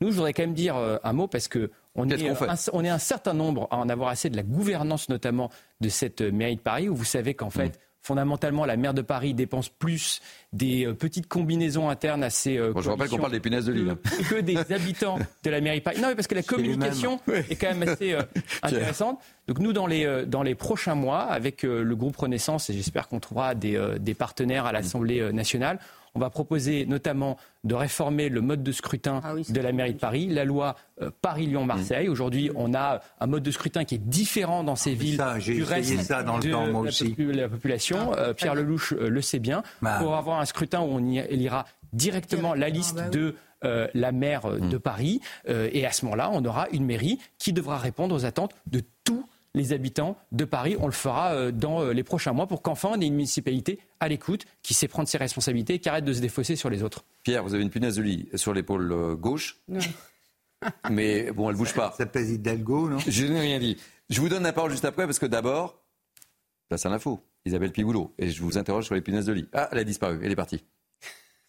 nous, 0.00 0.10
je 0.10 0.16
voudrais 0.16 0.32
quand 0.32 0.42
même 0.42 0.54
dire 0.54 0.76
un 0.76 1.12
mot 1.12 1.26
parce 1.26 1.48
que 1.48 1.70
on 1.94 2.08
est, 2.08 2.26
un, 2.26 2.94
un, 2.94 2.98
certain 2.98 3.34
nombre 3.34 3.68
à 3.70 3.76
en 3.76 3.88
avoir 3.88 4.08
assez 4.08 4.30
de 4.30 4.36
la 4.36 4.42
gouvernance 4.42 5.08
notamment 5.08 5.50
de 5.80 5.88
cette 5.88 6.22
mairie 6.22 6.56
de 6.56 6.60
Paris, 6.60 6.88
où 6.88 6.94
vous 6.94 7.04
savez 7.04 7.34
qu'en 7.34 7.50
fait, 7.50 7.68
mm. 7.68 7.80
Fondamentalement, 8.02 8.66
la 8.66 8.76
maire 8.76 8.94
de 8.94 9.02
Paris 9.02 9.32
dépense 9.32 9.68
plus 9.68 10.20
des 10.52 10.86
euh, 10.86 10.94
petites 10.94 11.28
combinaisons 11.28 11.88
internes 11.88 12.24
à 12.24 12.30
ses. 12.30 12.58
Euh, 12.58 12.72
je 12.80 12.90
rappelle 12.90 13.08
qu'on 13.08 13.18
parle 13.18 13.32
des 13.32 13.40
punaises 13.40 13.66
de 13.66 13.72
lit. 13.72 13.88
Que, 14.28 14.40
des 14.40 14.56
habitants 14.72 15.18
de 15.44 15.50
la 15.50 15.60
mairie 15.60 15.78
de 15.78 15.84
Paris. 15.84 16.00
Non, 16.00 16.08
mais 16.08 16.14
parce 16.14 16.26
que 16.26 16.34
la 16.34 16.42
communication 16.42 17.20
est 17.28 17.56
quand 17.56 17.74
même 17.74 17.88
assez 17.88 18.12
euh, 18.12 18.22
intéressante. 18.62 19.20
Donc 19.48 19.58
nous, 19.58 19.72
dans 19.72 19.86
les, 19.86 20.24
dans 20.26 20.42
les 20.42 20.54
prochains 20.54 20.94
mois, 20.94 21.22
avec 21.22 21.62
le 21.62 21.96
groupe 21.96 22.16
Renaissance, 22.16 22.70
et 22.70 22.74
j'espère 22.74 23.08
qu'on 23.08 23.18
trouvera 23.18 23.54
des, 23.54 23.80
des 23.98 24.14
partenaires 24.14 24.66
à 24.66 24.72
l'Assemblée 24.72 25.32
nationale, 25.32 25.80
on 26.14 26.20
va 26.20 26.30
proposer 26.30 26.86
notamment 26.86 27.36
de 27.64 27.74
réformer 27.74 28.28
le 28.28 28.40
mode 28.40 28.62
de 28.62 28.72
scrutin 28.72 29.20
ah 29.24 29.34
de 29.48 29.60
la 29.60 29.72
mairie 29.72 29.94
de 29.94 29.98
Paris, 29.98 30.26
la 30.26 30.44
loi 30.44 30.76
euh, 31.00 31.10
Paris-Lyon-Marseille. 31.22 32.08
Aujourd'hui, 32.08 32.50
on 32.54 32.74
a 32.74 33.00
un 33.20 33.26
mode 33.26 33.42
de 33.42 33.50
scrutin 33.50 33.84
qui 33.84 33.94
est 33.94 34.06
différent 34.06 34.64
dans 34.64 34.76
ces 34.76 34.92
ah, 34.92 34.94
villes 34.94 35.22
du 35.56 35.62
reste 35.62 36.00
ça 36.02 36.22
dans 36.22 36.38
le 36.38 36.50
temps, 36.50 36.66
moi 36.66 36.82
aussi. 36.82 37.14
la 37.18 37.48
population. 37.48 38.12
Ah, 38.12 38.18
euh, 38.18 38.34
Pierre 38.34 38.54
Lelouch 38.54 38.92
euh, 38.92 39.08
le 39.08 39.22
sait 39.22 39.38
bien. 39.38 39.62
Bah. 39.80 39.98
Pour 40.00 40.16
avoir 40.16 40.40
un 40.40 40.44
scrutin 40.44 40.80
où 40.80 40.88
on 40.90 41.04
ira 41.06 41.66
directement 41.92 42.54
la 42.54 42.68
liste 42.68 42.96
bah 42.96 43.08
de 43.08 43.34
la 43.94 44.10
maire 44.10 44.58
de 44.58 44.76
Paris. 44.76 45.20
et 45.46 45.86
à 45.86 45.92
ce 45.92 46.04
moment-là, 46.06 46.30
on 46.32 46.44
aura 46.44 46.68
une 46.72 46.84
mairie 46.84 47.20
qui 47.38 47.52
devra 47.52 47.78
répondre 47.78 48.12
aux 48.12 48.24
attentes 48.24 48.56
de 48.66 48.82
tous 49.04 49.24
les 49.54 49.72
habitants 49.72 50.16
de 50.32 50.44
Paris. 50.44 50.76
On 50.78 50.86
le 50.86 50.92
fera 50.92 51.34
euh, 51.34 51.52
dans 51.52 51.82
euh, 51.82 51.92
les 51.92 52.02
prochains 52.02 52.32
mois 52.32 52.46
pour 52.46 52.62
qu'enfin 52.62 52.90
on 52.92 53.00
ait 53.00 53.06
une 53.06 53.14
municipalité 53.14 53.78
à 54.00 54.08
l'écoute, 54.08 54.46
qui 54.62 54.74
sait 54.74 54.88
prendre 54.88 55.08
ses 55.08 55.18
responsabilités 55.18 55.74
et 55.74 55.78
qui 55.78 55.88
arrête 55.88 56.04
de 56.04 56.12
se 56.12 56.20
défausser 56.20 56.56
sur 56.56 56.70
les 56.70 56.82
autres. 56.82 57.04
Pierre, 57.22 57.42
vous 57.42 57.54
avez 57.54 57.62
une 57.62 57.70
punaise 57.70 57.96
de 57.96 58.02
lit 58.02 58.28
sur 58.34 58.52
l'épaule 58.52 58.90
euh, 58.92 59.14
gauche. 59.14 59.60
Mais 60.90 61.32
bon, 61.32 61.50
elle 61.50 61.56
bouge 61.56 61.74
pas. 61.74 61.92
Ça 61.96 62.06
pèse 62.06 62.30
Hidalgo, 62.30 62.88
non? 62.88 62.98
Je 62.98 63.26
n'ai 63.26 63.40
rien 63.40 63.58
dit. 63.58 63.76
Je 64.10 64.20
vous 64.20 64.28
donne 64.28 64.44
la 64.44 64.52
parole 64.52 64.70
juste 64.70 64.84
après 64.84 65.06
parce 65.06 65.18
que 65.18 65.26
d'abord, 65.26 65.82
place 66.68 66.86
à 66.86 66.88
l'info. 66.88 67.20
Isabelle 67.44 67.72
Piboulot. 67.72 68.14
Et 68.18 68.30
je 68.30 68.42
vous 68.42 68.58
interroge 68.58 68.84
sur 68.84 68.94
les 68.94 69.00
punaises 69.00 69.26
de 69.26 69.32
lit. 69.32 69.48
Ah, 69.52 69.68
elle 69.72 69.78
a 69.78 69.84
disparu. 69.84 70.20
Elle 70.22 70.30
est 70.30 70.36
partie. 70.36 70.64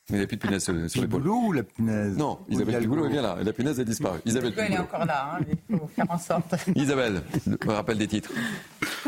Il 0.09 0.17
n'y 0.17 0.23
a 0.23 0.27
plus 0.27 0.35
de 0.35 0.41
punaise 0.41 0.61
sur, 0.63 0.89
sur 0.89 1.01
l'épaule. 1.01 1.25
ou 1.27 1.53
la 1.53 1.63
punaise 1.63 2.17
Non, 2.17 2.39
Isabelle 2.49 2.79
Piboulot 2.81 3.05
est 3.05 3.09
bien 3.09 3.21
là. 3.21 3.37
La 3.41 3.53
punaise 3.53 3.79
a 3.79 3.85
disparu. 3.85 4.19
Isabelle 4.25 4.53
Elle 4.57 4.73
est 4.73 4.77
encore 4.77 5.05
là, 5.05 5.37
hein, 5.39 5.45
il 5.69 5.77
faut 5.77 5.87
faire 5.87 6.05
en 6.09 6.17
sorte. 6.17 6.55
Isabelle, 6.75 7.21
rappel 7.65 7.97
des 7.97 8.07
titres. 8.07 8.31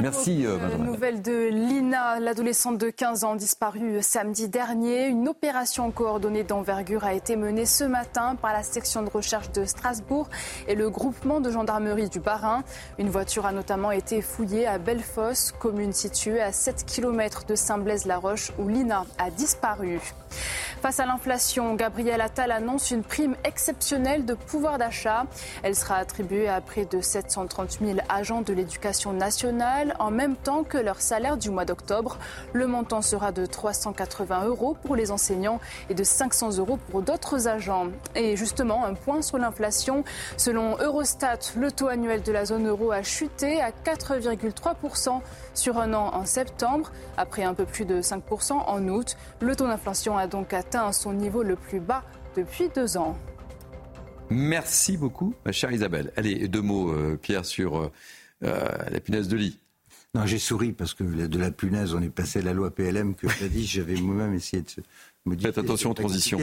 Merci. 0.01 0.45
Euh, 0.45 0.57
Benjamin. 0.57 0.85
Nouvelle 0.85 1.21
de 1.21 1.49
Lina, 1.49 2.19
l'adolescente 2.19 2.77
de 2.77 2.89
15 2.89 3.23
ans 3.23 3.35
disparue 3.35 4.01
samedi 4.01 4.47
dernier. 4.47 5.07
Une 5.07 5.27
opération 5.27 5.91
coordonnée 5.91 6.43
d'envergure 6.43 7.03
a 7.03 7.13
été 7.13 7.35
menée 7.35 7.65
ce 7.65 7.83
matin 7.83 8.35
par 8.35 8.53
la 8.53 8.63
section 8.63 9.03
de 9.03 9.09
recherche 9.09 9.51
de 9.51 9.65
Strasbourg 9.65 10.29
et 10.67 10.75
le 10.75 10.89
groupement 10.89 11.39
de 11.41 11.51
gendarmerie 11.51 12.09
du 12.09 12.19
Bas-Rhin. 12.19 12.63
Une 12.97 13.09
voiture 13.09 13.45
a 13.45 13.51
notamment 13.51 13.91
été 13.91 14.21
fouillée 14.21 14.67
à 14.67 14.77
Bellefosse, 14.77 15.53
commune 15.57 15.93
située 15.93 16.41
à 16.41 16.51
7 16.51 16.85
km 16.85 17.45
de 17.45 17.55
Saint-Blaise-la-Roche 17.55 18.51
où 18.59 18.67
Lina 18.67 19.05
a 19.17 19.29
disparu. 19.29 19.99
Face 20.81 20.99
à 20.99 21.05
l'inflation, 21.05 21.73
Gabriel 21.73 22.21
Attal 22.21 22.51
annonce 22.51 22.91
une 22.91 23.01
prime 23.01 23.35
exceptionnelle 23.43 24.25
de 24.25 24.35
pouvoir 24.35 24.77
d'achat. 24.77 25.25
Elle 25.63 25.75
sera 25.75 25.95
attribuée 25.95 26.47
à 26.47 26.61
près 26.61 26.85
de 26.85 27.01
730 27.01 27.79
000 27.81 27.99
agents 28.07 28.41
de 28.41 28.53
l'éducation 28.53 29.13
nationale 29.13 29.64
en 29.99 30.11
même 30.11 30.35
temps 30.35 30.63
que 30.63 30.77
leur 30.77 31.01
salaire 31.01 31.37
du 31.37 31.49
mois 31.49 31.65
d'octobre. 31.65 32.17
Le 32.53 32.67
montant 32.67 33.01
sera 33.01 33.31
de 33.31 33.45
380 33.45 34.45
euros 34.45 34.77
pour 34.83 34.95
les 34.95 35.11
enseignants 35.11 35.59
et 35.89 35.93
de 35.93 36.03
500 36.03 36.57
euros 36.57 36.77
pour 36.91 37.01
d'autres 37.01 37.47
agents. 37.47 37.87
Et 38.15 38.35
justement, 38.35 38.85
un 38.85 38.93
point 38.93 39.21
sur 39.21 39.37
l'inflation. 39.37 40.03
Selon 40.37 40.77
Eurostat, 40.79 41.39
le 41.57 41.71
taux 41.71 41.87
annuel 41.87 42.21
de 42.21 42.31
la 42.31 42.45
zone 42.45 42.67
euro 42.67 42.91
a 42.91 43.03
chuté 43.03 43.61
à 43.61 43.71
4,3% 43.71 45.21
sur 45.53 45.77
un 45.77 45.93
an 45.93 46.11
en 46.13 46.25
septembre, 46.25 46.91
après 47.17 47.43
un 47.43 47.53
peu 47.53 47.65
plus 47.65 47.85
de 47.85 48.01
5% 48.01 48.53
en 48.53 48.87
août. 48.87 49.17
Le 49.41 49.55
taux 49.55 49.67
d'inflation 49.67 50.17
a 50.17 50.27
donc 50.27 50.53
atteint 50.53 50.91
son 50.91 51.13
niveau 51.13 51.43
le 51.43 51.55
plus 51.55 51.79
bas 51.79 52.03
depuis 52.35 52.69
deux 52.69 52.97
ans. 52.97 53.15
Merci 54.29 54.97
beaucoup, 54.97 55.35
ma 55.45 55.51
chère 55.51 55.71
Isabelle. 55.71 56.11
Allez, 56.17 56.47
deux 56.47 56.61
mots, 56.61 56.89
euh, 56.89 57.17
Pierre, 57.21 57.45
sur 57.45 57.77
euh, 57.77 57.91
euh, 58.43 58.67
la 58.91 58.99
punaise 58.99 59.27
de 59.27 59.37
lit. 59.37 59.57
Non, 60.13 60.25
j'ai 60.25 60.39
souri 60.39 60.71
parce 60.71 60.93
que 60.93 61.03
de 61.03 61.37
la 61.39 61.51
punaise, 61.51 61.93
on 61.93 62.01
est 62.01 62.09
passé 62.09 62.39
à 62.39 62.41
la 62.41 62.53
loi 62.53 62.71
PLM 62.71 63.15
que 63.15 63.27
dit. 63.47 63.65
J'avais 63.65 63.95
moi-même 63.95 64.33
essayé 64.33 64.63
de 64.63 64.69
Faites 65.41 65.57
attention 65.57 65.91
aux 65.91 65.95
transitions. 65.95 66.39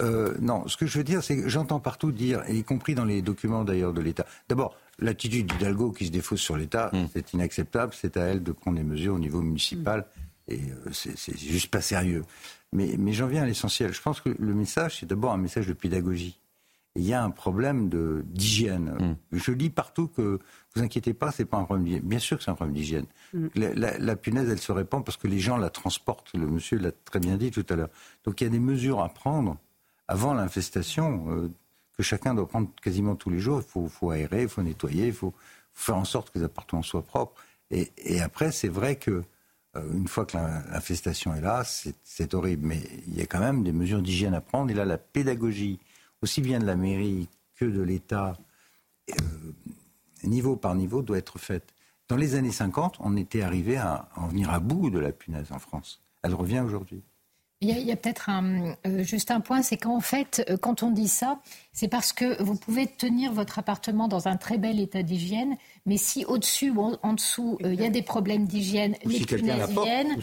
Euh, 0.00 0.34
non, 0.40 0.68
ce 0.68 0.76
que 0.76 0.86
je 0.86 0.96
veux 0.96 1.04
dire, 1.04 1.24
c'est 1.24 1.36
que 1.36 1.48
j'entends 1.48 1.80
partout 1.80 2.12
dire, 2.12 2.42
y 2.48 2.62
compris 2.62 2.94
dans 2.94 3.04
les 3.04 3.20
documents 3.20 3.64
d'ailleurs 3.64 3.92
de 3.92 4.00
l'État. 4.00 4.24
D'abord, 4.48 4.76
l'attitude 5.00 5.46
d'Hidalgo 5.46 5.90
qui 5.90 6.06
se 6.06 6.12
défausse 6.12 6.40
sur 6.40 6.56
l'État, 6.56 6.90
hmm. 6.92 7.06
c'est 7.12 7.32
inacceptable. 7.32 7.92
C'est 7.94 8.16
à 8.16 8.22
elle 8.22 8.42
de 8.42 8.52
prendre 8.52 8.76
des 8.76 8.84
mesures 8.84 9.14
au 9.14 9.18
niveau 9.18 9.42
municipal. 9.42 10.06
Et 10.48 10.60
euh, 10.60 10.90
c'est 10.92 11.36
juste 11.36 11.68
pas 11.68 11.80
sérieux. 11.80 12.24
Mais, 12.72 12.94
mais 12.96 13.12
j'en 13.12 13.26
viens 13.26 13.42
à 13.42 13.46
l'essentiel. 13.46 13.92
Je 13.92 14.00
pense 14.00 14.20
que 14.20 14.30
le 14.38 14.54
message, 14.54 14.98
c'est 15.00 15.06
d'abord 15.06 15.32
un 15.32 15.38
message 15.38 15.66
de 15.66 15.72
pédagogie 15.72 16.38
il 16.94 17.04
y 17.04 17.12
a 17.12 17.22
un 17.22 17.30
problème 17.30 17.88
d'hygiène. 18.24 19.16
Mm. 19.32 19.38
Je 19.38 19.52
lis 19.52 19.70
partout 19.70 20.08
que 20.08 20.38
vous 20.74 20.82
inquiétez 20.82 21.14
pas, 21.14 21.30
c'est 21.30 21.44
pas 21.44 21.56
un 21.56 21.64
problème 21.64 21.84
d'hygiène. 21.84 22.02
Bien 22.02 22.18
sûr 22.18 22.38
que 22.38 22.44
c'est 22.44 22.50
un 22.50 22.54
problème 22.54 22.76
d'hygiène. 22.76 23.06
Mm. 23.32 23.46
La, 23.54 24.16
punaise, 24.16 24.48
elle 24.50 24.60
se 24.60 24.72
répand 24.72 25.04
parce 25.04 25.16
que 25.16 25.26
les 25.26 25.38
gens 25.38 25.56
la 25.56 25.70
transportent. 25.70 26.32
Le 26.34 26.46
monsieur 26.46 26.78
l'a 26.78 26.92
très 26.92 27.20
bien 27.20 27.36
dit 27.36 27.50
tout 27.50 27.66
à 27.68 27.76
l'heure. 27.76 27.90
Donc 28.24 28.40
il 28.40 28.44
y 28.44 28.46
a 28.46 28.50
des 28.50 28.60
mesures 28.60 29.00
à 29.00 29.08
prendre 29.08 29.56
avant 30.08 30.34
l'infestation 30.34 31.26
euh, 31.30 31.50
que 31.96 32.02
chacun 32.02 32.34
doit 32.34 32.48
prendre 32.48 32.68
quasiment 32.82 33.16
tous 33.16 33.30
les 33.30 33.38
jours. 33.38 33.62
Il 33.64 33.70
faut, 33.70 33.88
faut 33.88 34.10
aérer, 34.10 34.42
il 34.42 34.48
faut 34.48 34.62
nettoyer, 34.62 35.06
il 35.06 35.14
faut, 35.14 35.32
faire 35.72 35.96
en 35.96 36.04
sorte 36.04 36.30
que 36.30 36.38
les 36.38 36.44
appartements 36.44 36.82
soient 36.82 37.02
propres. 37.02 37.40
Et, 37.70 38.20
après, 38.20 38.52
c'est 38.52 38.68
vrai 38.68 38.96
que 38.96 39.22
euh, 39.76 39.92
une 39.94 40.06
fois 40.06 40.26
que 40.26 40.36
l'infestation 40.36 41.34
est 41.34 41.40
là, 41.40 41.64
c'est 41.64 42.34
horrible. 42.34 42.66
Mais 42.66 42.82
il 43.06 43.16
y 43.16 43.22
a 43.22 43.26
quand 43.26 43.40
même 43.40 43.64
des 43.64 43.72
mesures 43.72 44.02
d'hygiène 44.02 44.34
à 44.34 44.42
prendre. 44.42 44.70
Et 44.70 44.74
là, 44.74 44.84
la 44.84 44.98
pédagogie 44.98 45.78
aussi 46.22 46.40
bien 46.40 46.58
de 46.58 46.66
la 46.66 46.76
mairie 46.76 47.28
que 47.56 47.64
de 47.64 47.82
l'État, 47.82 48.36
euh, 49.10 49.14
niveau 50.24 50.56
par 50.56 50.74
niveau, 50.74 51.02
doit 51.02 51.18
être 51.18 51.38
faite. 51.38 51.74
Dans 52.08 52.16
les 52.16 52.34
années 52.34 52.52
50, 52.52 52.96
on 53.00 53.16
était 53.16 53.42
arrivé 53.42 53.76
à 53.76 54.08
en 54.16 54.28
venir 54.28 54.50
à 54.50 54.60
bout 54.60 54.90
de 54.90 54.98
la 54.98 55.12
punaise 55.12 55.50
en 55.50 55.58
France. 55.58 56.02
Elle 56.22 56.34
revient 56.34 56.60
aujourd'hui. 56.60 57.02
Il 57.60 57.70
y 57.70 57.92
a, 57.92 57.96
peut-être 57.96 58.28
euh, 58.86 59.04
juste 59.04 59.30
un 59.30 59.40
point, 59.40 59.62
c'est 59.62 59.76
qu'en 59.76 60.00
fait, 60.00 60.44
euh, 60.50 60.56
quand 60.56 60.82
on 60.82 60.90
dit 60.90 61.06
ça, 61.06 61.40
c'est 61.74 61.88
parce 61.88 62.12
que 62.12 62.42
vous 62.42 62.54
pouvez 62.54 62.86
tenir 62.86 63.32
votre 63.32 63.58
appartement 63.58 64.06
dans 64.06 64.28
un 64.28 64.36
très 64.36 64.58
bel 64.58 64.78
état 64.78 65.02
d'hygiène, 65.02 65.56
mais 65.86 65.96
si 65.96 66.24
au-dessus 66.26 66.70
ou 66.70 66.96
en, 67.02 67.12
dessous, 67.14 67.58
euh, 67.64 67.72
il 67.72 67.80
y 67.80 67.86
a 67.86 67.88
des 67.88 68.02
problèmes 68.02 68.44
d'hygiène, 68.44 68.94
les 69.06 69.20
punaises 69.20 69.70
viennent. 69.70 70.16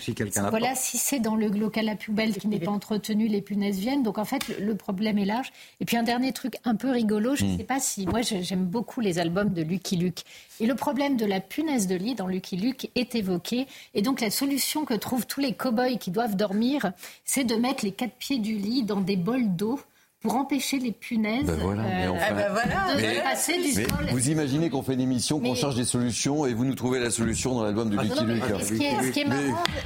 voilà, 0.50 0.76
si 0.76 1.00
c'est 1.00 1.20
dans 1.20 1.36
le 1.36 1.48
local 1.48 1.90
à 1.90 1.96
poubelle 1.96 2.38
qui 2.38 2.48
n'est 2.48 2.60
pas 2.60 2.72
entretenu, 2.72 3.28
les 3.28 3.42
punaises 3.42 3.80
viennent. 3.80 4.04
Donc 4.04 4.20
en 4.20 4.26
fait, 4.26 4.48
le, 4.60 4.76
problème 4.76 5.18
est 5.18 5.26
large. 5.26 5.52
Et 5.80 5.86
puis 5.86 5.98
un 5.98 6.04
dernier 6.04 6.34
truc 6.34 6.58
un 6.66 6.76
peu 6.76 6.92
rigolo, 6.92 7.36
je 7.36 7.46
ne 7.46 7.54
hmm. 7.54 7.58
sais 7.58 7.64
pas 7.64 7.80
si. 7.80 8.06
Moi, 8.06 8.22
j'aime 8.22 8.66
beaucoup 8.66 9.02
les 9.02 9.18
albums 9.18 9.52
de 9.52 9.64
Lucky 9.64 9.98
Luke. 9.98 10.22
Et 10.60 10.68
le 10.68 10.76
problème 10.76 11.18
de 11.18 11.26
la 11.26 11.42
punaise 11.42 11.88
de 11.88 11.96
lit 11.96 12.14
dans 12.14 12.28
Lucky 12.28 12.58
Luke 12.58 12.92
est 12.94 13.16
évoqué. 13.16 13.66
Et 13.96 14.04
donc 14.04 14.22
la 14.22 14.30
solution 14.30 14.86
que 14.86 14.94
trouvent 14.94 15.26
tous 15.26 15.42
les 15.42 15.54
cow-boys 15.54 15.98
qui 15.98 16.12
doivent 16.12 16.36
dormir, 16.36 16.92
c'est 17.26 17.44
de 17.44 17.56
mettre 17.56 17.84
les 17.84 17.92
quatre 17.92 18.16
pieds 18.16 18.38
du 18.38 18.56
lit 18.56 18.84
dans 18.84 19.02
des 19.02 19.16
bols 19.16 19.56
d'eau 19.56 19.80
pour 20.22 20.36
empêcher 20.36 20.80
les 20.80 20.92
punaises 20.92 21.46
ben 21.46 21.56
voilà, 21.62 21.84
euh, 21.84 22.12
ah 22.20 22.34
ben 22.34 22.98
de 22.98 23.24
passer 23.24 23.54
du 23.54 23.86
mais 24.06 24.12
Vous 24.12 24.30
imaginez 24.30 24.70
qu'on 24.70 24.84
fait 24.84 24.96
une 24.96 25.02
émission, 25.02 25.40
qu'on 25.40 25.56
cherche 25.56 25.76
des 25.76 25.86
solutions 25.86 26.46
et 26.46 26.54
vous 26.54 26.66
nous 26.66 26.76
trouvez 26.76 27.00
la 27.00 27.10
solution 27.10 27.56
dans 27.56 27.64
l'album 27.64 27.90
de 27.90 27.98
ah, 27.98 28.04
Lucky 28.04 28.26
Luke. 28.26 28.44
Ce 28.62 28.74
qui 28.74 28.84
est, 28.84 29.02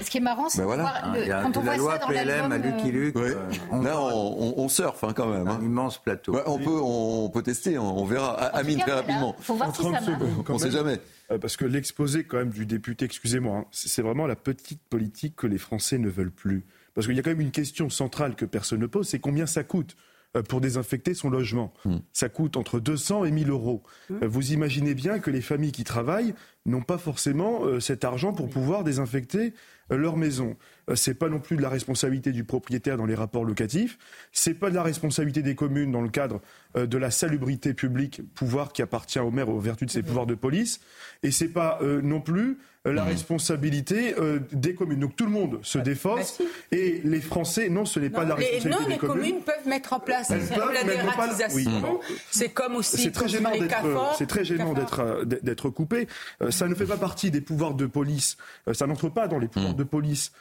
ce 0.01 0.09
qui 0.09 0.17
est 0.17 0.21
marrant, 0.21 0.49
c'est 0.49 0.59
ben 0.59 0.65
voilà. 0.65 1.13
quand 1.43 1.57
on 1.57 1.61
voit 1.61 1.77
loi 1.77 1.93
ça 1.93 1.97
dans 1.99 2.07
PLM 2.07 2.51
à 2.51 2.57
Lucky 2.57 2.91
Luke. 2.91 3.15
Euh, 3.15 3.35
Là, 3.71 3.99
on, 3.99 4.55
on, 4.57 4.69
surfe 4.69 5.03
hein, 5.03 5.13
quand 5.15 5.27
même. 5.27 5.47
Un 5.47 5.51
hein. 5.51 5.59
immense 5.61 5.99
plateau. 5.99 6.35
on, 6.47 6.57
peut, 6.57 6.79
on 6.81 7.29
peut 7.29 7.43
tester, 7.43 7.77
on 7.77 8.03
verra. 8.05 8.33
Amine, 8.33 8.79
très 8.79 8.93
rapidement. 8.93 9.35
Faut 9.39 9.53
voir 9.53 9.75
si 9.75 9.83
ça 9.83 9.89
marche. 9.89 10.05
On 10.49 10.53
ne 10.53 10.57
sait 10.57 10.71
jamais. 10.71 10.99
Euh, 11.31 11.37
parce 11.37 11.57
que 11.57 11.65
l'exposé 11.65 12.23
quand 12.23 12.37
même 12.37 12.49
du 12.49 12.65
député, 12.65 13.05
excusez-moi, 13.05 13.57
hein, 13.59 13.65
c'est 13.71 14.01
vraiment 14.01 14.27
la 14.27 14.35
petite 14.35 14.81
politique 14.89 15.35
que 15.35 15.47
les 15.47 15.57
Français 15.57 15.97
ne 15.97 16.09
veulent 16.09 16.31
plus. 16.31 16.65
Parce 16.95 17.07
qu'il 17.07 17.15
y 17.15 17.19
a 17.19 17.23
quand 17.23 17.29
même 17.29 17.41
une 17.41 17.51
question 17.51 17.89
centrale 17.89 18.35
que 18.35 18.45
personne 18.45 18.79
ne 18.79 18.87
pose, 18.87 19.07
c'est 19.07 19.19
combien 19.19 19.45
ça 19.45 19.63
coûte 19.63 19.95
euh, 19.95 20.03
pour 20.41 20.61
désinfecter 20.61 21.13
son 21.13 21.29
logement. 21.29 21.73
Hmm. 21.85 21.97
Ça 22.11 22.29
coûte 22.29 22.57
entre 22.57 22.79
200 22.79 23.25
et 23.25 23.31
1000 23.31 23.49
euros. 23.49 23.83
Hmm. 24.09 24.23
Euh, 24.23 24.27
vous 24.27 24.51
imaginez 24.51 24.95
bien 24.95 25.19
que 25.19 25.29
les 25.29 25.41
familles 25.41 25.71
qui 25.71 25.83
travaillent 25.83 26.33
n'ont 26.65 26.81
pas 26.81 26.97
forcément 26.97 27.65
euh, 27.65 27.79
cet 27.79 28.03
argent 28.03 28.33
pour 28.33 28.49
pouvoir 28.49 28.83
désinfecter 28.83 29.53
leur 29.89 30.17
maison. 30.17 30.55
C'est 30.95 31.13
pas 31.13 31.29
non 31.29 31.39
plus 31.39 31.57
de 31.57 31.61
la 31.61 31.69
responsabilité 31.69 32.31
du 32.31 32.43
propriétaire 32.43 32.97
dans 32.97 33.05
les 33.05 33.15
rapports 33.15 33.45
locatifs. 33.45 33.97
C'est 34.31 34.53
pas 34.53 34.69
de 34.69 34.75
la 34.75 34.83
responsabilité 34.83 35.41
des 35.41 35.55
communes 35.55 35.91
dans 35.91 36.01
le 36.01 36.09
cadre 36.09 36.41
de 36.75 36.97
la 36.97 37.11
salubrité 37.11 37.73
publique, 37.73 38.21
pouvoir 38.33 38.73
qui 38.73 38.81
appartient 38.81 39.19
au 39.19 39.31
maire 39.31 39.49
aux 39.49 39.59
vertus 39.59 39.87
de 39.87 39.91
ses 39.91 40.03
pouvoirs 40.03 40.25
de 40.25 40.35
police. 40.35 40.79
Et 41.23 41.31
c'est 41.31 41.47
pas 41.47 41.79
non 41.81 42.19
plus 42.19 42.57
la 42.91 43.03
mmh. 43.03 43.07
responsabilité 43.07 44.15
euh, 44.19 44.39
des 44.51 44.75
communes. 44.75 44.99
Donc 44.99 45.15
tout 45.15 45.25
le 45.25 45.31
monde 45.31 45.59
se 45.61 45.77
bah, 45.77 45.83
défausse 45.83 46.39
bah, 46.39 46.45
et 46.71 47.01
les 47.03 47.21
Français, 47.21 47.69
non, 47.69 47.85
ce 47.85 47.99
n'est 47.99 48.09
pas 48.09 48.25
la 48.25 48.35
responsabilité 48.35 48.69
non, 48.69 48.89
des 48.89 48.97
communes. 48.97 49.23
les 49.23 49.29
communes 49.29 49.43
peuvent 49.43 49.67
mettre 49.67 49.93
en 49.93 49.99
place 49.99 50.29
la 50.29 50.83
dératisation. 50.83 51.99
C'est 52.29 52.49
comme 52.49 52.75
aussi 52.75 52.97
c'est 52.97 53.11
très 53.11 53.29
gênant 53.29 53.51
d'être 53.51 54.15
c'est 54.17 54.27
très 54.27 54.43
gênant 54.43 54.73
d'être 54.73 54.99
euh, 54.99 55.23
d'être 55.23 55.69
coupé. 55.69 56.07
Euh, 56.41 56.51
ça 56.51 56.67
ne 56.67 56.75
fait 56.75 56.85
pas 56.85 56.97
partie 56.97 57.31
des 57.31 57.41
pouvoirs 57.41 57.73
de 57.73 57.85
police. 57.85 58.37
ça 58.73 58.85
n'entre 58.85 59.09
pas 59.09 59.27
dans 59.27 59.39
les 59.39 59.47
pouvoirs 59.47 59.73
mmh. 59.73 59.77
de 59.77 59.83
police 59.83 60.31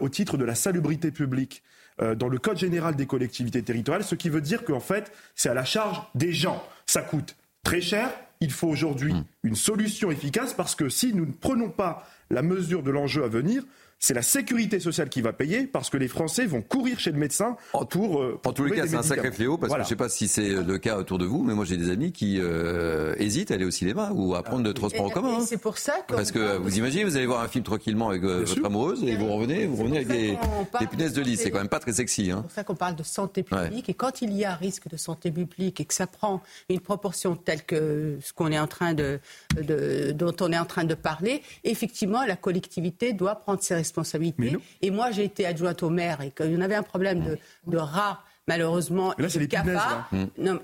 au 0.00 0.08
titre 0.08 0.36
de 0.36 0.44
la 0.44 0.54
salubrité 0.54 1.10
publique 1.10 1.62
dans 1.98 2.28
le 2.28 2.38
Code 2.38 2.58
général 2.58 2.96
des 2.96 3.06
collectivités 3.06 3.62
territoriales, 3.62 4.04
ce 4.04 4.14
qui 4.14 4.28
veut 4.28 4.40
dire 4.40 4.64
qu'en 4.64 4.80
fait, 4.80 5.12
c'est 5.34 5.48
à 5.48 5.54
la 5.54 5.64
charge 5.64 6.02
des 6.14 6.32
gens. 6.32 6.64
Ça 6.86 7.02
coûte 7.02 7.36
très 7.62 7.80
cher, 7.80 8.10
il 8.40 8.52
faut 8.52 8.68
aujourd'hui 8.68 9.14
hmm. 9.14 9.24
une 9.42 9.56
solution 9.56 10.10
efficace 10.10 10.52
parce 10.54 10.74
que 10.74 10.88
si 10.88 11.14
nous 11.14 11.26
ne 11.26 11.32
prenons 11.32 11.70
pas 11.70 12.06
la 12.30 12.42
mesure 12.42 12.82
de 12.82 12.90
l'enjeu 12.90 13.24
à 13.24 13.28
venir, 13.28 13.64
c'est 14.04 14.12
la 14.12 14.20
sécurité 14.20 14.80
sociale 14.80 15.08
qui 15.08 15.22
va 15.22 15.32
payer 15.32 15.66
parce 15.66 15.88
que 15.88 15.96
les 15.96 16.08
Français 16.08 16.44
vont 16.44 16.60
courir 16.60 17.00
chez 17.00 17.10
le 17.10 17.16
médecin 17.16 17.56
pour. 17.88 18.20
Euh, 18.20 18.38
en 18.44 18.52
tous 18.52 18.64
les 18.64 18.76
cas, 18.76 18.86
c'est 18.86 18.96
un 18.96 19.02
sacré 19.02 19.32
fléau 19.32 19.56
parce 19.56 19.72
que 19.72 19.78
je 19.78 19.82
ne 19.82 19.88
sais 19.88 19.96
pas 19.96 20.10
si 20.10 20.28
c'est 20.28 20.50
le 20.50 20.76
cas 20.76 20.98
autour 20.98 21.16
de 21.16 21.24
vous, 21.24 21.42
mais 21.42 21.54
moi 21.54 21.64
j'ai 21.64 21.78
des 21.78 21.88
amis 21.88 22.12
qui 22.12 22.38
euh, 22.38 23.14
hésitent 23.18 23.50
à 23.50 23.54
aller 23.54 23.64
au 23.64 23.70
cinéma 23.70 24.10
ou 24.12 24.34
à 24.34 24.42
prendre 24.42 24.62
le 24.62 24.74
transport 24.74 25.06
en 25.06 25.08
commun. 25.08 25.38
Hein. 25.38 25.44
C'est 25.46 25.56
pour 25.56 25.78
ça 25.78 25.94
que. 26.06 26.14
Parce 26.14 26.32
que 26.32 26.58
vous 26.58 26.76
imaginez, 26.76 27.04
vous 27.04 27.16
allez 27.16 27.24
voir 27.24 27.40
un 27.40 27.48
film 27.48 27.64
tranquillement 27.64 28.10
avec 28.10 28.22
euh, 28.24 28.44
votre 28.44 28.66
amoureuse 28.66 29.02
et 29.04 29.16
vous 29.16 29.32
revenez, 29.32 29.64
vous 29.64 29.76
revenez 29.76 29.96
avec 29.96 30.08
des, 30.08 30.38
des 30.80 30.86
punaises 30.86 31.14
de 31.14 31.22
lit. 31.22 31.38
C'est 31.38 31.50
quand 31.50 31.58
même 31.60 31.68
pas 31.68 31.80
très 31.80 31.94
sexy. 31.94 32.30
Hein. 32.30 32.36
C'est 32.36 32.42
pour 32.42 32.50
ça 32.50 32.64
qu'on 32.64 32.74
parle 32.74 32.96
de 32.96 33.04
santé 33.04 33.42
publique 33.42 33.88
et 33.88 33.94
quand 33.94 34.20
il 34.20 34.34
y 34.34 34.44
a 34.44 34.52
un 34.52 34.56
risque 34.56 34.86
de 34.86 34.98
santé 34.98 35.30
publique 35.30 35.80
et 35.80 35.86
que 35.86 35.94
ça 35.94 36.06
prend 36.06 36.42
une 36.68 36.80
proportion 36.80 37.36
telle 37.36 37.62
que 37.62 38.18
ce 38.20 38.34
qu'on 38.34 38.52
est 38.52 38.58
en 38.58 38.66
train 38.66 38.92
de, 38.92 39.18
de, 39.56 40.12
dont 40.12 40.36
on 40.42 40.52
est 40.52 40.58
en 40.58 40.66
train 40.66 40.84
de 40.84 40.94
parler, 40.94 41.42
effectivement, 41.64 42.26
la 42.26 42.36
collectivité 42.36 43.14
doit 43.14 43.36
prendre 43.36 43.62
ses 43.62 43.74
responsabilités. 43.74 43.93
Et 44.82 44.90
moi, 44.90 45.10
j'ai 45.10 45.24
été 45.24 45.46
adjointe 45.46 45.82
au 45.82 45.90
maire 45.90 46.20
et 46.20 46.30
qu'il 46.30 46.52
y 46.52 46.56
en 46.56 46.60
avait 46.60 46.74
un 46.74 46.82
problème 46.82 47.20
de, 47.22 47.38
de 47.70 47.76
rats, 47.76 48.22
malheureusement, 48.48 49.14
là, 49.18 49.28
c'est 49.28 49.38
les 49.38 49.48
cafards. 49.48 50.10
Non, 50.38 50.60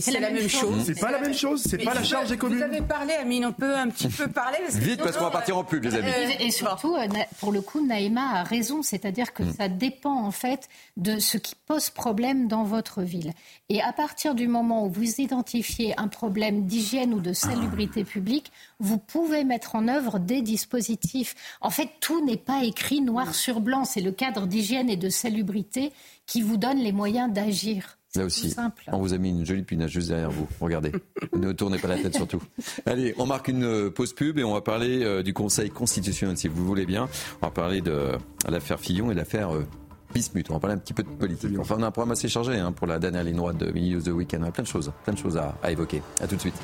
c'est 0.00 0.10
la, 0.12 0.30
même 0.30 0.48
chose. 0.48 0.84
C'est 0.84 1.00
pas 1.00 1.10
la 1.10 1.20
même 1.20 1.34
chose, 1.34 1.62
c'est 1.62 1.78
pas 1.78 1.94
la 1.94 2.02
charge 2.02 2.28
des 2.28 2.36
communes. 2.36 2.58
Vous 2.58 2.64
avez 2.64 2.80
parlé, 2.80 3.14
Amine, 3.14 3.46
on 3.46 3.52
peut 3.52 3.76
un 3.76 3.88
petit 3.88 4.08
peu 4.08 4.28
parler. 4.28 4.58
Vite, 4.70 5.02
parce 5.02 5.16
qu'on 5.16 5.24
va 5.24 5.30
partir 5.30 5.56
en 5.56 5.64
pub, 5.64 5.84
les 5.84 5.94
amis. 5.94 6.10
Et, 6.40 6.50
surtout, 6.50 6.94
euh, 6.96 7.06
pour 7.40 7.52
le 7.52 7.60
coup, 7.60 7.84
Naïma 7.84 8.40
a 8.40 8.42
raison, 8.42 8.82
c'est-à-dire 8.82 9.32
que 9.32 9.42
mm. 9.42 9.54
ça 9.54 9.68
dépend 9.68 10.24
en 10.24 10.30
fait 10.30 10.68
de 10.96 11.18
ce 11.18 11.38
qui 11.38 11.54
pose 11.66 11.90
problème 11.90 12.48
dans 12.48 12.64
votre 12.64 13.02
ville. 13.02 13.32
Et 13.68 13.80
à 13.80 13.92
partir 13.92 14.34
du 14.34 14.48
moment 14.48 14.86
où 14.86 14.90
vous 14.90 15.20
identifiez 15.20 15.98
un 15.98 16.08
problème 16.08 16.66
d'hygiène 16.66 17.14
ou 17.14 17.20
de 17.20 17.32
salubrité 17.32 18.04
publique, 18.04 18.52
vous 18.80 18.98
pouvez 18.98 19.44
mettre 19.44 19.76
en 19.76 19.88
œuvre 19.88 20.18
des 20.18 20.42
dispositifs. 20.42 21.34
En 21.60 21.70
fait, 21.70 21.88
tout 22.00 22.24
n'est 22.24 22.36
pas 22.36 22.64
écrit 22.64 23.00
noir 23.00 23.34
sur 23.34 23.60
blanc. 23.60 23.84
C'est 23.84 24.00
le 24.00 24.12
cadre 24.12 24.46
d'hygiène 24.46 24.90
et 24.90 24.96
de 24.96 25.08
salubrité 25.08 25.92
qui 26.26 26.42
vous 26.42 26.56
donne 26.56 26.78
les 26.78 26.92
moyens 26.92 27.32
d'agir. 27.32 27.98
Là 28.14 28.26
aussi, 28.26 28.54
on 28.88 28.98
vous 28.98 29.14
a 29.14 29.18
mis 29.18 29.30
une 29.30 29.46
jolie 29.46 29.62
punaise 29.62 29.88
juste 29.88 30.08
derrière 30.08 30.30
vous. 30.30 30.46
Regardez, 30.60 30.92
ne 31.32 31.52
tournez 31.52 31.78
pas 31.78 31.88
la 31.88 31.96
tête 31.96 32.14
surtout. 32.14 32.42
Allez, 32.84 33.14
on 33.16 33.24
marque 33.24 33.48
une 33.48 33.64
euh, 33.64 33.90
pause 33.90 34.12
pub 34.12 34.38
et 34.38 34.44
on 34.44 34.52
va 34.52 34.60
parler 34.60 35.02
euh, 35.02 35.22
du 35.22 35.32
Conseil 35.32 35.70
constitutionnel, 35.70 36.36
si 36.36 36.46
vous 36.48 36.66
voulez 36.66 36.84
bien. 36.84 37.08
On 37.40 37.46
va 37.46 37.50
parler 37.50 37.80
de 37.80 38.12
l'affaire 38.48 38.78
Fillon 38.78 39.10
et 39.10 39.14
l'affaire 39.14 39.54
euh, 39.54 39.66
Bismuth. 40.12 40.50
On 40.50 40.54
va 40.54 40.60
parler 40.60 40.76
un 40.76 40.78
petit 40.78 40.92
peu 40.92 41.02
de 41.02 41.08
politique. 41.08 41.58
Enfin, 41.58 41.76
on 41.78 41.82
a 41.82 41.86
un 41.86 41.90
programme 41.90 42.12
assez 42.12 42.28
chargé 42.28 42.58
hein, 42.58 42.72
pour 42.72 42.86
la 42.86 42.98
dernière 42.98 43.24
ligne 43.24 43.36
droite 43.36 43.56
de 43.56 43.72
Mini 43.72 43.94
News 43.94 44.02
de 44.02 44.12
Weekend. 44.12 44.44
On 44.44 44.48
a 44.48 44.52
plein 44.52 44.64
de 44.64 44.68
choses, 44.68 44.92
plein 45.04 45.14
de 45.14 45.18
choses 45.18 45.38
à, 45.38 45.56
à 45.62 45.70
évoquer. 45.70 46.02
À 46.20 46.26
tout 46.26 46.36
de 46.36 46.40
suite. 46.40 46.60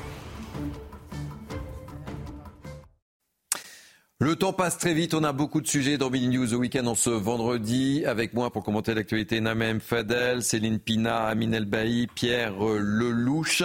Le 4.21 4.35
temps 4.35 4.51
passe 4.51 4.77
très 4.77 4.93
vite, 4.93 5.13
on 5.13 5.23
a 5.23 5.31
beaucoup 5.31 5.61
de 5.61 5.67
sujets 5.67 5.97
dans 5.97 6.09
Mini 6.09 6.27
News 6.27 6.53
au 6.53 6.57
week-end 6.57 6.85
en 6.87 6.95
ce 6.95 7.09
vendredi. 7.09 8.03
Avec 8.05 8.33
moi 8.33 8.51
pour 8.51 8.65
commenter 8.65 8.93
l'actualité, 8.93 9.39
Namem 9.39 9.79
Fadel, 9.79 10.43
Céline 10.43 10.79
Pina, 10.79 11.23
Amine 11.23 11.53
Elbaï, 11.53 12.07
Pierre 12.13 12.59
Lelouch. 12.59 13.63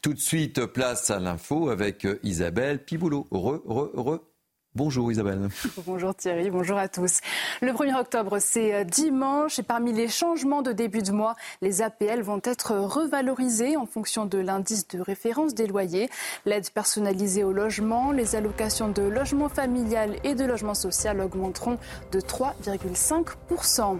Tout 0.00 0.14
de 0.14 0.18
suite, 0.18 0.64
place 0.64 1.10
à 1.10 1.20
l'info 1.20 1.68
avec 1.68 2.08
Isabelle 2.22 2.82
Piboulot. 2.82 3.26
Heureux, 3.30 3.62
heureux, 3.66 3.92
heureux. 3.94 4.29
Bonjour 4.76 5.10
Isabelle. 5.10 5.48
Bonjour 5.84 6.14
Thierry, 6.14 6.48
bonjour 6.48 6.78
à 6.78 6.86
tous. 6.86 7.18
Le 7.60 7.72
1er 7.72 7.98
octobre, 7.98 8.38
c'est 8.38 8.72
euh, 8.72 8.84
dimanche 8.84 9.58
et 9.58 9.64
parmi 9.64 9.92
les 9.92 10.06
changements 10.06 10.62
de 10.62 10.70
début 10.70 11.02
de 11.02 11.10
mois, 11.10 11.34
les 11.60 11.82
APL 11.82 12.20
vont 12.22 12.40
être 12.44 12.76
revalorisés 12.76 13.76
en 13.76 13.86
fonction 13.86 14.26
de 14.26 14.38
l'indice 14.38 14.86
de 14.86 15.00
référence 15.00 15.54
des 15.54 15.66
loyers. 15.66 16.08
L'aide 16.46 16.70
personnalisée 16.70 17.42
au 17.42 17.52
logement, 17.52 18.12
les 18.12 18.36
allocations 18.36 18.88
de 18.88 19.02
logement 19.02 19.48
familial 19.48 20.14
et 20.22 20.36
de 20.36 20.44
logement 20.44 20.74
social 20.74 21.20
augmenteront 21.20 21.76
de 22.12 22.20
3,5%. 22.20 23.98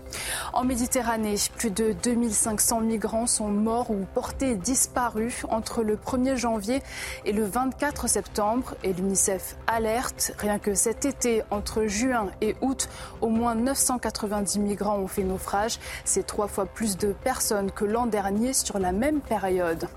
En 0.53 0.65
Méditerranée, 0.65 1.35
plus 1.57 1.73
de 1.73 1.97
2500 2.01 2.83
migrants 2.83 3.27
sont 3.27 3.49
morts 3.49 3.91
ou 3.91 4.07
portés 4.15 4.55
disparus 4.55 5.45
entre 5.49 5.83
le 5.83 5.97
1er 5.97 6.37
janvier 6.37 6.81
et 7.25 7.33
le 7.33 7.45
24 7.45 8.09
septembre 8.09 8.77
et 8.85 8.93
l'UNICEF 8.93 9.57
alerte 9.67 10.33
rien 10.39 10.60
que 10.61 10.75
cet 10.75 11.05
été, 11.05 11.43
entre 11.51 11.87
juin 11.87 12.29
et 12.41 12.55
août, 12.61 12.89
au 13.21 13.29
moins 13.29 13.55
990 13.55 14.59
migrants 14.59 14.99
ont 14.99 15.07
fait 15.07 15.23
naufrage. 15.23 15.79
C'est 16.05 16.27
trois 16.27 16.49
fois 16.49 16.67
plus 16.67 16.97
de 16.97 17.13
personnes 17.13 17.71
que 17.71 17.85
l'an 17.85 18.07
dernier 18.07 18.53
sur 18.53 18.79
la 18.79 18.93
même 18.93 19.21
période. 19.21 19.89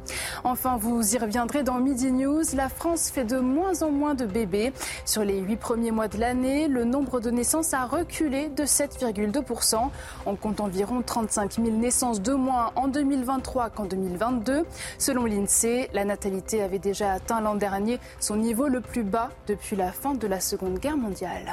Enfin, 0.43 0.77
vous 0.77 1.15
y 1.15 1.17
reviendrez 1.17 1.63
dans 1.63 1.79
Midi 1.79 2.11
News. 2.11 2.43
La 2.55 2.69
France 2.69 3.09
fait 3.09 3.23
de 3.25 3.37
moins 3.37 3.81
en 3.81 3.91
moins 3.91 4.15
de 4.15 4.25
bébés. 4.25 4.73
Sur 5.05 5.23
les 5.23 5.39
huit 5.39 5.57
premiers 5.57 5.91
mois 5.91 6.07
de 6.07 6.17
l'année, 6.17 6.67
le 6.67 6.85
nombre 6.85 7.19
de 7.19 7.31
naissances 7.31 7.73
a 7.73 7.85
reculé 7.85 8.49
de 8.49 8.63
7,2%. 8.63 9.89
On 10.25 10.35
compte 10.35 10.59
environ 10.59 11.01
35 11.01 11.53
000 11.53 11.77
naissances 11.77 12.21
de 12.21 12.33
moins 12.33 12.71
en 12.75 12.87
2023 12.87 13.69
qu'en 13.69 13.85
2022. 13.85 14.65
Selon 14.97 15.25
l'INSEE, 15.25 15.89
la 15.93 16.05
natalité 16.05 16.61
avait 16.61 16.79
déjà 16.79 17.13
atteint 17.13 17.41
l'an 17.41 17.55
dernier 17.55 17.99
son 18.19 18.35
niveau 18.35 18.67
le 18.67 18.81
plus 18.81 19.03
bas 19.03 19.29
depuis 19.47 19.75
la 19.75 19.91
fin 19.91 20.13
de 20.13 20.27
la 20.27 20.39
Seconde 20.53 20.77
Guerre 20.77 20.97
mondiale. 20.97 21.51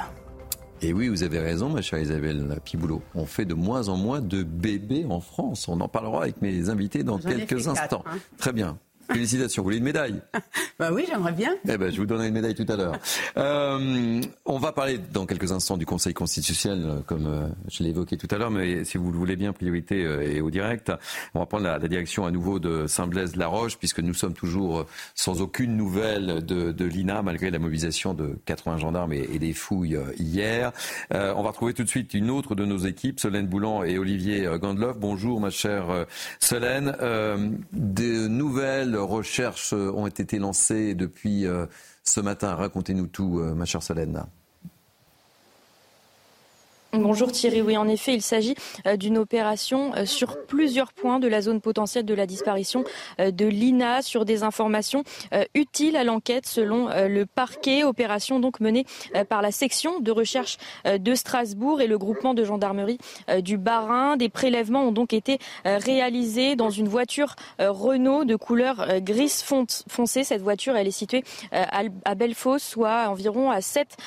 Et 0.83 0.93
oui, 0.93 1.07
vous 1.07 1.23
avez 1.23 1.39
raison, 1.39 1.69
ma 1.69 1.81
chère 1.81 1.97
Isabelle 1.97 2.59
Piboulot. 2.63 3.01
On 3.15 3.25
fait 3.25 3.45
de 3.45 3.55
moins 3.55 3.89
en 3.89 3.97
moins 3.97 4.21
de 4.21 4.43
bébés 4.43 5.07
en 5.09 5.19
France. 5.19 5.67
On 5.67 5.81
en 5.81 5.87
parlera 5.87 6.21
avec 6.21 6.39
mes 6.43 6.69
invités 6.69 7.03
dans 7.03 7.17
quelques 7.17 7.67
instants. 7.67 8.03
Hein. 8.05 8.19
Très 8.37 8.53
bien. 8.53 8.77
Félicitations. 9.13 9.61
Vous 9.61 9.67
voulez 9.67 9.77
une 9.77 9.83
médaille 9.83 10.21
Bah 10.79 10.89
oui, 10.91 11.05
j'aimerais 11.07 11.31
bien. 11.31 11.53
Eh 11.67 11.77
ben, 11.77 11.91
je 11.91 11.97
vous 11.97 12.05
donnerai 12.05 12.27
une 12.27 12.33
médaille 12.33 12.55
tout 12.55 12.65
à 12.67 12.75
l'heure. 12.75 12.97
Euh, 13.37 14.21
on 14.45 14.57
va 14.57 14.71
parler 14.71 14.97
dans 14.97 15.25
quelques 15.25 15.51
instants 15.51 15.77
du 15.77 15.85
Conseil 15.85 16.13
constitutionnel, 16.13 16.83
euh, 16.85 16.99
comme 17.05 17.27
euh, 17.27 17.47
je 17.69 17.83
l'ai 17.83 17.89
évoqué 17.89 18.17
tout 18.17 18.27
à 18.31 18.37
l'heure, 18.37 18.51
mais 18.51 18.83
si 18.83 18.97
vous 18.97 19.11
le 19.11 19.17
voulez 19.17 19.35
bien, 19.35 19.53
priorité 19.53 20.01
et 20.01 20.41
au 20.41 20.49
direct. 20.49 20.91
On 21.33 21.39
va 21.39 21.45
prendre 21.45 21.65
la, 21.65 21.79
direction 21.79 22.25
à 22.25 22.31
nouveau 22.31 22.59
de 22.59 22.87
Saint-Blaise-la-Roche, 22.87 23.77
puisque 23.77 23.99
nous 23.99 24.13
sommes 24.13 24.33
toujours 24.33 24.85
sans 25.13 25.41
aucune 25.41 25.75
nouvelle 25.75 26.45
de, 26.45 26.71
de 26.71 26.85
l'INA, 26.85 27.21
malgré 27.21 27.51
la 27.51 27.59
mobilisation 27.59 28.13
de 28.13 28.39
80 28.45 28.77
gendarmes 28.77 29.13
et, 29.13 29.39
des 29.39 29.53
fouilles 29.53 29.97
hier. 30.17 30.71
on 31.11 31.41
va 31.41 31.49
retrouver 31.49 31.73
tout 31.73 31.83
de 31.83 31.89
suite 31.89 32.13
une 32.13 32.29
autre 32.29 32.55
de 32.55 32.65
nos 32.65 32.77
équipes, 32.77 33.19
Solène 33.19 33.47
Boulan 33.47 33.83
et 33.83 33.97
Olivier 33.97 34.47
Gandlov. 34.61 34.97
Bonjour, 34.99 35.41
ma 35.41 35.49
chère 35.49 36.05
Solène. 36.39 36.95
de 37.01 38.27
nouvelles 38.27 38.95
recherches 39.01 39.73
ont 39.73 40.07
été 40.07 40.39
lancées 40.39 40.95
depuis 40.95 41.45
euh, 41.45 41.65
ce 42.03 42.19
matin. 42.19 42.55
Racontez-nous 42.55 43.07
tout, 43.07 43.39
euh, 43.39 43.53
ma 43.53 43.65
chère 43.65 43.83
Solène. 43.83 44.25
Bonjour 46.93 47.31
Thierry, 47.31 47.61
oui 47.61 47.77
en 47.77 47.87
effet 47.87 48.13
il 48.13 48.21
s'agit 48.21 48.53
euh, 48.85 48.97
d'une 48.97 49.17
opération 49.17 49.95
euh, 49.95 50.05
sur 50.05 50.45
plusieurs 50.45 50.91
points 50.91 51.19
de 51.19 51.27
la 51.29 51.39
zone 51.39 51.61
potentielle 51.61 52.03
de 52.03 52.13
la 52.13 52.25
disparition 52.25 52.83
euh, 53.21 53.31
de 53.31 53.45
Lina 53.45 54.01
sur 54.01 54.25
des 54.25 54.43
informations 54.43 55.05
utiles 55.55 55.95
à 55.95 56.03
l'enquête 56.03 56.45
selon 56.45 56.89
le 56.89 57.25
parquet, 57.25 57.83
opération 57.83 58.39
donc 58.39 58.59
menée 58.59 58.85
par 59.29 59.41
la 59.41 59.51
section 59.51 59.99
de 59.99 60.11
recherche 60.11 60.57
de 60.85 61.15
Strasbourg 61.15 61.81
et 61.81 61.87
le 61.87 61.97
groupement 61.97 62.33
de 62.33 62.43
gendarmerie 62.43 62.97
du 63.39 63.57
Bas-Rhin. 63.57 64.17
Des 64.17 64.29
prélèvements 64.29 64.83
ont 64.83 64.91
donc 64.91 65.13
été 65.13 65.37
réalisés 65.65 66.55
dans 66.55 66.69
une 66.69 66.87
voiture 66.87 67.35
Renault 67.59 68.25
de 68.25 68.35
couleur 68.35 68.99
grise 69.01 69.43
foncé. 69.43 70.23
Cette 70.23 70.41
voiture 70.41 70.75
elle 70.75 70.87
est 70.87 70.91
située 70.91 71.23
à 71.51 72.15
Belfaux, 72.15 72.59
soit 72.59 73.09
environ 73.09 73.51
à 73.51 73.61
7 73.61 73.97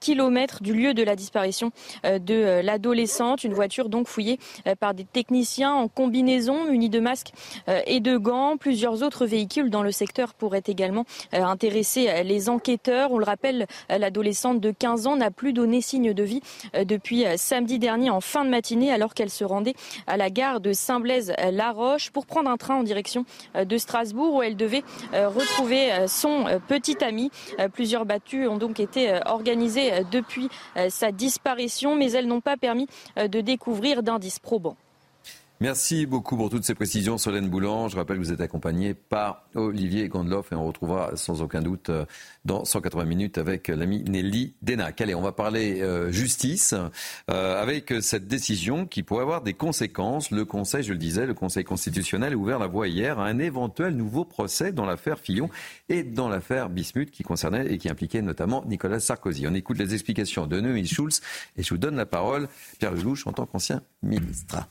km 0.00 0.62
du 0.62 0.74
lieu 0.74 0.94
de 0.94 1.02
la 1.02 1.16
disparition 1.16 1.70
de 2.04 2.31
de 2.32 2.44
euh, 2.44 2.62
l'adolescente. 2.62 3.44
Une 3.44 3.52
voiture 3.52 3.88
donc 3.88 4.08
fouillée 4.08 4.38
euh, 4.66 4.74
par 4.74 4.94
des 4.94 5.04
techniciens 5.04 5.72
en 5.72 5.88
combinaison, 5.88 6.64
munis 6.64 6.88
de 6.88 7.00
masques 7.00 7.32
euh, 7.68 7.80
et 7.86 8.00
de 8.00 8.16
gants. 8.16 8.56
Plusieurs 8.56 9.02
autres 9.02 9.26
véhicules 9.26 9.70
dans 9.70 9.82
le 9.82 9.92
secteur 9.92 10.34
pourraient 10.34 10.62
également 10.66 11.04
intéresser 11.32 12.22
les 12.24 12.48
enquêteurs. 12.48 13.12
On 13.12 13.18
le 13.18 13.24
rappelle, 13.24 13.66
l'adolescente 13.88 14.60
de 14.60 14.70
15 14.70 15.06
ans 15.06 15.16
n'a 15.16 15.30
plus 15.30 15.52
donné 15.52 15.80
signe 15.80 16.12
de 16.12 16.22
vie 16.22 16.40
depuis 16.74 17.24
samedi 17.36 17.78
dernier 17.78 18.10
en 18.10 18.20
fin 18.20 18.44
de 18.44 18.50
matinée 18.50 18.92
alors 18.92 19.14
qu'elle 19.14 19.30
se 19.30 19.44
rendait 19.44 19.74
à 20.06 20.16
la 20.16 20.30
gare 20.30 20.60
de 20.60 20.72
Saint-Blaise-la-Roche 20.72 22.10
pour 22.10 22.26
prendre 22.26 22.50
un 22.50 22.56
train 22.56 22.76
en 22.76 22.82
direction 22.82 23.24
de 23.54 23.78
Strasbourg 23.78 24.34
où 24.34 24.42
elle 24.42 24.56
devait 24.56 24.84
retrouver 25.12 25.90
son 26.06 26.46
petit 26.68 27.02
ami. 27.02 27.30
Plusieurs 27.72 28.04
battues 28.04 28.46
ont 28.46 28.58
donc 28.58 28.80
été 28.80 29.18
organisées 29.26 29.92
depuis 30.10 30.48
sa 30.88 31.12
disparition, 31.12 31.96
mais 31.96 32.12
elle 32.12 32.21
n'ont 32.26 32.40
pas 32.40 32.56
permis 32.56 32.86
euh, 33.18 33.28
de 33.28 33.40
découvrir 33.40 34.02
d'indices 34.02 34.38
probants. 34.38 34.76
Merci 35.62 36.06
beaucoup 36.06 36.36
pour 36.36 36.50
toutes 36.50 36.64
ces 36.64 36.74
précisions, 36.74 37.18
Solène 37.18 37.48
Boulan. 37.48 37.88
Je 37.88 37.94
rappelle 37.94 38.16
que 38.16 38.22
vous 38.22 38.32
êtes 38.32 38.40
accompagné 38.40 38.94
par 38.94 39.44
Olivier 39.54 40.08
Gondloff 40.08 40.50
et 40.50 40.56
on 40.56 40.66
retrouvera 40.66 41.12
sans 41.14 41.40
aucun 41.40 41.62
doute 41.62 41.88
euh, 41.88 42.04
dans 42.44 42.64
180 42.64 43.04
minutes 43.04 43.38
avec 43.38 43.68
l'ami 43.68 44.02
Nelly 44.02 44.56
Denac. 44.62 45.00
Allez, 45.00 45.14
on 45.14 45.22
va 45.22 45.30
parler 45.30 45.80
euh, 45.80 46.10
justice 46.10 46.74
avec 47.28 47.94
cette 48.00 48.26
décision 48.26 48.86
qui 48.86 49.04
pourrait 49.04 49.22
avoir 49.22 49.40
des 49.40 49.54
conséquences. 49.54 50.32
Le 50.32 50.44
Conseil, 50.44 50.82
je 50.82 50.92
le 50.94 50.98
disais, 50.98 51.26
le 51.26 51.34
Conseil 51.34 51.62
constitutionnel 51.62 52.32
a 52.32 52.36
ouvert 52.36 52.58
la 52.58 52.66
voie 52.66 52.88
hier 52.88 53.20
à 53.20 53.26
un 53.26 53.38
éventuel 53.38 53.94
nouveau 53.94 54.24
procès 54.24 54.72
dans 54.72 54.84
l'affaire 54.84 55.20
Fillon 55.20 55.48
et 55.88 56.02
dans 56.02 56.28
l'affaire 56.28 56.70
Bismuth 56.70 57.12
qui 57.12 57.22
concernait 57.22 57.72
et 57.72 57.78
qui 57.78 57.88
impliquait 57.88 58.20
notamment 58.20 58.64
Nicolas 58.66 58.98
Sarkozy. 58.98 59.46
On 59.46 59.54
écoute 59.54 59.78
les 59.78 59.94
explications 59.94 60.48
de 60.48 60.60
Noémie 60.60 60.88
Schulz 60.88 61.20
et 61.56 61.62
je 61.62 61.68
vous 61.70 61.78
donne 61.78 61.94
la 61.94 62.06
parole, 62.06 62.48
Pierre 62.80 62.94
Lelouch, 62.94 63.28
en 63.28 63.32
tant 63.32 63.46
qu'ancien 63.46 63.80
ministre. 64.02 64.66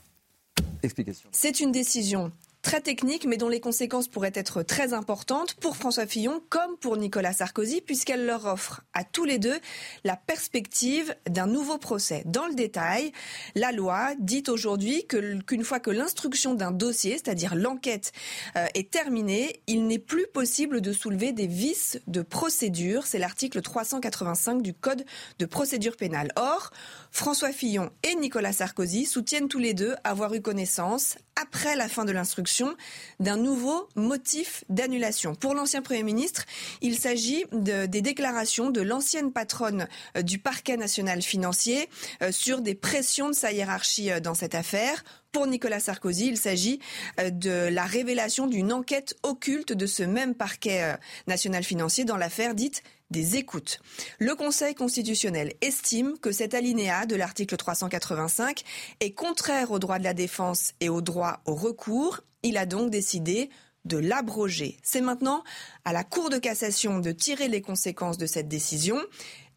C'est 1.30 1.60
une 1.60 1.72
décision 1.72 2.32
très 2.62 2.80
technique, 2.80 3.26
mais 3.26 3.36
dont 3.36 3.48
les 3.48 3.60
conséquences 3.60 4.08
pourraient 4.08 4.32
être 4.34 4.62
très 4.62 4.94
importantes 4.94 5.54
pour 5.54 5.76
François 5.76 6.06
Fillon 6.06 6.40
comme 6.48 6.76
pour 6.76 6.96
Nicolas 6.96 7.32
Sarkozy, 7.32 7.80
puisqu'elle 7.80 8.24
leur 8.24 8.46
offre 8.46 8.82
à 8.94 9.02
tous 9.04 9.24
les 9.24 9.38
deux 9.38 9.58
la 10.04 10.16
perspective 10.16 11.14
d'un 11.28 11.48
nouveau 11.48 11.76
procès. 11.76 12.22
Dans 12.24 12.46
le 12.46 12.54
détail, 12.54 13.12
la 13.56 13.72
loi 13.72 14.12
dit 14.20 14.44
aujourd'hui 14.48 15.04
qu'une 15.06 15.64
fois 15.64 15.80
que 15.80 15.90
l'instruction 15.90 16.54
d'un 16.54 16.70
dossier, 16.70 17.12
c'est-à-dire 17.12 17.56
l'enquête, 17.56 18.12
euh, 18.56 18.66
est 18.74 18.90
terminée, 18.90 19.60
il 19.66 19.86
n'est 19.86 19.98
plus 19.98 20.26
possible 20.32 20.80
de 20.80 20.92
soulever 20.92 21.32
des 21.32 21.48
vices 21.48 21.98
de 22.06 22.22
procédure. 22.22 23.06
C'est 23.06 23.18
l'article 23.18 23.60
385 23.60 24.62
du 24.62 24.72
Code 24.72 25.04
de 25.40 25.46
procédure 25.46 25.96
pénale. 25.96 26.30
Or, 26.36 26.70
François 27.12 27.52
Fillon 27.52 27.90
et 28.02 28.14
Nicolas 28.14 28.54
Sarkozy 28.54 29.04
soutiennent 29.04 29.48
tous 29.48 29.58
les 29.58 29.74
deux 29.74 29.94
avoir 30.02 30.32
eu 30.32 30.40
connaissance, 30.40 31.16
après 31.40 31.76
la 31.76 31.88
fin 31.88 32.06
de 32.06 32.12
l'instruction, 32.12 32.74
d'un 33.20 33.36
nouveau 33.36 33.86
motif 33.96 34.64
d'annulation. 34.70 35.34
Pour 35.34 35.54
l'ancien 35.54 35.82
Premier 35.82 36.04
ministre, 36.04 36.46
il 36.80 36.98
s'agit 36.98 37.44
de, 37.52 37.84
des 37.84 38.00
déclarations 38.00 38.70
de 38.70 38.80
l'ancienne 38.80 39.30
patronne 39.30 39.88
euh, 40.16 40.22
du 40.22 40.38
parquet 40.38 40.78
national 40.78 41.20
financier 41.20 41.90
euh, 42.22 42.32
sur 42.32 42.62
des 42.62 42.74
pressions 42.74 43.28
de 43.28 43.34
sa 43.34 43.52
hiérarchie 43.52 44.10
euh, 44.10 44.20
dans 44.20 44.34
cette 44.34 44.54
affaire. 44.54 45.04
Pour 45.32 45.46
Nicolas 45.46 45.80
Sarkozy, 45.80 46.28
il 46.28 46.36
s'agit 46.36 46.78
de 47.18 47.68
la 47.68 47.84
révélation 47.84 48.46
d'une 48.46 48.70
enquête 48.70 49.16
occulte 49.22 49.72
de 49.72 49.86
ce 49.86 50.02
même 50.02 50.34
parquet 50.34 50.94
national 51.26 51.64
financier 51.64 52.04
dans 52.04 52.18
l'affaire 52.18 52.54
dite 52.54 52.82
des 53.12 53.36
écoutes. 53.36 53.80
Le 54.18 54.34
Conseil 54.34 54.74
constitutionnel 54.74 55.52
estime 55.60 56.18
que 56.18 56.32
cet 56.32 56.54
alinéa 56.54 57.06
de 57.06 57.14
l'article 57.14 57.56
385 57.56 58.64
est 58.98 59.12
contraire 59.12 59.70
au 59.70 59.78
droit 59.78 60.00
de 60.00 60.04
la 60.04 60.14
défense 60.14 60.72
et 60.80 60.88
au 60.88 61.00
droit 61.00 61.40
au 61.46 61.54
recours. 61.54 62.22
Il 62.42 62.56
a 62.56 62.66
donc 62.66 62.90
décidé 62.90 63.50
de 63.84 63.98
l'abroger. 63.98 64.78
C'est 64.82 65.00
maintenant 65.00 65.44
à 65.84 65.92
la 65.92 66.02
Cour 66.04 66.30
de 66.30 66.38
cassation 66.38 66.98
de 66.98 67.12
tirer 67.12 67.48
les 67.48 67.62
conséquences 67.62 68.18
de 68.18 68.26
cette 68.26 68.48
décision. 68.48 68.98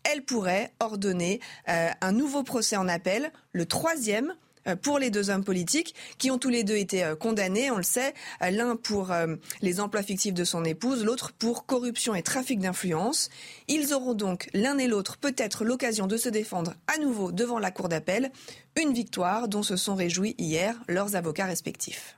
Elle 0.03 0.23
pourrait 0.23 0.72
ordonner 0.80 1.40
euh, 1.69 1.90
un 2.02 2.11
nouveau 2.11 2.44
procès 2.44 2.76
en 2.76 2.88
appel, 2.88 3.32
le 3.53 3.65
troisième 3.65 4.36
pour 4.81 4.99
les 4.99 5.09
deux 5.09 5.29
hommes 5.29 5.43
politiques 5.43 5.93
qui 6.17 6.31
ont 6.31 6.37
tous 6.37 6.49
les 6.49 6.63
deux 6.63 6.77
été 6.77 7.03
euh, 7.03 7.15
condamnés, 7.15 7.71
on 7.71 7.77
le 7.77 7.83
sait, 7.83 8.13
euh, 8.41 8.49
l'un 8.49 8.75
pour 8.75 9.11
les 9.61 9.79
emplois 9.79 10.03
fictifs 10.03 10.33
de 10.33 10.43
son 10.43 10.63
épouse, 10.63 11.03
l'autre 11.03 11.31
pour 11.33 11.65
corruption 11.65 12.15
et 12.15 12.23
trafic 12.23 12.59
d'influence. 12.59 13.29
Ils 13.67 13.93
auront 13.93 14.13
donc 14.13 14.49
l'un 14.53 14.77
et 14.77 14.87
l'autre 14.87 15.17
peut-être 15.17 15.65
l'occasion 15.65 16.07
de 16.07 16.17
se 16.17 16.29
défendre 16.29 16.73
à 16.93 16.99
nouveau 16.99 17.31
devant 17.31 17.59
la 17.59 17.71
Cour 17.71 17.89
d'appel, 17.89 18.31
une 18.81 18.93
victoire 18.93 19.47
dont 19.47 19.63
se 19.63 19.75
sont 19.75 19.95
réjouis 19.95 20.35
hier 20.37 20.75
leurs 20.87 21.15
avocats 21.15 21.45
respectifs. 21.45 22.17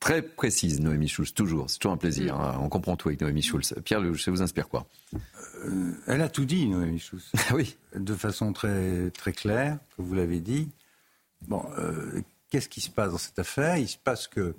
Très 0.00 0.22
précise, 0.22 0.80
Noémie 0.80 1.08
Schulz, 1.08 1.32
toujours. 1.32 1.68
C'est 1.68 1.78
toujours 1.78 1.94
un 1.94 1.96
plaisir. 1.96 2.36
Mm. 2.36 2.40
Hein. 2.40 2.58
On 2.60 2.68
comprend 2.68 2.96
tout 2.96 3.08
avec 3.08 3.20
Noémie 3.20 3.42
Schulz. 3.42 3.74
Pierre, 3.84 4.00
ça 4.18 4.30
vous 4.30 4.42
inspire 4.42 4.68
quoi? 4.68 4.86
Elle 6.06 6.22
a 6.22 6.28
tout 6.28 6.44
dit, 6.44 6.68
Noémie 6.68 7.00
Schulz. 7.00 7.32
oui. 7.54 7.76
De 7.94 8.14
façon 8.14 8.52
très, 8.52 9.10
très 9.10 9.32
claire, 9.32 9.78
que 9.96 10.02
vous 10.02 10.14
l'avez 10.14 10.40
dit. 10.40 10.68
Bon, 11.42 11.64
qu'est-ce 12.50 12.68
qui 12.68 12.80
se 12.80 12.90
passe 12.90 13.12
dans 13.12 13.18
cette 13.18 13.38
affaire? 13.38 13.76
Il 13.76 13.88
se 13.88 13.98
passe 13.98 14.26
que 14.26 14.54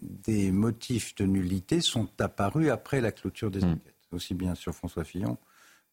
des 0.00 0.52
motifs 0.52 1.14
de 1.16 1.24
nullité 1.24 1.80
sont 1.80 2.08
apparus 2.20 2.70
après 2.70 3.00
la 3.00 3.12
clôture 3.12 3.50
des 3.50 3.64
hmm. 3.64 3.72
enquêtes, 3.72 4.08
aussi 4.12 4.34
bien 4.34 4.54
sur 4.54 4.74
François 4.74 5.04
Fillon 5.04 5.38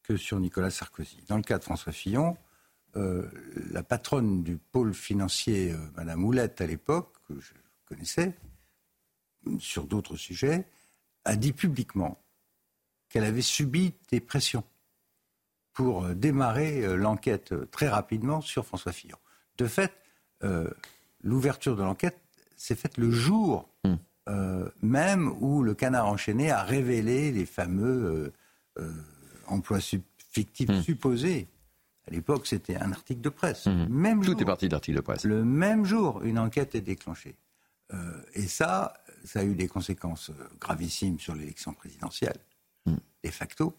que 0.04 0.18
sur 0.18 0.40
Nicolas 0.40 0.70
Sarkozy. 0.70 1.24
Dans 1.28 1.38
le 1.38 1.44
cas 1.44 1.58
de 1.58 1.64
François 1.64 1.94
Fillon, 1.94 2.38
euh, 2.96 3.28
la 3.72 3.84
patronne 3.84 4.44
du 4.44 4.58
pôle 4.58 4.94
financier, 4.94 5.72
euh, 5.72 5.78
Madame 5.96 6.20
Moulette 6.20 6.62
à 6.62 6.68
l'époque, 6.68 7.16
que 7.28 7.40
je 7.40 7.54
connaissais, 7.86 8.34
sur 9.60 9.88
d'autres 9.88 10.18
sujets, 10.18 10.68
a 11.26 11.36
dit 11.36 11.54
publiquement 11.54 12.22
qu'elle 13.10 13.24
avait 13.24 13.42
subi 13.42 13.94
des 14.12 14.20
pressions 14.20 14.64
pour 15.72 16.04
euh, 16.04 16.14
démarrer 16.14 16.98
l'enquête 16.98 17.54
très 17.72 17.88
rapidement 17.88 18.42
sur 18.42 18.66
François 18.66 18.92
Fillon. 18.92 19.18
De 19.58 19.68
fait, 19.68 19.94
l'ouverture 21.24 21.76
de 21.76 21.84
l'enquête 21.84 22.20
s'est 22.58 22.76
faite 22.76 22.98
le 22.98 23.12
jour 23.12 23.70
hmm. 23.84 23.96
même 24.82 25.34
où 25.40 25.64
le 25.64 25.74
canard 25.74 26.08
enchaîné 26.08 26.52
a 26.52 26.64
révélé 26.64 27.32
les 27.32 27.46
fameux 27.46 28.34
emplois 29.48 29.80
fictifs 30.32 30.70
hmm. 30.70 30.82
supposés 30.82 31.48
à 32.08 32.12
l'époque, 32.12 32.48
c'était 32.48 32.76
un 32.76 32.92
article 32.92 33.22
de 33.22 33.30
presse. 33.30 33.66
Mhm. 33.66 33.88
Même 33.90 34.24
Tout 34.24 34.42
est 34.42 34.46
parti 34.46 34.68
d'article 34.68 34.98
de 34.98 35.02
presse. 35.02 35.24
Le 35.24 35.44
même 35.44 35.86
jour, 35.86 36.22
une 36.24 36.38
enquête 36.38 36.76
est 36.76 36.82
déclenchée. 36.82 37.36
Euh, 37.94 38.22
et 38.34 38.48
ça, 38.48 38.94
ça 39.24 39.40
a 39.40 39.44
eu 39.44 39.56
des 39.56 39.68
conséquences 39.68 40.30
euh, 40.30 40.50
gravissimes 40.60 41.20
sur 41.20 41.36
l'élection 41.36 41.74
présidentielle, 41.74 42.38
mhm. 42.86 43.00
de 43.24 43.30
facto. 43.30 43.78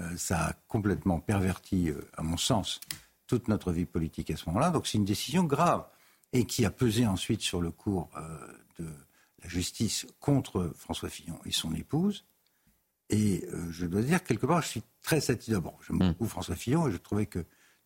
Euh, 0.00 0.16
ça 0.16 0.48
a 0.48 0.52
complètement 0.68 1.20
perverti, 1.20 1.90
à 2.16 2.22
mon 2.22 2.36
sens, 2.36 2.80
toute 3.26 3.48
notre 3.48 3.72
vie 3.72 3.86
politique 3.86 4.30
à 4.30 4.36
ce 4.36 4.48
moment-là. 4.48 4.70
Donc 4.70 4.86
c'est 4.86 4.98
une 4.98 5.04
décision 5.04 5.44
grave 5.44 5.86
et 6.32 6.44
qui 6.44 6.64
a 6.64 6.70
pesé 6.70 7.06
ensuite 7.06 7.40
sur 7.40 7.60
le 7.60 7.70
cours 7.70 8.10
de 8.78 8.86
la 9.42 9.48
justice 9.48 10.06
contre 10.20 10.72
François 10.76 11.08
Fillon 11.08 11.38
et 11.44 11.52
son 11.52 11.74
épouse. 11.74 12.24
Et 13.08 13.44
euh, 13.52 13.70
je 13.70 13.86
dois 13.86 14.02
dire, 14.02 14.22
quelque 14.24 14.46
part, 14.46 14.62
je 14.62 14.68
suis 14.68 14.82
très 15.02 15.20
satisfait. 15.20 15.60
Bon, 15.60 15.74
j'aime 15.86 15.96
mm. 15.96 16.08
beaucoup 16.08 16.26
François 16.26 16.56
Fillon 16.56 16.88
et 16.88 16.92
je 16.92 16.96
trouvais 16.96 17.26
que 17.26 17.38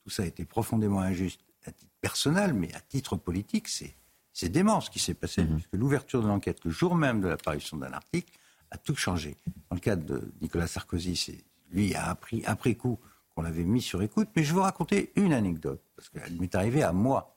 tout 0.03 0.11
ça 0.11 0.23
a 0.23 0.27
été 0.27 0.45
profondément 0.45 1.01
injuste 1.01 1.41
à 1.67 1.73
titre 1.73 1.93
personnel, 2.01 2.55
mais 2.55 2.73
à 2.75 2.81
titre 2.81 3.17
politique, 3.17 3.69
c'est, 3.69 3.95
c'est 4.33 4.49
dément 4.49 4.81
ce 4.81 4.89
qui 4.89 4.99
s'est 4.99 5.15
passé. 5.15 5.43
Mm-hmm. 5.43 5.55
Puisque 5.55 5.75
l'ouverture 5.75 6.23
de 6.23 6.29
l'enquête, 6.29 6.65
le 6.65 6.71
jour 6.71 6.95
même 6.95 7.21
de 7.21 7.29
l'apparition 7.29 7.77
d'un 7.77 7.93
article, 7.93 8.33
a 8.71 8.79
tout 8.79 8.95
changé. 8.95 9.37
Dans 9.69 9.75
le 9.75 9.81
cas 9.81 9.97
de 9.97 10.33
Nicolas 10.41 10.67
Sarkozy, 10.67 11.17
c'est, 11.17 11.45
lui 11.71 11.95
a 11.95 12.09
appris 12.09 12.43
après 12.47 12.75
coup 12.75 12.99
qu'on 13.41 13.45
l'avait 13.47 13.65
mis 13.65 13.83
sur 13.83 14.03
écoute. 14.03 14.29
Mais 14.37 14.43
je 14.43 14.49
vais 14.49 14.55
vous 14.55 14.63
raconter 14.63 15.13
une 15.17 15.33
anecdote, 15.33 15.83
parce 15.97 16.09
qu'elle 16.09 16.41
m'est 16.41 16.55
arrivée 16.55 16.83
à 16.83 16.93
moi. 16.93 17.37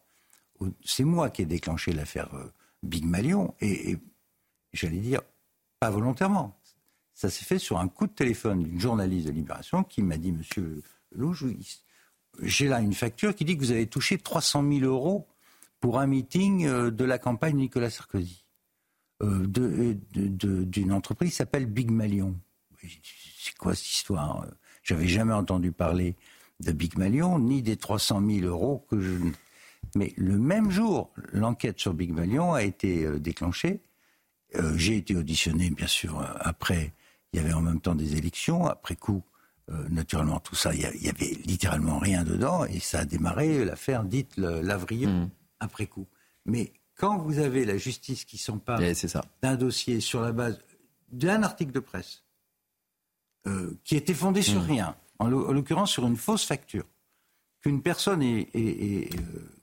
C'est 0.84 1.04
moi 1.04 1.30
qui 1.30 1.42
ai 1.42 1.46
déclenché 1.46 1.92
l'affaire 1.94 2.34
euh, 2.36 2.52
Big 2.84 3.06
Malion, 3.06 3.54
et, 3.60 3.92
et 3.92 3.98
j'allais 4.74 5.00
dire, 5.00 5.22
pas 5.80 5.90
volontairement 5.90 6.58
ça 7.14 7.30
s'est 7.30 7.46
fait 7.46 7.60
sur 7.60 7.80
un 7.80 7.88
coup 7.88 8.08
de 8.08 8.12
téléphone 8.12 8.64
d'une 8.64 8.80
journaliste 8.80 9.28
de 9.28 9.32
Libération 9.32 9.84
qui 9.84 10.02
m'a 10.02 10.18
dit, 10.18 10.32
Monsieur 10.32 10.82
Louge, 11.12 11.46
j'ai 12.42 12.68
là 12.68 12.82
une 12.82 12.94
facture 12.94 13.36
qui 13.36 13.46
dit 13.46 13.56
que 13.56 13.62
vous 13.62 13.72
avez 13.72 13.88
touché 13.88 14.18
300 14.18 14.68
000 14.68 14.82
euros 14.82 15.28
pour 15.80 16.00
un 16.00 16.08
meeting 16.08 16.66
euh, 16.66 16.92
de 16.92 17.06
la 17.06 17.20
campagne 17.20 17.56
Nicolas 17.56 17.90
Sarkozy, 17.90 18.46
euh, 19.22 19.46
d'une 19.46 20.92
entreprise 20.92 21.32
qui 21.32 21.36
s'appelle 21.36 21.68
Big 21.68 21.92
Malion. 21.92 22.36
C'est 23.38 23.56
quoi 23.58 23.76
cette 23.76 23.90
histoire 23.90 24.46
J'avais 24.84 25.08
jamais 25.08 25.34
entendu 25.34 25.72
parler 25.72 26.16
de 26.60 26.72
Big 26.72 26.98
Malion, 26.98 27.40
ni 27.40 27.62
des 27.62 27.78
300 27.78 28.22
000 28.26 28.46
euros 28.46 28.86
que 28.90 29.00
je... 29.00 29.16
Mais 29.96 30.14
le 30.18 30.38
même 30.38 30.72
jour, 30.72 31.12
l'enquête 31.32 31.80
sur 31.80 31.94
Big 31.94 32.12
Malion 32.12 32.54
a 32.54 32.64
été 32.64 33.06
euh, 33.06 33.20
déclenchée. 33.20 33.82
J'ai 34.76 34.98
été 34.98 35.16
auditionné, 35.16 35.72
bien 35.72 35.88
sûr, 35.88 36.24
après 36.40 36.94
il 37.34 37.38
y 37.38 37.40
avait 37.40 37.54
en 37.54 37.62
même 37.62 37.82
temps 37.82 37.96
des 37.96 38.16
élections. 38.16 38.68
Après 38.68 38.96
coup, 38.96 39.24
euh, 39.72 39.88
naturellement, 39.90 40.40
tout 40.40 40.56
ça, 40.56 40.74
il 40.74 40.82
y, 40.82 41.10
avait 41.10 41.38
littéralement 41.46 41.98
rien 41.98 42.24
dedans. 42.24 42.64
Et 42.66 42.80
ça 42.80 43.00
a 43.00 43.06
démarré 43.06 43.66
l'affaire 43.66 44.04
dite 44.04 44.38
Lavrieux 44.38 45.08
mmh. 45.08 45.30
après 45.60 45.88
coup. 45.88 46.08
Mais 46.46 46.72
quand 46.96 47.18
vous 47.18 47.40
avez 47.40 47.66
la 47.66 47.78
justice 47.78 48.24
qui 48.24 48.38
s'empare 48.38 48.80
d'un 49.42 49.56
dossier 49.56 50.00
sur 50.00 50.22
la 50.22 50.32
base 50.32 50.60
d'un 51.12 51.44
article 51.44 51.72
de 51.72 51.80
presse 51.80 52.23
euh, 53.48 53.78
qui 53.84 53.96
était 53.96 54.14
fondé 54.14 54.42
sur 54.42 54.62
mmh. 54.62 54.66
rien, 54.66 54.96
en 55.20 55.28
l'occurrence 55.28 55.92
sur 55.92 56.06
une 56.06 56.18
fausse 56.18 56.46
facture, 56.46 56.86
qu'une 57.62 57.82
personne 57.82 58.22
est, 58.22 58.50
euh, 58.56 59.08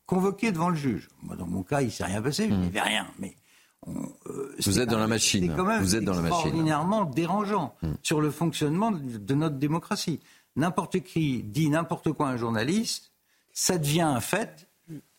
convoquée 0.07 0.53
devant 0.53 0.71
le 0.71 0.77
juge. 0.77 1.09
Moi, 1.23 1.37
dans 1.37 1.47
mon 1.47 1.63
cas, 1.63 1.81
il 1.81 1.87
ne 1.87 1.91
s'est 1.91 2.05
rien 2.05 2.21
passé, 2.21 2.45
il 2.45 2.57
n'y 2.57 2.67
mmh. 2.67 2.69
avait 2.69 2.81
rien. 2.81 3.07
Mais 3.19 3.37
euh, 3.89 3.93
vous 4.65 4.81
êtes 4.81 4.89
dans 4.89 4.99
la 4.99 5.07
machine. 5.07 5.55
Vous 5.81 5.97
êtes 5.97 6.05
dans 6.05 6.15
la 6.15 6.21
machine. 6.21 6.37
extraordinairement 6.37 7.05
dérangeant 7.05 7.75
hmm. 7.83 7.93
sur 8.03 8.21
le 8.21 8.31
fonctionnement 8.31 8.91
de 8.93 9.35
notre 9.35 9.57
démocratie. 9.57 10.21
N'importe 10.57 11.01
qui 11.01 11.43
dit 11.43 11.71
n'importe 11.71 12.13
quoi 12.13 12.29
à 12.29 12.33
un 12.33 12.37
journaliste, 12.37 13.13
ça 13.53 13.79
devient 13.79 14.03
un 14.03 14.21
fait 14.21 14.69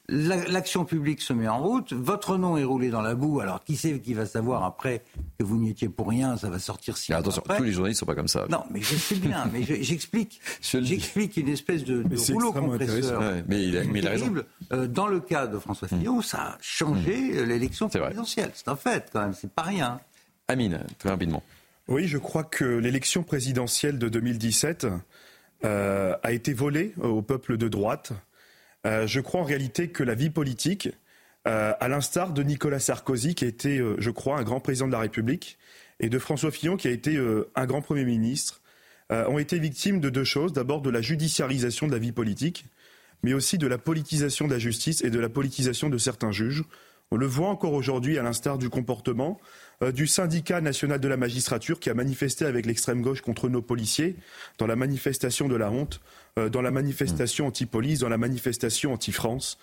l'action 0.09 0.85
publique 0.85 1.21
se 1.21 1.33
met 1.33 1.47
en 1.47 1.61
route, 1.61 1.93
votre 1.93 2.37
nom 2.37 2.57
est 2.57 2.63
roulé 2.63 2.89
dans 2.89 3.01
la 3.01 3.15
boue, 3.15 3.39
alors 3.39 3.63
qui 3.63 3.75
sait 3.75 3.99
qui 3.99 4.13
va 4.13 4.25
savoir 4.25 4.63
après 4.63 5.03
que 5.39 5.43
vous 5.43 5.57
n'y 5.57 5.69
étiez 5.69 5.89
pour 5.89 6.09
rien, 6.09 6.37
ça 6.37 6.49
va 6.49 6.59
sortir 6.59 6.97
si 6.97 7.13
Attention, 7.13 7.43
tous 7.55 7.63
les 7.63 7.71
journalistes 7.71 8.01
ne 8.01 8.05
sont 8.05 8.05
pas 8.05 8.15
comme 8.15 8.27
ça. 8.27 8.45
Non, 8.49 8.63
mais 8.71 8.81
je 8.81 8.95
sais 8.95 9.15
bien, 9.15 9.49
mais 9.53 9.63
j'explique. 9.63 10.41
J'explique 10.61 11.37
une 11.37 11.49
espèce 11.49 11.83
de, 11.83 12.03
rouleau 12.31 12.51
compresseur 12.51 13.21
mais 13.47 13.63
il 13.63 13.77
a, 13.77 13.83
mais 13.83 14.01
euh, 14.71 14.87
dans 14.87 15.07
le 15.07 15.19
cas 15.19 15.47
de 15.47 15.57
François. 15.59 15.87
Fillon, 15.87 16.21
ça 16.21 16.37
a 16.37 16.57
changé 16.61 17.17
hmm. 17.17 17.45
l'élection 17.45 17.89
présidentielle. 17.89 18.51
C'est 18.53 18.67
un 18.67 18.75
fait, 18.75 19.09
quand 19.11 19.21
même, 19.21 19.33
c'est 19.33 19.51
pas 19.51 19.63
rien. 19.63 19.99
Amine, 20.47 20.79
très 20.99 21.09
rapidement. 21.09 21.43
Oui, 21.87 22.07
je 22.07 22.17
crois 22.17 22.43
que 22.43 22.63
l'élection 22.65 23.23
présidentielle 23.23 23.97
de 23.97 24.09
2017 24.09 24.87
euh, 25.65 26.15
a 26.23 26.31
été 26.31 26.53
volée 26.53 26.93
au 27.01 27.21
peuple 27.21 27.57
de 27.57 27.67
droite 27.67 28.13
euh, 28.85 29.07
je 29.07 29.19
crois 29.19 29.41
en 29.41 29.43
réalité 29.43 29.89
que 29.89 30.03
la 30.03 30.15
vie 30.15 30.29
politique, 30.29 30.89
euh, 31.47 31.73
à 31.79 31.87
l'instar 31.87 32.33
de 32.33 32.43
Nicolas 32.43 32.79
Sarkozy, 32.79 33.35
qui 33.35 33.45
a 33.45 33.47
été, 33.47 33.77
euh, 33.77 33.95
je 33.99 34.09
crois, 34.09 34.37
un 34.37 34.43
grand 34.43 34.59
président 34.59 34.87
de 34.87 34.91
la 34.91 34.99
République, 34.99 35.57
et 35.99 36.09
de 36.09 36.19
François 36.19 36.51
Fillon, 36.51 36.77
qui 36.77 36.87
a 36.87 36.91
été 36.91 37.19
un 37.53 37.65
grand 37.67 37.83
Premier 37.83 38.05
ministre, 38.05 38.61
ont 39.11 39.37
été 39.37 39.59
victimes 39.59 39.99
de 39.99 40.09
deux 40.09 40.23
choses. 40.23 40.51
D'abord, 40.51 40.81
de 40.81 40.89
la 40.89 40.99
judiciarisation 40.99 41.85
de 41.85 41.91
la 41.91 41.99
vie 41.99 42.11
politique, 42.11 42.65
mais 43.21 43.35
aussi 43.35 43.59
de 43.59 43.67
la 43.67 43.77
politisation 43.77 44.47
de 44.47 44.53
la 44.53 44.57
justice 44.57 45.03
et 45.03 45.11
de 45.11 45.19
la 45.19 45.29
politisation 45.29 45.89
de 45.89 45.99
certains 45.99 46.31
juges. 46.31 46.63
On 47.11 47.17
le 47.17 47.27
voit 47.27 47.49
encore 47.49 47.73
aujourd'hui 47.73 48.17
à 48.17 48.23
l'instar 48.23 48.57
du 48.57 48.67
comportement 48.67 49.39
du 49.93 50.07
syndicat 50.07 50.59
national 50.59 50.99
de 50.99 51.07
la 51.07 51.17
magistrature 51.17 51.79
qui 51.79 51.91
a 51.91 51.93
manifesté 51.93 52.45
avec 52.45 52.65
l'extrême 52.65 53.03
gauche 53.03 53.21
contre 53.21 53.47
nos 53.47 53.61
policiers 53.61 54.15
dans 54.57 54.65
la 54.65 54.75
manifestation 54.75 55.47
de 55.47 55.55
la 55.55 55.69
honte 55.69 56.01
euh, 56.39 56.49
dans 56.49 56.61
la 56.61 56.71
manifestation 56.71 57.47
anti-police, 57.47 57.99
dans 57.99 58.09
la 58.09 58.17
manifestation 58.17 58.93
anti-France. 58.93 59.57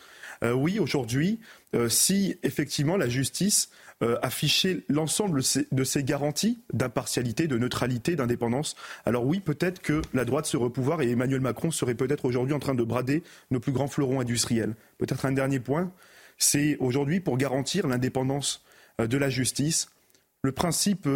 Euh, 0.45 0.53
oui, 0.53 0.79
aujourd'hui, 0.79 1.41
euh, 1.75 1.89
si 1.89 2.37
effectivement 2.43 2.97
la 2.97 3.09
justice 3.09 3.71
affichait 4.23 4.85
l'ensemble 4.89 5.41
de 5.73 5.83
ses 5.83 6.05
garanties 6.05 6.61
d'impartialité, 6.73 7.49
de 7.49 7.59
neutralité, 7.59 8.15
d'indépendance, 8.15 8.77
alors 9.05 9.27
oui, 9.27 9.41
peut-être 9.41 9.83
que 9.83 10.03
la 10.15 10.25
droite 10.25 10.47
serait 10.47 10.67
au 10.67 11.01
et 11.01 11.11
Emmanuel 11.11 11.41
Macron 11.41 11.73
serait 11.73 11.97
peut-être 11.97 12.25
aujourd'hui 12.25 12.55
en 12.55 12.61
train 12.61 12.77
de 12.77 12.85
brader 12.85 13.25
nos 13.51 13.59
plus 13.59 13.73
grands 13.73 13.89
fleurons 13.89 14.21
industriels. 14.21 14.77
Peut-être 14.99 15.27
un 15.27 15.33
dernier 15.33 15.59
point, 15.59 15.91
c'est 16.37 16.77
aujourd'hui 16.79 17.19
pour 17.19 17.39
garantir 17.39 17.89
l'indépendance 17.89 18.65
de 19.01 19.19
la 19.19 19.31
justice, 19.31 19.89
le 20.43 20.53
principe 20.53 21.09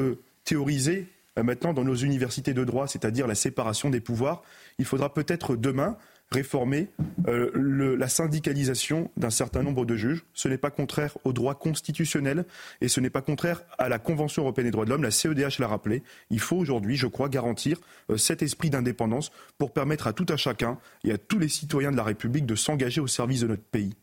théorisé 0.42 1.06
maintenant 1.36 1.72
dans 1.72 1.84
nos 1.84 1.94
universités 1.94 2.52
de 2.52 2.64
droit, 2.64 2.86
c'est-à-dire 2.88 3.26
la 3.26 3.34
séparation 3.34 3.90
des 3.90 4.00
pouvoirs, 4.00 4.42
il 4.78 4.84
faudra 4.84 5.12
peut-être 5.12 5.56
demain 5.56 5.96
réformer 6.32 6.88
euh, 7.28 7.96
la 7.96 8.08
syndicalisation 8.08 9.10
d'un 9.16 9.30
certain 9.30 9.62
nombre 9.62 9.84
de 9.84 9.96
juges. 9.96 10.24
Ce 10.32 10.48
n'est 10.48 10.58
pas 10.58 10.70
contraire 10.70 11.16
au 11.24 11.32
droit 11.32 11.54
constitutionnel 11.54 12.44
et 12.80 12.88
ce 12.88 13.00
n'est 13.00 13.10
pas 13.10 13.22
contraire 13.22 13.62
à 13.78 13.88
la 13.88 13.98
Convention 13.98 14.42
européenne 14.42 14.66
des 14.66 14.70
droits 14.70 14.84
de 14.84 14.90
l'homme. 14.90 15.02
La 15.02 15.10
CEDH 15.10 15.58
l'a 15.58 15.68
rappelé. 15.68 16.02
Il 16.30 16.40
faut 16.40 16.56
aujourd'hui, 16.56 16.96
je 16.96 17.06
crois, 17.06 17.28
garantir 17.28 17.78
euh, 18.10 18.16
cet 18.16 18.42
esprit 18.42 18.70
d'indépendance 18.70 19.30
pour 19.58 19.72
permettre 19.72 20.06
à 20.06 20.12
tout 20.12 20.26
un 20.30 20.36
chacun 20.36 20.78
et 21.04 21.12
à 21.12 21.18
tous 21.18 21.38
les 21.38 21.48
citoyens 21.48 21.92
de 21.92 21.96
la 21.96 22.04
République 22.04 22.46
de 22.46 22.56
s'engager 22.56 23.00
au 23.00 23.06
service 23.06 23.40
de 23.40 23.48
notre 23.48 23.62
pays. 23.62 23.94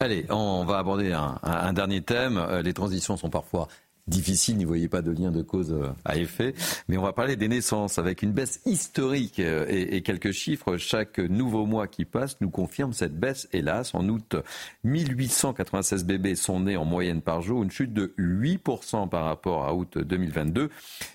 Allez, 0.00 0.24
on 0.30 0.64
va 0.64 0.78
aborder 0.78 1.12
un, 1.12 1.72
dernier 1.74 2.00
thème. 2.00 2.38
Euh, 2.38 2.62
les 2.62 2.72
transitions 2.72 3.16
sont 3.18 3.28
parfois 3.28 3.68
difficile, 4.10 4.56
n'y 4.56 4.64
voyez 4.64 4.88
pas 4.88 5.02
de 5.02 5.10
lien 5.10 5.30
de 5.30 5.42
cause 5.42 5.74
à 6.04 6.16
effet. 6.16 6.54
Mais 6.88 6.98
on 6.98 7.02
va 7.02 7.12
parler 7.12 7.36
des 7.36 7.48
naissances 7.48 7.98
avec 7.98 8.22
une 8.22 8.32
baisse 8.32 8.60
historique 8.66 9.38
et, 9.38 9.96
et 9.96 10.02
quelques 10.02 10.32
chiffres. 10.32 10.76
Chaque 10.76 11.18
nouveau 11.18 11.66
mois 11.66 11.86
qui 11.86 12.04
passe 12.04 12.36
nous 12.40 12.50
confirme 12.50 12.92
cette 12.92 13.18
baisse, 13.18 13.48
hélas. 13.52 13.94
En 13.94 14.08
août, 14.08 14.36
1896 14.84 16.04
bébés 16.04 16.34
sont 16.34 16.60
nés 16.60 16.76
en 16.76 16.84
moyenne 16.84 17.22
par 17.22 17.42
jour, 17.42 17.62
une 17.62 17.70
chute 17.70 17.92
de 17.92 18.12
8% 18.18 19.08
par 19.08 19.24
rapport 19.24 19.64
à 19.64 19.74
août 19.74 19.98
2022. 19.98 20.70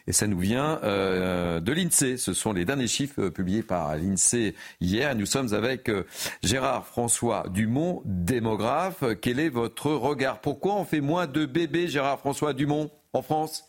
Et 0.08 0.14
ça 0.14 0.28
nous 0.28 0.40
vient 0.40 0.80
euh, 0.84 1.60
de 1.60 1.72
l'INSEE. 1.72 2.18
Ce 2.18 2.34
sont 2.34 2.54
les 2.54 2.66
derniers 2.66 2.88
chiffres 2.88 3.30
publiés 3.30 3.64
par 3.64 3.96
l'INSEE 3.96 4.56
hier. 4.82 5.16
Nous 5.16 5.26
sommes 5.26 5.54
avec 5.54 5.90
euh, 5.90 6.04
Gérard 6.44 6.86
François 6.86 7.46
Dumont, 7.50 8.02
démographe. 8.06 9.04
Quel 9.22 9.40
est 9.40 9.50
votre 9.50 9.92
regard? 9.92 10.42
Pourquoi 10.42 10.76
on 10.76 10.86
fait 10.86 11.02
moins 11.02 11.28
de 11.28 11.46
bébés, 11.46 11.88
Gérard 11.88 12.20
François 12.20 12.54
Dumont, 12.54 12.85
en 13.16 13.22
France 13.22 13.66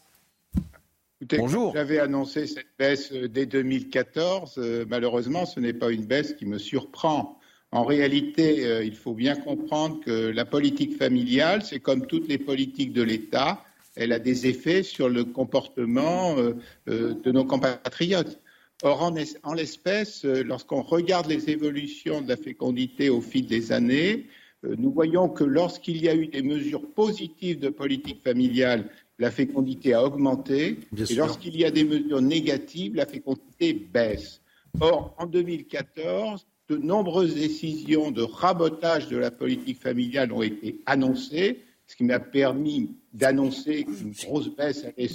Bonjour. 1.39 1.73
J'avais 1.73 1.99
annoncé 1.99 2.47
cette 2.47 2.67
baisse 2.79 3.11
dès 3.11 3.47
2014. 3.47 4.57
Euh, 4.59 4.85
malheureusement, 4.87 5.47
ce 5.47 5.61
n'est 5.61 5.73
pas 5.73 5.91
une 5.91 6.05
baisse 6.05 6.35
qui 6.35 6.45
me 6.45 6.59
surprend. 6.59 7.39
En 7.73 7.85
réalité, 7.85 8.67
euh, 8.67 8.85
il 8.85 8.95
faut 8.95 9.15
bien 9.15 9.35
comprendre 9.35 10.01
que 10.05 10.11
la 10.11 10.45
politique 10.45 10.99
familiale, 10.99 11.63
c'est 11.63 11.81
comme 11.81 12.07
toutes 12.07 12.29
les 12.29 12.37
politiques 12.37 12.93
de 12.93 13.03
l'État, 13.03 13.65
elle 13.97 14.13
a 14.13 14.19
des 14.19 14.47
effets 14.47 14.83
sur 14.83 15.09
le 15.09 15.25
comportement 15.25 16.37
euh, 16.37 16.55
de 16.87 17.33
nos 17.33 17.47
compatriotes. 17.47 18.39
Or, 18.83 19.03
en, 19.03 19.55
l'espèce, 19.55 20.25
lorsqu'on 20.25 20.83
regarde 20.83 21.29
les 21.29 21.49
évolutions 21.49 22.21
de 22.21 22.29
la 22.29 22.37
fécondité 22.37 23.09
au 23.09 23.23
fil 23.23 23.47
des 23.47 23.73
années, 23.73 24.27
nous 24.63 24.91
voyons 24.91 25.31
que 25.31 25.45
lorsqu'il 25.45 26.03
y 26.03 26.11
a 26.11 26.15
eu 26.15 26.27
des 26.27 26.43
mesures 26.43 26.87
positives 26.93 27.59
de 27.59 27.71
politique 27.71 28.23
familiale 28.23 28.91
la 29.19 29.31
fécondité 29.31 29.95
a 29.95 30.05
augmenté. 30.05 30.79
et 30.97 31.15
lorsqu'il 31.15 31.57
y 31.57 31.65
a 31.65 31.71
des 31.71 31.85
mesures 31.85 32.21
négatives, 32.21 32.95
la 32.95 33.07
fécondité 33.07 33.73
baisse. 33.73 34.41
Or, 34.81 35.15
en 35.19 35.27
2014, 35.27 36.47
de 36.69 36.77
nombreuses 36.77 37.35
décisions 37.35 38.11
de 38.11 38.23
rabotage 38.23 39.09
de 39.09 39.17
la 39.17 39.31
politique 39.31 39.81
familiale 39.81 40.33
ont 40.33 40.43
été 40.43 40.81
annoncées, 40.87 41.61
ce 41.87 41.95
qui 41.95 42.05
m'a 42.05 42.19
permis 42.19 42.91
d'annoncer 43.15 43.85
qu'une 43.85 44.13
grosse 44.13 44.55
baisse 44.55 44.85
allait 44.85 45.09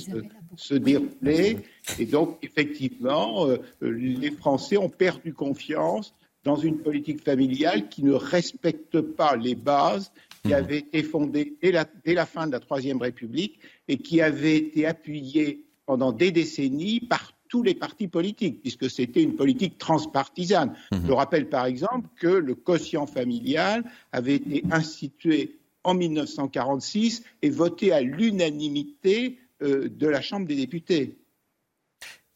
se, 0.55 0.73
dérouler. 0.73 1.57
Et 1.99 2.05
donc, 2.05 2.37
effectivement, 2.41 3.47
euh, 3.47 3.57
les 3.81 4.31
Français 4.31 4.77
ont 4.77 4.89
perdu 4.89 5.33
confiance 5.33 6.15
dans 6.43 6.55
une 6.55 6.77
politique 6.79 7.23
familiale 7.23 7.89
qui 7.89 8.03
ne 8.03 8.13
respecte 8.13 9.01
pas 9.01 9.35
les 9.35 9.55
bases 9.55 10.11
qui 10.43 10.51
mmh. 10.51 10.53
avaient 10.53 10.77
été 10.79 11.03
fondées 11.03 11.57
dès 11.61 12.13
la 12.13 12.25
fin 12.25 12.47
de 12.47 12.51
la 12.51 12.59
Troisième 12.59 13.01
République 13.01 13.59
et 13.87 13.97
qui 13.97 14.21
avait 14.21 14.57
été 14.57 14.85
appuyé 14.85 15.65
pendant 15.85 16.11
des 16.11 16.31
décennies 16.31 17.01
par 17.01 17.33
tous 17.51 17.63
les 17.63 17.75
partis 17.75 18.07
politiques, 18.07 18.61
puisque 18.61 18.89
c'était 18.89 19.21
une 19.21 19.35
politique 19.35 19.77
transpartisane. 19.77 20.73
Mhm. 20.93 21.03
Je 21.05 21.11
rappelle 21.11 21.49
par 21.49 21.65
exemple 21.65 22.07
que 22.17 22.27
le 22.27 22.55
quotient 22.55 23.05
familial 23.05 23.83
avait 24.13 24.35
été 24.35 24.63
institué 24.71 25.59
en 25.83 25.93
1946 25.93 27.23
et 27.41 27.49
voté 27.49 27.91
à 27.91 27.99
l'unanimité 27.99 29.37
euh, 29.61 29.89
de 29.89 30.07
la 30.07 30.21
Chambre 30.21 30.47
des 30.47 30.55
députés. 30.55 31.17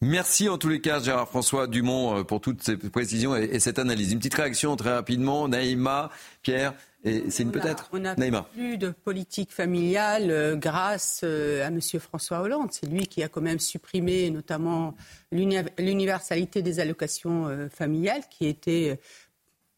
Merci 0.02 0.50
en 0.50 0.58
tous 0.58 0.70
les 0.70 0.82
cas, 0.82 1.00
Gérard 1.00 1.30
François 1.30 1.68
Dumont, 1.68 2.20
euh, 2.20 2.24
pour 2.24 2.42
toutes 2.42 2.62
ces 2.62 2.78
précisions 2.78 3.36
et, 3.36 3.46
et 3.46 3.60
cette 3.60 3.80
analyse. 3.80 4.12
Une 4.12 4.20
petite 4.20 4.34
réaction 4.34 4.76
très 4.76 4.94
rapidement, 4.94 5.48
Naïma, 5.48 6.10
Pierre. 6.42 6.74
Et 7.06 7.30
c'est 7.30 7.44
une 7.44 7.52
peut-être 7.52 7.88
On 7.94 8.00
n'a 8.00 8.16
plus 8.42 8.80
de 8.80 8.90
politique 8.90 9.54
familiale 9.54 10.32
euh, 10.32 10.56
grâce 10.56 11.22
euh, 11.24 11.64
à 11.64 11.68
M. 11.68 11.80
François 12.00 12.42
Hollande. 12.42 12.70
C'est 12.72 12.88
lui 12.88 13.06
qui 13.06 13.22
a 13.22 13.30
quand 13.30 13.42
même 13.42 13.60
supprimé 13.60 14.32
notamment 14.32 14.96
l'universalité 15.32 16.64
des 16.64 16.80
allocations 16.80 17.48
euh, 17.48 17.70
familiales 17.70 18.24
qui 18.32 18.48
était 18.48 19.00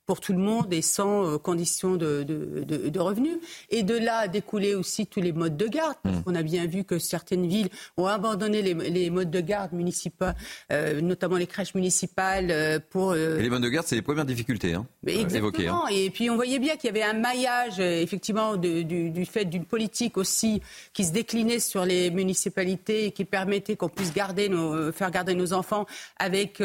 pour 0.07 0.21
tout 0.21 0.31
le 0.31 0.39
monde 0.39 0.73
et 0.73 0.81
sans 0.81 1.33
euh, 1.33 1.37
conditions 1.37 1.97
de, 1.97 2.23
de, 2.23 2.89
de, 2.89 2.99
revenus. 2.99 3.37
Et 3.69 3.83
de 3.83 3.93
là 3.93 4.29
découler 4.29 4.73
aussi 4.73 5.05
tous 5.05 5.19
les 5.19 5.33
modes 5.33 5.57
de 5.57 5.67
garde. 5.67 5.97
Parce 6.01 6.15
mmh. 6.15 6.23
On 6.25 6.33
a 6.33 6.41
bien 6.43 6.65
vu 6.65 6.85
que 6.85 6.97
certaines 6.97 7.45
villes 7.45 7.67
ont 7.97 8.05
abandonné 8.05 8.61
les, 8.61 8.73
les 8.73 9.09
modes 9.09 9.29
de 9.29 9.41
garde 9.41 9.73
municipaux, 9.73 10.25
euh, 10.71 11.01
notamment 11.01 11.35
les 11.35 11.45
crèches 11.45 11.75
municipales. 11.75 12.47
Euh, 12.51 12.79
pour, 12.89 13.15
et 13.15 13.41
les 13.41 13.49
modes 13.49 13.61
de 13.61 13.67
garde, 13.67 13.85
c'est 13.85 13.95
les 13.95 14.01
premières 14.01 14.25
difficultés 14.25 14.73
hein, 14.73 14.87
exactement. 15.05 15.85
Hein. 15.85 15.89
Et 15.91 16.09
puis 16.09 16.29
on 16.29 16.35
voyait 16.35 16.59
bien 16.59 16.77
qu'il 16.77 16.87
y 16.87 16.89
avait 16.89 17.03
un 17.03 17.19
maillage, 17.19 17.79
effectivement, 17.79 18.55
du, 18.55 18.85
du, 18.85 19.25
fait 19.25 19.43
d'une 19.43 19.65
politique 19.65 20.17
aussi 20.17 20.61
qui 20.93 21.03
se 21.03 21.11
déclinait 21.11 21.59
sur 21.59 21.83
les 21.83 22.11
municipalités 22.11 23.05
et 23.05 23.11
qui 23.11 23.25
permettait 23.25 23.75
qu'on 23.75 23.89
puisse 23.89 24.13
garder 24.13 24.47
nos, 24.47 24.93
faire 24.93 25.11
garder 25.11 25.35
nos 25.35 25.51
enfants 25.51 25.85
avec, 26.17 26.63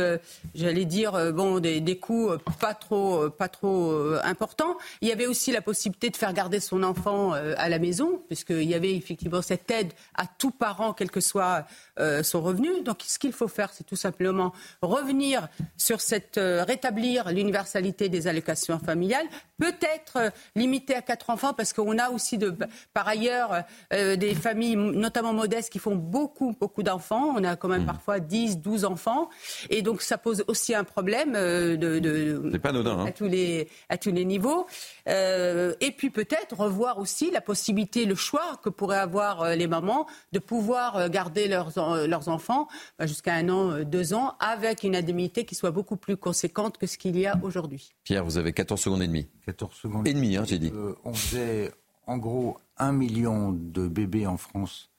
j'allais 0.55 0.85
dire, 0.85 1.32
bon, 1.32 1.59
des, 1.59 1.81
des 1.81 1.98
coûts 1.98 2.31
pas 2.60 2.74
trop 2.74 3.31
pas 3.32 3.48
trop 3.48 3.90
euh, 3.90 4.20
important. 4.24 4.76
Il 5.00 5.09
y 5.09 5.12
avait 5.12 5.26
aussi 5.26 5.52
la 5.52 5.62
possibilité 5.62 6.10
de 6.10 6.16
faire 6.16 6.32
garder 6.32 6.60
son 6.60 6.82
enfant 6.82 7.34
euh, 7.34 7.54
à 7.56 7.68
la 7.68 7.78
maison, 7.78 8.22
puisqu'il 8.28 8.64
y 8.64 8.74
avait 8.74 8.94
effectivement 8.94 9.42
cette 9.42 9.70
aide 9.70 9.92
à 10.14 10.24
tout 10.26 10.50
parent, 10.50 10.92
quel 10.92 11.10
que 11.10 11.20
soit 11.20 11.66
euh, 11.98 12.23
son 12.23 12.43
revenu. 12.43 12.82
Donc 12.82 12.98
ce 13.06 13.19
qu'il 13.19 13.32
faut 13.32 13.48
faire, 13.48 13.73
c'est 13.73 13.85
tout 13.85 13.97
simplement 13.97 14.52
revenir 14.82 15.48
sur 15.77 16.01
cette, 16.01 16.39
rétablir 16.39 17.31
l'universalité 17.32 18.09
des 18.09 18.28
allocations 18.28 18.78
familiales, 18.78 19.27
peut-être 19.59 20.32
limiter 20.55 20.94
à 20.94 21.02
quatre 21.02 21.31
enfants, 21.31 21.55
parce 21.55 21.73
qu'on 21.73 21.98
a 21.98 22.10
aussi 22.10 22.39
de, 22.39 22.55
par 22.94 23.09
ailleurs 23.09 23.64
des 23.90 24.35
familles, 24.35 24.77
notamment 24.77 25.32
modestes, 25.32 25.73
qui 25.73 25.78
font 25.78 25.97
beaucoup, 25.97 26.55
beaucoup 26.59 26.82
d'enfants. 26.82 27.35
On 27.36 27.44
a 27.44 27.56
quand 27.56 27.69
même 27.69 27.82
mmh. 27.82 27.86
parfois 27.86 28.20
10, 28.20 28.59
12 28.59 28.85
enfants. 28.85 29.28
Et 29.70 29.82
donc 29.82 30.02
ça 30.02 30.19
pose 30.19 30.44
aussi 30.48 30.74
un 30.74 30.85
problème 30.85 31.32
de... 31.32 31.98
de 31.98 32.51
c'est 32.52 32.59
pas 32.59 32.70
anodin. 32.70 32.98
Hein 32.98 33.12
les, 33.32 33.69
à 33.89 33.98
tous 33.98 34.12
les 34.12 34.24
niveaux. 34.24 34.66
Euh, 35.09 35.74
et 35.81 35.90
puis 35.90 36.10
peut-être 36.10 36.56
revoir 36.56 36.98
aussi 36.98 37.31
la 37.31 37.40
possibilité, 37.40 38.05
le 38.05 38.14
choix 38.14 38.59
que 38.62 38.69
pourraient 38.69 38.98
avoir 38.98 39.43
euh, 39.43 39.55
les 39.55 39.66
mamans 39.66 40.06
de 40.32 40.39
pouvoir 40.39 40.97
euh, 40.97 41.09
garder 41.09 41.48
leurs, 41.48 41.78
leurs 42.06 42.28
enfants 42.28 42.68
bah, 42.98 43.06
jusqu'à 43.06 43.34
un 43.34 43.48
an, 43.48 43.82
deux 43.84 44.14
ans, 44.14 44.34
avec 44.40 44.82
une 44.82 44.96
indemnité 44.96 45.44
qui 45.44 45.54
soit 45.54 45.70
beaucoup 45.70 45.96
plus 45.96 46.16
conséquente 46.16 46.78
que 46.78 46.86
ce 46.86 46.98
qu'il 46.98 47.18
y 47.18 47.26
a 47.26 47.38
aujourd'hui. 47.42 47.92
Pierre, 48.04 48.24
vous 48.24 48.38
avez 48.38 48.52
14 48.52 48.80
secondes 48.80 49.02
et 49.02 49.06
demie. 49.06 49.28
14 49.46 49.74
secondes 49.74 50.09
et 50.09 50.14
demie, 50.14 50.36
hein, 50.36 50.44
j'ai 50.46 50.59
dit. 50.59 50.72
on 51.04 51.14
faisait 51.14 51.72
en 52.06 52.18
gros 52.18 52.59
un 52.78 52.92
million 52.92 53.52
de 53.52 53.86
bébés 53.86 54.26
en 54.26 54.36
France 54.36 54.90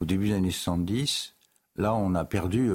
au 0.00 0.04
début 0.04 0.28
des 0.28 0.34
années 0.34 0.50
70. 0.50 1.34
Là, 1.76 1.94
on 1.94 2.14
a 2.14 2.24
perdu 2.24 2.70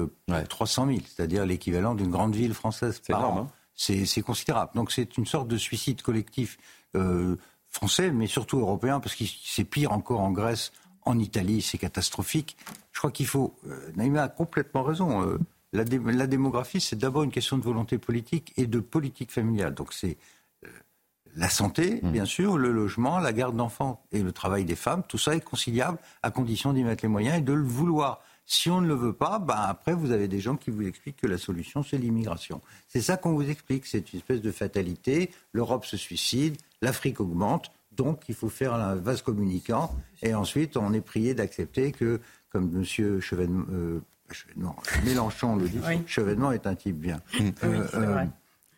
300 0.48 0.86
000, 0.86 0.98
c'est-à-dire 1.06 1.46
l'équivalent 1.46 1.94
d'une 1.94 2.10
grande 2.10 2.34
ville 2.34 2.54
française 2.54 3.00
par 3.06 3.20
énorme, 3.20 3.38
Hein 3.38 3.48
c'est 3.78 4.22
considérable. 4.22 4.72
Donc 4.74 4.90
c'est 4.90 5.16
une 5.16 5.26
sorte 5.26 5.48
de 5.48 5.56
suicide 5.56 6.02
collectif 6.02 6.58
euh, 6.96 7.36
français, 7.68 8.10
mais 8.10 8.26
surtout 8.26 8.58
européen, 8.58 9.00
parce 9.00 9.14
que 9.14 9.24
c'est 9.44 9.64
pire 9.64 9.92
encore 9.92 10.20
en 10.20 10.32
Grèce, 10.32 10.72
en 11.08 11.18
Italie, 11.18 11.62
c'est 11.62 11.78
catastrophique. 11.78 12.56
Je 12.92 12.98
crois 12.98 13.10
qu'il 13.10 13.26
faut. 13.26 13.54
Euh, 13.66 13.90
Naïma 13.96 14.24
a 14.24 14.28
complètement 14.28 14.82
raison. 14.82 15.22
Euh, 15.22 15.38
la, 15.72 15.84
la, 15.84 16.26
démographie, 16.26 16.80
c'est 16.80 16.96
d'abord 16.96 17.22
une 17.22 17.30
question 17.30 17.56
de 17.56 17.62
volonté 17.62 17.98
politique 17.98 18.52
et 18.56 18.66
de 18.66 18.78
politique 18.78 19.32
familiale. 19.32 19.74
Donc 19.74 19.94
c'est 19.94 20.18
euh, 20.64 20.68
la 21.34 21.48
santé, 21.48 22.00
mmh. 22.02 22.10
bien 22.10 22.24
sûr, 22.26 22.58
le 22.58 22.70
logement, 22.70 23.18
la 23.18 23.32
garde 23.32 23.56
d'enfants 23.56 24.04
et 24.12 24.22
le 24.22 24.32
travail 24.32 24.66
des 24.66 24.76
femmes. 24.76 25.02
Tout 25.08 25.18
ça 25.18 25.34
est 25.34 25.40
conciliable 25.40 25.98
à 26.22 26.30
condition 26.30 26.74
d'y 26.74 26.84
mettre 26.84 27.04
les 27.04 27.08
moyens 27.08 27.38
et 27.38 27.42
de 27.42 27.54
le 27.54 27.64
vouloir. 27.64 28.20
Si 28.44 28.70
on 28.70 28.80
ne 28.80 28.86
le 28.86 28.94
veut 28.94 29.12
pas, 29.14 29.38
ben 29.38 29.56
après, 29.56 29.94
vous 29.94 30.10
avez 30.10 30.28
des 30.28 30.40
gens 30.40 30.56
qui 30.56 30.70
vous 30.70 30.86
expliquent 30.86 31.18
que 31.18 31.26
la 31.26 31.38
solution, 31.38 31.82
c'est 31.82 31.98
l'immigration. 31.98 32.60
C'est 32.86 33.02
ça 33.02 33.16
qu'on 33.16 33.32
vous 33.32 33.48
explique. 33.48 33.86
C'est 33.86 34.12
une 34.12 34.18
espèce 34.18 34.40
de 34.40 34.52
fatalité. 34.52 35.30
L'Europe 35.52 35.84
se 35.84 35.96
suicide, 35.96 36.56
l'Afrique 36.80 37.20
augmente. 37.20 37.70
Donc, 37.98 38.22
il 38.28 38.34
faut 38.34 38.48
faire 38.48 38.72
un 38.72 38.94
vase 38.94 39.22
communicant. 39.22 39.94
Et 40.22 40.32
ensuite, 40.32 40.76
on 40.76 40.92
est 40.92 41.00
prié 41.00 41.34
d'accepter 41.34 41.92
que, 41.92 42.20
comme 42.50 42.70
M. 42.74 43.20
Chevènement, 43.20 43.66
euh, 43.72 44.00
Mélenchon 45.04 45.56
le 45.56 45.68
dit, 45.68 45.80
Chevènement 46.06 46.52
est 46.52 46.66
un 46.66 46.74
type 46.74 46.98
bien. 46.98 47.20
Euh, 47.64 47.86
euh, 47.94 48.24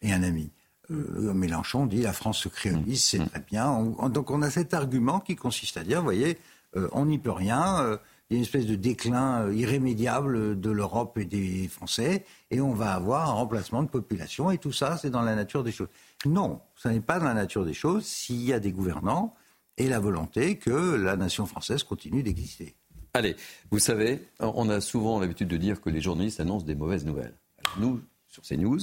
et 0.02 0.12
un 0.12 0.22
ami. 0.22 0.50
Mélenchon 0.88 1.86
dit 1.86 2.02
la 2.02 2.12
France 2.12 2.38
se 2.38 2.48
créolise, 2.48 3.04
c'est 3.04 3.24
très 3.24 3.40
bien. 3.40 3.94
donc 4.08 4.32
on 4.32 4.42
a 4.42 4.50
cet 4.50 4.74
argument 4.74 5.20
qui 5.20 5.36
consiste 5.36 5.76
à 5.76 5.84
dire, 5.84 5.98
vous 5.98 6.04
voyez, 6.04 6.36
on 6.74 7.06
n'y 7.06 7.18
peut 7.18 7.30
rien 7.30 7.98
il 8.30 8.34
y 8.34 8.36
a 8.36 8.38
une 8.38 8.44
espèce 8.44 8.66
de 8.66 8.76
déclin 8.76 9.46
euh, 9.46 9.54
irrémédiable 9.54 10.60
de 10.60 10.70
l'Europe 10.70 11.18
et 11.18 11.24
des 11.24 11.66
Français, 11.66 12.24
et 12.52 12.60
on 12.60 12.72
va 12.72 12.92
avoir 12.92 13.28
un 13.28 13.32
remplacement 13.32 13.82
de 13.82 13.88
population, 13.88 14.52
et 14.52 14.58
tout 14.58 14.70
ça, 14.70 14.96
c'est 14.96 15.10
dans 15.10 15.22
la 15.22 15.34
nature 15.34 15.64
des 15.64 15.72
choses. 15.72 15.88
Non, 16.26 16.60
ce 16.76 16.88
n'est 16.88 17.00
pas 17.00 17.18
dans 17.18 17.26
la 17.26 17.34
nature 17.34 17.64
des 17.64 17.72
choses 17.72 18.04
s'il 18.04 18.42
y 18.42 18.52
a 18.52 18.60
des 18.60 18.72
gouvernants 18.72 19.34
et 19.78 19.88
la 19.88 19.98
volonté 19.98 20.58
que 20.58 20.70
la 20.70 21.16
nation 21.16 21.46
française 21.46 21.82
continue 21.82 22.22
d'exister. 22.22 22.74
Allez, 23.14 23.34
vous 23.70 23.78
savez, 23.78 24.28
on 24.38 24.68
a 24.68 24.80
souvent 24.80 25.18
l'habitude 25.18 25.48
de 25.48 25.56
dire 25.56 25.80
que 25.80 25.90
les 25.90 26.00
journalistes 26.00 26.38
annoncent 26.38 26.66
des 26.66 26.74
mauvaises 26.74 27.04
nouvelles. 27.04 27.34
nous, 27.78 28.00
sur 28.28 28.44
ces 28.44 28.56
news, 28.56 28.78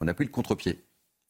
on 0.00 0.08
a 0.08 0.14
pris 0.14 0.24
le 0.24 0.30
contre-pied. 0.30 0.84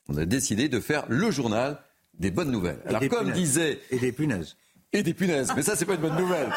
On 0.08 0.16
a 0.16 0.24
décidé 0.24 0.68
de 0.68 0.80
faire 0.80 1.04
le 1.08 1.30
journal 1.30 1.78
des 2.18 2.30
bonnes 2.30 2.50
nouvelles. 2.50 2.80
Alors, 2.86 3.06
comme 3.08 3.30
disait. 3.30 3.80
Et 3.90 3.98
des 3.98 4.12
punaises. 4.12 4.56
et 4.92 5.02
des 5.02 5.14
punaises. 5.14 5.52
Mais 5.54 5.62
ça, 5.62 5.76
c'est 5.76 5.84
pas 5.84 5.94
une 5.94 6.00
bonne 6.00 6.16
nouvelle. 6.16 6.50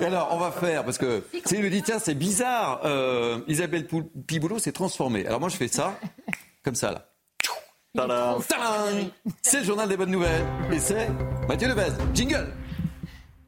Et 0.00 0.04
alors, 0.04 0.28
on 0.32 0.38
va 0.38 0.52
faire, 0.52 0.84
parce 0.84 0.98
que 0.98 1.24
c'est 1.44 1.60
lui 1.60 1.70
dit, 1.70 1.82
tiens, 1.82 1.98
c'est 1.98 2.14
bizarre, 2.14 2.82
euh, 2.84 3.40
Isabelle 3.48 3.88
Piboulot 4.26 4.60
s'est 4.60 4.72
transformée. 4.72 5.26
Alors 5.26 5.40
moi, 5.40 5.48
je 5.48 5.56
fais 5.56 5.68
ça, 5.68 5.98
comme 6.62 6.76
ça, 6.76 6.92
là. 6.92 7.09
C'est 9.42 9.58
le 9.58 9.64
journal 9.64 9.88
des 9.88 9.96
bonnes 9.96 10.12
nouvelles. 10.12 10.46
Et 10.70 10.78
c'est 10.78 11.08
Mathieu 11.48 11.68
Levez. 11.68 11.92
Jingle 12.14 12.46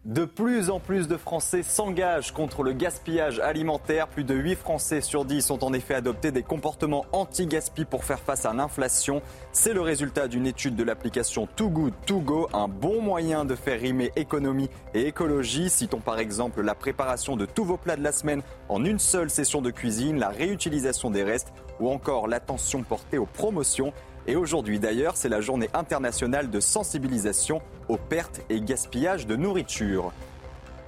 de 0.05 0.25
plus 0.25 0.69
en 0.69 0.81
plus 0.81 1.07
de 1.07 1.17
Français 1.17 1.63
s'engagent 1.63 2.33
contre 2.33 2.65
le 2.65 2.73
gaspillage 2.73 3.39
alimentaire. 3.39 4.09
Plus 4.09 4.25
de 4.25 4.35
8 4.35 4.57
Français 4.57 5.01
sur 5.01 5.25
10 5.25 5.53
ont 5.53 5.63
en 5.63 5.73
effet 5.73 5.95
adopté 5.95 6.33
des 6.33 6.43
comportements 6.43 7.07
anti-gaspi 7.13 7.85
pour 7.85 8.03
faire 8.03 8.19
face 8.19 8.45
à 8.45 8.53
l'inflation. 8.53 9.23
C'est 9.53 9.73
le 9.73 9.81
résultat 9.81 10.27
d'une 10.27 10.49
étude 10.49 10.75
de 10.75 10.83
l'application 10.83 11.47
Too 11.55 11.71
Good 11.71 11.95
To 12.07 12.19
Go, 12.19 12.49
un 12.53 12.67
bon 12.67 13.01
moyen 13.01 13.45
de 13.45 13.55
faire 13.55 13.79
rimer 13.79 14.11
économie 14.17 14.71
et 14.93 15.07
écologie. 15.07 15.71
Citons 15.71 16.01
par 16.01 16.19
exemple 16.19 16.63
la 16.63 16.75
préparation 16.75 17.37
de 17.37 17.47
tous 17.47 17.65
vos 17.65 17.77
plats 17.77 17.97
de 17.97 18.03
la 18.03 18.13
semaine 18.13 18.43
en 18.69 18.85
une 18.85 18.99
seule 18.99 19.31
session 19.31 19.63
de 19.63 19.71
cuisine, 19.71 20.19
la 20.19 20.31
réutilisation 20.31 21.11
des 21.11 21.23
restes 21.23 21.53
ou 21.79 21.89
encore 21.89 22.27
l'attention 22.27 22.83
portée 22.83 23.19
aux 23.19 23.27
promotions. 23.27 23.93
Et 24.27 24.37
aujourd'hui 24.37 24.79
d'ailleurs, 24.79 25.17
c'est 25.17 25.29
la 25.29 25.41
journée 25.41 25.69
internationale 25.75 26.51
de 26.51 26.61
sensibilisation 26.61 27.61
aux 27.89 27.97
pertes 27.97 28.41
et 28.51 28.61
gaspillages 28.61 29.27
de 29.27 29.37
nourriture. 29.37 30.13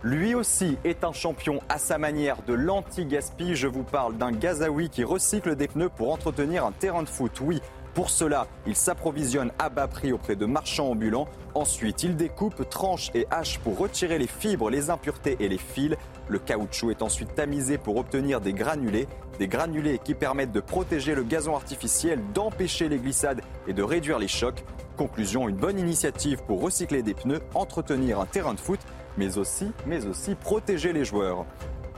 Lui 0.04 0.34
aussi 0.34 0.76
est 0.84 1.02
un 1.02 1.12
champion 1.12 1.60
à 1.70 1.78
sa 1.78 1.96
manière 1.96 2.36
de 2.46 2.52
l'anti-gaspi. 2.52 3.56
Je 3.56 3.66
vous 3.66 3.84
parle 3.84 4.18
d'un 4.18 4.32
Gazaoui 4.32 4.90
qui 4.90 5.02
recycle 5.02 5.56
des 5.56 5.66
pneus 5.66 5.88
pour 5.88 6.12
entretenir 6.12 6.66
un 6.66 6.72
terrain 6.72 7.02
de 7.02 7.08
foot. 7.08 7.40
Oui, 7.40 7.62
pour 7.94 8.10
cela, 8.10 8.48
il 8.66 8.74
s'approvisionne 8.74 9.52
à 9.60 9.68
bas 9.68 9.86
prix 9.86 10.12
auprès 10.12 10.34
de 10.34 10.46
marchands 10.46 10.90
ambulants. 10.90 11.28
Ensuite, 11.54 12.02
il 12.02 12.16
découpe, 12.16 12.68
tranche 12.68 13.10
et 13.14 13.28
hache 13.30 13.60
pour 13.60 13.78
retirer 13.78 14.18
les 14.18 14.26
fibres, 14.26 14.68
les 14.68 14.90
impuretés 14.90 15.36
et 15.38 15.48
les 15.48 15.58
fils. 15.58 15.94
Le 16.28 16.40
caoutchouc 16.40 16.90
est 16.90 17.02
ensuite 17.02 17.36
tamisé 17.36 17.78
pour 17.78 17.96
obtenir 17.96 18.40
des 18.40 18.52
granulés. 18.52 19.06
Des 19.38 19.46
granulés 19.46 20.00
qui 20.02 20.14
permettent 20.14 20.50
de 20.50 20.60
protéger 20.60 21.14
le 21.14 21.22
gazon 21.22 21.54
artificiel, 21.54 22.18
d'empêcher 22.34 22.88
les 22.88 22.98
glissades 22.98 23.42
et 23.68 23.72
de 23.72 23.82
réduire 23.84 24.18
les 24.18 24.28
chocs. 24.28 24.64
Conclusion, 24.96 25.48
une 25.48 25.56
bonne 25.56 25.78
initiative 25.78 26.42
pour 26.48 26.62
recycler 26.62 27.02
des 27.02 27.14
pneus, 27.14 27.42
entretenir 27.54 28.18
un 28.18 28.26
terrain 28.26 28.54
de 28.54 28.60
foot, 28.60 28.80
mais 29.16 29.38
aussi, 29.38 29.70
mais 29.86 30.04
aussi 30.06 30.34
protéger 30.34 30.92
les 30.92 31.04
joueurs. 31.04 31.46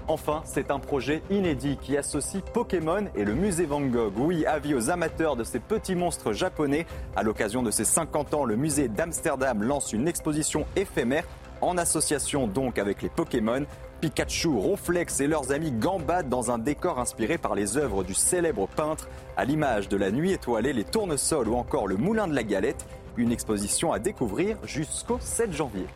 Enfin, 0.08 0.42
c'est 0.44 0.70
un 0.70 0.78
projet 0.78 1.20
inédit 1.30 1.78
qui 1.80 1.96
associe 1.96 2.40
Pokémon 2.52 3.06
et 3.16 3.24
le 3.24 3.34
musée 3.34 3.66
Van 3.66 3.80
Gogh. 3.80 4.12
Oui, 4.16 4.46
avis 4.46 4.72
aux 4.72 4.88
amateurs 4.88 5.34
de 5.34 5.42
ces 5.42 5.58
petits 5.58 5.96
monstres 5.96 6.32
japonais. 6.32 6.86
À 7.16 7.24
l'occasion 7.24 7.64
de 7.64 7.72
ses 7.72 7.84
50 7.84 8.34
ans, 8.34 8.44
le 8.44 8.54
musée 8.54 8.86
d'Amsterdam 8.86 9.64
lance 9.64 9.92
une 9.92 10.06
exposition 10.06 10.64
éphémère 10.76 11.24
en 11.60 11.76
association 11.76 12.46
donc 12.46 12.78
avec 12.78 13.02
les 13.02 13.08
Pokémon. 13.08 13.66
Pikachu, 14.00 14.48
Ronflex 14.48 15.20
et 15.20 15.26
leurs 15.26 15.50
amis 15.50 15.72
gambadent 15.72 16.28
dans 16.28 16.52
un 16.52 16.58
décor 16.58 17.00
inspiré 17.00 17.36
par 17.36 17.56
les 17.56 17.76
œuvres 17.76 18.04
du 18.04 18.14
célèbre 18.14 18.68
peintre, 18.68 19.08
à 19.36 19.44
l'image 19.44 19.88
de 19.88 19.96
la 19.96 20.12
nuit 20.12 20.32
étoilée, 20.32 20.72
les 20.72 20.84
tournesols 20.84 21.48
ou 21.48 21.56
encore 21.56 21.88
le 21.88 21.96
moulin 21.96 22.28
de 22.28 22.34
la 22.34 22.44
galette. 22.44 22.86
Une 23.16 23.32
exposition 23.32 23.92
à 23.92 23.98
découvrir 23.98 24.56
jusqu'au 24.62 25.16
7 25.18 25.52
janvier. 25.52 25.86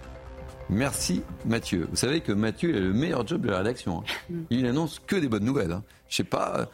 Merci 0.70 1.22
Mathieu. 1.44 1.88
Vous 1.90 1.96
savez 1.96 2.20
que 2.20 2.32
Mathieu 2.32 2.74
est 2.74 2.80
le 2.80 2.92
meilleur 2.92 3.26
job 3.26 3.42
de 3.42 3.50
la 3.50 3.58
rédaction. 3.58 4.02
Hein. 4.30 4.34
Il 4.50 4.66
annonce 4.66 5.00
que 5.04 5.16
des 5.16 5.28
bonnes 5.28 5.44
nouvelles. 5.44 5.72
Hein. 5.72 5.82
Je 6.08 6.16
sais 6.16 6.24
pas. 6.24 6.68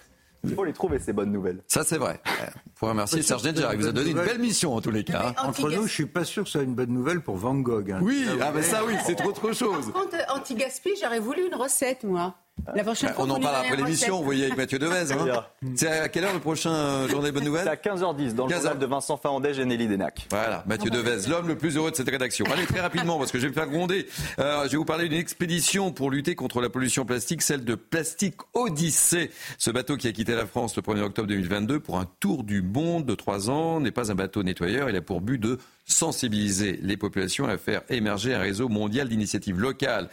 Il 0.44 0.54
faut 0.54 0.64
les 0.64 0.72
trouver, 0.72 0.98
ces 0.98 1.12
bonnes 1.12 1.32
nouvelles. 1.32 1.62
Ça, 1.66 1.82
c'est 1.82 1.98
vrai. 1.98 2.20
Il 2.26 2.72
faut 2.74 2.86
remercier 2.86 3.22
Serge 3.22 3.44
Nedjar. 3.44 3.74
Il 3.74 3.80
vous 3.80 3.88
a 3.88 3.92
donné 3.92 4.10
une 4.10 4.22
belle 4.22 4.38
mission, 4.38 4.74
en 4.74 4.80
tous 4.80 4.92
les 4.92 5.02
cas. 5.02 5.34
Hein. 5.36 5.48
Entre 5.48 5.70
nous, 5.70 5.86
je 5.86 5.92
suis 5.92 6.06
pas 6.06 6.24
sûr 6.24 6.44
que 6.44 6.48
ce 6.48 6.58
soit 6.58 6.62
une 6.62 6.74
bonne 6.74 6.92
nouvelle 6.92 7.20
pour 7.20 7.36
Van 7.36 7.54
Gogh. 7.54 7.96
Oui, 8.00 8.26
ah, 8.40 8.52
ben 8.52 8.62
ça, 8.62 8.84
oui, 8.84 8.94
c'est 9.04 9.24
autre 9.24 9.52
chose. 9.52 9.90
Par 9.90 10.02
contre, 10.02 10.16
anti-gaspi, 10.28 10.90
j'aurais 11.02 11.18
voulu 11.18 11.46
une 11.46 11.54
recette, 11.54 12.04
moi. 12.04 12.36
La 12.74 12.82
prochaine 12.82 13.12
on 13.18 13.30
en 13.30 13.38
parle 13.38 13.56
après 13.56 13.76
l'émission, 13.76 14.18
vous 14.18 14.24
voyez, 14.24 14.46
avec 14.46 14.56
Mathieu 14.56 14.78
Devez. 14.78 15.12
Hein. 15.12 15.44
C'est 15.76 15.88
à 15.88 16.08
quelle 16.08 16.24
heure 16.24 16.32
le 16.32 16.40
prochain 16.40 16.72
euh, 16.72 17.08
Journée 17.08 17.30
Bonne 17.30 17.44
Nouvelle 17.44 17.64
C'est 17.64 17.90
à 17.90 17.94
15h10, 17.94 18.34
dans 18.34 18.46
le 18.46 18.54
journal 18.54 18.78
de 18.78 18.86
Vincent 18.86 19.16
Fahandège 19.16 19.58
et 19.58 19.64
Nelly 19.64 19.86
Denac. 19.86 20.26
Voilà, 20.30 20.64
Mathieu 20.66 20.90
Devez, 20.90 21.28
l'homme 21.28 21.48
le 21.48 21.56
plus 21.56 21.76
heureux 21.76 21.90
de 21.90 21.96
cette 21.96 22.08
rédaction. 22.08 22.44
Allez, 22.52 22.66
très 22.66 22.80
rapidement, 22.80 23.18
parce 23.18 23.30
que 23.30 23.38
je 23.38 23.44
vais 23.44 23.50
me 23.50 23.54
faire 23.54 23.68
gronder. 23.68 24.08
Euh, 24.38 24.64
je 24.64 24.72
vais 24.72 24.76
vous 24.78 24.84
parler 24.84 25.08
d'une 25.08 25.18
expédition 25.18 25.92
pour 25.92 26.10
lutter 26.10 26.34
contre 26.34 26.60
la 26.60 26.68
pollution 26.68 27.04
plastique, 27.04 27.42
celle 27.42 27.64
de 27.64 27.74
Plastique 27.74 28.36
Odyssée. 28.54 29.30
Ce 29.58 29.70
bateau 29.70 29.96
qui 29.96 30.08
a 30.08 30.12
quitté 30.12 30.34
la 30.34 30.46
France 30.46 30.74
le 30.76 30.82
1er 30.82 31.02
octobre 31.02 31.28
2022 31.28 31.80
pour 31.80 31.98
un 31.98 32.06
tour 32.20 32.42
du 32.42 32.62
monde 32.62 33.04
de 33.04 33.14
3 33.14 33.50
ans 33.50 33.80
n'est 33.80 33.92
pas 33.92 34.10
un 34.10 34.14
bateau 34.14 34.42
nettoyeur. 34.42 34.90
Il 34.90 34.96
a 34.96 35.02
pour 35.02 35.20
but 35.20 35.38
de 35.38 35.58
sensibiliser 35.86 36.78
les 36.82 36.96
populations 36.96 37.46
à 37.46 37.56
faire 37.56 37.82
émerger 37.88 38.34
un 38.34 38.40
réseau 38.40 38.68
mondial 38.68 39.08
d'initiatives 39.08 39.58
locales 39.58 40.08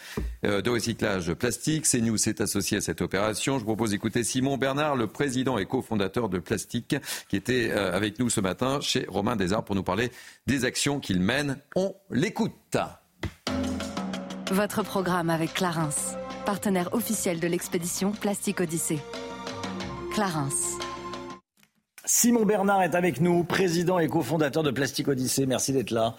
euh, 0.45 0.61
de 0.61 0.69
recyclage 0.69 1.33
plastique. 1.33 1.85
CNews 1.89 2.17
s'est 2.17 2.41
associé 2.41 2.77
à 2.77 2.81
cette 2.81 3.01
opération. 3.01 3.59
Je 3.59 3.63
propose 3.63 3.89
d'écouter 3.89 4.23
Simon 4.23 4.57
Bernard, 4.57 4.95
le 4.95 5.07
président 5.07 5.57
et 5.57 5.65
cofondateur 5.65 6.29
de 6.29 6.39
Plastique, 6.39 6.95
qui 7.27 7.35
était 7.35 7.71
euh, 7.71 7.95
avec 7.95 8.19
nous 8.19 8.29
ce 8.29 8.39
matin 8.39 8.79
chez 8.81 9.05
Romain 9.07 9.35
Desarts 9.35 9.65
pour 9.65 9.75
nous 9.75 9.83
parler 9.83 10.11
des 10.45 10.65
actions 10.65 10.99
qu'il 10.99 11.19
mène. 11.19 11.57
On 11.75 11.95
l'écoute. 12.11 12.77
Votre 14.51 14.83
programme 14.83 15.29
avec 15.29 15.53
Clarence, 15.53 16.13
partenaire 16.45 16.93
officiel 16.93 17.39
de 17.39 17.47
l'expédition 17.47 18.11
Plastique 18.11 18.59
Odyssée. 18.61 18.99
Clarence. 20.13 20.77
Simon 22.15 22.45
Bernard 22.45 22.83
est 22.83 22.93
avec 22.93 23.21
nous, 23.21 23.43
président 23.43 23.97
et 23.97 24.07
cofondateur 24.07 24.61
de 24.61 24.69
Plastique 24.69 25.07
Odyssée. 25.07 25.47
Merci 25.47 25.73
d'être 25.73 25.89
là. 25.89 26.15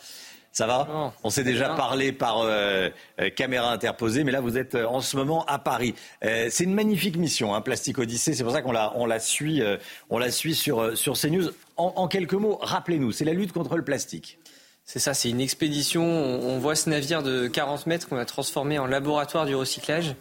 Ça 0.50 0.66
va 0.66 1.14
On 1.22 1.30
s'est 1.30 1.44
déjà 1.44 1.68
parlé 1.68 2.10
par 2.10 2.40
euh, 2.40 2.88
euh, 3.20 3.30
caméra 3.30 3.70
interposée, 3.70 4.24
mais 4.24 4.32
là 4.32 4.40
vous 4.40 4.58
êtes 4.58 4.74
euh, 4.74 4.88
en 4.88 5.00
ce 5.00 5.16
moment 5.16 5.44
à 5.46 5.60
Paris. 5.60 5.94
c'est 6.20 6.64
une 6.64 6.74
magnifique 6.74 7.16
mission, 7.16 7.54
hein, 7.54 7.60
Plastique 7.60 7.98
Odyssée. 7.98 8.34
C'est 8.34 8.42
pour 8.42 8.52
ça 8.52 8.60
qu'on 8.60 8.72
la, 8.72 8.92
on 8.96 9.06
la 9.06 9.20
suit, 9.20 9.62
on 10.10 10.18
la 10.18 10.32
suit 10.32 10.56
sur, 10.56 10.98
sur 10.98 11.16
CNews. 11.16 11.50
En, 11.76 11.92
en 11.94 12.08
quelques 12.08 12.34
mots, 12.34 12.58
rappelez-nous, 12.60 13.12
c'est 13.12 13.24
la 13.24 13.32
lutte 13.32 13.52
contre 13.52 13.76
le 13.76 13.84
plastique. 13.84 14.40
C'est 14.84 14.98
ça, 14.98 15.14
c'est 15.14 15.30
une 15.30 15.40
expédition. 15.40 16.02
On 16.02 16.58
voit 16.58 16.74
ce 16.74 16.90
navire 16.90 17.22
de 17.22 17.46
40 17.46 17.86
mètres 17.86 18.08
qu'on 18.08 18.18
a 18.18 18.24
transformé 18.24 18.80
en 18.80 18.86
laboratoire 18.86 19.46
du 19.46 19.54
recyclage 19.54 20.16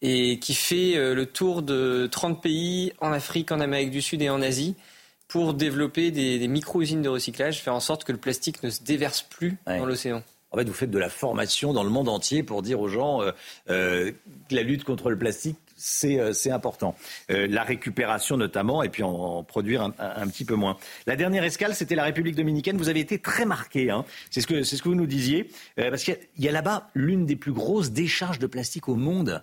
et 0.00 0.38
qui 0.38 0.54
fait 0.54 0.94
le 0.94 1.26
tour 1.26 1.62
de 1.62 2.08
30 2.10 2.40
pays 2.40 2.92
en 3.00 3.12
Afrique, 3.12 3.50
en 3.50 3.58
Amérique 3.58 3.90
du 3.90 4.00
Sud 4.00 4.22
et 4.22 4.30
en 4.30 4.40
Asie 4.40 4.76
pour 5.32 5.54
développer 5.54 6.10
des, 6.10 6.46
micro-usines 6.46 7.00
de 7.00 7.08
recyclage, 7.08 7.62
faire 7.62 7.74
en 7.74 7.80
sorte 7.80 8.04
que 8.04 8.12
le 8.12 8.18
plastique 8.18 8.62
ne 8.62 8.68
se 8.68 8.82
déverse 8.82 9.22
plus 9.22 9.56
dans 9.66 9.86
l'océan. 9.86 10.22
En 10.50 10.58
fait, 10.58 10.64
vous 10.64 10.74
faites 10.74 10.90
de 10.90 10.98
la 10.98 11.08
formation 11.08 11.72
dans 11.72 11.84
le 11.84 11.88
monde 11.88 12.10
entier 12.10 12.42
pour 12.42 12.60
dire 12.60 12.78
aux 12.80 12.88
gens 12.88 13.22
euh, 13.22 13.30
euh, 13.70 14.12
que 14.50 14.54
la 14.54 14.62
lutte 14.62 14.84
contre 14.84 15.08
le 15.08 15.16
plastique, 15.16 15.56
c'est 15.74 16.50
important. 16.50 16.94
la 17.28 17.62
récupération 17.64 18.36
notamment, 18.36 18.82
et 18.82 18.90
puis 18.90 19.02
en, 19.02 19.42
produire 19.42 19.90
un, 19.98 20.28
petit 20.28 20.44
peu 20.44 20.54
moins. 20.54 20.76
La 21.06 21.16
dernière 21.16 21.44
escale, 21.44 21.74
c'était 21.74 21.94
la 21.94 22.04
République 22.04 22.36
dominicaine. 22.36 22.76
Vous 22.76 22.90
avez 22.90 23.00
été 23.00 23.18
très 23.18 23.46
marqué, 23.46 23.90
hein. 23.90 24.04
c'est 24.30 24.42
ce, 24.42 24.46
que, 24.46 24.62
ce 24.62 24.80
que 24.80 24.88
vous 24.88 24.94
nous 24.94 25.06
disiez, 25.06 25.50
parce 25.76 26.04
qu'il 26.04 26.18
y 26.38 26.46
a 26.46 26.52
là-bas 26.52 26.90
l'une 26.94 27.24
des 27.24 27.36
plus 27.36 27.52
grosses 27.52 27.90
décharges 27.90 28.38
de 28.38 28.46
plastique 28.46 28.88
au 28.88 28.96
monde. 28.96 29.42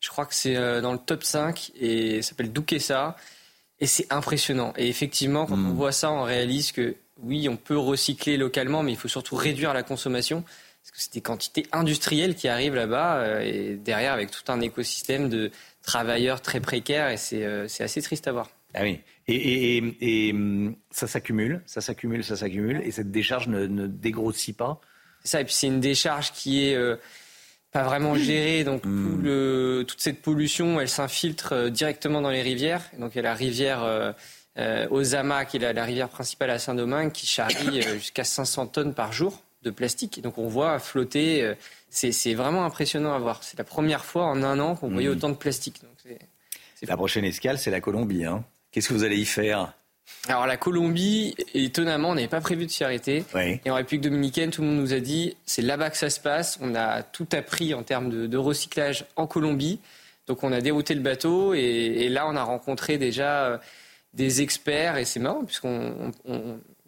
Je 0.00 0.10
crois 0.10 0.26
que 0.26 0.34
c'est 0.34 0.56
euh, 0.56 0.80
dans 0.80 0.92
le 0.92 0.98
top 0.98 1.24
5 1.24 1.72
et 1.80 2.22
ça 2.22 2.30
s'appelle 2.30 2.52
Dukesa. 2.52 3.16
Et 3.80 3.86
c'est 3.86 4.10
impressionnant. 4.12 4.72
Et 4.76 4.88
effectivement, 4.88 5.46
quand 5.46 5.54
on 5.54 5.56
hmm. 5.56 5.74
voit 5.74 5.92
ça, 5.92 6.10
on 6.10 6.22
réalise 6.22 6.72
que 6.72 6.96
oui, 7.22 7.48
on 7.48 7.56
peut 7.56 7.76
recycler 7.76 8.36
localement, 8.36 8.82
mais 8.82 8.92
il 8.92 8.98
faut 8.98 9.08
surtout 9.08 9.36
réduire 9.36 9.72
la 9.74 9.82
consommation. 9.82 10.42
Parce 10.42 10.90
que 10.92 11.00
c'est 11.00 11.14
des 11.14 11.20
quantités 11.20 11.66
industrielles 11.72 12.34
qui 12.36 12.48
arrivent 12.48 12.74
là-bas 12.74 13.16
euh, 13.16 13.40
et 13.40 13.76
derrière 13.76 14.12
avec 14.12 14.30
tout 14.30 14.50
un 14.52 14.60
écosystème 14.60 15.28
de 15.28 15.50
travailleurs 15.82 16.40
très 16.40 16.60
précaires 16.60 17.10
et 17.10 17.16
c'est 17.16 17.44
euh, 17.44 17.66
assez 17.80 18.00
triste 18.02 18.28
à 18.28 18.32
voir. 18.32 18.50
Ah 18.74 18.82
oui. 18.82 19.00
Et, 19.26 20.32
ça 20.90 21.06
s'accumule, 21.06 21.62
ça 21.66 21.80
s'accumule, 21.80 22.22
ça 22.22 22.36
s'accumule 22.36 22.82
et 22.84 22.92
cette 22.92 23.10
décharge 23.10 23.48
ne, 23.48 23.66
ne 23.66 23.86
dégrossit 23.86 24.56
pas? 24.56 24.80
C'est 25.22 25.28
ça. 25.28 25.40
Et 25.40 25.44
puis 25.44 25.54
c'est 25.54 25.66
une 25.66 25.80
décharge 25.80 26.32
qui 26.32 26.68
est 26.68 26.76
pas 27.76 27.82
vraiment 27.82 28.14
géré. 28.14 28.64
Donc 28.64 28.84
hmm. 28.84 29.84
toute 29.84 30.00
cette 30.00 30.22
pollution, 30.22 30.80
elle 30.80 30.88
s'infiltre 30.88 31.52
euh, 31.52 31.70
directement 31.70 32.22
dans 32.22 32.30
les 32.30 32.42
rivières. 32.42 32.82
donc 32.98 33.12
il 33.14 33.16
y 33.16 33.18
a 33.18 33.22
la 33.22 33.34
rivière 33.34 33.82
euh, 33.82 34.12
euh 34.58 34.86
Ozama, 34.90 35.44
qui 35.44 35.58
est 35.58 35.72
la, 35.72 35.84
rivière 35.84 36.08
principale 36.08 36.50
à 36.50 36.58
Saint-Domingue, 36.58 37.12
qui 37.12 37.26
charrie 37.26 37.82
euh, 37.82 37.94
jusqu'à 37.94 38.24
500 38.24 38.68
tonnes 38.68 38.94
par 38.94 39.12
jour 39.12 39.42
de 39.62 39.70
plastique. 39.70 40.22
donc 40.22 40.38
on 40.38 40.48
voit 40.48 40.78
flotter. 40.78 41.54
c'est 41.90 42.34
vraiment 42.34 42.64
impressionnant 42.64 43.12
à 43.14 43.18
voir. 43.18 43.42
C'est 43.42 43.58
la 43.58 43.64
première 43.64 44.04
fois 44.04 44.24
en 44.24 44.42
un 44.42 44.58
an 44.60 44.76
qu'on 44.76 44.88
voyait 44.88 45.08
hmm. 45.08 45.12
autant 45.12 45.28
de 45.28 45.34
plastique. 45.34 45.82
Donc 45.82 46.18
la 46.82 46.96
prochaine 46.96 47.24
escale, 47.24 47.58
c'est 47.58 47.70
la 47.70 47.80
Colombie. 47.80 48.24
Hein. 48.24 48.44
Qu'est-ce 48.70 48.88
que 48.88 48.94
vous 48.94 49.04
allez 49.04 49.18
y 49.18 49.24
faire? 49.24 49.72
Alors 50.28 50.46
la 50.46 50.56
Colombie, 50.56 51.34
étonnamment, 51.54 52.10
on 52.10 52.14
n'avait 52.14 52.28
pas 52.28 52.40
prévu 52.40 52.66
de 52.66 52.70
s'y 52.70 52.84
arrêter. 52.84 53.24
Et 53.64 53.70
en 53.70 53.74
République 53.74 54.02
dominicaine, 54.02 54.50
tout 54.50 54.62
le 54.62 54.68
monde 54.68 54.78
nous 54.78 54.92
a 54.92 55.00
dit, 55.00 55.36
c'est 55.46 55.62
là-bas 55.62 55.90
que 55.90 55.96
ça 55.96 56.10
se 56.10 56.20
passe. 56.20 56.58
On 56.60 56.74
a 56.74 57.02
tout 57.02 57.28
appris 57.32 57.74
en 57.74 57.82
termes 57.82 58.28
de, 58.28 58.36
recyclage 58.36 59.06
en 59.16 59.26
Colombie. 59.26 59.80
Donc 60.26 60.42
on 60.42 60.52
a 60.52 60.60
dérouté 60.60 60.94
le 60.94 61.00
bateau 61.00 61.54
et, 61.54 62.08
là 62.08 62.26
on 62.28 62.34
a 62.34 62.42
rencontré 62.42 62.98
déjà 62.98 63.44
euh, 63.44 63.58
des 64.12 64.42
experts 64.42 64.96
et 64.96 65.04
c'est 65.04 65.20
marrant 65.20 65.44
puisqu'on 65.44 66.12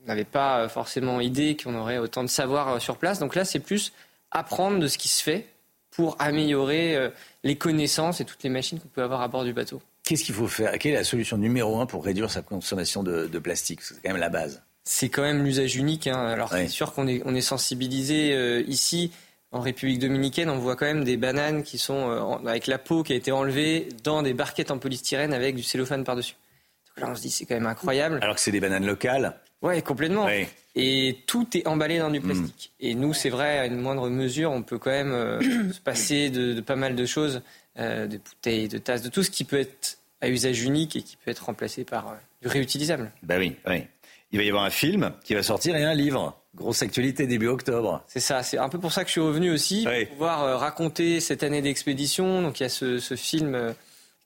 n'avait 0.07 0.25
pas 0.25 0.69
forcément 0.69 1.21
idée 1.21 1.57
qu'on 1.57 1.77
aurait 1.77 1.99
autant 1.99 2.25
de 2.25 2.29
savoir 2.29 2.69
euh, 2.69 2.79
sur 2.81 2.97
place. 2.97 3.21
Donc 3.21 3.37
là 3.37 3.45
c'est 3.45 3.61
plus 3.61 3.93
apprendre 4.33 4.81
de 4.81 4.89
ce 4.89 4.99
qui 4.99 5.07
se 5.07 5.23
fait 5.23 5.47
pour 5.93 6.17
améliorer 6.19 6.97
euh, 6.97 7.11
les 7.45 7.57
connaissances 7.57 8.21
et 8.21 8.25
toutes 8.25 8.43
les 8.43 8.51
machines 8.51 8.81
qu'on 8.81 8.89
peut 8.89 9.03
avoir 9.03 9.23
à 9.23 9.29
bord 9.29 9.45
du 9.45 9.53
bateau. 9.53 9.81
Qu'est-ce 10.09 10.25
qu'il 10.25 10.35
faut 10.35 10.49
faire? 10.49 10.73
Quelle 10.79 10.93
est 10.93 10.95
la 10.97 11.05
solution 11.05 11.37
numéro 11.37 11.79
un 11.83 11.85
pour 11.85 12.03
réduire 12.03 12.31
sa 12.31 12.41
consommation 12.41 13.03
de, 13.03 13.27
plastique? 13.39 13.83
C'est 13.83 13.97
quand 14.03 14.09
même 14.09 14.17
la 14.17 14.31
base. 14.31 14.63
C'est 14.83 15.11
quand 15.11 15.21
même 15.21 15.45
l'usage 15.45 15.77
unique. 15.77 16.07
Hein. 16.07 16.17
Alors 16.29 16.51
c'est 16.51 16.69
sûr 16.69 16.95
qu'on 16.95 17.07
est, 17.07 17.21
on 17.27 17.35
est 17.35 17.43
sensibilisé 17.43 18.33
euh, 18.33 18.63
ici. 18.67 19.13
En 19.53 19.61
République 19.61 19.99
dominicaine, 19.99 20.49
on 20.49 20.57
voit 20.57 20.77
quand 20.77 20.87
même 20.87 21.05
des 21.05 21.19
bananes 21.19 21.63
qui 21.63 21.77
sont 21.77 22.09
euh, 22.09 22.49
avec 22.49 22.69
la 22.69 22.79
peau 22.79 23.03
qui 23.03 23.13
a 23.13 23.17
été 23.17 23.33
enlevée 23.33 23.91
dans 24.03 24.23
des 24.23 24.33
barquettes 24.33 24.71
en 24.71 24.79
polystyrène 24.79 25.35
avec 25.35 25.55
du 25.55 25.63
cellophane 25.63 26.05
par-dessus. 26.05 26.37
Donc 26.87 27.05
là, 27.05 27.13
on 27.13 27.15
se 27.15 27.21
dit 27.21 27.31
c'est 27.31 27.45
quand 27.45 27.57
même 27.57 27.67
incroyable. 27.67 28.19
Alors 28.23 28.37
que 28.37 28.41
c'est 28.41 28.51
des 28.51 28.61
bananes 28.61 28.87
locales. 28.87 29.39
Ouais, 29.61 29.83
complètement. 29.83 30.27
Et 30.75 31.19
tout 31.27 31.57
est 31.57 31.67
emballé 31.67 31.99
dans 31.99 32.11
du 32.11 32.21
plastique. 32.21 32.73
Mm. 32.81 32.87
Et 32.87 32.95
nous, 32.95 33.13
c'est 33.13 33.31
vrai, 33.31 33.59
à 33.59 33.67
une 33.67 33.81
moindre 33.81 34.09
mesure, 34.09 34.53
on 34.53 34.63
peut 34.63 34.79
quand 34.79 34.91
même 34.91 35.13
euh, 35.13 35.41
se 35.73 35.81
passer 35.81 36.31
de, 36.31 36.61
pas 36.61 36.77
mal 36.77 36.95
de 36.95 37.05
choses, 37.05 37.43
euh, 37.79 38.07
de 38.07 38.19
bouteilles, 38.19 38.69
de 38.69 38.79
tasses, 38.79 39.03
de 39.03 39.09
tout 39.09 39.23
ce 39.23 39.31
qui 39.31 39.45
peut 39.45 39.59
être 39.59 39.98
à 40.21 40.29
usage 40.29 40.63
unique 40.63 40.97
et 40.97 41.03
qui 41.03 41.17
peut 41.17 41.31
être 41.31 41.45
remplacé 41.45 41.85
par 41.85 42.09
euh, 42.09 42.15
du 42.43 42.49
réutilisable. 42.49 43.13
Ben 43.23 43.39
oui, 43.39 43.57
oui. 43.67 43.85
Il 44.31 44.39
va 44.39 44.45
y 44.45 44.49
avoir 44.49 44.65
un 44.65 44.71
film 44.71 45.13
qui 45.25 45.35
va 45.35 45.43
sortir 45.43 45.75
et 45.77 45.85
un 45.85 45.95
livre. 45.95 46.39
Grosse 46.55 46.83
actualité 46.83 47.27
début 47.27 47.47
octobre. 47.47 48.03
C'est 48.09 48.21
ça, 48.21 48.43
c'est 48.43 48.59
un 48.59 48.69
peu 48.69 48.79
pour 48.79 48.93
ça 48.93 49.03
que 49.03 49.09
je 49.09 49.13
suis 49.13 49.21
revenu 49.21 49.51
aussi, 49.51 49.85
pour 49.85 50.09
pouvoir 50.11 50.59
raconter 50.59 51.21
cette 51.21 51.43
année 51.43 51.63
d'expédition. 51.63 52.43
Donc 52.43 52.61
il 52.61 52.65
y 52.65 52.67
a 52.67 52.69
ce, 52.69 52.99
ce 52.99 53.17
film 53.17 53.75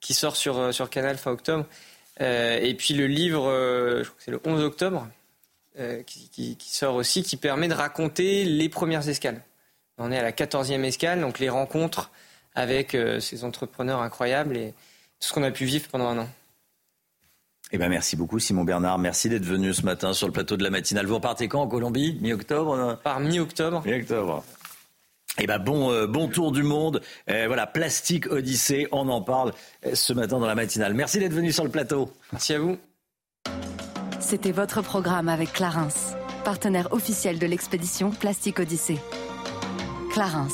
qui 0.00 0.14
sort 0.14 0.34
sur, 0.34 0.72
sur 0.72 0.88
Canal 0.88 1.18
fin 1.18 1.30
octobre. 1.30 1.66
et 2.20 2.74
puis 2.78 2.94
le 2.94 3.06
livre, 3.06 3.44
je 3.98 4.04
crois 4.04 4.16
que 4.16 4.22
c'est 4.24 4.30
le 4.30 4.40
11 4.44 4.62
octobre, 4.62 5.08
euh, 5.78 6.02
qui, 6.02 6.58
sort 6.60 6.96
aussi, 6.96 7.22
qui 7.22 7.38
permet 7.38 7.66
de 7.66 7.72
raconter 7.72 8.44
les 8.44 8.68
premières 8.68 9.08
escales. 9.08 9.40
On 9.96 10.12
est 10.12 10.18
à 10.18 10.22
la 10.22 10.32
14e 10.32 10.82
escale, 10.84 11.22
donc 11.22 11.38
les 11.38 11.48
rencontres 11.48 12.10
avec 12.54 12.94
euh, 12.94 13.20
ces 13.20 13.42
entrepreneurs 13.42 14.02
incroyables 14.02 14.58
et 14.58 14.74
tout 15.22 15.28
ce 15.28 15.32
qu'on 15.34 15.44
a 15.44 15.52
pu 15.52 15.64
vivre 15.64 15.86
pendant 15.88 16.08
un 16.08 16.18
an. 16.18 16.28
Eh 17.70 17.78
ben 17.78 17.88
merci 17.88 18.16
beaucoup 18.16 18.40
Simon 18.40 18.64
Bernard, 18.64 18.98
merci 18.98 19.28
d'être 19.28 19.44
venu 19.44 19.72
ce 19.72 19.82
matin 19.82 20.12
sur 20.12 20.26
le 20.26 20.32
plateau 20.32 20.56
de 20.56 20.64
la 20.64 20.68
matinale. 20.68 21.06
Vous 21.06 21.14
repartez 21.14 21.48
quand 21.48 21.62
en 21.62 21.68
Colombie? 21.68 22.18
Mi-octobre 22.20 22.98
Par 23.04 23.20
mi-octobre. 23.20 23.82
Mi-octobre. 23.86 24.44
Eh 25.38 25.46
ben 25.46 25.58
bon, 25.58 25.90
euh, 25.90 26.06
bon 26.06 26.28
tour 26.28 26.50
du 26.50 26.64
monde. 26.64 27.00
voilà, 27.28 27.66
Plastique 27.66 28.30
Odyssée, 28.30 28.88
on 28.90 29.08
en 29.08 29.22
parle 29.22 29.52
ce 29.94 30.12
matin 30.12 30.40
dans 30.40 30.46
la 30.46 30.56
matinale. 30.56 30.92
Merci 30.92 31.20
d'être 31.20 31.32
venu 31.32 31.52
sur 31.52 31.64
le 31.64 31.70
plateau. 31.70 32.12
Merci 32.32 32.54
à 32.54 32.58
vous. 32.58 32.76
C'était 34.20 34.52
votre 34.52 34.82
programme 34.82 35.28
avec 35.28 35.52
Clarins, 35.52 35.88
partenaire 36.44 36.92
officiel 36.92 37.38
de 37.38 37.46
l'expédition 37.46 38.10
Plastique 38.10 38.58
Odyssée. 38.58 38.98
Clarins. 40.12 40.48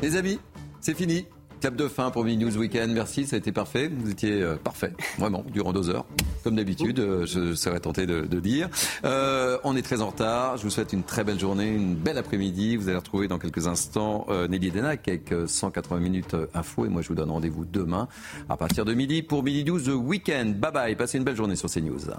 Les 0.00 0.16
amis, 0.16 0.40
c'est 0.80 0.94
fini. 0.94 1.26
Clap 1.62 1.76
de 1.76 1.86
fin 1.86 2.10
pour 2.10 2.24
Mini 2.24 2.44
News 2.44 2.56
Weekend. 2.56 2.90
Merci, 2.92 3.24
ça 3.24 3.36
a 3.36 3.38
été 3.38 3.52
parfait. 3.52 3.88
Vous 3.88 4.10
étiez 4.10 4.42
euh, 4.42 4.56
parfait, 4.56 4.92
vraiment, 5.16 5.44
durant 5.46 5.72
deux 5.72 5.90
heures. 5.90 6.04
Comme 6.42 6.56
d'habitude, 6.56 6.98
euh, 6.98 7.24
je 7.24 7.54
serais 7.54 7.78
tenté 7.78 8.04
de, 8.04 8.40
dire. 8.40 8.68
Euh, 9.04 9.58
on 9.62 9.76
est 9.76 9.82
très 9.82 10.02
en 10.02 10.08
retard. 10.08 10.56
Je 10.56 10.64
vous 10.64 10.70
souhaite 10.70 10.92
une 10.92 11.04
très 11.04 11.22
belle 11.22 11.38
journée, 11.38 11.68
une 11.68 11.94
belle 11.94 12.18
après-midi. 12.18 12.74
Vous 12.74 12.88
allez 12.88 12.98
retrouver 12.98 13.28
dans 13.28 13.38
quelques 13.38 13.68
instants 13.68 14.26
Nelly 14.48 14.72
Denac 14.72 15.06
avec 15.06 15.32
180 15.46 16.00
minutes 16.00 16.34
info. 16.52 16.84
Et 16.84 16.88
moi, 16.88 17.00
je 17.00 17.06
vous 17.06 17.14
donne 17.14 17.30
rendez-vous 17.30 17.64
demain 17.64 18.08
à 18.48 18.56
partir 18.56 18.84
de 18.84 18.92
midi 18.92 19.22
pour 19.22 19.44
Mini 19.44 19.62
News 19.62 19.88
Weekend. 19.88 20.58
Bye 20.58 20.72
bye. 20.72 20.96
Passez 20.96 21.18
une 21.18 21.24
belle 21.24 21.36
journée 21.36 21.54
sur 21.54 21.70
CNews. 21.70 22.10